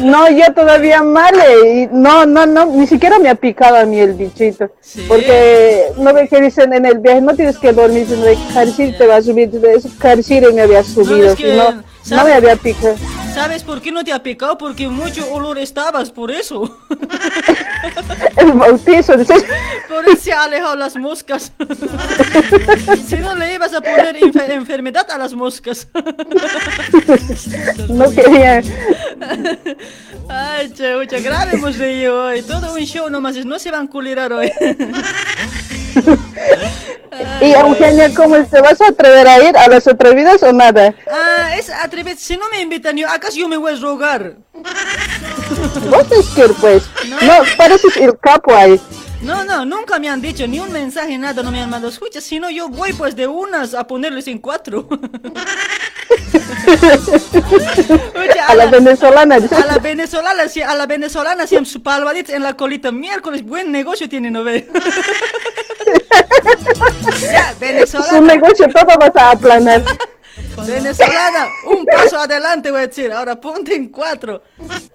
[0.04, 3.84] No, yo todavía mal, eh, y no, no, no, ni siquiera me ha picado a
[3.84, 4.70] mí el bichito.
[5.08, 8.96] Porque no ve que dicen en el viaje, no tienes que dormir, sino de Carcir
[8.98, 9.50] te va a subir.
[9.98, 12.94] Carcir me había subido, es que, no, no me había picado.
[13.34, 14.56] ¿Sabes por qué no te ha picado?
[14.56, 16.78] Porque mucho olor estabas, por eso.
[18.36, 19.44] El bautizo, dices,
[19.88, 21.52] Por eso se ha alejado las moscas.
[23.08, 25.88] si no le ibas a poner enfe- enfermedad a las moscas.
[27.88, 28.62] no quería.
[30.28, 32.42] Ay, che, mucha grave hemos reído hoy.
[32.42, 34.50] Todo un show nomás, no se van a culirar hoy.
[37.40, 40.94] Y Eugenia, ¿cómo te vas a atrever a ir a las atrevidas o nada?
[41.10, 42.16] Ah, es atrever.
[42.16, 44.36] Si no me invitan, yo, ¿acaso yo me voy a rogar?
[45.90, 46.84] Vos es que pues,
[47.22, 48.80] no, pareces el capo ahí.
[49.24, 51.90] No, no, nunca me han dicho ni un mensaje, nada, no me han mandado.
[51.92, 54.86] Escucha, si no, yo voy pues de unas a ponerles en cuatro.
[58.16, 59.36] Oye, A la venezolana.
[59.36, 62.92] A la venezolana, a la venezolana siempre su palmadita en la colita.
[62.92, 64.68] Miércoles, buen negocio tiene, ¿no ve?
[67.22, 68.20] ya, Su venezolana.
[68.20, 69.82] negocio todo vas a aplanar.
[70.66, 74.42] Venezolana, un paso adelante voy a decir, ahora ponte en cuatro.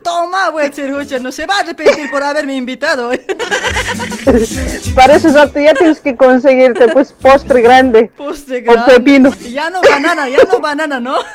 [0.04, 0.90] Toma, voy a decir,
[1.22, 3.12] no se va a arrepentir por haberme invitado.
[4.96, 8.12] Para eso ya tienes que conseguirte pues postre grande.
[8.18, 8.94] Postre O grande.
[8.94, 9.36] pepino.
[9.50, 11.18] Ya no banana, ya no banana, ¿no?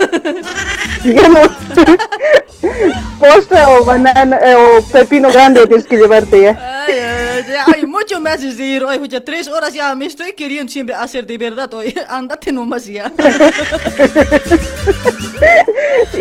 [1.05, 1.39] Ya no.
[3.20, 6.84] postre o banana eh, o pepino grande tienes que llevarte ya.
[6.86, 10.33] Ay, ay, ay, ay, mucho me haces de ir hoy, tres horas ya me estoy
[10.33, 11.94] queriendo siempre hacer de verdad hoy.
[12.08, 13.12] Andate nomás ya.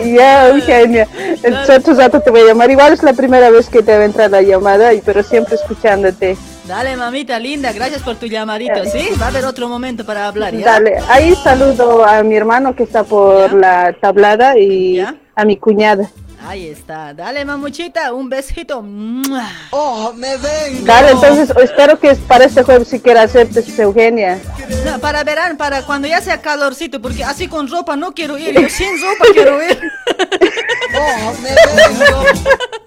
[0.06, 1.08] Ya, Eugenia.
[1.44, 2.70] Entonces rato te voy a llamar.
[2.70, 6.38] Igual es la primera vez que te va a entrar la llamada, pero siempre escuchándote.
[6.68, 9.10] Dale, mamita linda, gracias por tu llamadito, ¿sí?
[9.22, 10.66] Va a haber otro momento para hablar, ¿ya?
[10.66, 16.10] Dale, ahí saludo a mi hermano que está por la tablada y a mi cuñada.
[16.46, 17.14] Ahí está.
[17.14, 18.84] Dale, mamuchita, un besito.
[19.72, 20.86] Oh, me vengo.
[20.86, 24.40] Dale, entonces espero que para este jueves si quiera hacerte Eugenia.
[24.86, 28.60] No, para verano, para cuando ya sea calorcito, porque así con ropa no quiero ir,
[28.60, 29.80] yo sin ropa quiero ir.
[30.96, 32.80] Oh, me vengo.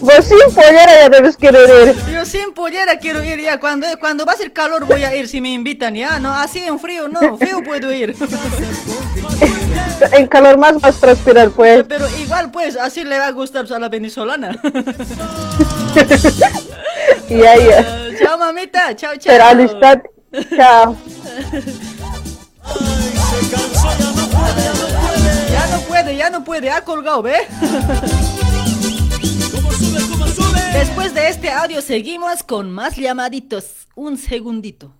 [0.00, 2.12] Vos sin pollera ya debes querer ir.
[2.12, 5.28] Yo sin pollera quiero ir ya, cuando, cuando va a ser calor voy a ir
[5.28, 8.14] si me invitan, ya, no, así en frío no, frío puedo ir.
[10.12, 11.84] En calor más vas a transpirar, pues.
[11.86, 14.58] Pero igual pues, así le va a gustar a la venezolana.
[17.28, 17.78] Ya, ya.
[17.78, 19.32] Ah, chao mamita, chao, chao.
[19.32, 20.10] Pero alistate.
[20.56, 20.96] Chao.
[25.52, 27.36] Ya no puede, ya no puede, ha colgado, ¿ve?
[30.72, 33.88] Después de este audio seguimos con más llamaditos.
[33.96, 34.99] Un segundito.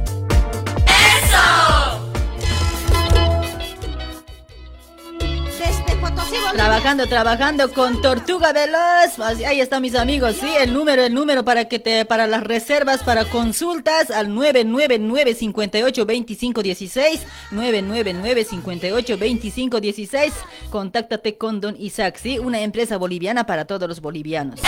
[6.55, 9.19] Trabajando, trabajando con Tortuga Veloz.
[9.19, 12.43] Así- Ahí están mis amigos, sí, el número, el número para que te, para las
[12.43, 20.33] reservas, para consultas al 999 58 25 16, 999 58 25 16.
[20.69, 24.59] Contáctate con Don Isaac, sí, una empresa boliviana para todos los bolivianos.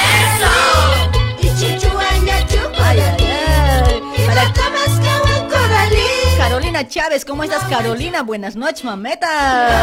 [1.41, 3.23] Y chichuaya, chucoralí.
[4.17, 4.53] Y Para-
[6.37, 8.21] Carolina Chávez, ¿cómo estás, Carolina?
[8.23, 9.79] Buenas noches, mameta.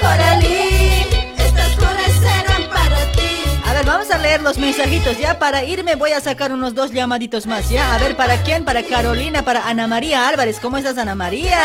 [0.00, 1.06] Coralí,
[1.36, 3.60] estas flores serán para ti.
[3.64, 5.38] A ver, vamos a leer los mensajitos ya.
[5.38, 7.94] Para irme voy a sacar unos dos llamaditos más, ¿ya?
[7.94, 8.64] A ver, ¿para quién?
[8.64, 10.58] Para Carolina, para Ana María Álvarez.
[10.60, 11.58] ¿Cómo estás, Ana María?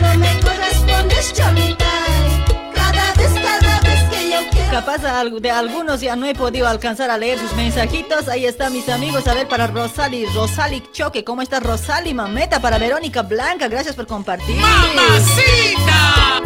[0.00, 1.99] No me correspondes, cholita.
[4.70, 8.28] Capaz de algunos ya no he podido alcanzar a leer sus mensajitos.
[8.28, 9.26] Ahí están mis amigos.
[9.26, 11.24] A ver, para Rosali, Rosali Choque.
[11.24, 12.60] ¿Cómo estás, Rosali Mameta?
[12.60, 14.56] Para Verónica Blanca, gracias por compartir.
[14.56, 16.40] ¡Mamacita!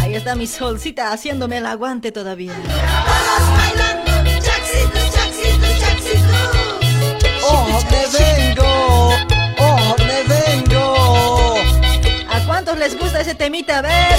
[0.00, 2.54] Ahí está mi solcita haciéndome el aguante todavía.
[2.54, 4.10] Todos bailando.
[7.42, 9.12] ¡Oh, me vengo!
[9.58, 11.56] ¡Oh, me vengo!
[12.30, 13.78] ¿A cuántos les gusta ese temita?
[13.78, 14.18] A ver.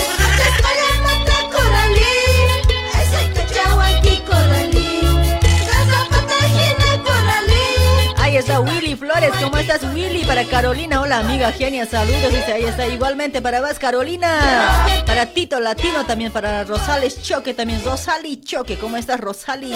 [8.42, 10.26] Está Willy Flores, ¿cómo estás Willy?
[10.26, 15.60] Para Carolina, hola amiga genia, saludos, dice, ahí está igualmente para vos Carolina, para Tito
[15.60, 19.72] Latino también, para Rosales Choque también, Rosali Choque, ¿cómo estás Rosali?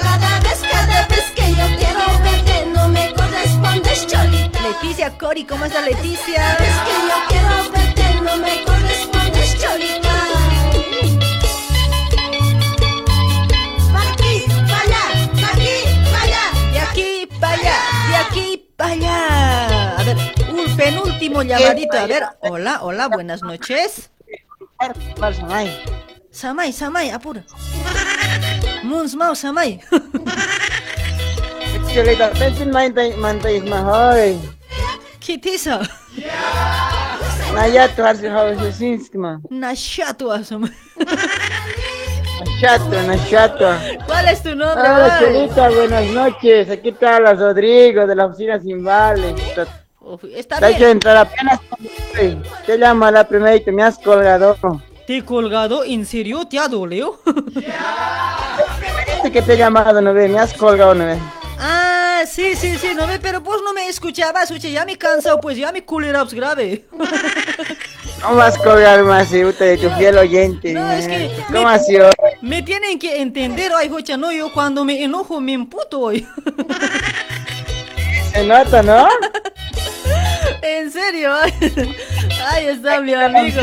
[0.00, 4.60] Cada vez, cada vez que yo quiero verte, no me correspondes, cholita.
[4.62, 6.36] Leticia Cori, ¿cómo estás Leticia?
[6.36, 8.95] Cada vez que yo quiero verte, no me correspondes,
[20.86, 24.10] penúltimo llamadito, a ver, hola, hola, buenas noches.
[26.30, 27.44] Samay, Samay, apura.
[28.82, 29.80] Muns Mau, Samay.
[35.24, 35.80] ¿Qué te hizo?
[37.54, 39.40] Nayato harsi hawa sinskma.
[39.50, 40.70] Nashato, Samay.
[42.44, 43.78] Nachato, Nachato.
[44.06, 44.88] ¿Cuál es tu nombre?
[44.88, 45.24] Hola Ay?
[45.24, 46.70] Cholita, buenas noches.
[46.70, 49.34] Aquí está la Rodrigo de la oficina Simbales.
[50.34, 50.82] Está bien.
[50.90, 51.60] entrar apenas.
[52.66, 54.56] Te llama la primera y te me has colgado.
[55.06, 55.84] ¿Te he colgado?
[55.84, 56.46] ¿En serio?
[56.46, 57.20] ¿Te ha dolido?
[59.32, 61.18] Que te he llamado, no ve, me has colgado, no ve.
[61.58, 65.40] ah, sí, sí, sí, no ve, pero pues no me escuchabas, oye, ya me cansado,
[65.40, 66.84] pues ya mi culeraps grave.
[68.22, 70.72] No vas a colgar más, eh, de tu fiel oyente.
[70.72, 72.10] No, es que ¿Cómo me- ha sido?
[72.40, 76.26] Me tienen que entender, ay, jocha, no, yo cuando me enojo me emputo hoy.
[78.32, 79.06] Se nota, ¿no?
[80.62, 81.52] en serio, ay,
[82.48, 83.60] Ahí está mi amigo.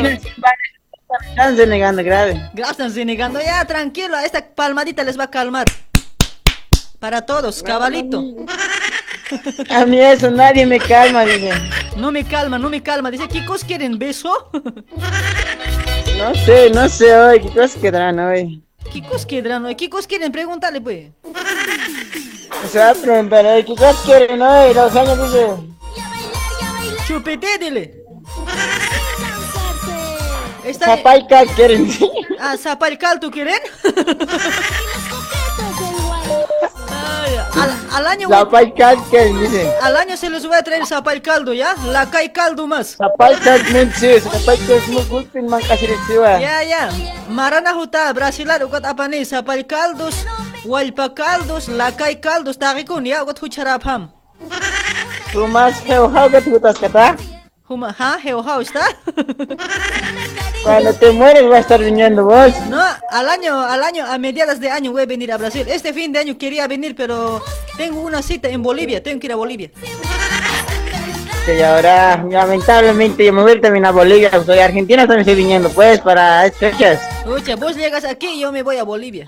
[1.29, 2.49] Están renegando grave.
[2.53, 3.39] Gracias, negando.
[3.39, 5.65] Ya, tranquilo, esta palmadita les va a calmar.
[6.99, 8.23] Para todos, cabalito.
[9.69, 11.51] A mí eso, nadie me calma, dice.
[11.97, 13.11] No me calma, no me calma.
[13.11, 13.97] Dice, ¿qué cosas quieren?
[13.99, 14.49] ¿Beso?
[16.17, 18.63] No sé, no sé hoy, qué cosas quedarán hoy.
[18.93, 19.75] ¿Qué cosas quedarán hoy?
[19.75, 20.31] ¿Qué cosas quieren?
[20.31, 21.09] Pregúntale, pues.
[22.71, 24.73] Se va a preguntar, hoy, ¿qué cosas quieren hoy?
[24.75, 25.72] Los años dice.
[27.07, 28.03] Chupete, dile.
[30.63, 30.85] Está...
[30.85, 31.91] Zapaica quieren.
[32.39, 33.59] Ah, zapalcal, ¿tú quieren?
[36.91, 37.39] Ay,
[37.91, 39.71] al año Zapay caldo, ¿qué dice?
[39.81, 41.75] Al año se les voy a traer zapay caldo, ¿ya?
[41.87, 42.95] La cae caldo más.
[42.97, 46.39] Zapay caldo, sí, zapay caldo, muy gulpin man kasi reciba.
[46.39, 46.89] Ya, ya.
[47.29, 49.25] Marana juta, brasilar, ukat apa nih?
[49.25, 50.25] Zapay caldos,
[50.65, 53.23] walpa caldos, la cae caldos, tarikun, ya?
[53.23, 53.83] Ukat hucharap
[55.33, 55.41] ham.
[55.41, 57.17] Tu mas heu heu kat hutas kata?
[57.67, 58.85] Huma, ha, heu how está?
[60.63, 62.53] Cuando te mueres va a estar viniendo vos.
[62.69, 65.65] No, al año, al año, a mediados de año voy a venir a Brasil.
[65.67, 67.41] Este fin de año quería venir, pero
[67.75, 69.71] tengo una cita en Bolivia, tengo que ir a Bolivia.
[71.45, 75.69] Que ya ahora, lamentablemente, yo me voy también a Bolivia, soy argentina, también estoy viniendo,
[75.69, 77.01] pues, para estas fechas.
[77.19, 79.25] Escucha, vos llegas aquí y yo me voy a Bolivia.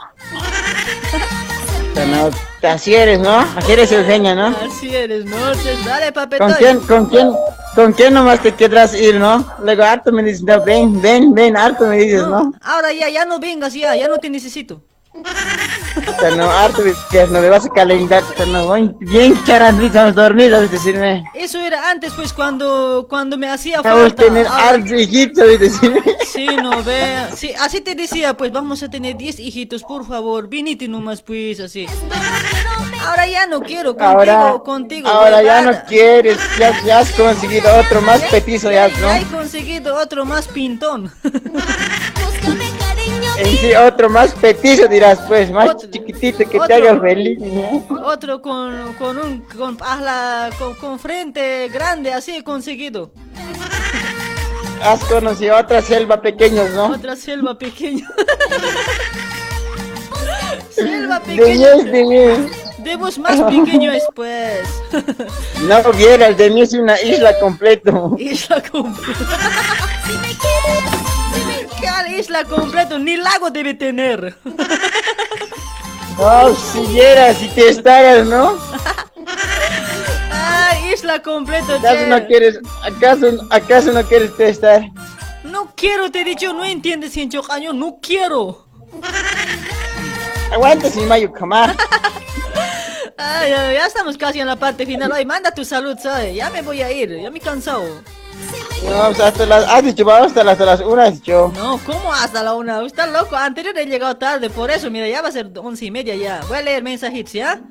[1.95, 2.29] No,
[2.69, 3.37] así eres, ¿no?
[3.39, 4.47] Así eres Eugenia, ¿no?
[4.47, 5.37] Así eres, no,
[5.85, 6.47] dale papetoy.
[6.47, 7.33] ¿Con quién, con quién,
[7.73, 9.45] con quién nomás te querrás ir, no?
[9.63, 12.53] Luego harto me dices, no, ven, ven, ven, harto me dices, ¿no?
[12.61, 14.81] Ahora ya, ya no vengas ya, ya no te necesito.
[16.07, 18.91] O sea, no, harto me dices, no me vas a calentar, o sea, no, voy
[18.99, 21.23] bien charandito, vamos dormidos, decirme.
[21.33, 24.23] Eso era antes, pues, cuando, cuando me hacía Vamos a falta.
[24.23, 26.01] tener Ahora- harto hijito, decirme.
[26.25, 27.27] Sí, no ve.
[27.35, 30.47] Sí, así te decía, pues vamos a tener 10 hijitos, por favor.
[30.49, 31.85] Vinite nomás, pues, así.
[33.07, 35.07] Ahora ya no quiero contigo, Ahora, contigo.
[35.07, 39.31] ahora ya no quieres, ya, ya has conseguido otro más petizo ya, Ya he ¿no?
[39.31, 41.11] conseguido otro más pintón.
[43.37, 47.85] En sí, otro más petizo dirás, pues, más chiquitito que te haga feliz, ¿no?
[48.05, 53.11] Otro con, con un con, la- con, con frente grande, así he conseguido.
[54.81, 56.87] Has conocido otra selva pequeños, ¿no?
[56.87, 58.07] Otra selva pequeña.
[60.69, 61.75] selva pequeña.
[61.75, 62.49] de mí.
[62.79, 64.59] De vos más pequeño es, pues.
[65.63, 68.15] No vieras, de mí es una isla completo.
[68.19, 69.39] Isla completa.
[72.05, 72.99] ¿Qué isla completo?
[72.99, 74.37] Ni lago debe tener.
[76.17, 78.57] No, si vieras, si te estaras, ¿no?
[80.31, 82.07] Ah, isla completo, ¿Acaso che.
[82.07, 84.83] no quieres, acaso, acaso no quieres testar?
[85.43, 88.65] No quiero, te he dicho, no entiendes, Cincho Caño, no quiero.
[90.53, 91.31] Aguanta sin mayo,
[93.17, 95.11] ay, ya estamos casi en la parte final.
[95.11, 96.35] Ay, manda tu salud, ¿sabes?
[96.35, 97.83] Ya me voy a ir, ya me he cansado.
[98.89, 101.51] Vamos hasta las, has dicho, vamos hasta las, hasta las una, has dicho.
[101.55, 102.83] No, ¿cómo hasta la una?
[102.85, 105.91] Está loco, anterior he llegado tarde, por eso, mira, ya va a ser once y
[105.91, 106.41] media ya.
[106.47, 107.61] Voy a leer mensajitos, ¿ya?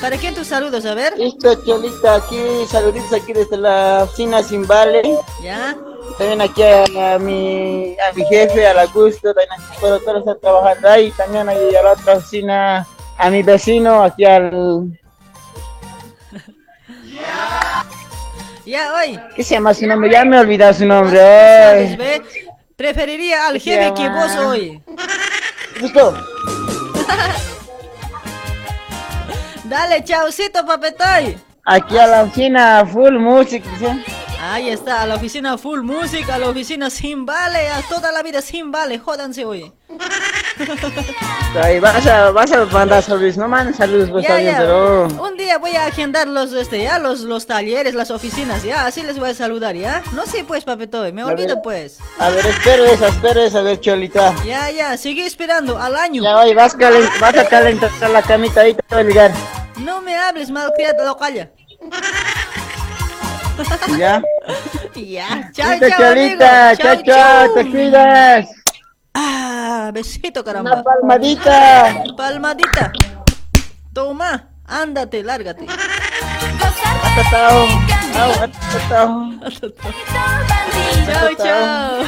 [0.00, 0.84] ¿Para quién tus saludos?
[0.84, 1.16] A ver.
[1.18, 5.02] Listo, Cholita, aquí, saluditos aquí desde la oficina sin vale.
[5.42, 5.76] ¿Ya?
[6.18, 10.88] También aquí a, a mi, a mi jefe, al Augusto, también aquí todos están trabajando
[10.88, 11.10] ahí.
[11.12, 12.86] También ahí a la otra oficina,
[13.16, 15.00] a mi vecino, aquí al...
[18.66, 19.20] Ya, hoy.
[19.36, 20.10] ¿Qué se llama su nombre?
[20.10, 21.18] Ya me he olvidado su nombre.
[21.18, 22.22] ¿Sabes, ay.
[22.76, 24.82] Preferiría al ¿Qué se jefe que vos hoy.
[25.80, 26.14] Listo.
[29.64, 31.38] Dale, chaucito, papetoy.
[31.64, 33.64] Aquí a la oficina, full music.
[33.78, 33.86] ¿sí?
[34.46, 38.22] Ahí está, a la oficina full music, a la oficina sin vale, a toda la
[38.22, 39.72] vida sin vale, jódanse hoy.
[41.62, 44.58] Ahí vas a, vas a mandar saludos, no mandes saludos, pues Ya, está bien, ya.
[44.60, 45.06] pero...
[45.22, 49.02] Un día voy a agendar los, este, ya, los, los talleres, las oficinas, ya, así
[49.02, 50.02] les voy a saludar, ya.
[50.12, 51.62] No sé, pues, papetoy, me A olvido, ver.
[51.62, 51.98] pues.
[52.18, 54.34] A ver, espero esa, espero esa, a ver, Cholita.
[54.44, 56.22] Ya, ya, sigue esperando, al año.
[56.22, 59.32] Ya, oye, vas, calen- vas a calentar la camita ahí, te voy a ligar.
[59.78, 61.50] No me hables, malcriado, calla.
[63.98, 64.22] ¿Ya?
[64.94, 68.48] Ya, chao, chao, Cholita, chao, chao, te cuidas.
[69.14, 70.72] Ah, besito, caramba.
[70.72, 72.04] Una palmadita.
[72.16, 72.92] Palmadita.
[73.92, 75.66] Toma, ándate, lárgate.
[77.04, 77.66] Atatao,
[78.18, 79.10] au, atatao.
[81.06, 82.04] Chao, chao.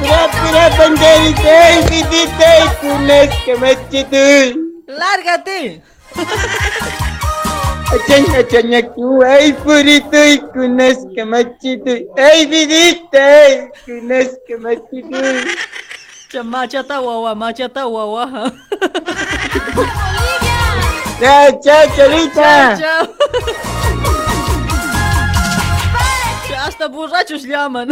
[0.00, 4.60] Pura, pura, banderita, y vidita, y kunes, que me chitu.
[4.86, 5.82] Lárgate.
[7.94, 11.90] Achaña, achaña, ku, ay, purito, y kunes, que me chitu.
[12.16, 15.16] Ay, vidita, y kunes, que me chitu.
[16.30, 18.52] Cha- Machata guagua, machata guagua.
[21.20, 22.34] Chao, chao, Cholita.
[22.34, 23.14] Chao, chao.
[26.50, 27.88] Ya Hasta borrachos llaman.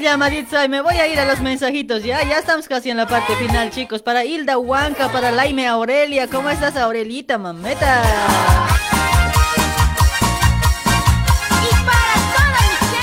[0.00, 2.96] Nomás llamadita y me voy a ir a los mensajitos, ya, ya estamos casi en
[2.96, 4.02] la parte final, chicos.
[4.02, 8.02] Para Hilda Huanca, para Laime Aurelia, ¿cómo estás, Aurelita, mameta?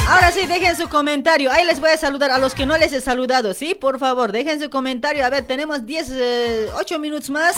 [0.09, 1.51] Ahora sí, dejen su comentario.
[1.51, 3.76] Ahí les voy a saludar a los que no les he saludado, ¿sí?
[3.76, 5.26] Por favor, dejen su comentario.
[5.26, 7.56] A ver, tenemos 10, eh, 8 minutos más.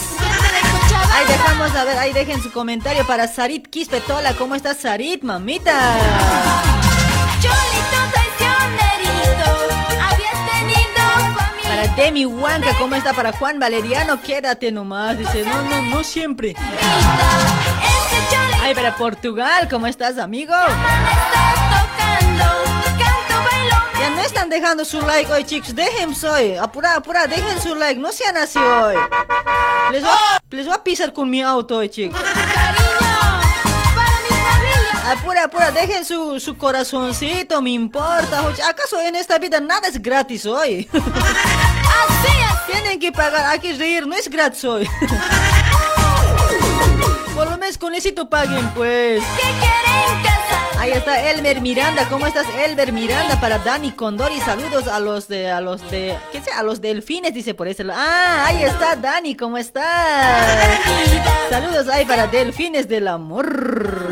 [1.13, 4.33] Ahí dejamos a ver, ahí dejen su comentario para Sarit Quispetola.
[4.33, 6.78] ¿Cómo estás, Sarit, mamita?
[11.99, 13.11] Demi Huanca, ¿cómo está?
[13.13, 15.17] Para Juan Valeriano, quédate nomás.
[15.17, 16.55] Dice, no, no, no siempre.
[18.63, 20.53] Ay, para Portugal, ¿cómo estás, amigo?
[23.99, 25.75] Ya no están dejando su like hoy, chicos.
[25.75, 26.55] Dejen hoy.
[26.55, 27.99] Apura, apura, dejen su like.
[27.99, 28.95] No sean así hoy.
[29.91, 32.17] Les voy, a, les voy a pisar con mi auto hoy, chicos.
[35.05, 38.39] Apura, apura, dejen su, su corazoncito, me importa.
[38.69, 40.87] ¿Acaso en esta vida nada es gratis hoy?
[42.67, 44.87] Tienen que pagar, hay que reír, no es gratis hoy.
[47.35, 49.23] Por lo menos con eso paguen, pues.
[50.77, 53.39] Ahí está Elmer Miranda, ¿cómo estás Elmer Miranda?
[53.41, 56.51] Para Dani Condori, saludos a los de, a los de, ¿qué sé?
[56.51, 57.99] A los delfines, dice por ese lado.
[58.01, 60.79] Ah, ahí está Dani, ¿cómo estás?
[61.49, 64.07] Saludos ahí para Delfines del Amor.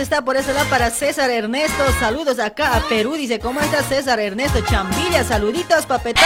[0.00, 0.68] Está por ese lado?
[0.68, 3.14] Para César Ernesto, saludos acá a Perú.
[3.14, 5.24] Dice, ¿cómo está César Ernesto Chambilla?
[5.24, 6.24] Saluditos, papetal.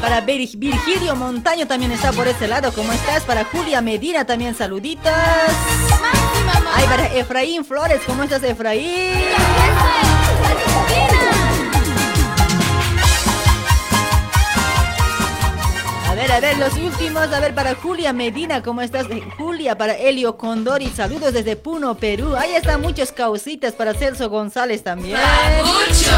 [0.00, 2.72] Para Virgilio Montaño también está por ese lado.
[2.72, 3.24] ¿Cómo estás?
[3.24, 5.12] Para Julia Medina también saluditos.
[6.74, 10.15] Ay, para Efraín Flores, ¿cómo estás, Efraín?
[16.26, 17.32] Ver, a ver, los últimos.
[17.32, 19.06] A ver, para Julia Medina, ¿cómo estás?
[19.36, 22.34] Julia, para Elio Condori, saludos desde Puno, Perú.
[22.36, 25.18] Ahí están muchos causitas para Celso González también.
[25.64, 26.10] ¡Mucho!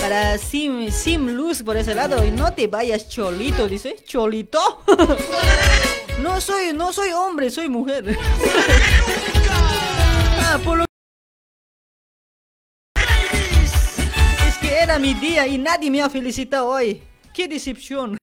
[0.00, 2.24] Para Sim, Sim Luz por ese lado.
[2.24, 3.96] Y no te vayas cholito, dice.
[4.06, 4.82] ¿Cholito?
[6.22, 8.16] no soy, no soy hombre, soy mujer.
[10.40, 10.84] ah, por lo
[14.46, 17.02] Es que era mi día y nadie me ha felicitado hoy.
[17.34, 18.18] ¡Qué decepción!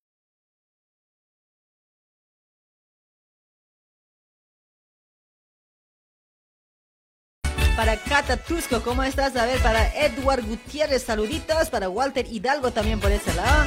[7.75, 9.35] Para Cata Tusco, ¿cómo estás?
[9.35, 11.69] A ver, para Edward Gutiérrez, saluditos.
[11.69, 13.65] Para Walter Hidalgo también por ese lado.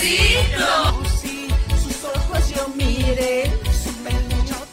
[0.00, 0.36] Sí,
[1.82, 3.92] sus ojos yo miré, su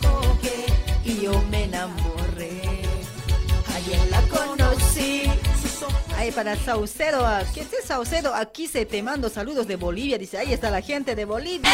[0.02, 0.66] toqué
[1.04, 2.62] y yo me enamoré.
[3.76, 5.32] Ayer la conocí.
[6.18, 8.34] Ahí para Saucedo, ¿qué es Saucedo?
[8.34, 10.18] Aquí se te mando saludos de Bolivia.
[10.18, 11.70] Dice, ahí está la gente de Bolivia.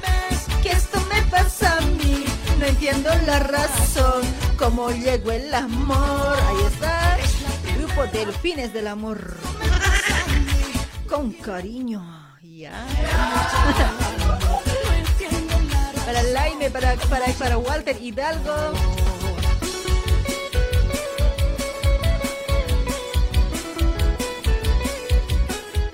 [0.00, 2.26] Vez que esto me pasa a mí
[2.58, 4.22] no entiendo la razón,
[4.56, 6.38] cómo llegó el amor.
[6.48, 7.18] Ahí está,
[7.76, 9.36] grupo Delfines del Amor.
[11.08, 12.02] Con cariño,
[12.42, 12.72] ya.
[16.06, 18.72] para Laime, para, para, para Walter Hidalgo.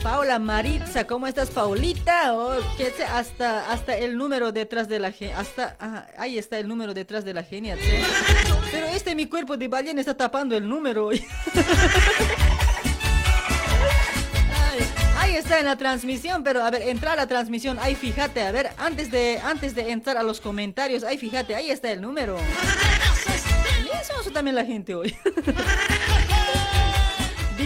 [0.02, 2.34] Paula Maritza, ¿cómo estás, Paulita?
[2.34, 5.76] Oh, ¿qué hasta, hasta el número detrás de la hasta
[6.18, 7.76] ahí está el número detrás de la genia.
[8.72, 11.10] Pero este mi cuerpo de ballena está tapando el número.
[15.18, 18.50] ahí está en la transmisión, pero a ver, entrar a la transmisión, ahí fíjate, a
[18.50, 22.36] ver, antes de, antes de entrar a los comentarios, ahí fíjate, ahí está el número.
[23.84, 25.14] Y eso también la gente hoy.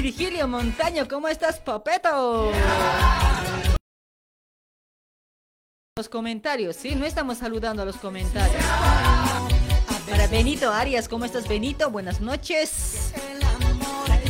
[0.07, 2.52] Virgilio Montaño, ¿cómo estás, papeto?
[5.97, 8.62] Los comentarios, sí, no estamos saludando a los comentarios.
[10.09, 11.91] Para Benito Arias, ¿cómo estás, Benito?
[11.91, 13.12] Buenas noches.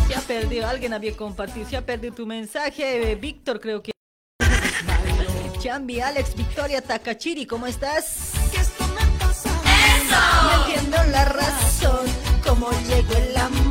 [0.08, 3.14] Se ha perdido, alguien había compartido, se ha perdido tu mensaje.
[3.16, 3.92] Víctor, creo que.
[5.58, 8.32] Chambi, Alex, Victoria Takachiri, ¿cómo estás?
[10.42, 12.06] No entiendo la razón,
[12.42, 13.65] cómo llegó el amor.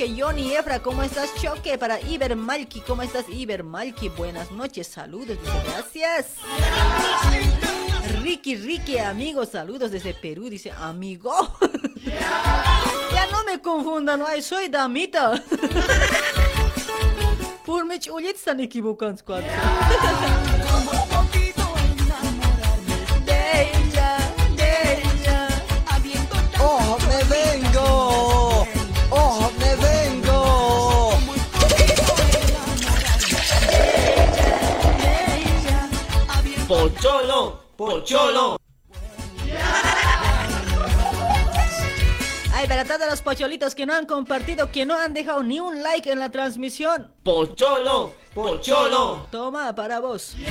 [0.00, 1.76] Choque, Johnny Efra, ¿cómo estás, Choque?
[1.76, 4.08] Para Iber Malki, ¿cómo estás, Iber Malki?
[4.08, 6.36] Buenas noches, saludos, gracias.
[8.22, 11.34] Ricky, Ricky, amigo, saludos desde Perú, dice, amigo.
[13.12, 15.32] ya no me confundan, ay, soy damita.
[17.66, 19.22] Por uliet están equivocados
[37.80, 38.58] Pocholo.
[42.52, 45.82] Ay, para todos los pocholitos que no han compartido, que no han dejado ni un
[45.82, 47.10] like en la transmisión.
[47.22, 49.26] Pocholo, pocholo.
[49.30, 50.36] Toma, para vos.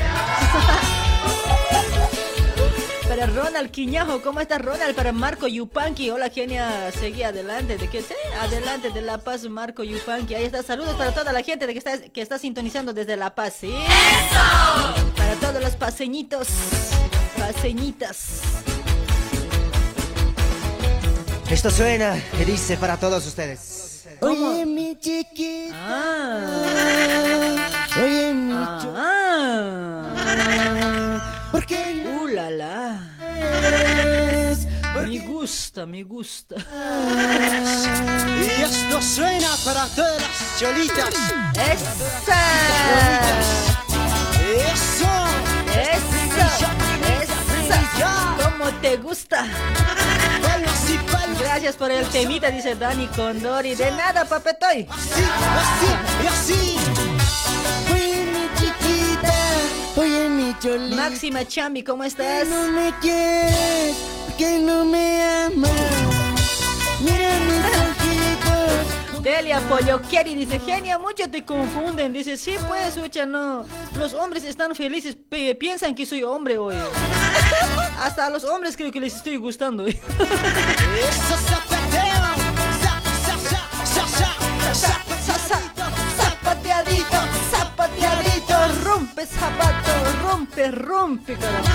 [3.09, 4.95] Para Ronald Quiñajo, ¿cómo estás Ronald?
[4.95, 8.14] Para Marco Yupanqui, hola genia, seguí adelante, ¿de qué sé?
[8.40, 11.80] Adelante de La Paz, Marco Yupanqui, ahí está, saludos para toda la gente de que
[11.80, 13.74] está, que está sintonizando desde La Paz, ¿sí?
[13.74, 15.11] ¡Eso!
[15.17, 16.49] Para todos los paseñitos,
[17.40, 18.42] paseñitas.
[21.50, 24.06] Esto suena y dice para todos ustedes.
[24.22, 25.76] Oye, mi chiquita.
[25.76, 26.42] Ah.
[27.98, 28.53] Oye, mi
[28.95, 30.03] Ah.
[31.51, 33.00] ¿Por qué Uh, la, la.
[35.08, 36.56] Me gusta, me gusta.
[38.40, 41.09] Y esto suena para todas las cholitas.
[41.56, 42.42] ¡Esa!
[44.72, 45.11] ¡Eso!
[45.74, 46.78] ¡Eso!
[48.42, 49.45] ¿Cómo te gusta?
[51.40, 53.76] Gracias por el temita, dice Dani Condori.
[53.76, 54.88] De nada, papetoy.
[54.90, 55.24] Así,
[55.58, 56.78] así, así.
[57.94, 59.34] Mi chiquita.
[59.95, 60.95] Oye, mi cholita.
[60.95, 62.48] Máxima Chambi, ¿cómo estás?
[62.48, 63.95] no me quieres,
[64.38, 65.72] que no me amas.
[69.22, 69.61] Delia
[70.24, 72.14] dice, genia, mucho te confunden.
[72.14, 73.66] Dice, sí, pues, escucha, no.
[73.98, 75.18] Los hombres están felices,
[75.60, 76.76] piensan que soy hombre hoy.
[78.02, 79.86] Hasta a los hombres creo que les estoy gustando.
[86.18, 87.18] Zapateadito,
[87.52, 88.56] zapateadito,
[88.86, 89.92] rompe zapato,
[90.24, 91.68] rompe, rompe, carajo.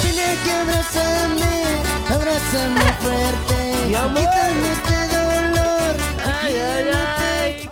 [0.00, 1.64] Tienes que abrazarme,
[2.08, 3.86] abrázame fuerte.
[3.88, 4.18] Mi amor.
[4.18, 5.96] Quítame este dolor.
[6.24, 7.19] Ay, ay, ay.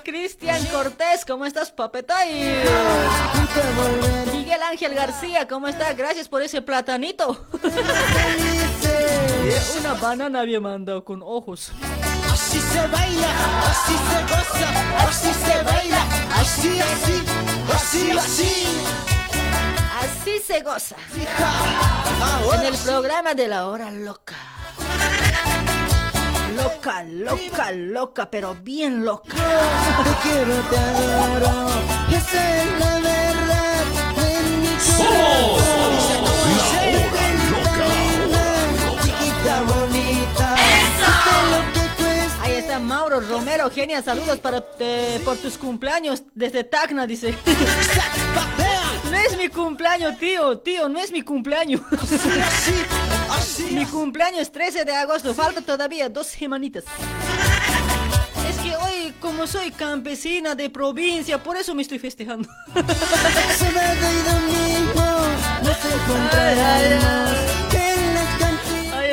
[0.08, 2.64] Cristian Cortés, ¿cómo estás, papetay?
[4.32, 5.92] Miguel Ángel García, ¿cómo está?
[5.92, 7.46] Gracias por ese platanito.
[9.80, 11.72] Una banana había mandado con ojos.
[12.32, 13.28] Así se baila,
[13.68, 14.70] así se goza,
[15.08, 16.02] así se baila,
[16.36, 17.22] así, así,
[17.74, 18.66] así, así.
[20.00, 20.96] Así se goza.
[22.54, 24.36] En el programa de la hora loca.
[26.58, 29.32] Loca, loca, loca, pero bien loca.
[29.32, 31.68] Te quiero, te adoro,
[32.10, 33.84] esa es la verdad
[34.16, 34.68] de mi.
[42.42, 47.34] Ahí está Mauro Romero, genia, saludos para eh, por tus cumpleaños desde Tacna, dice.
[49.10, 51.80] No es mi cumpleaños, tío, tío, no es mi cumpleaños.
[53.70, 56.84] Mi cumpleaños es 13 de agosto, falta todavía dos semanitas.
[58.48, 62.48] Es que hoy, como soy campesina de provincia, por eso me estoy festejando.
[64.24, 64.98] Domingo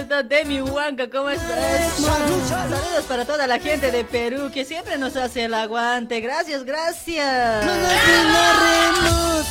[0.05, 1.95] Demi Huanca, ¿cómo estás?
[1.97, 6.21] Saludos para toda la gente de Perú que siempre nos hace el aguante.
[6.21, 7.65] Gracias, gracias.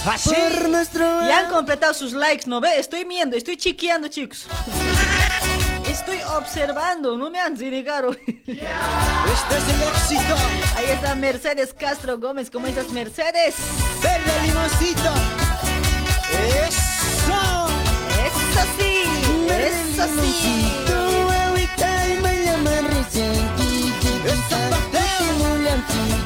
[0.06, 0.30] Así.
[0.30, 2.78] Por nuestro Ya han completado sus likes, ¿no ve?
[2.78, 4.46] Estoy viendo, estoy chiqueando, chicos.
[5.88, 8.12] Estoy observando, no me han denegado.
[8.12, 10.36] Este es el éxito.
[10.76, 13.56] Ahí está Mercedes Castro Gómez, ¿cómo estás, Mercedes?
[14.02, 15.12] Verde limoncito.
[16.68, 16.93] Eso.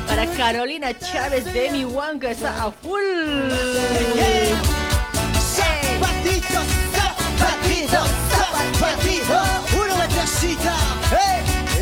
[0.07, 3.01] Para Carolina Chávez, Demi Huanca está a full.
[5.55, 6.61] Zapatito,
[6.95, 9.37] zapatito, zapatito.
[9.77, 10.75] Uno de casita.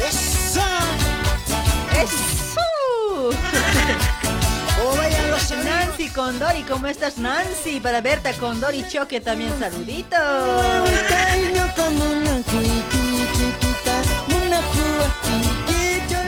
[0.08, 0.68] Eso.
[2.02, 2.66] ¡Eso!
[4.86, 4.94] O
[5.30, 7.80] los Nancy Condori, ¿cómo estás Nancy?
[7.80, 10.16] Para Berta Condori Choque también saludito.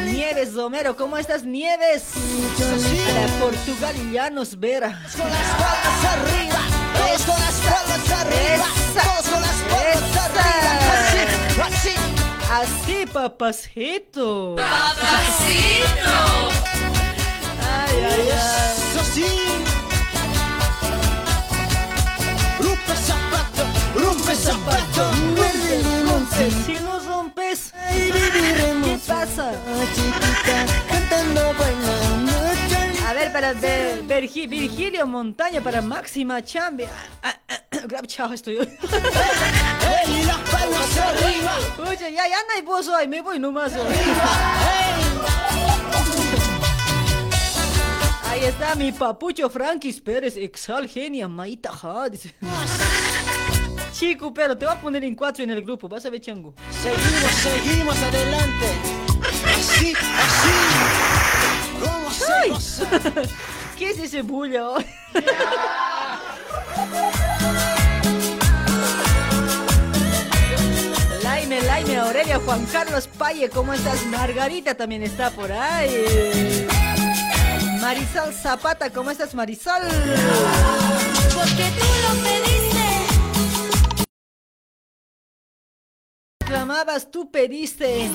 [0.06, 2.04] Nieves Romero, ¿cómo estás Nieves?
[3.06, 5.00] Para Portugal y Llanos Vera.
[5.16, 6.18] Con las palmas.
[10.92, 11.20] Así,
[11.62, 11.94] así.
[12.50, 14.56] Así, papacito.
[14.56, 16.08] Papacito.
[17.88, 18.28] Ay, ay.
[18.28, 19.26] Eso sí.
[22.60, 25.10] Rompe zapato, rompe zapato.
[25.82, 26.64] Limoncito.
[26.66, 28.88] Si no rompes, Ahí viviremos.
[28.88, 29.52] ¿qué pasa?
[29.94, 32.32] Chiquita, cantando, bailando.
[33.06, 36.84] A ver, para de- Virgi- Virgilio Montaña, para Máxima Chambi.
[36.84, 36.90] Ah,
[37.22, 38.68] ah, ah, Grab chao, estoy hoy.
[40.08, 41.52] Y las palmas arriba.
[41.88, 43.94] Oye, ya, ya no hay voz hoy, me voy nomás hoy.
[48.30, 52.34] Ahí está mi papucho Frankis Pérez, exal genia, maita ja, dice.
[53.92, 56.54] chico, pero te voy a poner en cuatro en el grupo, vas a ver, chango.
[56.70, 58.66] Seguimos, seguimos adelante.
[59.56, 60.54] Así, así.
[61.80, 62.82] ¿Cómo hacemos?
[63.78, 64.84] ¿Qué es ese bulla hoy?
[71.22, 74.04] Laime, Laime, Aurelia, Juan Carlos Paye, ¿cómo estás?
[74.06, 76.66] Margarita también está por ahí.
[77.80, 79.82] Marisol Zapata, ¿cómo estás, Marisol?
[81.34, 82.86] Porque tú lo pediste.
[86.46, 88.10] Clamabas, tú pediste.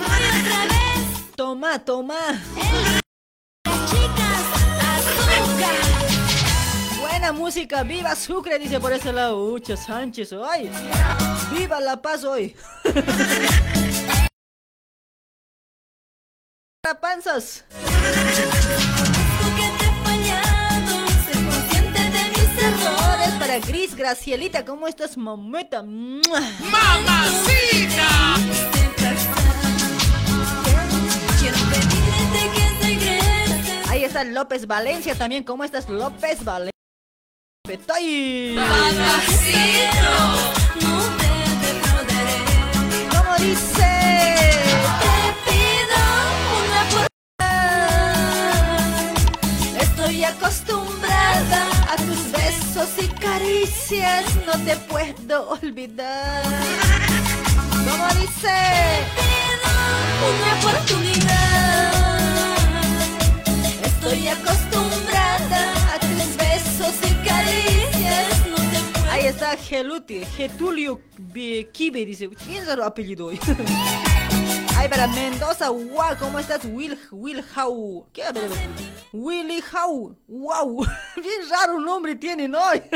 [1.35, 2.42] Toma, toma.
[7.00, 9.45] Buena música, viva Sucre, dice por ese lado.
[9.45, 10.69] Ucho Sánchez, hoy.
[11.51, 12.56] Viva La Paz hoy.
[17.00, 17.64] panzas.
[23.59, 25.83] Gris, Gracielita, ¿cómo estás, mameta?
[25.83, 26.23] ¡Mamacita!
[33.90, 36.72] Ahí está López Valencia también, ¿cómo estás, López Valencia?
[37.69, 38.57] Estoy.
[43.11, 44.42] ¿Cómo dice?
[52.83, 56.43] Besos y caricias, no te puedo olvidar.
[57.71, 58.55] ¿Cómo dice?
[60.29, 61.93] Una oportunidad.
[63.83, 71.01] Estoy acostumbrada a tus besos y caricias, no te puedo Ahí está Geluti, Getulio
[71.71, 72.29] Kibe, dice.
[72.29, 73.39] ¿Quién es el apellido hoy?
[74.75, 76.65] Ay, para Mendoza, wow, ¿cómo estás?
[76.65, 78.05] Will, Will How.
[78.11, 78.23] ¿Qué?
[79.11, 80.17] Willy How.
[80.27, 80.83] Wow.
[81.15, 82.81] Bien raro nombre tienen hoy.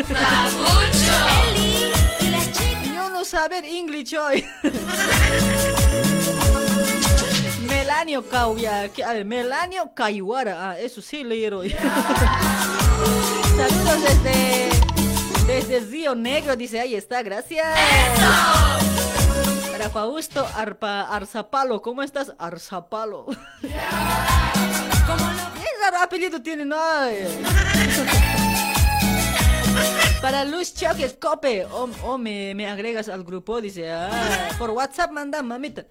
[2.94, 4.44] Yo no saber English hoy.
[7.68, 8.90] Melanio Cauya.
[8.90, 9.04] ¿Qué?
[9.04, 10.72] A ver, Melanio Cayuara.
[10.72, 11.76] Ah, eso sí leer hoy.
[13.58, 14.70] Saludos desde,
[15.46, 17.68] desde Río Negro, dice, ahí está, gracias.
[19.78, 22.34] Para Fausto Arpa, Arzapalo, ¿cómo estás?
[22.40, 23.28] Arzapalo.
[23.62, 23.70] ¿Qué
[25.84, 27.14] raro apellido tienen hoy?
[30.20, 35.12] Para Luz Choques Cope, o oh, me, me agregas al grupo, dice, ah, por WhatsApp
[35.12, 35.86] manda, mamita.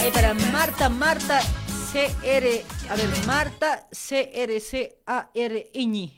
[0.00, 1.42] Ahí para Marta, Marta
[1.92, 5.30] CR, a ver, Marta CRCAR
[5.72, 6.14] Iñi.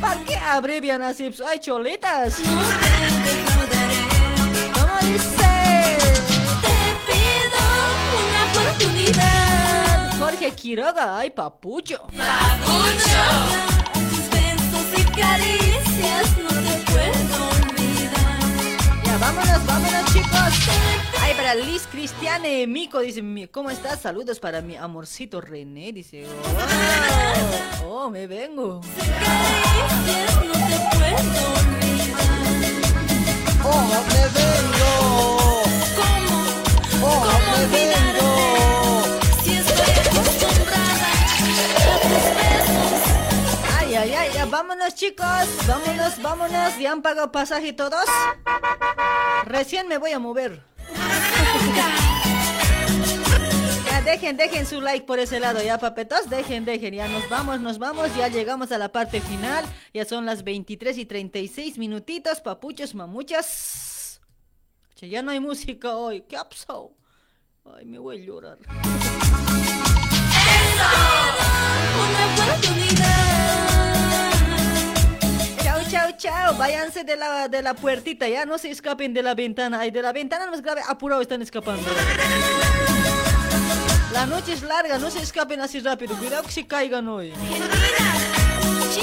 [0.00, 1.30] ¿Para qué abrevian así?
[1.30, 2.36] Pues, ¡Ay, choletas!
[4.74, 5.98] ¿Cómo dice?
[8.28, 10.18] Una oportunidad.
[10.18, 12.06] Jorge Quiroga, ¡ay, papucho!
[13.94, 17.38] Tus besos y caricias no te puedo
[19.20, 20.68] vámonos, vámonos, chicos.
[21.20, 24.00] Ay, para Liz Cristiane Mico, dice, ¿cómo estás?
[24.00, 26.26] Saludos para mi amorcito René, dice.
[27.84, 28.80] Oh, oh, me vengo.
[33.64, 35.62] Oh, me vengo.
[35.96, 36.36] ¿Cómo?
[37.06, 38.28] Oh, ¿Cómo me vengo.
[39.42, 41.08] Si estoy acostumbrada.
[43.98, 45.26] Ay, ay, ya, vámonos, chicos.
[45.66, 46.78] Vámonos, vámonos.
[46.78, 48.04] ¿Ya han pagado pasaje todos?
[49.44, 50.62] Recién me voy a mover.
[53.90, 56.30] Ya, dejen, dejen su like por ese lado, ya, papetos.
[56.30, 56.94] Dejen, dejen.
[56.94, 58.14] Ya nos vamos, nos vamos.
[58.16, 59.64] Ya llegamos a la parte final.
[59.92, 64.20] Ya son las 23 y 36 minutitos, papuchos, mamuchas.
[64.94, 66.20] Che, ya no hay música hoy.
[66.22, 66.92] ¿Qué pasado?
[67.76, 68.58] Ay, me voy a llorar.
[75.90, 76.54] Chao, chao.
[76.56, 79.80] Váyanse de la, de la puertita, ya no se escapen de la ventana.
[79.80, 81.82] Ay, de la ventana más grave, apurado están escapando.
[84.12, 86.16] La noche es larga, no se escapen así rápido.
[86.16, 87.32] Cuidado que se caigan hoy.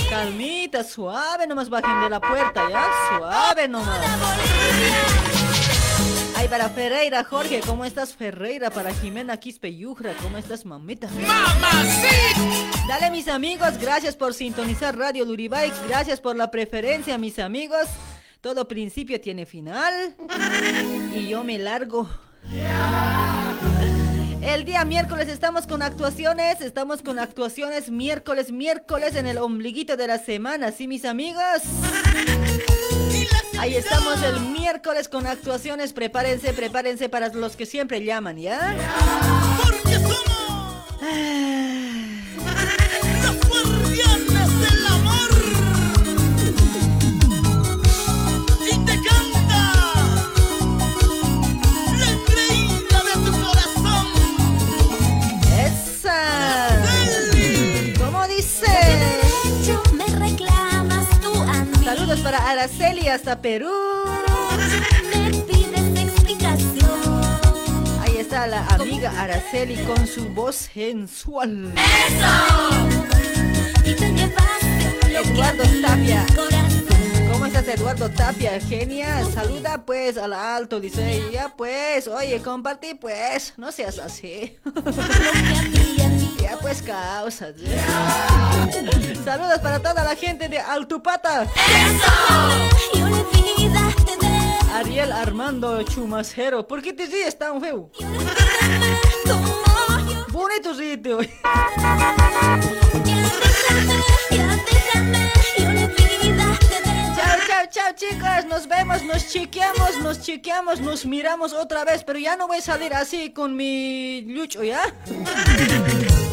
[0.09, 2.87] Calmita, suave, nomás bajen de la puerta, ¿ya?
[3.17, 3.99] Suave nomás.
[6.45, 8.69] Ay, para Ferreira, Jorge, ¿cómo estás, Ferreira?
[8.69, 11.09] Para Jimena Quispe Yujra, ¿cómo estás, mamita?
[12.87, 15.73] Dale, mis amigos, gracias por sintonizar Radio Luribay.
[15.87, 17.87] Gracias por la preferencia, mis amigos.
[18.41, 20.15] Todo principio tiene final.
[21.15, 22.07] Y yo me largo.
[24.43, 30.05] El día miércoles estamos con actuaciones, estamos con actuaciones miércoles, miércoles en el ombliguito de
[30.05, 31.63] la semana, ¿sí mis amigos?
[33.59, 38.75] Ahí estamos el miércoles con actuaciones, prepárense, prepárense para los que siempre llaman, ¿ya?
[62.25, 63.69] Amiga Araceli hasta Perú.
[68.01, 71.71] Ahí está la amiga Araceli con su voz sensual.
[75.07, 76.25] Eduardo Tapia.
[77.31, 78.59] ¿Cómo estás, Eduardo Tapia?
[78.59, 79.31] Genial.
[79.31, 81.21] Saluda pues al alto, dice.
[81.31, 83.53] Ya pues, oye, compartí pues.
[83.57, 84.57] No seas así.
[86.45, 87.55] Ya pues, causas.
[89.23, 91.47] Saludos para toda la gente de Altupata.
[94.73, 96.67] Ariel Armando Chumacero.
[96.67, 97.89] ¿Por qué te ríes tan feo?
[100.29, 101.29] Bonito ríete hoy.
[106.61, 106.84] Chao,
[107.55, 112.35] chao, chao chicas, nos vemos, nos chequeamos, nos chequeamos, nos miramos otra vez, pero ya
[112.35, 114.81] no voy a salir así con mi lucho, ¿ya?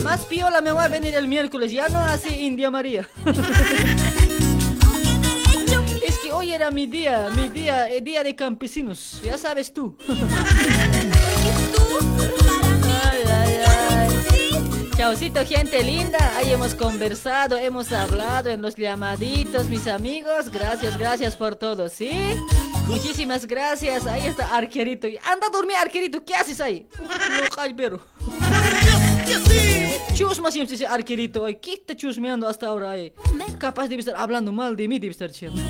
[0.02, 3.09] Más piola me voy a venir el miércoles, ya no así India María.
[6.05, 9.97] Es que hoy era mi día, mi día, el día de campesinos, ya sabes tú.
[14.96, 16.36] Chaucito, gente linda.
[16.36, 20.50] Ahí hemos conversado, hemos hablado en los llamaditos, mis amigos.
[20.50, 22.10] Gracias, gracias por todo, ¿sí?
[22.86, 24.06] Muchísimas gracias.
[24.06, 25.08] Ahí está Arquerito.
[25.24, 26.24] Anda a dormir, Arquerito.
[26.24, 26.86] ¿Qué haces ahí?
[27.76, 28.00] Pero.
[30.14, 31.46] Chusma siempre dice Arquerito.
[31.60, 32.92] ¿Qué está chusmeando hasta ahora?
[32.92, 33.12] Ahí?
[33.58, 35.60] Capaz de estar hablando mal de mí, debe estar diciendo.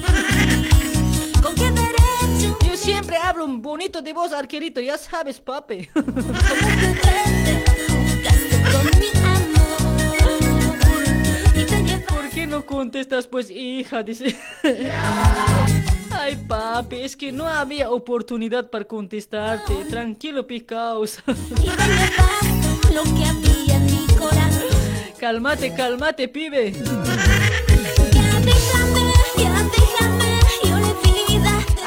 [2.66, 4.80] Yo siempre hablo un bonito de voz, Arquerito.
[4.80, 5.88] Ya sabes, papi.
[12.42, 14.02] qué no contestas pues hija?
[14.02, 14.36] Dice.
[16.10, 19.72] Ay papi, es que no había oportunidad para contestarte.
[19.88, 21.22] Tranquilo, picaos.
[25.18, 26.74] Cálmate, cálmate, pibe.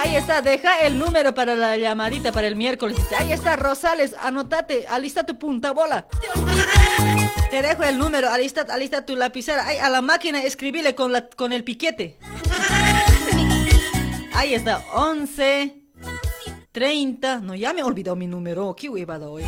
[0.05, 2.95] Ahí está, deja el número para la llamadita para el miércoles.
[3.17, 6.05] Ahí está, Rosales, anótate, alista tu punta bola.
[7.49, 9.65] Te dejo el número, alista, alista tu lapicera.
[9.65, 12.19] Ahí a la máquina escribile con, con el piquete.
[14.35, 15.81] Ahí está, 11
[16.71, 17.39] 30.
[17.39, 18.75] No, ya me he olvidado mi número.
[18.75, 19.43] Qué huevada hoy.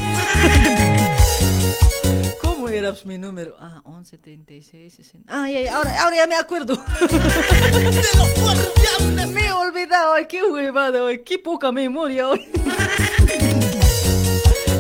[2.67, 3.55] ¿Cómo era mi número?
[3.61, 5.33] Ah, 11 36 60.
[5.33, 6.75] Ah, ya, ya, ahora, ahora ya me acuerdo.
[9.31, 10.15] me he olvidado.
[10.27, 11.23] Qué huevada hoy.
[11.23, 12.45] Qué poca memoria hoy.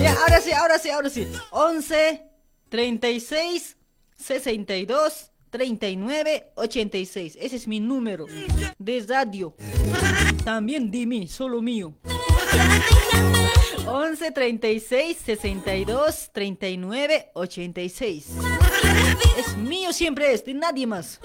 [0.01, 1.29] ya, ahora sí, ahora sí, ahora sí.
[1.51, 2.23] 11
[2.67, 3.77] 36
[4.17, 7.37] 62 39 86.
[7.39, 8.25] Ese es mi número
[8.77, 9.55] de radio.
[10.43, 11.93] También de mí, solo mío.
[13.87, 18.27] 11 36 62 39 86.
[19.37, 21.19] Es mío siempre es, de nadie más.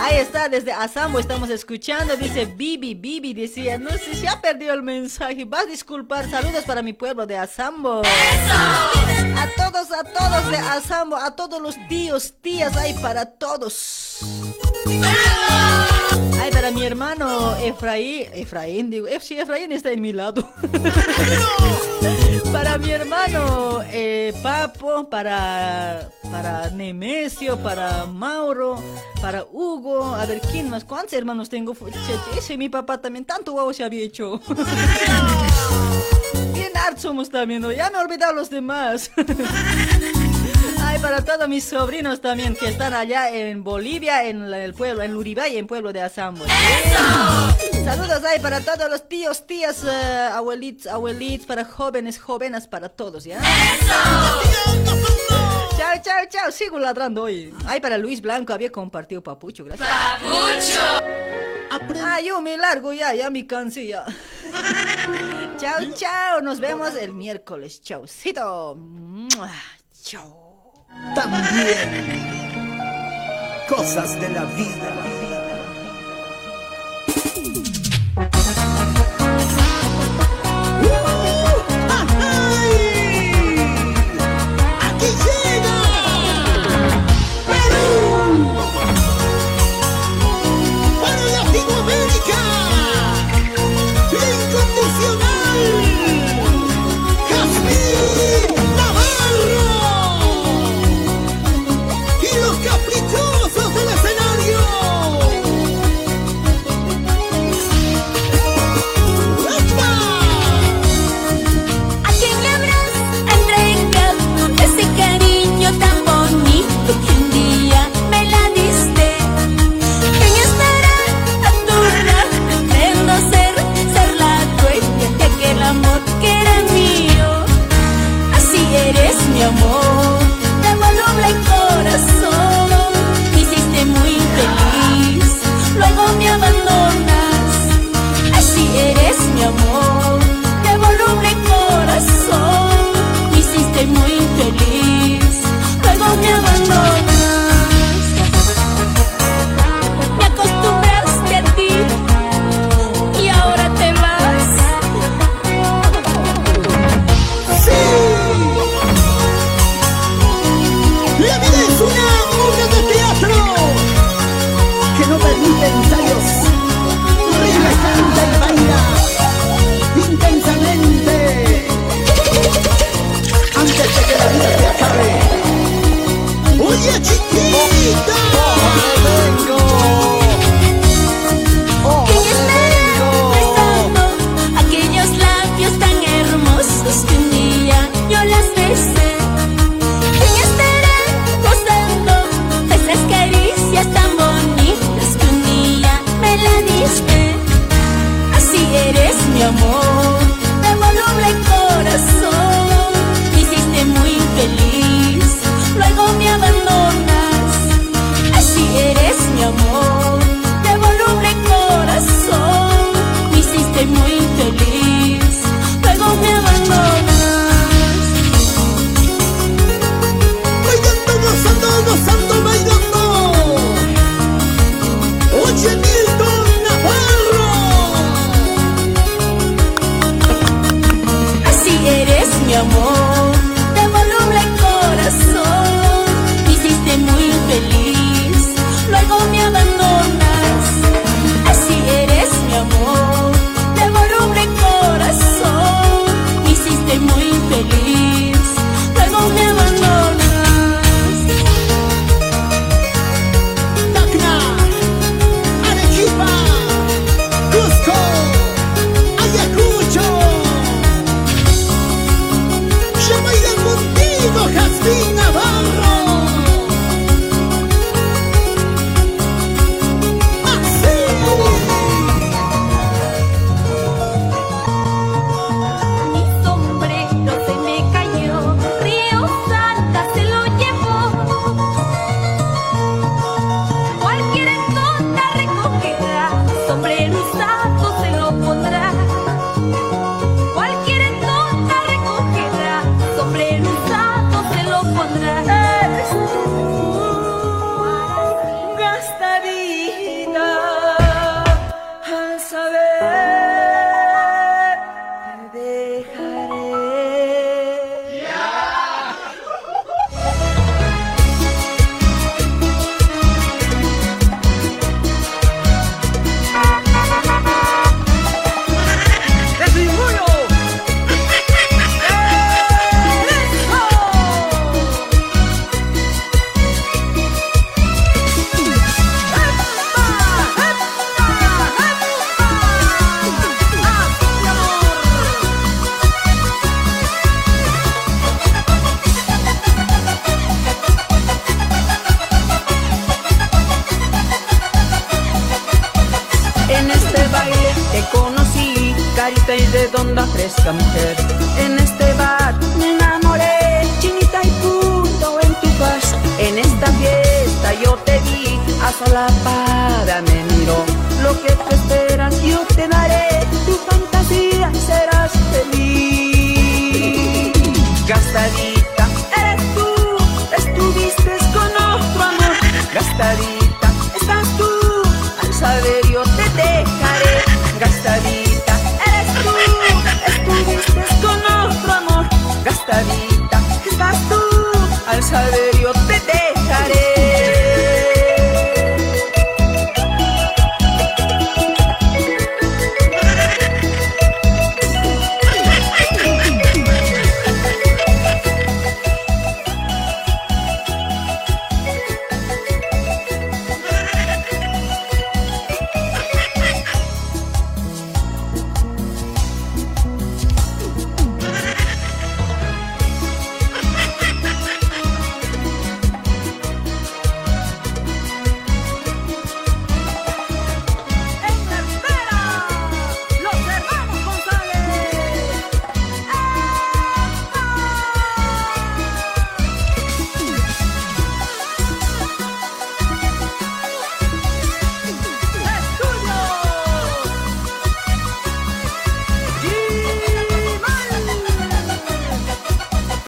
[0.00, 2.16] Ahí está, desde Asambo estamos escuchando.
[2.16, 5.44] Dice Bibi, Bibi decía, no sé si ha perdido el mensaje.
[5.46, 6.28] Vas a disculpar.
[6.30, 8.02] Saludos para mi pueblo de Asambo.
[8.02, 14.20] A todos, a todos de Asambo, a todos los tíos, tías, hay para todos.
[16.64, 20.48] Para mi hermano Efraín, Efraín, digo, Ef- sí, Efraín está en mi lado.
[22.52, 28.82] para mi hermano eh, Papo, para, para Nemesio, para Mauro,
[29.20, 30.86] para Hugo, a ver, ¿quién más?
[30.86, 31.76] ¿Cuántos hermanos tengo?
[32.34, 34.40] Ese mi papá también, tanto guau se había hecho.
[36.54, 37.72] Bien hartos somos también, ¿no?
[37.72, 39.10] Ya me he olvidado los demás.
[40.94, 45.12] Ay, para todos mis sobrinos también que están allá en Bolivia, en el pueblo, en
[45.12, 46.44] Luribay, en pueblo de Asambo.
[47.84, 53.24] Saludos ahí para todos los tíos, tías, eh, abuelitos, abuelitos, para jóvenes, jóvenes, para todos,
[53.24, 53.40] ¿ya?
[55.76, 56.52] Chao, chao, chao.
[56.52, 57.52] Sigo ladrando hoy.
[57.66, 59.88] Ay, para Luis Blanco había compartido papucho, gracias.
[59.90, 60.18] Ah,
[62.24, 64.04] yo me largo ya, ya me cansé ya.
[65.56, 66.40] chao, chao.
[66.40, 67.82] Nos vemos el miércoles.
[67.82, 68.78] Chaucito.
[70.04, 70.43] Chao.
[71.14, 72.34] También
[73.68, 75.13] cosas de la vida.